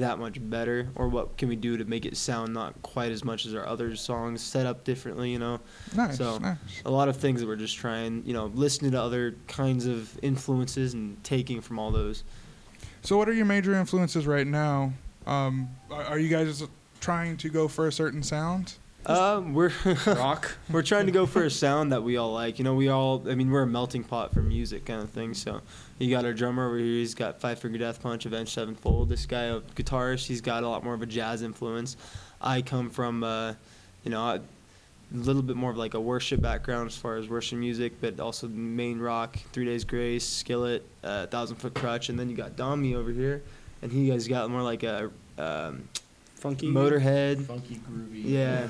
that 0.00 0.18
much 0.18 0.38
better, 0.50 0.88
or 0.94 1.08
what 1.08 1.36
can 1.36 1.48
we 1.48 1.56
do 1.56 1.76
to 1.76 1.84
make 1.84 2.04
it 2.06 2.16
sound 2.16 2.52
not 2.54 2.80
quite 2.82 3.12
as 3.12 3.24
much 3.24 3.46
as 3.46 3.54
our 3.54 3.66
other 3.66 3.94
songs, 3.96 4.40
set 4.40 4.66
up 4.66 4.84
differently, 4.84 5.30
you 5.30 5.38
know? 5.38 5.60
Nice, 5.96 6.16
So 6.18 6.38
nice. 6.38 6.56
a 6.84 6.90
lot 6.90 7.08
of 7.08 7.16
things 7.16 7.40
that 7.40 7.46
we're 7.46 7.56
just 7.56 7.76
trying, 7.76 8.22
you 8.24 8.32
know, 8.32 8.46
listening 8.54 8.92
to 8.92 9.00
other 9.00 9.36
kinds 9.48 9.86
of 9.86 10.18
influences 10.22 10.94
and 10.94 11.22
taking 11.24 11.60
from 11.60 11.78
all 11.78 11.90
those. 11.90 12.24
So, 13.02 13.16
what 13.16 13.28
are 13.28 13.32
your 13.32 13.46
major 13.46 13.74
influences 13.74 14.26
right 14.26 14.46
now? 14.46 14.92
Um, 15.26 15.68
are, 15.90 16.04
are 16.04 16.18
you 16.18 16.28
guys 16.28 16.62
trying 17.00 17.36
to 17.38 17.48
go 17.48 17.68
for 17.68 17.86
a 17.88 17.92
certain 17.92 18.22
sound? 18.22 18.74
Um, 19.04 19.52
we're 19.54 19.72
rock. 20.06 20.56
We're 20.70 20.82
trying 20.82 21.06
to 21.06 21.12
go 21.12 21.26
for 21.26 21.42
a 21.44 21.50
sound 21.64 21.90
that 21.90 22.02
we 22.04 22.16
all 22.16 22.32
like. 22.32 22.58
You 22.58 22.64
know, 22.64 22.74
we 22.74 22.88
all. 22.88 23.28
I 23.28 23.34
mean, 23.34 23.50
we're 23.50 23.62
a 23.62 23.66
melting 23.66 24.04
pot 24.04 24.32
for 24.32 24.40
music, 24.42 24.84
kind 24.84 25.02
of 25.02 25.10
thing. 25.10 25.34
So, 25.34 25.60
you 26.02 26.10
got 26.10 26.24
our 26.24 26.32
drummer 26.32 26.66
over 26.66 26.76
here. 26.78 26.86
He's 26.86 27.14
got 27.14 27.40
Five 27.40 27.60
Finger 27.60 27.78
Death 27.78 28.02
Punch, 28.02 28.26
Avenged 28.26 28.52
Sevenfold. 28.52 29.08
This 29.08 29.24
guy, 29.24 29.42
a 29.44 29.60
guitarist, 29.60 30.26
he's 30.26 30.40
got 30.40 30.64
a 30.64 30.68
lot 30.68 30.82
more 30.82 30.94
of 30.94 31.02
a 31.02 31.06
jazz 31.06 31.42
influence. 31.42 31.96
I 32.40 32.60
come 32.62 32.90
from, 32.90 33.22
uh, 33.22 33.54
you 34.02 34.10
know, 34.10 34.20
a 34.20 34.40
little 35.12 35.42
bit 35.42 35.54
more 35.56 35.70
of 35.70 35.76
like 35.76 35.94
a 35.94 36.00
worship 36.00 36.40
background 36.40 36.88
as 36.88 36.96
far 36.96 37.16
as 37.16 37.28
worship 37.28 37.58
music, 37.58 38.00
but 38.00 38.18
also 38.18 38.48
main 38.48 38.98
rock, 38.98 39.38
Three 39.52 39.64
Days 39.64 39.84
Grace, 39.84 40.28
Skillet, 40.28 40.84
uh, 41.04 41.26
Thousand 41.26 41.56
Foot 41.56 41.74
Crutch, 41.74 42.08
and 42.08 42.18
then 42.18 42.28
you 42.28 42.36
got 42.36 42.56
Domi 42.56 42.96
over 42.96 43.12
here, 43.12 43.42
and 43.80 43.92
he 43.92 44.08
has 44.08 44.26
got 44.26 44.50
more 44.50 44.62
like 44.62 44.82
a. 44.82 45.10
Um, 45.38 45.88
Funky? 46.34 46.66
Motorhead. 46.66 47.46
Funky, 47.46 47.76
groovy. 47.88 48.24
Yeah. 48.24 48.66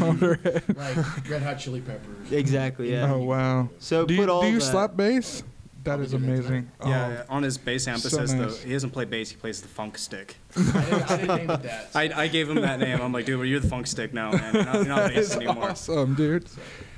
Motorhead. 0.00 0.76
like 0.76 1.30
Red 1.30 1.42
Hot 1.42 1.56
Chili 1.56 1.80
Peppers. 1.80 2.32
Exactly. 2.32 2.90
Yeah. 2.90 3.12
Oh 3.12 3.18
wow. 3.18 3.68
So 3.78 4.04
do 4.04 4.16
put 4.16 4.26
you, 4.26 4.32
all 4.32 4.42
do 4.42 4.48
you 4.48 4.58
that- 4.58 4.64
slap 4.64 4.96
bass? 4.96 5.44
That 5.88 6.00
is 6.00 6.12
amazing. 6.14 6.70
Yeah, 6.80 6.86
Oh, 6.86 6.88
yeah, 6.90 7.22
on 7.28 7.42
his 7.42 7.58
bass 7.58 7.88
amp 7.88 7.98
it 8.04 8.10
so 8.10 8.16
says 8.18 8.32
nice. 8.34 8.58
the 8.60 8.66
he 8.66 8.72
doesn't 8.72 8.90
play 8.90 9.04
bass, 9.04 9.30
he 9.30 9.36
plays 9.36 9.60
the 9.60 9.68
funk 9.68 9.98
stick. 9.98 10.36
I 10.56 10.60
didn't, 10.60 10.74
I 11.10 11.16
didn't 11.16 11.36
name 11.36 11.50
it 11.50 11.62
that. 11.62 11.88
I, 11.94 12.02
I 12.22 12.28
gave 12.28 12.48
him 12.48 12.60
that 12.60 12.78
name. 12.80 13.00
I'm 13.00 13.12
like, 13.12 13.24
dude, 13.26 13.38
well, 13.38 13.46
you're 13.46 13.60
the 13.60 13.68
funk 13.68 13.86
stick 13.86 14.12
now, 14.14 14.32
man. 14.32 14.54
You're 14.54 14.64
not, 14.64 14.74
you're 14.74 14.84
not 14.84 14.96
That 15.08 15.14
bass 15.14 15.26
is 15.30 15.36
anymore. 15.36 15.70
awesome, 15.70 16.14
dude. 16.14 16.46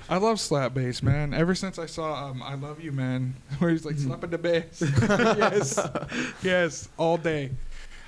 I 0.08 0.16
love 0.16 0.40
slap 0.40 0.74
bass, 0.74 1.02
man. 1.04 1.32
Ever 1.32 1.54
since 1.54 1.78
I 1.78 1.86
saw 1.86 2.30
um, 2.30 2.42
"I 2.42 2.54
Love 2.54 2.80
You, 2.80 2.90
Man," 2.90 3.34
where 3.60 3.70
he's 3.70 3.84
like 3.84 3.96
slapping 3.96 4.30
the 4.30 4.38
bass. 4.38 4.82
yes, 4.82 5.78
yes, 6.42 6.88
all 6.98 7.16
day. 7.16 7.50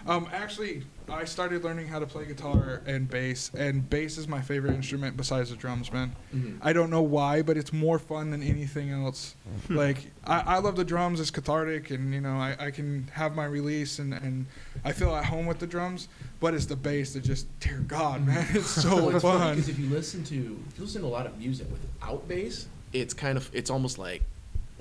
Um, 0.06 0.28
actually, 0.32 0.82
I 1.08 1.24
started 1.24 1.62
learning 1.64 1.88
how 1.88 1.98
to 1.98 2.06
play 2.06 2.24
guitar 2.24 2.82
and 2.86 3.08
bass, 3.08 3.50
and 3.56 3.88
bass 3.88 4.18
is 4.18 4.26
my 4.26 4.40
favorite 4.40 4.74
instrument 4.74 5.16
besides 5.16 5.50
the 5.50 5.56
drums, 5.56 5.92
man. 5.92 6.14
Mhm. 6.34 6.58
I 6.62 6.72
don't 6.72 6.90
know 6.90 7.02
why, 7.02 7.42
but 7.42 7.56
it's 7.56 7.72
more 7.72 7.98
fun 7.98 8.30
than 8.30 8.42
anything 8.42 8.90
else. 8.90 9.34
like, 9.68 10.10
I, 10.24 10.40
I 10.40 10.58
love 10.58 10.76
the 10.76 10.84
drums; 10.84 11.20
it's 11.20 11.30
cathartic, 11.30 11.90
and 11.90 12.12
you 12.12 12.20
know, 12.20 12.36
I, 12.36 12.56
I 12.58 12.70
can 12.70 13.08
have 13.12 13.34
my 13.34 13.44
release, 13.44 13.98
and, 13.98 14.12
and 14.14 14.46
I 14.84 14.92
feel 14.92 15.14
at 15.14 15.26
home 15.26 15.46
with 15.46 15.58
the 15.58 15.66
drums. 15.66 16.08
But 16.40 16.54
it's 16.54 16.66
the 16.66 16.76
bass 16.76 17.12
that 17.14 17.22
just, 17.22 17.46
dear 17.60 17.78
God, 17.86 18.26
man, 18.26 18.46
it's 18.50 18.66
so 18.68 18.96
Well, 18.96 19.10
it's 19.10 19.22
fun. 19.22 19.54
because 19.56 19.68
if 19.68 19.78
you 19.78 19.88
listen 19.88 20.24
to 20.24 20.34
if 20.70 20.78
you 20.78 20.84
listen 20.84 21.02
to 21.02 21.06
a 21.06 21.08
lot 21.08 21.26
of 21.26 21.38
music 21.38 21.68
without 21.70 22.26
bass, 22.26 22.66
it's 22.92 23.14
kind 23.14 23.36
of 23.38 23.48
it's 23.52 23.70
almost 23.70 23.98
like 23.98 24.22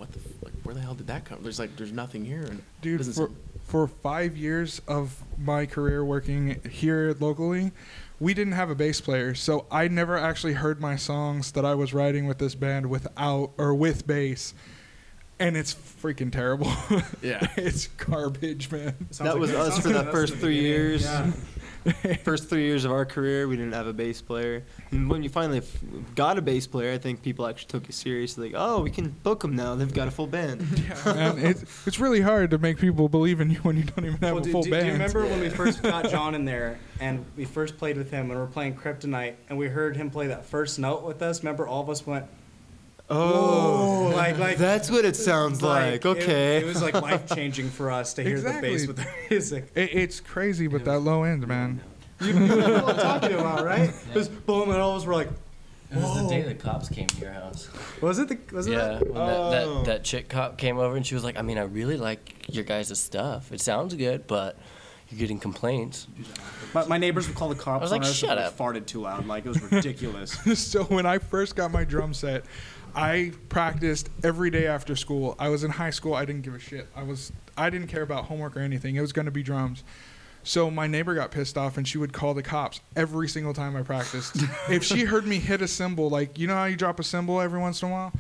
what 0.02 0.12
the 0.14 0.20
f- 0.20 0.26
like 0.44 0.54
where 0.64 0.74
the 0.74 0.82
hell 0.82 0.96
did 0.96 1.06
that 1.08 1.26
come? 1.26 1.38
There's 1.44 1.60
like 1.60 1.76
there's 1.78 1.92
nothing 1.92 2.26
here. 2.26 2.42
And 2.42 2.64
Dude, 2.82 2.98
doesn't 2.98 3.14
for, 3.14 3.28
seem- 3.28 3.38
for 3.68 3.88
five 3.88 4.36
years 4.36 4.82
of 4.88 5.24
my 5.38 5.68
career 5.68 6.04
working 6.04 6.60
here 6.70 7.16
locally, 7.20 7.72
we 8.20 8.34
didn't 8.34 8.54
have 8.54 8.72
a 8.72 8.76
bass 8.76 9.00
player. 9.00 9.36
So 9.36 9.68
I 9.72 9.88
never 9.88 10.18
actually 10.18 10.54
heard 10.54 10.82
my 10.82 10.96
songs 10.96 11.52
that 11.52 11.66
I 11.66 11.76
was 11.76 11.94
writing 11.94 12.26
with 12.26 12.40
this 12.40 12.56
band 12.56 12.90
without 12.90 13.52
or 13.60 13.76
with 13.76 14.08
bass. 14.08 14.56
And 15.40 15.56
it's 15.58 15.74
freaking 15.74 16.32
terrible. 16.32 16.72
Yeah. 17.24 17.48
it's 17.56 17.86
garbage, 17.88 18.72
man. 18.72 18.96
that 19.20 19.38
was 19.40 19.52
us 19.54 19.80
for 19.80 19.90
the 19.90 20.06
first 20.06 20.36
three 20.36 20.60
years. 20.60 21.08
first 22.24 22.50
three 22.50 22.64
years 22.64 22.86
of 22.86 22.92
our 22.92 23.06
career, 23.06 23.48
we 23.48 23.56
didn't 23.56 23.74
have 23.74 23.88
a 23.88 23.94
bass 23.94 24.22
player. 24.22 24.64
And 24.92 25.10
when 25.10 25.24
you 25.24 25.30
finally 25.30 25.60
f- 25.60 25.78
got 26.16 26.38
a 26.38 26.42
bass 26.42 26.68
player, 26.68 26.94
I 26.94 26.98
think 26.98 27.22
people 27.24 27.48
actually 27.48 27.68
took 27.70 27.90
it 27.90 27.94
seriously. 27.94 28.52
Like, 28.52 28.62
oh, 28.62 28.82
we 28.82 28.92
can 28.92 29.10
book 29.24 29.42
them 29.42 29.56
now. 29.56 29.74
They've 29.76 29.92
got 29.94 30.08
a 30.08 30.12
full 30.12 30.28
band. 30.28 30.62
and 31.06 31.40
it's, 31.40 31.64
it's 31.88 32.00
really 32.00 32.22
hard 32.22 32.52
to 32.52 32.58
make 32.58 32.78
people 32.78 33.10
believe 33.10 33.42
in 33.42 33.50
you 33.50 33.58
when 33.60 33.78
you 33.78 33.84
don't 33.84 34.06
even 34.06 34.18
have 34.20 34.34
Well, 34.34 34.38
a 34.42 34.46
do, 34.46 34.52
full 34.52 34.64
do- 34.64 34.70
band. 34.72 34.82
do 34.84 34.88
you 34.88 34.94
remember 34.94 35.26
when 35.26 35.40
we 35.40 35.50
first 35.50 35.82
got 35.82 36.10
John 36.10 36.36
in 36.36 36.46
there 36.46 36.78
and 37.00 37.26
we 37.36 37.46
first 37.46 37.78
played 37.78 37.98
with 37.98 38.12
him 38.12 38.30
and 38.30 38.40
we 38.40 38.44
are 38.44 38.48
playing 38.48 38.76
Kryptonite 38.76 39.36
and 39.50 39.58
we 39.58 39.68
heard 39.68 39.96
him 39.98 40.10
play 40.12 40.28
that 40.28 40.46
first 40.46 40.78
note 40.78 41.04
with 41.04 41.22
us? 41.22 41.40
Remember, 41.42 41.66
all 41.68 41.82
of 41.82 41.90
us 41.90 42.06
went, 42.06 42.26
Oh, 43.12 44.10
"Whoa," 44.10 44.16
like 44.16 44.38
like 44.38 44.58
that's 44.58 44.90
what 44.90 45.06
it 45.06 45.16
sounds 45.16 45.62
like. 45.62 45.94
it- 45.96 46.06
Okay, 46.06 46.58
it, 46.58 46.66
was 46.66 46.82
like 46.82 46.94
life 46.96 47.28
changing 47.34 47.70
for 47.70 47.92
us 47.92 48.14
to 48.16 48.24
hear 48.24 48.40
the 48.40 48.58
bass 48.62 48.88
with 48.88 48.98
the 48.98 49.08
music. 49.30 49.70
It, 49.76 49.94
it's 49.94 50.20
crazy 50.20 50.68
with 50.68 50.86
that 50.86 51.00
low 51.00 51.24
end, 51.24 51.48
man. 51.48 51.82
You, 52.22 52.28
you 52.28 52.34
know 52.40 52.84
what 52.84 52.96
I'm 52.96 53.02
talking 53.22 53.34
about, 53.38 53.66
right? 53.66 53.92
Just 54.14 54.46
boom, 54.46 54.70
and 54.70 54.80
all 54.80 54.92
of 54.96 55.02
us 55.02 55.06
were 55.08 55.14
like, 55.16 55.30
It 55.92 55.98
was 55.98 56.16
the 56.18 56.24
Whoa. 56.24 56.30
day 56.30 56.42
the 56.44 56.54
cops 56.56 56.88
came 56.88 57.08
to 57.08 57.18
your 57.20 57.32
house. 57.34 57.68
Was 58.00 58.20
it 58.20 58.28
the? 58.30 58.38
Was 58.56 58.68
it 58.68 58.72
yeah, 58.74 58.78
that? 59.00 59.02
when 59.08 59.14
that, 59.16 59.30
Oh. 59.38 59.52
that, 59.80 59.86
that 59.86 60.04
chick 60.04 60.30
cop 60.30 60.58
came 60.58 60.78
over 60.78 60.96
and 60.96 61.06
she 61.06 61.16
was 61.16 61.24
like, 61.24 61.38
I 61.38 61.42
mean, 61.42 61.58
I 61.58 61.64
really 61.64 61.98
like 61.98 62.46
your 62.48 62.64
guys' 62.64 62.98
stuff. 63.00 63.52
It 63.52 63.60
sounds 63.60 63.96
good, 63.96 64.28
but 64.28 64.58
you're 65.10 65.20
getting 65.20 65.40
complaints. 65.40 66.08
My, 66.74 66.86
my 66.86 66.98
neighbors 66.98 67.28
would 67.28 67.36
call 67.36 67.50
the 67.50 67.56
cops 67.56 67.82
I 67.82 67.84
was 67.84 67.92
like, 67.92 68.02
on 68.02 68.06
us 68.06 68.12
if 68.12 68.18
"Shut 68.30 68.38
we 68.38 68.44
up." 68.44 68.58
farted 68.58 68.86
too 68.86 69.02
loud. 69.02 69.26
Like 69.26 69.46
it 69.46 69.50
was 69.50 69.62
ridiculous. 69.72 70.32
so 70.60 70.84
when 70.86 71.06
I 71.08 71.18
first 71.18 71.56
got 71.56 71.72
my 71.72 71.84
drum 71.84 72.14
set, 72.14 72.46
I 72.96 73.32
practiced 73.50 74.10
every 74.24 74.50
day 74.50 74.68
after 74.68 74.96
school. 74.96 75.36
I 75.40 75.50
was 75.50 75.64
in 75.64 75.72
high 75.72 75.90
school. 75.90 76.14
I 76.14 76.26
didn't 76.26 76.42
give 76.42 76.56
a 76.56 76.60
shit. 76.60 76.88
I 76.96 77.04
was 77.04 77.32
I 77.58 77.70
didn't 77.70 77.88
care 77.88 78.02
about 78.02 78.26
homework 78.26 78.56
or 78.58 78.60
anything. 78.60 78.96
It 78.96 79.02
was 79.02 79.14
going 79.14 79.26
to 79.26 79.32
be 79.32 79.44
drums. 79.44 79.84
So 80.44 80.72
my 80.72 80.88
neighbor 80.88 81.14
got 81.14 81.32
pissed 81.32 81.58
off 81.58 81.78
and 81.78 81.88
she 81.88 81.98
would 81.98 82.14
call 82.14 82.34
the 82.34 82.42
cops 82.42 82.82
every 82.96 83.28
single 83.28 83.54
time 83.54 83.76
I 83.76 83.84
practiced. 83.84 84.38
if 84.70 84.84
she 84.84 85.04
heard 85.04 85.28
me 85.28 85.38
hit 85.38 85.62
a 85.62 85.68
cymbal, 85.68 86.10
like 86.10 86.38
you 86.40 86.48
know 86.48 86.56
how 86.56 86.66
you 86.66 86.76
drop 86.76 87.00
a 87.00 87.04
cymbal 87.04 87.40
every 87.40 87.60
once 87.60 87.82
in 87.82 87.90
a 87.90 87.92
while, 87.92 88.14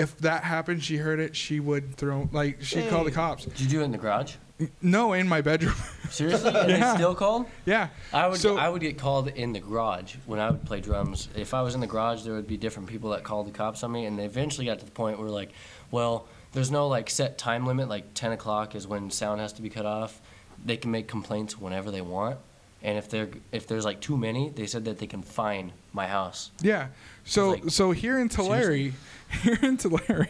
if 0.00 0.16
that 0.18 0.44
happened, 0.44 0.82
she 0.82 0.96
heard 0.96 1.20
it, 1.20 1.36
she 1.36 1.60
would 1.60 1.94
throw 1.96 2.28
like 2.32 2.62
she'd 2.62 2.88
call 2.88 3.04
the 3.04 3.10
cops. 3.10 3.44
Did 3.44 3.60
you 3.60 3.68
do 3.68 3.80
it 3.80 3.84
in 3.84 3.92
the 3.92 3.98
garage? 3.98 4.34
No, 4.82 5.14
in 5.14 5.26
my 5.26 5.40
bedroom. 5.40 5.74
Seriously? 6.10 6.52
And 6.54 6.68
Yeah. 6.70 6.90
they 6.92 6.96
still 6.98 7.14
called? 7.14 7.46
Yeah. 7.64 7.88
I 8.12 8.26
would 8.28 8.38
So- 8.38 8.58
I 8.58 8.68
would 8.68 8.82
get 8.82 8.98
called 8.98 9.28
in 9.28 9.52
the 9.54 9.60
garage 9.60 10.16
when 10.26 10.38
I 10.38 10.50
would 10.50 10.64
play 10.66 10.80
drums. 10.80 11.28
If 11.34 11.54
I 11.54 11.62
was 11.62 11.74
in 11.74 11.80
the 11.80 11.86
garage, 11.86 12.24
there 12.24 12.34
would 12.34 12.46
be 12.46 12.58
different 12.58 12.88
people 12.88 13.10
that 13.10 13.22
called 13.24 13.46
the 13.46 13.52
cops 13.52 13.82
on 13.82 13.92
me, 13.92 14.04
and 14.04 14.18
they 14.18 14.24
eventually 14.26 14.66
got 14.66 14.78
to 14.80 14.84
the 14.84 14.90
point 14.90 15.18
where 15.18 15.30
like, 15.30 15.52
well, 15.90 16.26
there's 16.52 16.70
no 16.70 16.88
like 16.88 17.08
set 17.08 17.38
time 17.38 17.64
limit. 17.66 17.88
Like 17.88 18.12
10 18.12 18.32
o'clock 18.32 18.74
is 18.74 18.86
when 18.86 19.10
sound 19.10 19.40
has 19.40 19.52
to 19.54 19.62
be 19.62 19.70
cut 19.70 19.86
off. 19.86 20.20
They 20.62 20.76
can 20.76 20.90
make 20.90 21.08
complaints 21.08 21.58
whenever 21.58 21.90
they 21.90 22.02
want, 22.02 22.36
and 22.82 22.98
if 22.98 23.08
they're 23.08 23.30
if 23.50 23.66
there's 23.66 23.86
like 23.86 24.00
too 24.00 24.18
many, 24.18 24.50
they 24.50 24.66
said 24.66 24.84
that 24.84 24.98
they 24.98 25.06
can 25.06 25.22
fine 25.22 25.72
my 25.94 26.06
house. 26.06 26.50
Yeah. 26.60 26.88
So 27.24 27.56
so 27.68 27.92
here 27.92 28.18
in 28.18 28.28
Tulare, 28.28 28.72
here 28.74 28.92
in 29.62 29.76
Tulare, 29.76 30.28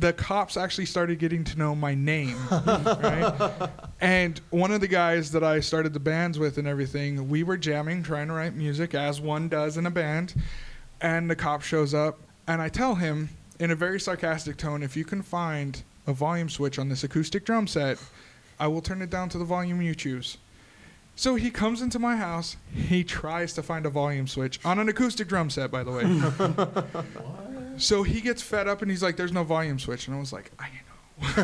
the 0.00 0.12
cops 0.12 0.56
actually 0.56 0.86
started 0.86 1.18
getting 1.18 1.44
to 1.44 1.58
know 1.58 1.74
my 1.74 1.94
name, 1.94 2.36
right? 2.50 3.70
And 4.00 4.40
one 4.50 4.72
of 4.72 4.80
the 4.80 4.88
guys 4.88 5.30
that 5.32 5.44
I 5.44 5.60
started 5.60 5.92
the 5.92 6.00
bands 6.00 6.38
with 6.38 6.58
and 6.58 6.66
everything, 6.66 7.28
we 7.28 7.42
were 7.42 7.56
jamming, 7.56 8.02
trying 8.02 8.28
to 8.28 8.34
write 8.34 8.54
music 8.54 8.94
as 8.94 9.20
one 9.20 9.48
does 9.48 9.76
in 9.76 9.86
a 9.86 9.90
band, 9.90 10.34
and 11.00 11.30
the 11.30 11.36
cop 11.36 11.62
shows 11.62 11.92
up, 11.92 12.18
and 12.46 12.62
I 12.62 12.68
tell 12.68 12.94
him 12.94 13.28
in 13.58 13.70
a 13.70 13.76
very 13.76 14.00
sarcastic 14.00 14.56
tone, 14.56 14.82
if 14.82 14.96
you 14.96 15.04
can 15.04 15.22
find 15.22 15.82
a 16.06 16.12
volume 16.12 16.48
switch 16.48 16.78
on 16.78 16.88
this 16.88 17.04
acoustic 17.04 17.44
drum 17.44 17.66
set, 17.66 17.98
I 18.58 18.66
will 18.68 18.82
turn 18.82 19.02
it 19.02 19.10
down 19.10 19.28
to 19.30 19.38
the 19.38 19.44
volume 19.44 19.80
you 19.82 19.94
choose. 19.94 20.38
So 21.16 21.36
he 21.36 21.50
comes 21.50 21.80
into 21.80 21.98
my 21.98 22.16
house. 22.16 22.56
He 22.72 23.04
tries 23.04 23.52
to 23.54 23.62
find 23.62 23.86
a 23.86 23.90
volume 23.90 24.26
switch 24.26 24.58
on 24.64 24.78
an 24.78 24.88
acoustic 24.88 25.28
drum 25.28 25.48
set, 25.48 25.70
by 25.70 25.84
the 25.84 25.92
way. 25.92 26.02
so 27.78 28.02
he 28.02 28.20
gets 28.20 28.42
fed 28.42 28.68
up 28.68 28.82
and 28.82 28.90
he's 28.90 29.02
like, 29.02 29.16
"There's 29.16 29.32
no 29.32 29.44
volume 29.44 29.78
switch," 29.78 30.06
and 30.08 30.16
I 30.16 30.20
was 30.20 30.32
like, 30.32 30.50
"I 30.58 30.68
know." 30.68 31.26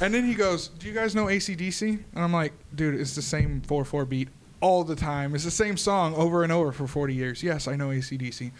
and 0.00 0.14
then 0.14 0.24
he 0.24 0.34
goes, 0.34 0.68
"Do 0.68 0.86
you 0.88 0.94
guys 0.94 1.14
know 1.14 1.26
ACDC?" 1.26 1.88
And 2.14 2.24
I'm 2.24 2.32
like, 2.32 2.52
"Dude, 2.74 3.00
it's 3.00 3.14
the 3.14 3.22
same 3.22 3.60
four-four 3.62 4.04
beat 4.06 4.28
all 4.60 4.84
the 4.84 4.96
time. 4.96 5.34
It's 5.34 5.44
the 5.44 5.50
same 5.50 5.76
song 5.76 6.14
over 6.14 6.42
and 6.42 6.52
over 6.52 6.72
for 6.72 6.86
40 6.86 7.14
years. 7.14 7.42
Yes, 7.42 7.68
I 7.68 7.76
know 7.76 7.88
ACDC." 7.88 8.50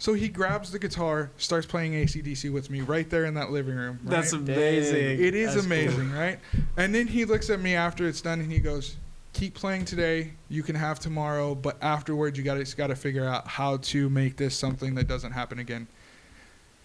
So 0.00 0.14
he 0.14 0.28
grabs 0.28 0.70
the 0.70 0.78
guitar, 0.78 1.30
starts 1.38 1.66
playing 1.66 1.92
ACDC 1.92 2.52
with 2.52 2.70
me 2.70 2.82
right 2.82 3.08
there 3.10 3.24
in 3.24 3.34
that 3.34 3.50
living 3.50 3.74
room. 3.74 3.98
right? 4.04 4.10
That's 4.10 4.32
amazing. 4.32 5.20
It 5.20 5.34
is 5.34 5.54
That's 5.54 5.66
cool. 5.66 5.72
amazing, 5.72 6.12
right? 6.12 6.38
And 6.76 6.94
then 6.94 7.08
he 7.08 7.24
looks 7.24 7.50
at 7.50 7.60
me 7.60 7.74
after 7.74 8.06
it's 8.06 8.20
done 8.20 8.38
and 8.38 8.52
he 8.52 8.60
goes, 8.60 8.96
"Keep 9.32 9.54
playing 9.54 9.84
today. 9.84 10.32
You 10.48 10.62
can 10.62 10.74
have 10.74 10.98
tomorrow, 10.98 11.54
but 11.54 11.76
afterwards 11.82 12.38
you 12.38 12.44
got 12.44 12.64
to 12.64 12.76
got 12.76 12.88
to 12.88 12.96
figure 12.96 13.24
out 13.24 13.46
how 13.46 13.76
to 13.78 14.08
make 14.10 14.36
this 14.36 14.56
something 14.56 14.94
that 14.96 15.08
doesn't 15.08 15.32
happen 15.32 15.58
again." 15.58 15.86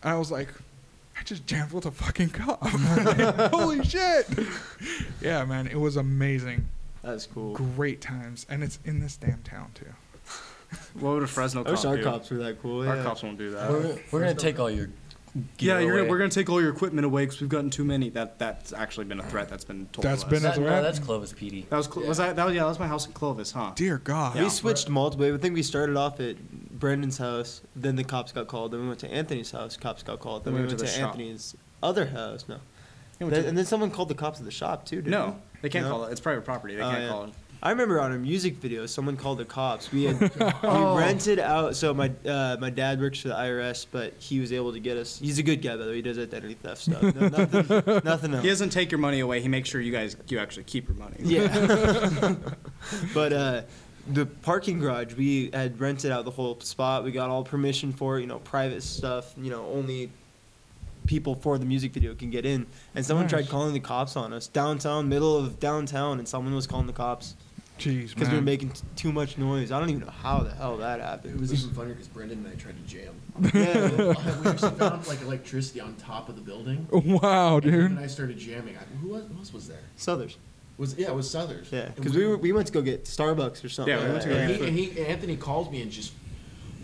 And 0.02 0.14
I 0.14 0.18
was 0.18 0.32
like, 0.32 0.50
"I 1.20 1.24
just 1.24 1.46
jammed 1.48 1.72
with 1.72 1.86
a 1.86 1.92
fucking 1.92 2.30
cop. 2.32 2.62
Holy 3.52 3.84
shit!" 3.84 4.28
Yeah, 5.22 5.46
man, 5.46 5.68
it 5.68 5.80
was 5.80 5.96
amazing. 5.98 6.68
That's 7.02 7.26
cool. 7.26 7.54
Great 7.54 8.02
times, 8.02 8.46
and 8.50 8.64
it's 8.64 8.80
in 8.86 9.00
this 9.00 9.18
damn 9.18 9.42
town 9.44 9.72
too. 9.74 9.86
What 11.00 11.14
would 11.14 11.24
a 11.24 11.28
Fresno 11.28 11.64
I 11.64 11.72
wish 11.72 11.82
cop 11.82 11.90
our 11.90 11.98
do? 11.98 12.04
cops 12.04 12.30
were 12.30 12.38
that 12.38 12.62
cool. 12.62 12.88
Our 12.88 12.96
yeah. 12.96 13.04
cops 13.04 13.24
won't 13.24 13.38
do 13.38 13.52
that. 13.52 13.70
We're, 13.70 14.00
we're 14.12 14.20
gonna 14.22 14.34
take 14.36 14.60
all 14.60 14.72
your. 14.72 14.90
Yeah, 15.58 15.80
you're 15.80 15.98
gonna, 15.98 16.10
we're 16.10 16.20
gonna 16.20 16.30
take 16.30 16.50
all 16.50 16.62
your 16.62 16.72
equipment 16.72 17.06
away 17.06 17.26
because 17.26 17.42
we've 17.42 17.50
gotten 17.50 17.72
too 17.72 17.84
many. 17.84 18.10
That 18.12 18.38
that's 18.38 18.72
actually 18.72 19.06
been 19.06 19.20
a 19.20 19.24
threat 19.24 19.50
that's 19.50 19.64
been 19.66 19.88
told. 19.92 20.06
That's 20.06 20.24
to 20.24 20.30
been 20.30 20.46
a 20.46 20.50
us. 20.50 20.56
That- 20.56 20.62
no, 20.62 20.68
threat? 20.68 20.84
that's 20.84 21.00
Clovis 21.00 21.34
PD. 21.34 21.68
That 21.70 21.78
was 21.78 21.88
Clo- 21.88 22.06
was 22.06 22.18
that 22.18 22.36
that 22.36 22.46
was 22.46 22.54
yeah 22.54 22.62
that 22.62 22.70
was 22.70 22.78
my 22.80 22.86
house 22.88 23.08
in 23.08 23.14
Clovis, 23.14 23.52
huh? 23.52 23.72
Dear 23.76 23.98
God. 23.98 24.36
We 24.40 24.48
switched 24.50 24.90
multiple. 24.90 25.34
I 25.34 25.38
think 25.38 25.56
we 25.56 25.64
started 25.64 25.98
off 25.98 26.20
at 26.20 26.36
Brandon's 26.80 27.18
house, 27.18 27.62
then 27.76 27.96
the 27.96 28.04
cops 28.04 28.32
got 28.32 28.48
called. 28.48 28.72
Then 28.74 28.82
we 28.82 28.88
went 28.88 29.00
to 29.00 29.12
Anthony's 29.12 29.50
house, 29.52 29.76
cops 29.76 30.04
got 30.04 30.20
called. 30.20 30.44
Then 30.44 30.54
we, 30.54 30.60
went, 30.60 30.70
to, 30.72 30.76
the 30.76 30.86
shop. 30.86 31.08
Anthony's 31.12 31.56
other 31.82 32.06
house. 32.06 32.46
No. 32.48 32.56
Yeah, 33.20 33.26
we 33.26 33.30
Then- 33.32 33.40
took- 33.42 33.50
and 33.50 33.58
then 33.58 33.66
someone 33.66 33.90
called 33.90 34.10
the 34.10 34.16
cops 34.16 34.38
at 34.40 34.46
the 34.46 34.52
shop 34.52 34.86
too. 34.86 34.98
Didn't 34.98 35.12
No, 35.12 35.28
they? 35.54 35.60
they 35.64 35.70
can't 35.70 35.86
No? 35.86 35.92
call 35.92 36.06
it. 36.06 36.12
It's 36.12 36.22
private 36.22 36.46
property. 36.46 36.76
They 36.76 36.82
Oh, 36.84 36.90
can't 36.92 37.04
yeah. 37.04 37.10
call 37.10 37.24
it. 37.26 37.30
I 37.66 37.70
remember 37.70 38.02
on 38.02 38.12
a 38.12 38.18
music 38.18 38.56
video, 38.58 38.86
someone 38.86 39.16
called 39.16 39.38
the 39.38 39.46
cops. 39.46 39.90
We 39.90 40.04
had 40.04 40.32
Oh. 40.64 40.96
we 40.96 41.02
rented 41.02 41.40
out. 41.40 41.78
So 41.78 41.94
my 41.94 42.12
uh, 42.28 42.58
my 42.60 42.70
dad 42.70 43.00
works 43.00 43.22
for 43.22 43.30
the 43.30 43.36
IRS, 43.36 43.86
but 43.90 44.14
he 44.20 44.42
was 44.42 44.52
able 44.52 44.74
to 44.74 44.82
get 44.82 44.98
us. 44.98 45.18
He's 45.18 45.40
a 45.40 45.44
good 45.44 45.62
guy, 45.62 45.78
by 45.78 45.86
the 45.86 45.92
way. 45.92 45.96
He 45.96 46.02
does 46.02 46.20
identity 46.20 46.56
theft 46.56 46.82
stuff. 46.82 47.02
No, 47.02 47.28
nothing, 47.30 48.02
nothing 48.04 48.34
else. 48.34 48.44
He 48.44 48.50
doesn't 48.50 48.72
take 48.72 48.92
your 48.92 49.00
money 49.00 49.22
away. 49.22 49.40
He 49.40 49.48
makes 49.48 49.70
sure 49.70 49.80
you 49.80 49.94
guys 49.94 50.18
you 50.28 50.40
actually 50.40 50.66
keep 50.66 50.90
your 50.90 50.98
money. 50.98 51.16
Yeah. 51.20 52.36
but 53.14 53.32
uh, 53.32 53.62
the 54.10 54.26
parking 54.26 54.80
garage, 54.80 55.14
we 55.14 55.50
had 55.54 55.80
rented 55.80 56.12
out 56.12 56.26
the 56.26 56.32
whole 56.32 56.60
spot. 56.60 57.06
We 57.06 57.14
got 57.14 57.30
all 57.30 57.46
permission 57.46 57.94
for 57.94 58.18
it, 58.18 58.22
you 58.22 58.28
know, 58.28 58.40
private 58.40 58.84
stuff. 58.84 59.34
You 59.38 59.52
know, 59.52 59.66
only 59.68 60.10
people 61.08 61.36
for 61.36 61.58
the 61.58 61.66
music 61.66 61.94
video 61.94 62.14
can 62.14 62.30
get 62.30 62.46
in. 62.46 62.66
And 62.94 63.06
someone 63.06 63.24
Nice. 63.26 63.32
tried 63.32 63.48
calling 63.50 63.74
the 63.74 63.80
cops 63.80 64.18
on 64.18 64.34
us 64.34 64.48
downtown, 64.48 65.08
middle 65.08 65.38
of 65.38 65.62
downtown, 65.62 66.20
and 66.20 66.28
someone 66.28 66.54
was 66.54 66.68
calling 66.68 66.88
the 66.88 66.94
cops 66.94 67.36
Jeez, 67.80 68.10
because 68.10 68.30
we 68.30 68.36
were 68.36 68.42
making 68.42 68.70
t- 68.70 68.82
too 68.96 69.12
much 69.12 69.38
noise. 69.38 69.72
I 69.72 69.80
don't 69.80 69.90
even 69.90 70.02
know 70.06 70.12
how 70.12 70.40
the 70.40 70.54
hell 70.54 70.78
that 70.78 71.02
happened. 71.02 71.36
It 71.36 71.42
was 71.42 71.54
even 71.54 71.76
funnier 71.76 71.94
because 71.94 72.08
Brendan 72.08 72.46
and 72.46 72.48
I 72.48 72.56
tried 72.56 72.76
to 72.76 72.84
jam. 72.84 73.16
Yeah. 73.54 74.14
we 74.44 74.50
actually 74.50 74.72
found 74.72 75.08
like 75.08 75.22
electricity 75.22 75.82
on 75.82 75.96
top 75.96 76.30
of 76.30 76.36
the 76.36 76.42
building. 76.42 76.88
Wow, 76.92 77.58
And 77.58 77.66
him 77.66 77.72
dude. 77.72 77.92
And 77.92 78.00
I 78.00 78.08
started 78.08 78.38
jamming. 78.38 78.78
I, 78.78 78.82
who, 79.02 79.10
was, 79.10 79.24
who 79.26 79.38
else 79.38 79.54
was 79.54 79.68
there? 79.68 79.82
Southers. 79.98 80.38
Was 80.78 80.96
yeah, 80.98 81.08
it 81.08 81.16
was 81.16 81.30
Southers. 81.30 81.68
Yeah, 81.72 81.90
because 81.96 82.16
we, 82.16 82.26
were, 82.26 82.38
we 82.38 82.52
went 82.52 82.68
to 82.68 82.74
go 82.74 82.82
get 82.82 83.06
Starbucks 83.06 83.64
or 83.64 83.70
something. 83.70 83.94
Yeah, 83.94 84.04
we 84.06 84.12
went 84.12 84.24
to 84.24 84.30
go 84.30 84.36
and 84.36 84.48
get 84.50 84.62
he, 84.62 84.68
and 84.68 84.78
he, 84.78 85.06
Anthony 85.06 85.38
calls 85.38 85.70
me 85.70 85.82
and 85.82 85.92
just 85.92 86.14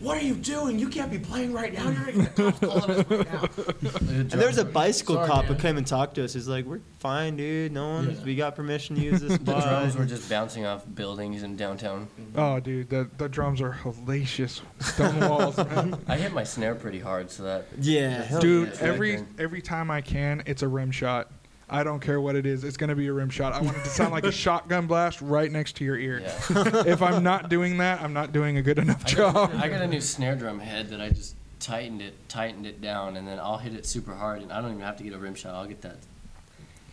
"What 0.02 0.18
are 0.18 0.22
you 0.26 0.36
doing? 0.36 0.80
You 0.80 0.88
can't 0.90 1.12
be 1.12 1.20
playing 1.20 1.54
right 1.54 1.74
now. 1.74 1.84
You're 1.90 2.06
gonna 2.06 2.12
get 2.14 2.36
the 2.36 2.44
cops 2.52 2.60
calling 2.60 2.90
us 2.92 3.10
right 3.10 3.84
now." 3.84 4.14
And 4.20 4.32
there 4.32 4.48
was 4.48 4.58
a 4.58 4.66
bicycle 4.66 5.16
Sorry, 5.16 5.28
cop 5.28 5.46
who 5.46 5.54
man. 5.54 5.62
came 5.62 5.78
and 5.78 5.86
talked 5.88 6.16
to 6.16 6.24
us. 6.24 6.34
He's 6.34 6.48
like, 6.48 6.66
"We're 6.66 6.80
fine, 7.00 7.36
dude. 7.38 7.72
No 7.72 7.90
one's. 7.90 8.20
Yeah. 8.20 8.26
We 8.26 8.36
got 8.36 8.56
permission 8.56 8.96
to 8.96 9.02
use 9.02 9.22
this 9.22 9.38
The 9.38 9.52
spot." 9.60 9.64
drums 9.64 9.98
were 9.98 10.06
just 10.06 10.30
bouncing 10.30 10.66
off 10.66 10.84
buildings 10.96 11.44
in 11.44 11.56
downtown. 11.56 12.08
Oh, 12.36 12.60
dude, 12.60 12.90
the 12.90 13.10
the 13.18 13.30
drums 13.30 13.62
are 13.62 13.72
hellacious. 13.84 14.62
Stone 14.80 15.20
walls, 15.30 15.58
man. 15.58 15.98
I 16.08 16.18
hit 16.18 16.34
my 16.34 16.44
snare 16.44 16.76
pretty 16.76 17.00
hard, 17.00 17.30
so 17.32 17.44
that. 17.44 17.66
Yeah, 17.80 18.40
Dude, 18.40 18.70
yeah. 18.70 18.78
every 18.82 19.24
every 19.38 19.62
time 19.62 19.92
I 19.92 20.02
can, 20.02 20.44
it's 20.46 20.62
a 20.62 20.68
rim 20.68 20.92
shot. 20.92 21.32
I 21.70 21.84
don't 21.84 22.00
care 22.00 22.20
what 22.20 22.36
it 22.36 22.46
is. 22.46 22.64
It's 22.64 22.78
gonna 22.78 22.96
be 22.96 23.08
a 23.08 23.14
rim 23.14 23.30
shot. 23.30 23.54
I 23.54 23.62
want 23.62 23.78
it 23.78 23.84
to 23.84 23.90
sound 23.90 24.12
like 24.12 24.26
a 24.26 24.32
shotgun 24.44 24.88
blast 24.88 25.22
right 25.22 25.52
next 25.52 25.76
to 25.78 25.86
your 25.86 25.98
ear. 25.98 26.22
if 26.50 27.02
I'm 27.02 27.24
not 27.24 27.50
doing 27.50 27.78
that, 27.78 28.02
I'm 28.02 28.14
not 28.14 28.32
doing 28.32 28.58
a 28.58 28.62
good 28.62 28.80
enough 28.80 29.04
I 29.06 29.14
got, 29.14 29.34
job. 29.34 29.52
I 29.56 29.68
got 29.68 29.82
a 29.82 29.88
new 29.88 30.02
snare 30.02 30.36
drum 30.36 30.60
head 30.60 30.90
that 30.90 31.02
I 31.02 31.10
just 31.10 31.36
tightened 31.60 32.02
it, 32.02 32.14
tightened 32.30 32.66
it 32.66 32.82
down, 32.82 33.18
and 33.18 33.28
then 33.28 33.40
I'll 33.40 33.58
hit 33.58 33.74
it 33.74 33.86
super 33.86 34.14
hard, 34.14 34.42
and 34.42 34.52
I 34.52 34.62
don't 34.62 34.72
even 34.72 34.84
have 34.84 34.98
to 34.98 35.04
get 35.04 35.14
a 35.14 35.18
rim 35.18 35.36
shot. 35.36 35.54
I'll 35.54 35.68
get 35.68 35.82
that 35.82 35.98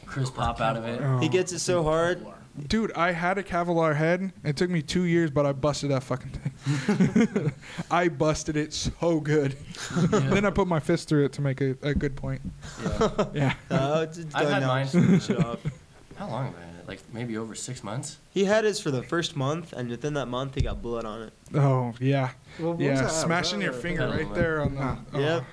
crisp 0.05 0.35
pop 0.35 0.61
out 0.61 0.77
of 0.77 0.85
it. 0.85 1.23
He 1.23 1.29
gets 1.29 1.53
it 1.53 1.59
so 1.61 1.83
hard. 1.83 2.25
Dude, 2.69 2.93
I 2.93 3.13
had 3.13 3.37
a 3.37 3.43
Kevlar 3.43 3.95
head. 3.95 4.33
It 4.43 4.57
took 4.57 4.71
me 4.71 4.81
two 4.81 5.03
years, 5.03 5.31
but 5.31 5.45
I 5.45 5.53
busted 5.53 5.91
that 5.91 6.03
fucking 6.03 6.31
thing. 6.31 6.53
I 7.91 8.09
busted 8.09 8.57
it 8.57 8.73
so 8.73 9.21
good. 9.21 9.57
then 10.11 10.45
I 10.45 10.51
put 10.51 10.67
my 10.67 10.81
fist 10.81 11.09
through 11.09 11.27
it 11.27 11.33
to 11.35 11.41
make 11.41 11.61
a, 11.61 11.77
a 11.83 11.95
good 11.95 12.17
point. 12.17 12.41
Yeah. 12.91 13.25
Yeah. 13.35 13.55
Uh, 13.71 14.07
it's 14.09 14.19
it's 14.19 14.35
I've 14.35 14.45
done 14.45 14.53
had 14.53 14.61
now. 14.61 14.69
mine 14.69 14.87
Finish 14.87 15.31
it 15.31 15.45
off. 15.45 15.59
How 16.17 16.29
long 16.29 16.47
have 16.47 16.55
I 16.55 16.61
had 16.61 16.75
it? 16.81 16.89
Like 16.89 17.01
maybe 17.13 17.37
over 17.37 17.55
six 17.55 17.85
months. 17.85 18.19
He 18.31 18.45
had 18.45 18.65
his 18.65 18.81
for 18.81 18.91
the 18.91 19.03
first 19.03 19.37
month, 19.37 19.73
and 19.73 19.89
within 19.89 20.15
that 20.15 20.27
month, 20.27 20.55
he 20.55 20.63
got 20.63 20.81
blood 20.81 21.05
on 21.05 21.23
it. 21.23 21.33
Oh 21.55 21.95
yeah. 22.01 22.31
Well, 22.59 22.69
what 22.71 22.79
was 22.79 22.87
yeah, 22.87 23.03
that? 23.03 23.11
Smashing 23.11 23.59
that 23.59 23.67
your 23.67 23.75
a- 23.75 23.77
finger 23.77 24.09
right 24.09 24.33
there 24.35 24.63
on 24.63 24.75
the. 24.75 24.83
Huh. 24.83 24.97
oh. 25.13 25.21
Yep. 25.21 25.45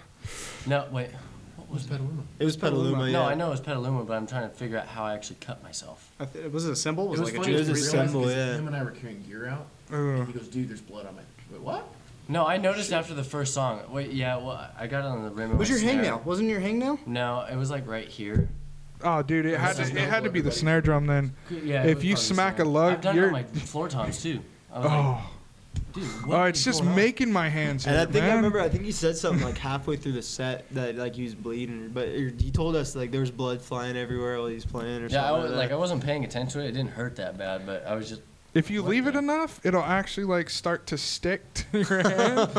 No, 0.68 0.88
wait. 0.91 1.10
What 1.57 1.69
was 1.69 1.84
Petaluma. 1.85 2.23
It 2.40 2.45
was 2.45 2.56
Petaluma. 2.56 3.11
No, 3.11 3.23
yeah. 3.23 3.27
I 3.27 3.34
know 3.34 3.48
it 3.48 3.52
was 3.52 3.61
Petaluma, 3.61 4.03
but 4.03 4.14
I'm 4.14 4.27
trying 4.27 4.49
to 4.49 4.56
figure 4.56 4.77
out 4.77 4.88
how 4.88 5.03
I 5.03 5.14
actually 5.14 5.38
cut 5.41 5.61
myself. 5.64 6.11
I 6.19 6.26
th- 6.26 6.52
was 6.52 6.68
it 6.68 6.72
a 6.72 6.76
symbol? 6.76 7.06
It 7.06 7.19
was 7.19 7.22
like 7.22 7.35
funny. 7.35 7.53
It 7.53 7.68
was 7.68 7.69
a 7.69 7.91
to 7.91 8.03
realize 8.03 8.35
yeah. 8.35 8.56
Him 8.56 8.68
and 8.68 8.76
I 8.76 8.84
were 8.84 8.91
carrying 8.91 9.22
gear 9.23 9.48
out. 9.48 9.68
Ugh. 9.94 9.99
And 10.20 10.28
he 10.28 10.34
goes, 10.34 10.48
"Dude, 10.48 10.70
there's 10.70 10.82
blood 10.82 11.06
on 11.06 11.15
my." 11.15 11.22
Wait, 11.52 11.61
what? 11.61 11.88
No, 12.30 12.45
I 12.48 12.57
noticed 12.57 12.94
after 12.94 13.14
the 13.14 13.24
first 13.24 13.53
song. 13.53 13.82
Wait, 13.90 14.11
yeah, 14.11 14.38
well, 14.38 14.68
I 14.80 14.88
got 14.88 14.99
it 14.99 15.07
on 15.07 15.24
the 15.24 15.30
rim. 15.32 15.52
of 15.52 15.57
Was 15.60 15.70
my 15.70 15.76
your 15.76 15.80
snare. 15.91 16.03
hangnail? 16.14 16.24
Wasn't 16.26 16.49
your 16.49 16.61
hangnail? 16.61 17.06
No, 17.06 17.45
it 17.52 17.56
was 17.57 17.70
like 17.70 17.86
right 17.88 18.07
here. 18.07 18.48
Oh, 19.03 19.22
dude, 19.22 19.45
it 19.45 19.60
had 19.60 19.76
to, 19.76 19.82
it 19.84 19.90
had 20.10 20.24
to 20.24 20.30
be 20.32 20.40
the 20.40 20.52
snare 20.52 20.80
drum 20.80 21.06
then. 21.06 21.34
Yeah. 21.52 21.84
it 21.84 21.90
If 21.90 21.98
was 21.98 22.06
you 22.06 22.14
probably 22.14 22.14
the 22.14 22.18
smack 22.18 22.53
a 22.53 22.56
snare. 22.61 22.65
lug, 22.68 22.94
I've 22.94 23.02
done 23.02 23.15
it 23.15 23.20
you're. 23.20 23.26
on 23.28 23.32
my 23.34 23.44
floor 23.44 23.90
toms 23.90 24.24
too. 24.24 24.40
I 24.74 24.80
was 24.80 24.88
Oh. 24.90 24.91
like, 24.91 25.94
dude, 25.94 26.03
what 26.26 26.38
Oh, 26.40 26.44
is 26.45 26.49
it's 26.52 26.64
just 26.64 26.80
going 26.80 26.90
on? 26.91 26.95
making 26.95 27.34
my 27.34 27.49
hands 27.49 27.84
hurt, 27.84 27.91
And 27.91 27.98
I 27.99 28.03
hurt, 28.06 28.11
think 28.14 28.24
I 28.24 28.28
man. 28.28 28.36
remember. 28.38 28.61
I 28.61 28.70
think 28.70 28.86
you 28.86 28.94
said 28.94 29.18
something 29.18 29.44
like 29.44 29.57
halfway 29.57 29.98
through 29.98 30.14
the 30.14 30.22
set 30.22 30.64
that 30.72 30.95
like 30.95 31.15
he 31.15 31.24
was 31.24 31.36
bleeding, 31.36 31.90
but 31.94 32.07
or 32.07 32.30
you 32.30 32.52
told 32.52 32.78
us 32.78 32.95
like 32.95 33.11
there 33.11 33.20
was 33.20 33.32
blood 33.32 33.61
flying 33.61 33.98
everywhere 33.98 34.38
while 34.38 34.48
he 34.48 34.56
was 34.56 34.65
playing 34.65 35.03
or 35.03 35.07
Yeah, 35.07 35.26
I 35.26 35.28
something. 35.28 35.44
was, 35.44 35.52
like 35.52 35.60
like 35.60 35.72
I 35.74 35.76
wasn't 35.76 36.02
paying 36.06 36.24
attention 36.24 36.61
to 36.61 36.65
it. 36.65 36.70
It 36.70 36.72
didn't 36.72 36.91
hurt 36.91 37.18
that 37.18 37.38
bad, 37.38 37.65
but 37.65 37.86
I 37.86 37.95
was 37.95 38.07
just. 38.07 38.22
If 38.53 38.69
you 38.69 38.84
leave 38.84 39.07
it 39.07 39.15
enough, 39.15 39.59
it'll 39.65 39.81
actually 39.81 40.25
like 40.25 40.49
start 40.49 40.85
to 40.88 40.97
stick 40.97 41.41
to 41.55 41.77
your 41.89 41.99
hand. 42.07 42.49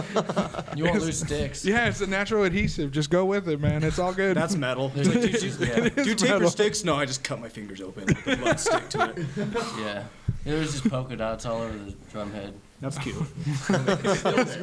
You 0.77 0.85
won't 0.85 0.97
It's- 0.97 1.03
lose 1.03 1.21
sticks. 1.21 1.65
Yeah, 1.75 1.87
it's 1.89 2.01
a 2.01 2.07
natural 2.07 2.43
adhesive. 2.45 2.91
Just 2.91 3.11
go 3.11 3.25
with 3.25 3.49
it, 3.49 3.61
man. 3.61 3.85
It's 3.85 3.99
all 4.01 4.13
good. 4.13 4.37
That's 4.37 4.57
metal. 4.57 4.89
There's 4.89 5.09
like, 5.09 5.21
Dude, 5.41 5.61
yeah, 5.61 5.89
Do 5.89 6.03
you 6.09 6.15
tape 6.17 6.41
your 6.41 6.51
sticks? 6.51 6.83
No, 6.85 6.97
I 6.97 7.05
just 7.05 7.23
cut 7.23 7.41
my 7.41 7.49
fingers 7.49 7.81
open. 7.81 8.07
Let 8.07 8.25
the 8.25 8.37
blood 8.37 8.59
stick 8.61 8.89
to 8.91 9.11
it. 9.11 9.27
yeah. 9.79 10.05
There 10.45 10.59
was 10.59 10.73
just 10.73 10.91
polka 10.91 11.17
dots 11.17 11.47
all 11.47 11.63
over 11.63 11.79
the 11.79 11.93
drum 12.11 12.33
head. 12.33 12.55
That's 12.81 12.99
cute. 12.99 13.17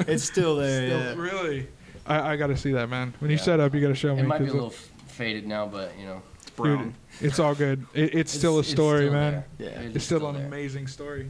it's 0.07 0.23
still 0.23 0.57
there. 0.57 0.87
yeah. 0.87 1.13
Really? 1.15 1.67
I, 2.05 2.33
I 2.33 2.35
got 2.35 2.47
to 2.47 2.57
see 2.57 2.71
that, 2.73 2.89
man. 2.89 3.13
When 3.19 3.31
you 3.31 3.37
Yeah. 3.37 3.43
set 3.43 3.59
up, 3.59 3.73
you 3.73 3.81
got 3.81 3.87
to 3.87 3.95
show 3.95 4.13
me. 4.15 4.21
It 4.21 4.25
might 4.27 4.39
be 4.39 4.43
a 4.45 4.47
'cause 4.47 4.53
little 4.53 4.69
f- 4.71 4.91
faded 5.07 5.47
now, 5.47 5.65
but 5.67 5.91
you 5.99 6.05
know. 6.05 6.21
it's 6.41 6.51
Dude, 6.55 6.93
it's 7.21 7.39
all 7.39 7.55
good. 7.55 7.85
It, 7.93 8.15
it's, 8.15 8.31
still 8.31 8.59
a 8.59 8.63
story, 8.63 9.01
still 9.07 9.13
man. 9.13 9.43
there. 9.57 9.69
Yeah. 9.69 9.79
It 9.81 9.85
It's 9.87 9.95
is 9.97 10.03
still, 10.03 10.27
an 10.27 10.35
there. 10.35 10.45
amazing 10.45 10.87
story. 10.87 11.29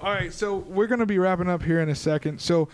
All 0.00 0.12
right, 0.12 0.32
so 0.32 0.56
we're 0.56 0.88
gonna 0.88 1.06
be 1.06 1.18
wrapping 1.18 1.48
up 1.48 1.62
here 1.62 1.80
in 1.80 1.88
a 1.88 1.94
second. 1.94 2.40
So, 2.40 2.68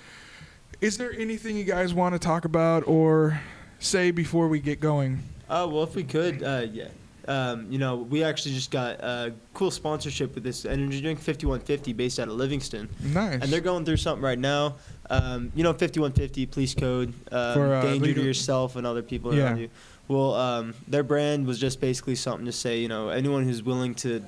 is 0.81 0.97
there 0.97 1.12
anything 1.12 1.57
you 1.57 1.65
guys 1.65 1.93
want 1.93 2.15
to 2.15 2.19
talk 2.19 2.45
about 2.47 2.86
or 2.86 3.39
say 3.81 4.11
before 4.11 4.49
we 4.49 4.61
get 4.61 4.81
going? 4.81 5.19
Oh 5.51 5.69
well, 5.69 5.82
if 5.82 5.95
we 5.95 6.05
could, 6.05 6.43
uh, 6.43 6.66
yeah. 6.73 6.89
Um, 7.27 7.66
you 7.70 7.77
know, 7.77 7.97
we 7.97 8.24
actually 8.24 8.55
just 8.55 8.70
got 8.70 9.01
a 9.01 9.35
cool 9.53 9.70
sponsorship 9.70 10.35
with 10.35 10.43
this 10.45 10.65
energy 10.65 11.03
drink, 11.03 11.19
5150, 11.19 11.93
based 11.93 12.19
out 12.19 12.28
of 12.28 12.35
Livingston. 12.36 12.89
Nice. 13.05 13.43
And 13.43 13.53
they're 13.53 13.61
going 13.61 13.85
through 13.85 13.99
something 13.99 14.24
right 14.24 14.39
now. 14.39 14.77
Um, 15.11 15.53
you 15.55 15.62
know, 15.62 15.73
5150 15.74 16.47
police 16.47 16.74
code, 16.74 17.12
um, 17.31 17.53
For, 17.55 17.74
uh, 17.74 17.82
danger 17.82 18.07
legal- 18.07 18.23
to 18.23 18.27
yourself 18.27 18.77
and 18.77 18.86
other 18.86 19.03
people 19.03 19.35
Yeah. 19.35 19.45
around 19.45 19.59
you. 19.59 19.69
Well, 20.09 20.35
um, 20.35 20.74
their 20.86 21.02
brand 21.02 21.47
was 21.47 21.59
just 21.59 21.80
basically 21.80 22.14
something 22.14 22.47
to 22.47 22.52
say, 22.52 22.80
you 22.80 22.89
know, 22.89 23.10
anyone 23.10 23.44
who's 23.44 23.62
willing 23.62 23.94
to 23.97 24.22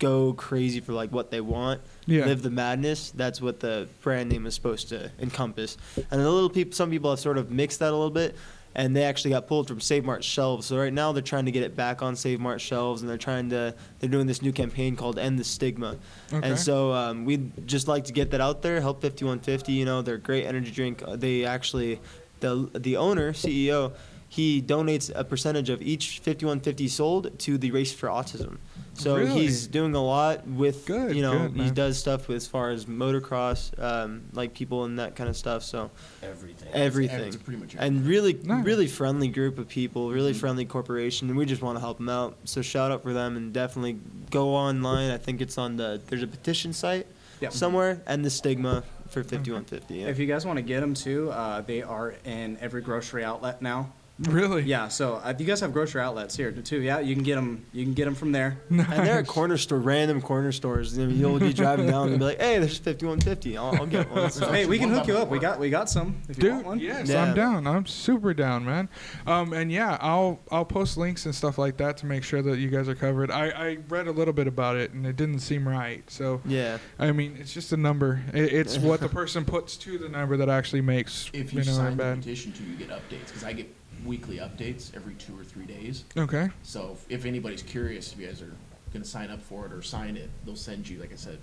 go 0.00 0.32
crazy 0.34 0.80
for 0.80 0.92
like 0.92 1.10
what 1.12 1.30
they 1.30 1.40
want, 1.40 1.80
Yeah. 2.06 2.26
live 2.26 2.42
the 2.42 2.50
madness. 2.50 3.10
That's 3.14 3.40
what 3.40 3.60
the 3.60 3.88
brand 4.02 4.30
name 4.30 4.46
is 4.46 4.54
supposed 4.54 4.88
to 4.90 5.10
encompass. 5.20 5.76
And 6.10 6.20
a 6.20 6.30
little 6.30 6.50
people, 6.50 6.72
some 6.74 6.90
people 6.90 7.10
have 7.10 7.20
sort 7.20 7.38
of 7.38 7.50
mixed 7.50 7.78
that 7.80 7.90
a 7.90 7.96
little 7.96 8.10
bit, 8.10 8.36
and 8.74 8.94
they 8.94 9.04
actually 9.04 9.30
got 9.30 9.46
pulled 9.46 9.68
from 9.68 9.80
Save 9.80 10.04
Mart 10.04 10.22
shelves. 10.22 10.66
So 10.66 10.76
right 10.76 10.92
now 10.92 11.12
they're 11.12 11.22
trying 11.22 11.46
to 11.46 11.50
get 11.50 11.62
it 11.62 11.74
back 11.74 12.02
on 12.02 12.14
Save 12.14 12.40
Mart 12.40 12.60
shelves, 12.60 13.00
and 13.00 13.10
they're 13.10 13.16
trying 13.16 13.48
to 13.50 13.74
they're 14.00 14.10
doing 14.10 14.26
this 14.26 14.42
new 14.42 14.52
campaign 14.52 14.96
called 14.96 15.18
End 15.18 15.38
the 15.38 15.44
Stigma. 15.44 15.96
Okay. 16.30 16.46
And 16.46 16.58
so 16.58 16.92
um, 16.92 17.24
we'd 17.24 17.66
just 17.66 17.88
like 17.88 18.04
to 18.04 18.12
get 18.12 18.30
that 18.32 18.42
out 18.42 18.60
there. 18.60 18.80
Help 18.82 19.00
5150. 19.00 19.72
You 19.72 19.86
know, 19.86 20.02
they're 20.02 20.16
a 20.16 20.18
great 20.18 20.44
energy 20.44 20.70
drink. 20.72 21.02
Uh, 21.06 21.16
They 21.16 21.46
actually, 21.46 22.00
the 22.40 22.68
the 22.74 22.98
owner 22.98 23.32
CEO. 23.32 23.92
He 24.36 24.60
donates 24.60 25.10
a 25.14 25.24
percentage 25.24 25.70
of 25.70 25.80
each 25.80 26.18
5150 26.18 26.88
sold 26.88 27.38
to 27.38 27.56
the 27.56 27.70
Race 27.70 27.94
for 27.94 28.08
Autism. 28.08 28.58
So 28.92 29.16
Really? 29.16 29.30
he's 29.30 29.66
doing 29.66 29.94
a 29.94 30.02
lot 30.04 30.46
with, 30.46 30.84
Good, 30.84 31.16
you 31.16 31.22
know, 31.22 31.48
good, 31.48 31.56
he 31.62 31.70
does 31.70 31.96
stuff 31.96 32.28
with, 32.28 32.36
as 32.36 32.46
far 32.46 32.68
as 32.68 32.84
motocross, 32.84 33.72
um, 33.82 34.24
like 34.34 34.52
people 34.52 34.84
and 34.84 34.98
that 34.98 35.16
kind 35.16 35.30
of 35.30 35.38
stuff. 35.38 35.62
So 35.62 35.90
Everything. 36.22 36.68
everything, 36.74 37.28
It's 37.28 37.36
pretty 37.36 37.58
much 37.58 37.76
and 37.78 38.04
really, 38.06 38.34
Nice. 38.34 38.62
really 38.66 38.86
friendly 38.88 39.28
group 39.28 39.58
of 39.58 39.68
people, 39.68 40.10
really 40.12 40.32
Mm-hmm. 40.32 40.40
friendly 40.40 40.64
corporation, 40.66 41.30
and 41.30 41.38
we 41.38 41.46
just 41.46 41.62
want 41.62 41.76
to 41.76 41.80
help 41.80 41.96
them 41.96 42.10
out. 42.10 42.36
So 42.44 42.60
shout 42.60 42.90
out 42.92 43.02
for 43.02 43.14
them, 43.14 43.38
and 43.38 43.54
definitely 43.54 43.98
go 44.30 44.50
online. 44.54 45.10
I 45.12 45.16
think 45.16 45.40
it's 45.40 45.56
on 45.56 45.78
the 45.78 45.98
there's 46.08 46.22
a 46.22 46.26
petition 46.26 46.74
site 46.74 47.06
Yep. 47.40 47.52
somewhere, 47.54 48.02
and 48.06 48.22
the 48.22 48.30
stigma 48.30 48.82
for 49.08 49.22
5150. 49.24 49.94
Yeah. 49.94 50.06
If 50.08 50.18
you 50.18 50.26
guys 50.26 50.44
want 50.44 50.58
to 50.58 50.62
get 50.62 50.80
them 50.80 50.92
too, 50.92 51.30
uh, 51.30 51.62
they 51.62 51.82
are 51.82 52.14
in 52.26 52.58
every 52.60 52.82
grocery 52.82 53.24
outlet 53.24 53.62
now. 53.62 53.92
Really? 54.18 54.62
Yeah, 54.62 54.88
so 54.88 55.16
uh, 55.16 55.34
you 55.38 55.44
guys 55.44 55.60
have 55.60 55.74
grocery 55.74 56.00
outlets 56.00 56.34
here 56.34 56.50
too. 56.50 56.80
Yeah, 56.80 57.00
you 57.00 57.14
can 57.14 57.22
get 57.22 57.34
them. 57.34 57.66
You 57.74 57.84
can 57.84 57.92
get 57.92 58.06
them 58.06 58.14
from 58.14 58.32
there. 58.32 58.56
And 58.70 58.80
they're 59.06 59.18
at 59.18 59.26
corner 59.26 59.58
store, 59.58 59.78
random 59.78 60.22
corner 60.22 60.52
stores. 60.52 60.96
You 60.96 61.06
know, 61.06 61.12
You'll 61.12 61.38
be 61.38 61.52
driving 61.52 61.86
down 61.86 62.08
and 62.08 62.18
be 62.18 62.24
like, 62.24 62.40
"Hey, 62.40 62.58
there's 62.58 62.78
5150. 62.78 63.58
I'll, 63.58 63.74
I'll 63.76 63.86
get 63.86 64.10
one." 64.10 64.30
So- 64.30 64.50
hey, 64.52 64.64
we 64.64 64.78
can 64.78 64.88
hook 64.88 65.06
you 65.06 65.18
up. 65.18 65.28
We 65.28 65.38
got 65.38 65.58
we 65.60 65.68
got 65.68 65.90
some. 65.90 66.16
If 66.30 66.38
you 66.38 66.44
Dude, 66.44 66.52
want 66.54 66.66
one. 66.66 66.78
yes, 66.80 67.10
Yeah. 67.10 67.24
I'm 67.24 67.34
down. 67.34 67.66
I'm 67.66 67.84
super 67.84 68.32
down, 68.32 68.64
man. 68.64 68.88
Um, 69.26 69.52
and 69.52 69.70
yeah, 69.70 69.98
I'll 70.00 70.40
I'll 70.50 70.64
post 70.64 70.96
links 70.96 71.26
and 71.26 71.34
stuff 71.34 71.58
like 71.58 71.76
that 71.76 71.98
to 71.98 72.06
make 72.06 72.24
sure 72.24 72.40
that 72.40 72.58
you 72.58 72.70
guys 72.70 72.88
are 72.88 72.94
covered. 72.94 73.30
I, 73.30 73.48
I 73.50 73.78
read 73.90 74.06
a 74.08 74.12
little 74.12 74.32
bit 74.34 74.46
about 74.46 74.76
it 74.76 74.92
and 74.92 75.04
it 75.06 75.16
didn't 75.16 75.40
seem 75.40 75.68
right. 75.68 76.08
So 76.10 76.40
Yeah. 76.46 76.78
I 76.98 77.12
mean, 77.12 77.36
it's 77.38 77.52
just 77.52 77.72
a 77.72 77.76
number. 77.76 78.22
It, 78.32 78.50
it's 78.52 78.78
what 78.78 79.00
the 79.00 79.08
person 79.20 79.44
puts 79.44 79.76
to 79.78 79.98
the 79.98 80.08
number 80.08 80.38
that 80.38 80.48
actually 80.48 80.80
makes 80.80 81.28
If 81.34 81.52
you, 81.52 81.60
you 81.60 81.66
know 81.66 81.72
sign 81.72 81.90
the 81.98 82.02
bad. 82.02 82.18
petition 82.18 82.52
too, 82.52 82.64
you 82.64 82.76
get 82.76 82.88
updates 82.88 83.26
because 83.26 83.44
I 83.44 83.52
get 83.52 83.75
weekly 84.04 84.38
updates 84.38 84.94
every 84.94 85.14
two 85.14 85.38
or 85.38 85.44
three 85.44 85.64
days. 85.66 86.04
Okay. 86.16 86.50
So 86.62 86.96
if, 87.08 87.20
if 87.20 87.26
anybody's 87.26 87.62
curious, 87.62 88.12
if 88.12 88.20
you 88.20 88.26
guys 88.26 88.42
are 88.42 88.52
going 88.92 89.02
to 89.02 89.08
sign 89.08 89.30
up 89.30 89.42
for 89.42 89.66
it 89.66 89.72
or 89.72 89.82
sign 89.82 90.16
it, 90.16 90.30
they'll 90.44 90.56
send 90.56 90.88
you, 90.88 90.98
like 91.00 91.12
I 91.12 91.16
said, 91.16 91.38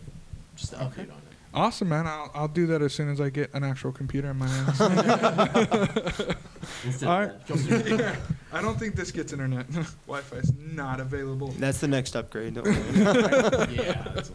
just 0.55 0.73
an 0.73 0.80
update 0.80 1.11
on. 1.11 1.21
Awesome, 1.53 1.89
man. 1.89 2.07
I'll, 2.07 2.31
I'll 2.34 2.47
do 2.47 2.65
that 2.67 2.81
as 2.81 2.93
soon 2.93 3.09
as 3.09 3.21
I 3.21 3.30
get 3.30 3.53
an 3.53 3.63
actual 3.63 3.91
computer 3.91 4.31
in 4.31 4.38
my 4.38 4.47
hands. 4.47 4.81
Instead 6.85 7.07
All. 7.07 7.30
I 8.53 8.61
don't 8.61 8.80
think 8.80 8.95
this 8.95 9.11
gets 9.11 9.34
internet. 9.34 9.67
Wi-Fi 10.07 10.38
is 10.38 10.53
not 10.57 10.99
available. 10.99 11.47
That's 11.59 11.80
the 11.80 11.88
next 11.88 12.15
upgrade. 12.15 12.55
Don't 12.55 12.65
worry. 12.65 12.75
yeah. 13.75 14.11
That's 14.13 14.31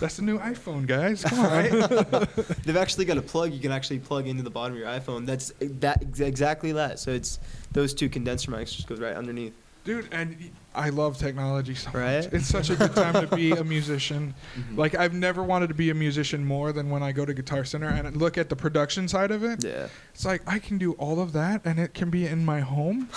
That's 0.00 0.16
the 0.16 0.22
new 0.22 0.38
iPhone, 0.38 0.86
guys. 0.86 1.24
Come 1.24 1.40
on. 1.40 2.28
They've 2.64 2.76
actually 2.76 3.06
got 3.06 3.16
a 3.18 3.22
plug 3.22 3.52
you 3.52 3.60
can 3.60 3.72
actually 3.72 3.98
plug 4.00 4.26
into 4.26 4.42
the 4.42 4.50
bottom 4.50 4.74
of 4.74 4.78
your 4.78 4.88
iPhone. 4.88 5.26
That's 5.26 5.52
that 5.60 6.02
exactly 6.02 6.72
that. 6.72 6.98
So 6.98 7.10
it's 7.10 7.38
those 7.72 7.94
two 7.94 8.08
condenser 8.08 8.50
mics 8.50 8.74
just 8.74 8.86
goes 8.86 9.00
right 9.00 9.16
underneath. 9.16 9.54
Dude, 9.84 10.08
and 10.12 10.50
I 10.74 10.88
love 10.88 11.18
technology 11.18 11.74
so 11.74 11.90
Right? 11.92 12.24
much. 12.24 12.32
It's 12.32 12.46
such 12.48 12.70
a 12.70 12.74
good 12.76 12.94
time 12.94 13.12
to 13.28 13.36
be 13.36 13.52
a 13.52 13.62
musician. 13.76 14.34
Mm-hmm. 14.58 14.78
Like 14.78 14.94
I've 14.94 15.12
never 15.12 15.42
wanted 15.42 15.68
to 15.68 15.74
be 15.74 15.90
a 15.90 15.94
musician 15.94 16.44
more 16.44 16.72
than 16.72 16.88
when 16.90 17.02
I 17.02 17.12
go 17.12 17.24
to 17.26 17.34
Guitar 17.34 17.64
Center 17.64 17.88
and 17.88 18.16
look 18.16 18.38
at 18.38 18.48
the 18.48 18.56
production 18.56 19.06
side 19.06 19.30
of 19.30 19.44
it. 19.44 19.62
Yeah. 19.62 19.88
It's 20.14 20.24
like 20.24 20.40
I 20.46 20.58
can 20.58 20.78
do 20.78 20.92
all 20.92 21.20
of 21.20 21.32
that 21.34 21.60
and 21.66 21.78
it 21.78 21.92
can 21.94 22.08
be 22.10 22.26
in 22.26 22.44
my 22.44 22.60
home. 22.60 23.08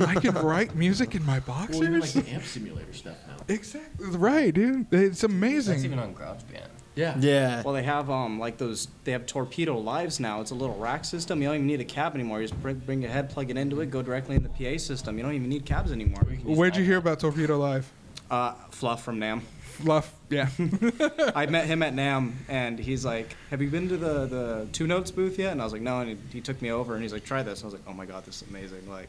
I 0.00 0.16
can 0.16 0.34
write 0.44 0.74
music 0.74 1.14
in 1.14 1.24
my 1.24 1.38
boxers 1.40 1.78
Well, 1.80 1.92
like 1.92 2.00
boxers. 2.00 2.24
the 2.24 2.30
amp 2.32 2.44
simulator 2.44 2.92
stuff 2.92 3.16
now. 3.28 3.36
exactly 3.46 4.08
right, 4.08 4.52
dude. 4.52 4.86
It's 4.92 5.20
That's 5.20 5.24
amazing. 5.24 5.84
even 5.84 5.98
on 6.00 6.14
GarageBand. 6.14 6.66
Yeah. 6.98 7.14
Yeah. 7.20 7.62
Well, 7.62 7.74
they 7.74 7.84
have 7.84 8.10
um 8.10 8.40
like 8.40 8.58
those. 8.58 8.88
They 9.04 9.12
have 9.12 9.24
torpedo 9.24 9.78
lives 9.78 10.18
now. 10.18 10.40
It's 10.40 10.50
a 10.50 10.54
little 10.56 10.76
rack 10.76 11.04
system. 11.04 11.40
You 11.40 11.48
don't 11.48 11.54
even 11.56 11.66
need 11.68 11.80
a 11.80 11.84
cab 11.84 12.14
anymore. 12.14 12.40
You 12.40 12.48
just 12.48 12.60
bring, 12.60 12.76
bring 12.76 13.02
your 13.02 13.10
head, 13.12 13.30
plug 13.30 13.50
it 13.50 13.56
into 13.56 13.80
it, 13.80 13.90
go 13.90 14.02
directly 14.02 14.34
in 14.34 14.42
the 14.42 14.48
PA 14.48 14.78
system. 14.78 15.16
You 15.16 15.22
don't 15.22 15.34
even 15.34 15.48
need 15.48 15.64
cabs 15.64 15.92
anymore. 15.92 16.22
Where'd 16.44 16.76
you 16.76 16.84
hear 16.84 16.96
about 16.98 17.20
Torpedo 17.20 17.56
Live? 17.56 17.90
Uh, 18.28 18.54
Fluff 18.70 19.04
from 19.04 19.20
NAMM. 19.20 19.42
Fluff, 19.62 20.12
yeah. 20.28 20.48
I 21.36 21.46
met 21.46 21.66
him 21.66 21.84
at 21.84 21.94
NAMM, 21.94 22.32
and 22.48 22.80
he's 22.80 23.04
like, 23.04 23.36
"Have 23.50 23.62
you 23.62 23.70
been 23.70 23.88
to 23.90 23.96
the 23.96 24.26
the 24.26 24.68
Two 24.72 24.88
Notes 24.88 25.12
booth 25.12 25.38
yet?" 25.38 25.52
And 25.52 25.60
I 25.60 25.64
was 25.64 25.72
like, 25.72 25.82
"No." 25.82 26.00
And 26.00 26.10
he, 26.10 26.16
he 26.32 26.40
took 26.40 26.60
me 26.60 26.72
over, 26.72 26.94
and 26.94 27.02
he's 27.02 27.12
like, 27.12 27.24
"Try 27.24 27.44
this." 27.44 27.62
I 27.62 27.66
was 27.66 27.74
like, 27.74 27.84
"Oh 27.86 27.92
my 27.92 28.06
god, 28.06 28.24
this 28.24 28.42
is 28.42 28.48
amazing!" 28.48 28.90
Like, 28.90 29.08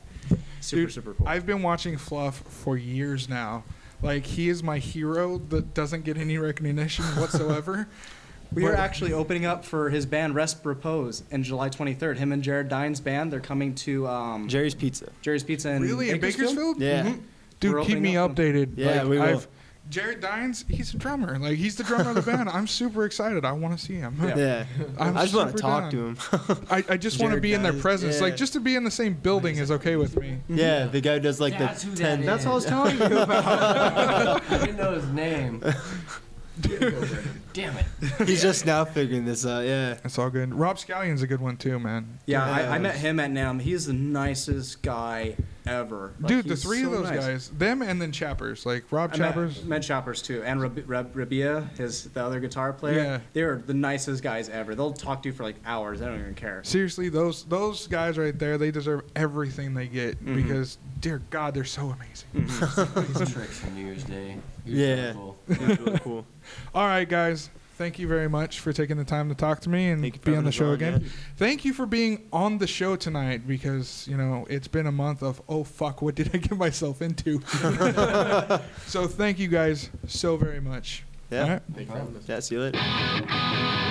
super 0.62 0.84
Dude, 0.84 0.94
super 0.94 1.14
cool. 1.16 1.28
I've 1.28 1.48
been 1.48 1.64
watching 1.64 1.98
Fluff 1.98 2.38
for 2.38 2.78
years 2.78 3.28
now. 3.28 3.64
Like 4.02 4.26
he 4.26 4.50
is 4.50 4.64
my 4.64 4.78
hero 4.80 5.38
that 5.50 5.74
doesn't 5.74 6.06
get 6.06 6.18
any 6.18 6.38
recognition 6.38 7.06
whatsoever. 7.18 7.88
We 8.52 8.66
are 8.66 8.74
actually 8.76 9.14
opening 9.14 9.46
up 9.46 9.64
for 9.64 9.92
his 9.92 10.08
band 10.08 10.34
Rest 10.34 10.66
Repose 10.66 11.22
in 11.30 11.44
July 11.44 11.70
23rd. 11.70 12.18
Him 12.18 12.32
and 12.32 12.42
Jared 12.42 12.68
Dines' 12.68 13.00
band. 13.00 13.32
They're 13.32 13.40
coming 13.40 13.76
to 13.76 14.08
um, 14.08 14.48
Jerry's 14.48 14.74
Pizza. 14.74 15.12
Jerry's 15.22 15.44
Pizza 15.44 15.70
in 15.70 15.84
Really 15.84 16.10
in 16.10 16.20
Bakersfield? 16.20 16.82
Yeah. 16.82 17.04
Mhm. 17.04 17.22
Dude, 17.60 17.86
keep 17.86 18.00
me 18.00 18.18
up- 18.18 18.32
updated. 18.36 18.72
Yeah, 18.76 19.02
Like, 19.02 19.04
we 19.04 19.18
will. 19.20 19.24
I've- 19.24 19.48
Jared 19.90 20.20
Dines, 20.20 20.66
he's 20.70 20.94
a 20.94 20.98
drummer. 20.98 21.40
Like 21.40 21.58
he's 21.58 21.76
the 21.76 21.84
drummer 21.84 22.12
of 22.12 22.16
the 22.16 22.22
band. 22.22 22.48
I'm 22.48 22.68
super 22.68 23.06
excited. 23.06 23.44
I 23.44 23.52
want 23.54 23.78
to 23.78 23.84
see 23.84 23.96
him. 23.96 24.16
Yeah. 24.22 24.66
I'm 25.00 25.18
I 25.18 25.24
just 25.24 25.36
want 25.36 25.56
to 25.56 25.62
talk 25.62 25.92
down. 25.92 25.92
to 25.92 26.08
him. 26.08 26.18
I, 26.70 26.84
I 26.90 26.98
just 26.98 27.20
want 27.20 27.32
to 27.32 27.40
Jared 27.40 27.42
be 27.42 27.54
in 27.54 27.64
their 27.64 27.74
presence. 27.74 28.18
yeah. 28.18 28.22
Like 28.22 28.36
just 28.36 28.54
to 28.54 28.60
be 28.60 28.76
in 28.76 28.84
the 28.84 28.92
same 28.92 29.16
building 29.16 29.58
is 29.58 29.72
okay 29.72 29.96
with 29.96 30.16
me. 30.18 30.38
Yeah, 30.48 30.86
the 30.86 31.02
guy 31.02 31.16
who 31.16 31.22
does 31.22 31.40
like 31.42 31.58
That's 31.58 31.84
the 31.84 31.90
who 31.90 31.96
ten. 31.96 32.20
that 32.20 32.26
That's 32.28 32.46
all 32.46 32.52
I 32.52 32.56
was 32.56 32.66
telling 32.66 32.98
you 33.00 33.04
about. 33.04 34.44
I 34.52 34.58
didn't 34.60 34.78
know 34.78 34.94
his 34.94 35.08
name. 35.08 35.64
Damn 37.54 37.78
it. 37.78 37.86
He's 38.28 38.42
just 38.42 38.66
now 38.66 38.86
figuring 38.86 39.26
this 39.26 39.46
out. 39.46 39.66
Yeah. 39.66 39.98
It's 40.04 40.20
all 40.20 40.30
good. 40.30 40.54
Rob 40.54 40.78
Scallon's 40.78 41.22
a 41.22 41.28
good 41.28 41.42
one 41.42 41.58
too, 41.58 41.80
man. 41.80 42.20
Yeah, 42.26 42.46
I, 42.46 42.76
I 42.76 42.80
met 42.80 42.96
him 42.96 43.20
at 43.20 43.32
NAMM. 43.32 43.62
He's 43.62 43.86
the 43.88 43.94
nicest 43.94 44.82
guy 44.82 45.36
ever. 45.66 46.14
Like, 46.20 46.28
Dude, 46.30 46.46
the 46.46 46.50
he's 46.50 46.64
three 46.64 46.84
of 46.84 46.92
those 46.92 47.10
nice. 47.10 47.20
guys, 47.20 47.50
them 47.50 47.82
and 47.82 48.02
then 48.02 48.12
Chappers, 48.12 48.66
like 48.66 48.86
Rob 48.92 49.12
I 49.14 49.18
met, 49.18 49.26
Chappers. 49.28 49.64
met 49.64 49.84
Choppers 49.84 50.22
too, 50.22 50.42
and 50.44 50.62
Rab- 50.62 50.84
Rab- 50.88 51.14
Rabea, 51.14 51.78
his 51.78 52.06
the 52.06 52.24
other 52.24 52.40
guitar 52.40 52.74
player. 52.74 52.96
Yeah. 53.04 53.20
they're 53.34 53.58
the 53.58 53.74
nicest 53.74 54.24
guys 54.24 54.50
ever. 54.50 54.76
They'll 54.76 54.94
talk 54.94 55.24
to 55.24 55.30
you 55.30 55.34
for 55.36 55.44
like 55.44 55.56
hours. 55.66 56.02
I 56.02 56.06
don't 56.06 56.20
even 56.20 56.36
care. 56.36 56.62
Seriously, 56.64 57.10
those 57.10 57.44
those 57.46 57.88
guys 57.88 58.18
right 58.18 58.38
there, 58.38 58.58
they 58.58 58.72
deserve 58.72 59.02
everything 59.16 59.74
they 59.74 59.88
get 59.88 60.24
Mhm. 60.24 60.36
because, 60.36 60.78
dear 61.02 61.22
God, 61.30 61.54
they're 61.54 61.64
so 61.66 61.90
amazing. 61.96 62.30
These 63.18 63.32
tricks 63.34 63.60
from 63.60 63.76
New 63.76 63.86
Year's 63.86 64.04
Day. 64.04 64.38
He 64.66 64.72
was 64.72 64.80
Yeah. 64.80 64.96
really 64.96 65.14
cool. 65.14 65.38
Really 65.48 66.00
cool. 66.00 66.26
All 66.76 66.86
right, 66.88 67.08
guys. 67.08 67.50
Thank 67.80 67.98
you 67.98 68.10
very 68.10 68.28
much 68.28 68.60
for 68.60 68.74
taking 68.74 68.98
the 68.98 69.06
time 69.06 69.30
to 69.30 69.36
talk 69.36 69.62
to 69.62 69.70
me 69.70 69.90
and 69.90 70.02
Thank 70.02 70.16
you 70.16 70.20
for 70.20 70.32
be 70.32 70.36
on 70.36 70.44
the 70.44 70.52
show 70.52 70.68
on, 70.68 70.74
again. 70.74 71.02
yeah. 71.02 71.10
Thank 71.38 71.64
you 71.64 71.72
for 71.72 71.86
being 71.86 72.28
on 72.34 72.58
the 72.58 72.68
show 72.68 72.98
tonight 72.98 73.48
because, 73.48 74.06
you 74.06 74.18
know, 74.18 74.46
it's 74.50 74.68
been 74.68 74.86
a 74.86 74.92
month 74.92 75.24
of, 75.24 75.42
oh, 75.48 75.64
fuck, 75.64 76.02
what 76.02 76.14
did 76.16 76.30
I 76.36 76.40
get 76.40 76.58
myself 76.58 77.02
into? 77.02 77.40
so 78.86 79.08
thank 79.08 79.40
you 79.40 79.48
guys 79.48 79.90
so 80.08 80.36
very 80.36 80.60
much. 80.60 81.06
Yeah. 81.32 81.42
All 81.44 81.50
right? 81.52 81.62
Thank 81.74 81.88
you 81.88 81.94
for 81.94 82.00
having 82.00 82.18
us. 82.18 82.24
Yeah. 82.28 82.40
See 82.42 82.56
you 82.56 82.62
later. 82.64 83.86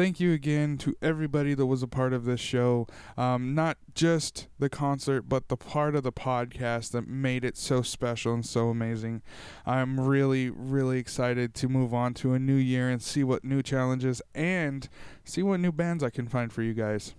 Thank 0.00 0.18
you 0.18 0.32
again 0.32 0.78
to 0.78 0.96
everybody 1.02 1.52
that 1.52 1.66
was 1.66 1.82
a 1.82 1.86
part 1.86 2.14
of 2.14 2.24
this 2.24 2.40
show. 2.40 2.86
Um, 3.18 3.54
not 3.54 3.76
just 3.94 4.48
the 4.58 4.70
concert, 4.70 5.28
but 5.28 5.48
the 5.48 5.58
part 5.58 5.94
of 5.94 6.04
the 6.04 6.10
podcast 6.10 6.92
that 6.92 7.06
made 7.06 7.44
it 7.44 7.54
so 7.54 7.82
special 7.82 8.32
and 8.32 8.46
so 8.46 8.70
amazing. 8.70 9.20
I'm 9.66 10.00
really, 10.00 10.48
really 10.48 10.98
excited 10.98 11.52
to 11.56 11.68
move 11.68 11.92
on 11.92 12.14
to 12.14 12.32
a 12.32 12.38
new 12.38 12.54
year 12.54 12.88
and 12.88 13.02
see 13.02 13.22
what 13.22 13.44
new 13.44 13.62
challenges 13.62 14.22
and 14.34 14.88
see 15.22 15.42
what 15.42 15.60
new 15.60 15.70
bands 15.70 16.02
I 16.02 16.08
can 16.08 16.26
find 16.26 16.50
for 16.50 16.62
you 16.62 16.72
guys. 16.72 17.14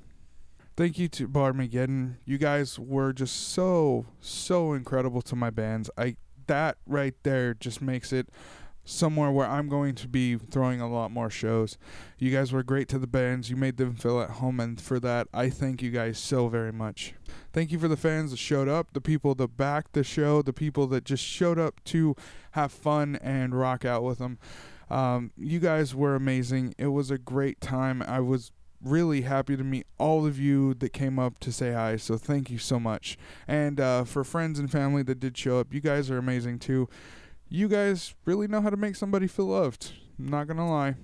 Thank 0.75 0.97
you 0.97 1.07
to 1.09 1.27
Barmageddon. 1.27 2.15
You 2.25 2.39
guys 2.39 2.79
were 2.79 3.13
just 3.13 3.49
so, 3.49 4.07
so 4.21 4.73
incredible 4.73 5.21
to 5.21 5.35
my 5.35 5.51
bands. 5.51 5.91
I 5.99 6.15
that 6.47 6.77
right 6.87 7.13
there 7.21 7.53
just 7.53 7.79
makes 7.79 8.11
it 8.11 8.27
somewhere 8.83 9.31
where 9.31 9.47
I'm 9.47 9.69
going 9.69 9.95
to 9.95 10.07
be 10.07 10.35
throwing 10.37 10.81
a 10.81 10.89
lot 10.89 11.11
more 11.11 11.29
shows. 11.29 11.77
You 12.17 12.31
guys 12.31 12.51
were 12.51 12.63
great 12.63 12.87
to 12.89 12.99
the 12.99 13.07
bands. 13.07 13.49
You 13.49 13.55
made 13.55 13.77
them 13.77 13.95
feel 13.95 14.21
at 14.21 14.31
home, 14.31 14.59
and 14.59 14.79
for 14.79 14.99
that, 14.99 15.27
I 15.33 15.49
thank 15.49 15.81
you 15.81 15.91
guys 15.91 16.17
so 16.17 16.47
very 16.47 16.71
much. 16.71 17.13
Thank 17.53 17.71
you 17.71 17.79
for 17.79 17.87
the 17.87 17.97
fans 17.97 18.31
that 18.31 18.37
showed 18.37 18.67
up, 18.67 18.93
the 18.93 19.01
people 19.01 19.35
that 19.35 19.57
backed 19.57 19.93
the 19.93 20.03
show, 20.03 20.41
the 20.41 20.53
people 20.53 20.87
that 20.87 21.03
just 21.03 21.23
showed 21.23 21.59
up 21.59 21.83
to 21.85 22.15
have 22.51 22.71
fun 22.71 23.17
and 23.21 23.57
rock 23.57 23.85
out 23.85 24.03
with 24.03 24.19
them. 24.19 24.39
Um, 24.89 25.31
you 25.37 25.59
guys 25.59 25.95
were 25.95 26.15
amazing. 26.15 26.75
It 26.77 26.87
was 26.87 27.11
a 27.11 27.17
great 27.17 27.61
time. 27.61 28.01
I 28.01 28.19
was 28.19 28.51
really 28.83 29.21
happy 29.21 29.55
to 29.55 29.63
meet 29.63 29.85
all 29.97 30.25
of 30.25 30.39
you 30.39 30.73
that 30.75 30.91
came 30.91 31.19
up 31.19 31.39
to 31.39 31.51
say 31.51 31.71
hi. 31.71 31.95
So 31.97 32.17
thank 32.17 32.49
you 32.49 32.57
so 32.57 32.79
much. 32.79 33.17
And 33.47 33.79
uh, 33.79 34.03
for 34.03 34.23
friends 34.23 34.59
and 34.59 34.71
family 34.71 35.03
that 35.03 35.19
did 35.19 35.37
show 35.37 35.59
up, 35.59 35.73
you 35.73 35.79
guys 35.79 36.09
are 36.09 36.17
amazing 36.17 36.59
too 36.59 36.89
you 37.51 37.67
guys 37.67 38.15
really 38.23 38.47
know 38.47 38.61
how 38.61 38.69
to 38.69 38.77
make 38.77 38.95
somebody 38.95 39.27
feel 39.27 39.47
loved. 39.47 39.91
I'm 40.17 40.29
not 40.29 40.47
gonna 40.47 40.69
lie. 40.69 40.95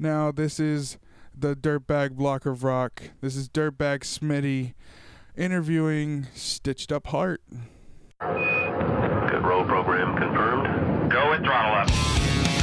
Now 0.00 0.32
this 0.32 0.58
is 0.58 0.98
the 1.34 1.54
Dirtbag 1.54 2.16
Block 2.16 2.44
of 2.44 2.64
Rock. 2.64 3.10
This 3.20 3.36
is 3.36 3.48
Dirtbag 3.48 4.00
Smitty 4.00 4.74
interviewing 5.36 6.26
Stitched 6.34 6.90
Up 6.90 7.06
Heart. 7.06 7.40
Control 8.18 9.64
program 9.64 10.18
confirmed. 10.18 11.10
Go 11.10 11.30
with 11.30 11.44
throttle 11.44 11.82
up. 11.82 11.88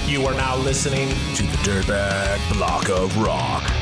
You 0.06 0.26
are 0.26 0.34
now 0.34 0.58
listening 0.58 1.08
to 1.36 1.44
the 1.44 1.58
Dirtbag 1.64 2.54
Block 2.58 2.90
of 2.90 3.18
Rock. 3.18 3.79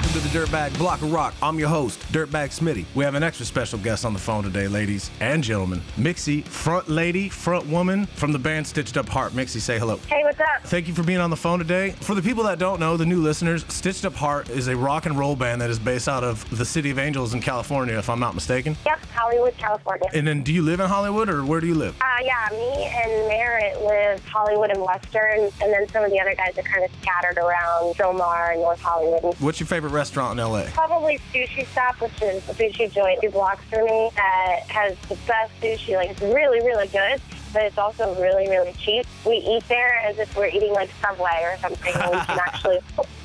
Welcome 0.00 0.22
to 0.22 0.28
the 0.28 0.38
Dirtbag 0.38 0.78
Block 0.78 1.02
of 1.02 1.12
Rock. 1.12 1.34
I'm 1.42 1.58
your 1.58 1.68
host, 1.68 2.00
Dirtbag 2.10 2.58
Smitty. 2.58 2.86
We 2.94 3.04
have 3.04 3.14
an 3.14 3.22
extra 3.22 3.44
special 3.44 3.78
guest 3.78 4.06
on 4.06 4.14
the 4.14 4.18
phone 4.18 4.42
today, 4.42 4.66
ladies 4.66 5.10
and 5.20 5.44
gentlemen. 5.44 5.82
Mixi, 5.98 6.42
front 6.42 6.88
lady, 6.88 7.28
front 7.28 7.66
woman 7.66 8.06
from 8.06 8.32
the 8.32 8.38
band 8.38 8.66
Stitched 8.66 8.96
Up 8.96 9.10
Heart. 9.10 9.34
Mixi, 9.34 9.60
say 9.60 9.78
hello. 9.78 9.98
Hey, 10.08 10.22
what's 10.24 10.40
up? 10.40 10.46
Thank 10.64 10.88
you 10.88 10.94
for 10.94 11.02
being 11.02 11.18
on 11.18 11.28
the 11.28 11.36
phone 11.36 11.58
today. 11.58 11.90
For 12.00 12.14
the 12.14 12.22
people 12.22 12.42
that 12.44 12.58
don't 12.58 12.80
know, 12.80 12.96
the 12.96 13.04
new 13.04 13.20
listeners, 13.20 13.66
Stitched 13.68 14.06
Up 14.06 14.14
Heart 14.14 14.48
is 14.48 14.68
a 14.68 14.76
rock 14.76 15.04
and 15.04 15.18
roll 15.18 15.36
band 15.36 15.60
that 15.60 15.68
is 15.68 15.78
based 15.78 16.08
out 16.08 16.24
of 16.24 16.48
the 16.56 16.64
city 16.64 16.88
of 16.90 16.98
Angels 16.98 17.34
in 17.34 17.42
California, 17.42 17.98
if 17.98 18.08
I'm 18.08 18.20
not 18.20 18.34
mistaken. 18.34 18.78
Yep, 18.86 19.00
Hollywood, 19.14 19.54
California. 19.58 20.08
And 20.14 20.26
then, 20.26 20.42
do 20.42 20.54
you 20.54 20.62
live 20.62 20.80
in 20.80 20.88
Hollywood 20.88 21.28
or 21.28 21.44
where 21.44 21.60
do 21.60 21.66
you 21.66 21.74
live? 21.74 21.94
Uh, 22.00 22.04
yeah, 22.22 22.48
me 22.52 22.84
and 22.86 23.28
Merritt 23.28 23.82
live 23.82 24.24
Hollywood 24.26 24.70
and 24.70 24.80
Western, 24.80 25.40
and 25.60 25.70
then 25.70 25.86
some 25.90 26.02
of 26.04 26.10
the 26.10 26.18
other 26.18 26.34
guys 26.34 26.56
are 26.56 26.62
kind 26.62 26.84
of 26.86 26.90
scattered 27.02 27.36
around 27.36 27.94
Sylmar 27.96 28.52
and 28.52 28.62
North 28.62 28.80
Hollywood. 28.80 29.34
What's 29.40 29.60
your 29.60 29.66
favorite 29.66 29.89
restaurant 29.90 30.38
in 30.38 30.44
LA? 30.46 30.64
Probably 30.72 31.18
Sushi 31.32 31.66
Stop, 31.68 32.00
which 32.00 32.22
is 32.22 32.48
a 32.48 32.54
sushi 32.54 32.90
joint 32.90 33.20
two 33.20 33.30
blocks 33.30 33.64
from 33.64 33.84
me 33.84 34.10
that 34.16 34.60
has 34.68 34.96
the 35.08 35.16
best 35.26 35.52
sushi. 35.60 35.96
Like, 35.96 36.10
it's 36.10 36.22
really, 36.22 36.60
really 36.60 36.88
good, 36.88 37.20
but 37.52 37.62
it's 37.62 37.78
also 37.78 38.14
really, 38.20 38.48
really 38.48 38.72
cheap. 38.74 39.06
We 39.26 39.36
eat 39.36 39.66
there 39.68 39.96
as 40.04 40.18
if 40.18 40.36
we're 40.36 40.48
eating 40.48 40.72
like 40.72 40.90
Subway 41.00 41.42
or 41.42 41.56
something. 41.58 41.92
and 41.94 42.10
we 42.10 42.18
can 42.18 42.38
actually, 42.46 42.78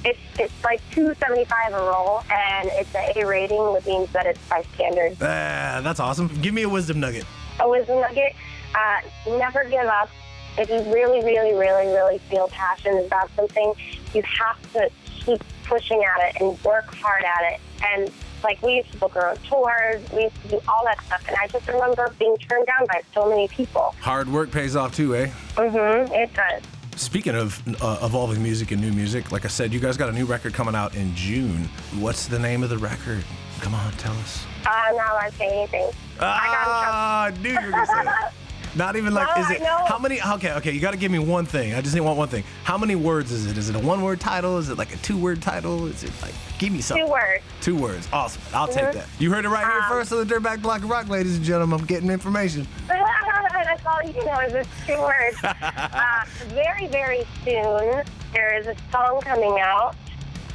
it's 0.03 0.19
it's 0.39 0.63
like 0.63 0.81
two 0.91 1.13
seventy 1.15 1.45
five 1.45 1.73
a 1.73 1.77
roll, 1.77 2.23
and 2.31 2.69
it's 2.73 2.93
an 2.95 3.11
A 3.15 3.25
rating, 3.25 3.73
which 3.73 3.85
means 3.85 4.11
that 4.11 4.25
it's 4.25 4.39
by 4.49 4.63
standard. 4.75 5.13
Ah, 5.21 5.81
that's 5.83 5.99
awesome. 5.99 6.27
Give 6.41 6.53
me 6.53 6.63
a 6.63 6.69
wisdom 6.69 6.99
nugget. 6.99 7.25
A 7.59 7.69
wisdom 7.69 8.01
nugget: 8.01 8.33
uh, 8.75 9.37
never 9.37 9.63
give 9.65 9.85
up. 9.85 10.09
If 10.57 10.69
you 10.69 10.79
really, 10.93 11.19
really, 11.23 11.53
really, 11.53 11.87
really 11.87 12.17
feel 12.29 12.47
passionate 12.47 13.05
about 13.07 13.29
something, 13.35 13.73
you 14.13 14.23
have 14.23 14.73
to 14.73 14.89
keep 15.03 15.41
pushing 15.65 16.03
at 16.03 16.29
it 16.29 16.41
and 16.41 16.61
work 16.63 16.93
hard 16.95 17.23
at 17.23 17.53
it. 17.53 17.59
And 17.83 18.11
like 18.43 18.61
we 18.61 18.75
used 18.75 18.91
to 18.93 18.97
book 18.99 19.15
our 19.15 19.31
own 19.31 19.37
tours, 19.37 20.01
we 20.11 20.23
used 20.23 20.41
to 20.43 20.47
do 20.47 20.61
all 20.67 20.83
that 20.85 21.03
stuff, 21.05 21.23
and 21.27 21.35
I 21.37 21.47
just 21.47 21.67
remember 21.67 22.13
being 22.19 22.37
turned 22.37 22.67
down 22.67 22.87
by 22.87 23.01
so 23.13 23.27
many 23.27 23.47
people. 23.47 23.95
Hard 23.99 24.29
work 24.29 24.51
pays 24.51 24.75
off 24.75 24.95
too, 24.95 25.15
eh? 25.15 25.31
Mm-hmm. 25.55 26.13
It 26.13 26.33
does. 26.33 26.61
Speaking 26.95 27.35
of 27.35 27.61
uh, 27.81 27.99
evolving 28.03 28.41
music 28.41 28.71
and 28.71 28.81
new 28.81 28.93
music, 28.93 29.31
like 29.31 29.43
I 29.43 29.49
said, 29.49 29.73
you 29.73 29.79
guys 29.79 29.97
got 29.97 30.09
a 30.09 30.13
new 30.13 30.25
record 30.25 30.53
coming 30.53 30.75
out 30.75 30.95
in 30.95 31.13
June. 31.15 31.65
What's 31.99 32.27
the 32.27 32.39
name 32.39 32.63
of 32.63 32.69
the 32.69 32.77
record? 32.77 33.23
Come 33.59 33.73
on, 33.73 33.91
tell 33.93 34.13
us. 34.13 34.45
Uh, 34.65 34.69
I'm 34.69 34.95
not 34.95 35.11
allowed 35.11 35.29
to 35.31 35.35
say 35.35 35.47
anything. 35.47 35.91
Ah, 36.19 37.25
I 37.25 37.31
knew 37.31 37.49
you 37.49 37.55
were 37.55 37.71
gonna 37.71 37.85
say 37.85 38.03
that. 38.05 38.33
Not 38.75 38.97
even 38.97 39.13
like, 39.13 39.27
No, 39.35 39.41
is 39.41 39.47
I 39.47 39.53
it? 39.55 39.61
know. 39.61 39.85
How 39.87 39.97
many? 39.97 40.21
Okay, 40.21 40.51
okay, 40.53 40.71
you 40.71 40.81
got 40.81 40.91
to 40.91 40.97
give 40.97 41.11
me 41.11 41.19
one 41.19 41.45
thing. 41.45 41.73
I 41.73 41.81
just 41.81 41.95
need 41.95 42.01
want 42.01 42.17
one 42.17 42.27
thing. 42.27 42.43
How 42.65 42.77
many 42.77 42.95
words 42.95 43.31
is 43.31 43.45
it? 43.47 43.57
Is 43.57 43.69
it 43.69 43.75
a 43.75 43.79
one-word 43.79 44.19
title? 44.19 44.57
Is 44.57 44.69
it 44.69 44.77
like 44.77 44.93
a 44.93 44.97
two-word 44.97 45.41
title? 45.41 45.87
Is 45.87 46.03
it 46.03 46.11
like, 46.21 46.33
give 46.59 46.73
me 46.73 46.81
something. 46.81 47.05
Two 47.05 47.11
words. 47.11 47.43
Two 47.61 47.75
words. 47.77 48.09
Awesome. 48.11 48.41
I'll 48.53 48.67
take 48.67 48.83
Mhm. 48.85 48.93
that. 48.93 49.05
You 49.17 49.31
heard 49.31 49.45
it 49.45 49.49
right 49.49 49.65
here 49.65 49.81
Um, 49.81 49.89
first 49.89 50.11
on 50.11 50.25
the 50.27 50.33
Dirtbag 50.35 50.61
Block 50.61 50.83
of 50.83 50.89
Rock, 50.89 51.07
ladies 51.07 51.37
and 51.37 51.45
gentlemen. 51.45 51.79
I'm 51.79 51.85
getting 51.85 52.09
information. 52.09 52.67
That's 52.87 53.85
all 53.85 54.01
you 54.03 54.25
know 54.25 54.39
is 54.41 54.67
two 54.85 54.99
words. 54.99 55.37
uh, 55.43 56.25
very, 56.49 56.87
very 56.87 57.25
soon, 57.43 58.03
there 58.33 58.57
is 58.57 58.67
a 58.67 58.75
song 58.91 59.21
coming 59.21 59.57
out. 59.59 59.95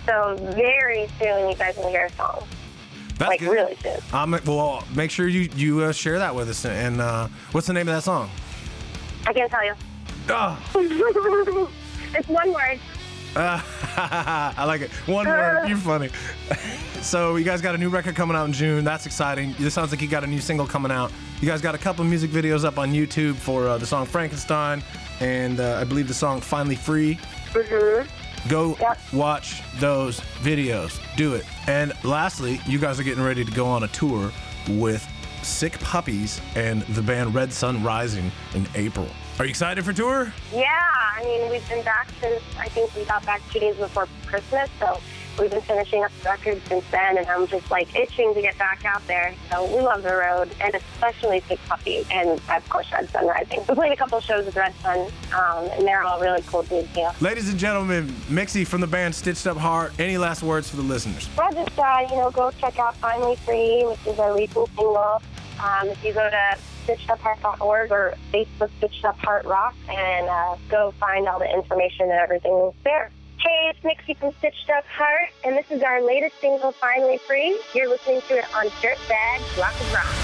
So 0.07 0.37
very 0.55 1.09
soon, 1.19 1.49
you 1.51 1.55
guys 1.57 1.77
will 1.77 1.89
hear 1.91 2.07
a 2.07 2.13
song. 2.13 2.47
That's 3.21 3.29
like 3.29 3.41
good. 3.41 3.51
really 3.51 3.77
soon. 3.77 4.01
Um, 4.15 4.41
well, 4.47 4.83
make 4.95 5.11
sure 5.11 5.29
you 5.29 5.51
you 5.55 5.83
uh, 5.83 5.93
share 5.93 6.19
that 6.19 6.35
with 6.35 6.49
us. 6.49 6.65
And 6.65 7.03
uh, 7.03 7.29
what's 7.53 7.67
the 7.67 7.75
name 7.75 7.87
of 7.87 7.95
that 7.95 8.03
song? 8.03 8.31
I 9.27 9.35
can't 9.35 9.51
tell 9.51 9.63
you. 9.63 9.75
Oh. 10.31 10.59
it's 12.15 12.29
one 12.29 12.51
word. 12.55 12.81
Uh, 13.37 13.61
I 14.57 14.65
like 14.65 14.81
it. 14.81 14.91
One 15.07 15.27
word. 15.29 15.69
You're 15.69 15.77
funny. 15.93 16.09
so 17.03 17.37
you 17.37 17.45
guys 17.45 17.61
got 17.61 17.75
a 17.75 17.79
new 17.79 17.91
record 17.91 18.17
coming 18.17 18.35
out 18.35 18.47
in 18.47 18.55
June. 18.55 18.85
That's 18.85 19.05
exciting. 19.05 19.55
This 19.59 19.75
sounds 19.75 19.91
like 19.91 20.01
you 20.01 20.09
got 20.09 20.25
a 20.25 20.27
new 20.27 20.41
single 20.41 20.67
coming 20.67 20.91
out. 20.91 21.13
You 21.43 21.47
guys 21.47 21.61
got 21.61 21.75
a 21.75 21.79
couple 21.79 22.03
of 22.03 22.09
music 22.09 22.31
videos 22.31 22.65
up 22.65 22.79
on 22.79 22.91
YouTube 22.91 23.35
for 23.35 23.69
uh, 23.69 23.77
the 23.77 23.87
song 23.87 24.07
Frankenstein, 24.07 24.83
and 25.21 25.61
uh, 25.61 25.77
I 25.79 25.85
believe 25.85 26.09
the 26.09 26.15
song 26.15 26.41
Finally 26.41 26.77
Free. 26.77 27.17
Mm-hmm. 27.53 28.20
Go 28.49 28.77
watch 29.13 29.63
those 29.79 30.21
videos. 30.43 31.01
Do 31.17 31.35
it. 31.35 31.45
And 31.67 31.93
lastly, 32.05 32.61
you 32.67 32.79
guys 32.79 32.99
are 32.99 33.03
getting 33.03 33.23
ready 33.23 33.45
to 33.45 33.53
go 33.53 33.67
on 33.67 33.83
a 33.83 33.89
tour 33.89 34.33
with 34.69 35.07
Sick 35.43 35.79
Puppies 35.81 36.41
and 36.55 36.83
the 36.83 37.03
band 37.03 37.35
Red 37.35 37.53
Sun 37.53 37.83
Rising 37.83 38.31
in 38.55 38.67
April. 38.75 39.09
Are 39.39 39.45
you 39.45 39.51
excited 39.51 39.85
for 39.85 39.93
tour? 39.93 40.33
Yeah, 40.53 40.67
I 41.17 41.25
mean, 41.25 41.51
we've 41.51 41.67
been 41.69 41.85
back 41.85 42.09
since 42.21 42.43
I 42.59 42.69
think 42.69 42.95
we 42.95 43.05
got 43.05 43.25
back 43.25 43.41
two 43.51 43.61
days 43.61 43.77
before 43.77 44.07
Christmas, 44.27 44.69
so 44.79 45.01
we've 45.41 45.51
been 45.51 45.61
finishing 45.63 46.05
up 46.05 46.13
the 46.23 46.29
record 46.29 46.61
since 46.67 46.85
then, 46.91 47.17
and 47.19 47.27
I'm 47.27 47.47
just 47.47 47.71
like 47.71 47.95
itching 47.97 48.35
to 48.35 48.43
get 48.43 48.59
back 48.59 48.85
out 48.85 49.05
there. 49.07 49.35
So 49.51 49.65
we 49.75 49.83
love 49.83 50.03
the 50.03 50.15
road, 50.15 50.51
and 50.61 50.75
especially 50.75 51.43
Big 51.49 51.59
Puppy, 51.67 52.05
and 52.11 52.41
of 52.51 52.69
course 52.69 52.93
Red 52.93 53.09
Sun 53.11 53.27
Rising. 53.27 53.61
We 53.69 53.75
played 53.75 53.93
a 53.93 53.97
couple 53.97 54.21
shows 54.21 54.45
with 54.45 54.57
Red 54.57 54.75
Sun, 54.77 55.11
um, 55.33 55.65
and 55.73 55.87
they're 55.87 56.03
all 56.03 56.21
really 56.21 56.43
cool 56.43 56.63
dudes. 56.63 56.89
Yeah. 56.95 57.13
Ladies 57.21 57.49
and 57.49 57.59
gentlemen, 57.59 58.09
Mixi 58.29 58.67
from 58.67 58.81
the 58.81 58.87
band 58.87 59.15
Stitched 59.15 59.47
Up 59.47 59.57
Heart. 59.57 59.99
Any 59.99 60.19
last 60.19 60.43
words 60.43 60.69
for 60.69 60.77
the 60.77 60.83
listeners? 60.83 61.29
Well, 61.37 61.53
just 61.53 61.79
uh, 61.79 62.07
you 62.11 62.17
know, 62.17 62.31
go 62.31 62.51
check 62.53 62.79
out 62.79 62.97
Finally 62.97 63.37
Free, 63.37 63.85
which 63.85 64.07
is 64.07 64.19
our 64.19 64.37
recent 64.37 64.69
single. 64.77 65.23
Um, 65.63 65.89
if 65.89 66.03
you 66.05 66.13
go 66.13 66.29
to 66.29 66.59
stitchedupheart.org 66.87 67.93
or 67.93 68.15
Facebook 68.33 68.71
Stitched 68.79 69.05
Up 69.05 69.19
Heart 69.19 69.45
Rock, 69.45 69.75
and 69.89 70.29
uh, 70.29 70.57
go 70.69 70.93
find 70.99 71.29
all 71.29 71.39
the 71.39 71.53
information 71.53 72.11
and 72.11 72.13
everything 72.13 72.53
is 72.69 72.75
there. 72.85 73.11
Hey, 73.43 73.71
it's 73.71 73.81
Mixi 73.81 74.15
from 74.19 74.35
Stitched 74.39 74.69
Up 74.69 74.85
Heart, 74.85 75.31
and 75.47 75.57
this 75.57 75.71
is 75.71 75.83
our 75.83 76.03
latest 76.03 76.39
single, 76.43 76.73
Finally 76.73 77.17
Free. 77.27 77.59
You're 77.75 77.89
listening 77.89 78.21
to 78.29 78.37
it 78.37 78.45
on 78.55 78.67
Dirtbag 78.83 79.59
Rock 79.59 79.73
of 79.81 79.95
Rock. 79.95 80.20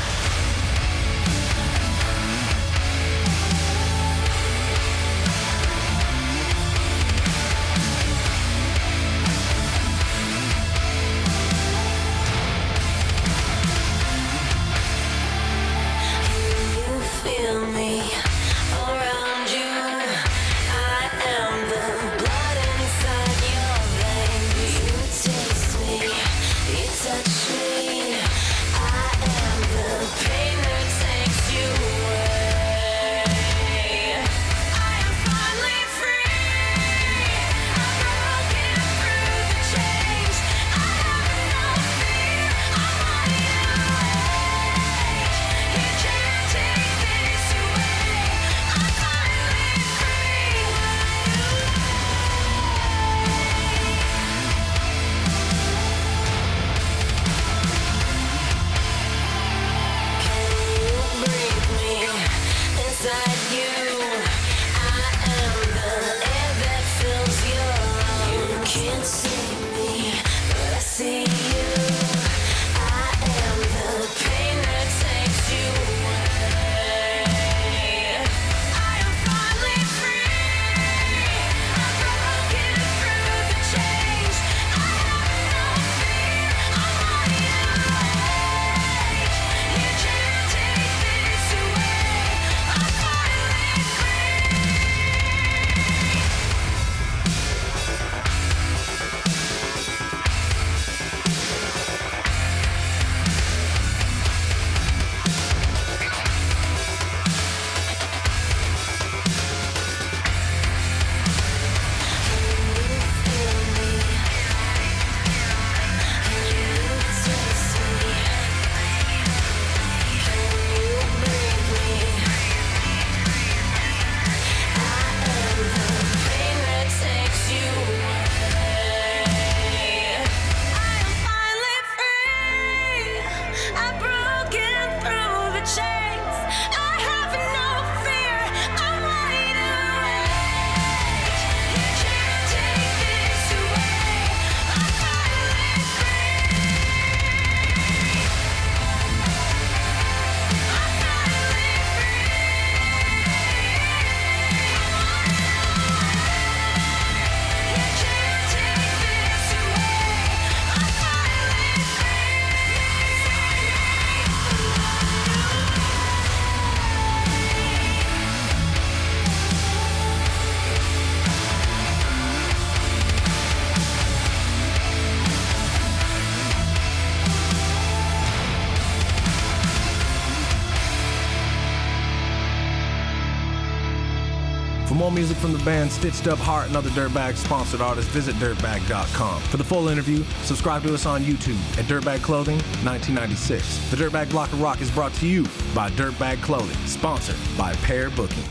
More 185.07 185.15
music 185.15 185.37
from 185.37 185.53
the 185.53 185.65
band 185.65 185.93
Stitched 185.93 186.27
Up 186.27 186.39
Heart 186.39 186.67
and 186.67 186.77
other 186.77 186.91
Dirtbag 186.91 187.37
sponsored 187.37 187.81
artists, 187.81 188.11
visit 188.11 188.35
dirtbag.com. 188.37 189.41
For 189.43 189.57
the 189.57 189.63
full 189.63 189.87
interview, 189.87 190.25
subscribe 190.43 190.83
to 190.83 190.93
us 190.93 191.07
on 191.07 191.23
YouTube 191.23 191.59
at 191.79 191.85
Dirtbag 191.85 192.23
Clothing 192.23 192.57
1996. 192.83 193.91
The 193.93 193.97
Dirtbag 193.97 194.29
Block 194.31 194.53
of 194.53 194.61
Rock 194.61 194.81
is 194.81 194.91
brought 194.91 195.15
to 195.15 195.29
you 195.29 195.45
by 195.77 195.91
Dirtbag 195.91 196.43
Clothing, 196.43 196.77
sponsored 196.89 197.37
by 197.57 197.73
Pair 197.85 198.11
Booking. 198.11 198.43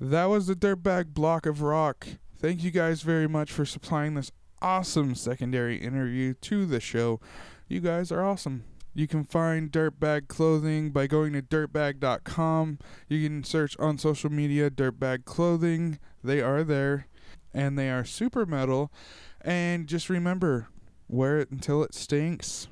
That 0.00 0.26
was 0.26 0.46
the 0.46 0.54
Dirtbag 0.54 1.14
Block 1.14 1.46
of 1.46 1.62
Rock. 1.62 2.06
Thank 2.38 2.62
you 2.62 2.70
guys 2.70 3.02
very 3.02 3.26
much 3.26 3.50
for 3.50 3.64
supplying 3.64 4.14
this 4.14 4.30
awesome 4.62 5.16
secondary 5.16 5.78
interview 5.78 6.34
to 6.42 6.64
the 6.64 6.78
show. 6.78 7.18
You 7.66 7.80
guys 7.80 8.12
are 8.12 8.24
awesome. 8.24 8.62
You 9.00 9.08
can 9.08 9.24
find 9.24 9.72
Dirtbag 9.72 10.28
Clothing 10.28 10.90
by 10.90 11.06
going 11.06 11.32
to 11.32 11.40
dirtbag.com. 11.40 12.78
You 13.08 13.26
can 13.26 13.42
search 13.44 13.74
on 13.78 13.96
social 13.96 14.28
media 14.28 14.68
Dirtbag 14.68 15.24
Clothing. 15.24 15.98
They 16.22 16.42
are 16.42 16.62
there 16.62 17.06
and 17.54 17.78
they 17.78 17.88
are 17.88 18.04
super 18.04 18.44
metal. 18.44 18.92
And 19.40 19.86
just 19.86 20.10
remember, 20.10 20.68
wear 21.08 21.38
it 21.38 21.50
until 21.50 21.82
it 21.82 21.94
stinks. 21.94 22.68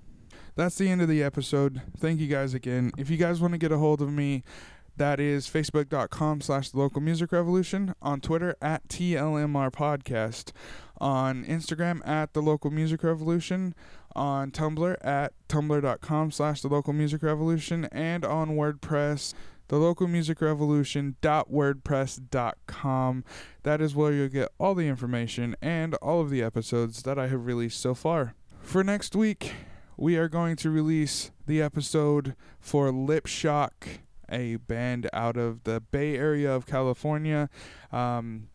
That's 0.54 0.76
the 0.76 0.90
end 0.90 1.00
of 1.00 1.08
the 1.08 1.22
episode. 1.22 1.80
Thank 1.96 2.20
you 2.20 2.26
guys 2.26 2.52
again. 2.52 2.92
If 2.98 3.08
you 3.08 3.16
guys 3.16 3.40
want 3.40 3.52
to 3.54 3.58
get 3.58 3.72
a 3.72 3.78
hold 3.78 4.02
of 4.02 4.12
me, 4.12 4.44
that 4.98 5.20
is 5.20 5.48
facebook.com 5.48 6.40
slash 6.40 6.74
local 6.74 7.00
music 7.00 7.30
revolution 7.30 7.94
on 8.02 8.20
twitter 8.20 8.56
at 8.60 8.86
tlmr 8.88 9.70
podcast 9.70 10.50
on 10.98 11.44
instagram 11.44 12.06
at 12.06 12.32
the 12.32 12.42
local 12.42 12.70
music 12.70 13.02
revolution 13.02 13.74
on 14.14 14.50
tumblr 14.50 14.96
at 15.04 15.32
tumblr.com 15.48 16.30
slash 16.30 16.60
the 16.60 16.68
local 16.68 16.92
music 16.92 17.22
revolution 17.22 17.86
and 17.92 18.24
on 18.24 18.50
wordpress 18.50 19.32
the 19.68 19.76
local 19.76 20.08
music 20.08 20.40
revolution.wordpress.com 20.40 23.24
that 23.62 23.80
is 23.80 23.94
where 23.94 24.12
you'll 24.12 24.28
get 24.28 24.48
all 24.58 24.74
the 24.74 24.88
information 24.88 25.54
and 25.60 25.94
all 25.96 26.20
of 26.20 26.30
the 26.30 26.42
episodes 26.42 27.02
that 27.02 27.18
i 27.18 27.28
have 27.28 27.46
released 27.46 27.80
so 27.80 27.94
far 27.94 28.34
for 28.60 28.82
next 28.82 29.14
week 29.14 29.52
we 29.96 30.16
are 30.16 30.28
going 30.28 30.56
to 30.56 30.70
release 30.70 31.30
the 31.46 31.60
episode 31.60 32.34
for 32.60 32.90
lip 32.90 33.26
shock 33.26 33.86
a 34.30 34.56
band 34.56 35.08
out 35.12 35.36
of 35.36 35.64
the 35.64 35.80
Bay 35.80 36.16
Area 36.16 36.52
of 36.52 36.66
California. 36.66 37.48
Um, 37.92 38.48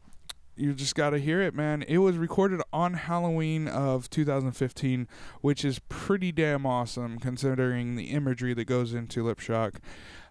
you 0.56 0.74
just 0.74 0.96
got 0.96 1.12
to 1.12 1.20
hear 1.20 1.42
it, 1.42 1.56
man. 1.56 1.84
It 1.88 1.98
was 2.00 2.18
recorded 2.18 2.62
on 2.72 2.94
Halloween 2.94 3.68
of 3.68 4.10
2015, 4.10 5.08
which 5.42 5.66
is 5.66 5.80
pretty 5.90 6.32
damn 6.32 6.66
awesome 6.66 7.20
considering 7.20 7.96
the 7.96 8.12
imagery 8.12 8.54
that 8.54 8.66
goes 8.66 8.94
into 8.94 9.24
Lip 9.24 9.40
Shock. 9.40 9.80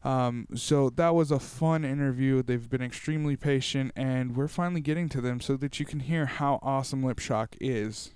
Um, 0.04 0.46
so 0.54 0.90
that 0.90 1.14
was 1.14 1.30
a 1.30 1.38
fun 1.38 1.84
interview. 1.84 2.42
They've 2.42 2.68
been 2.68 2.82
extremely 2.82 3.36
patient, 3.36 3.92
and 3.96 4.36
we're 4.36 4.48
finally 4.48 4.80
getting 4.80 5.08
to 5.10 5.20
them 5.20 5.40
so 5.40 5.56
that 5.56 5.78
you 5.80 5.86
can 5.86 6.00
hear 6.00 6.26
how 6.26 6.58
awesome 6.62 7.02
Lip 7.02 7.18
Shock 7.18 7.56
is. 7.60 8.12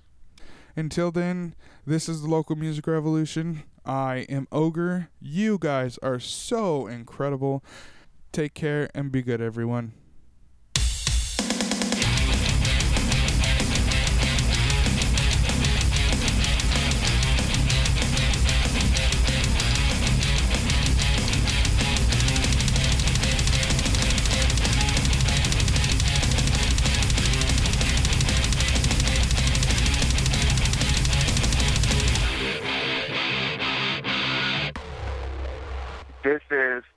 Until 0.77 1.11
then, 1.11 1.55
this 1.87 2.09
is 2.09 2.23
the 2.23 2.29
local 2.29 2.55
music 2.55 2.87
revolution. 2.87 3.63
I 3.85 4.27
am 4.29 4.47
Ogre. 4.53 5.09
You 5.21 5.59
guys 5.59 5.99
are 6.03 6.21
so 6.21 6.87
incredible. 6.87 7.65
Take 8.33 8.55
care 8.55 8.91
and 8.95 9.11
be 9.11 9.23
good, 9.23 9.41
everyone. 9.41 9.93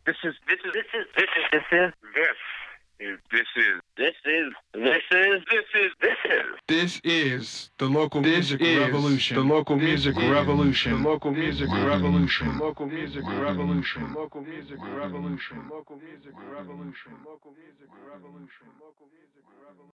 This 0.10 0.18
is 0.24 0.34
this 0.48 0.58
is 0.66 0.74
this 0.74 0.90
is 0.98 1.06
this 1.16 1.30
is 1.38 1.46
this 1.54 1.70
is 1.70 1.94
this. 2.16 2.38
This 3.30 3.46
is 3.56 3.78
this 3.96 4.16
is 4.26 4.50
this 4.74 5.04
is 5.14 5.42
this 5.52 5.68
is 5.76 5.92
this 6.02 6.18
is 6.26 6.46
this 6.68 7.02
is 7.04 7.70
the 7.78 7.86
local 7.86 8.22
music 8.22 8.60
revolution. 8.60 9.38
The 9.38 9.44
local 9.44 9.76
music 9.76 10.16
revolution. 10.16 11.04
The 11.04 11.10
local 11.10 11.30
music 11.30 11.70
revolution. 11.70 12.58
Local 12.58 12.88
music 12.88 13.24
revolution. 13.24 14.16
Local 14.16 14.42
music 14.42 14.80
revolution. 14.82 15.70
Local 15.70 15.96
music 16.02 16.34
revolution. 16.50 17.14
Local 17.30 17.54
music 17.54 17.94
revolution. 18.10 18.66
Local 18.82 19.06
music 19.14 19.46
revolution. 19.62 19.86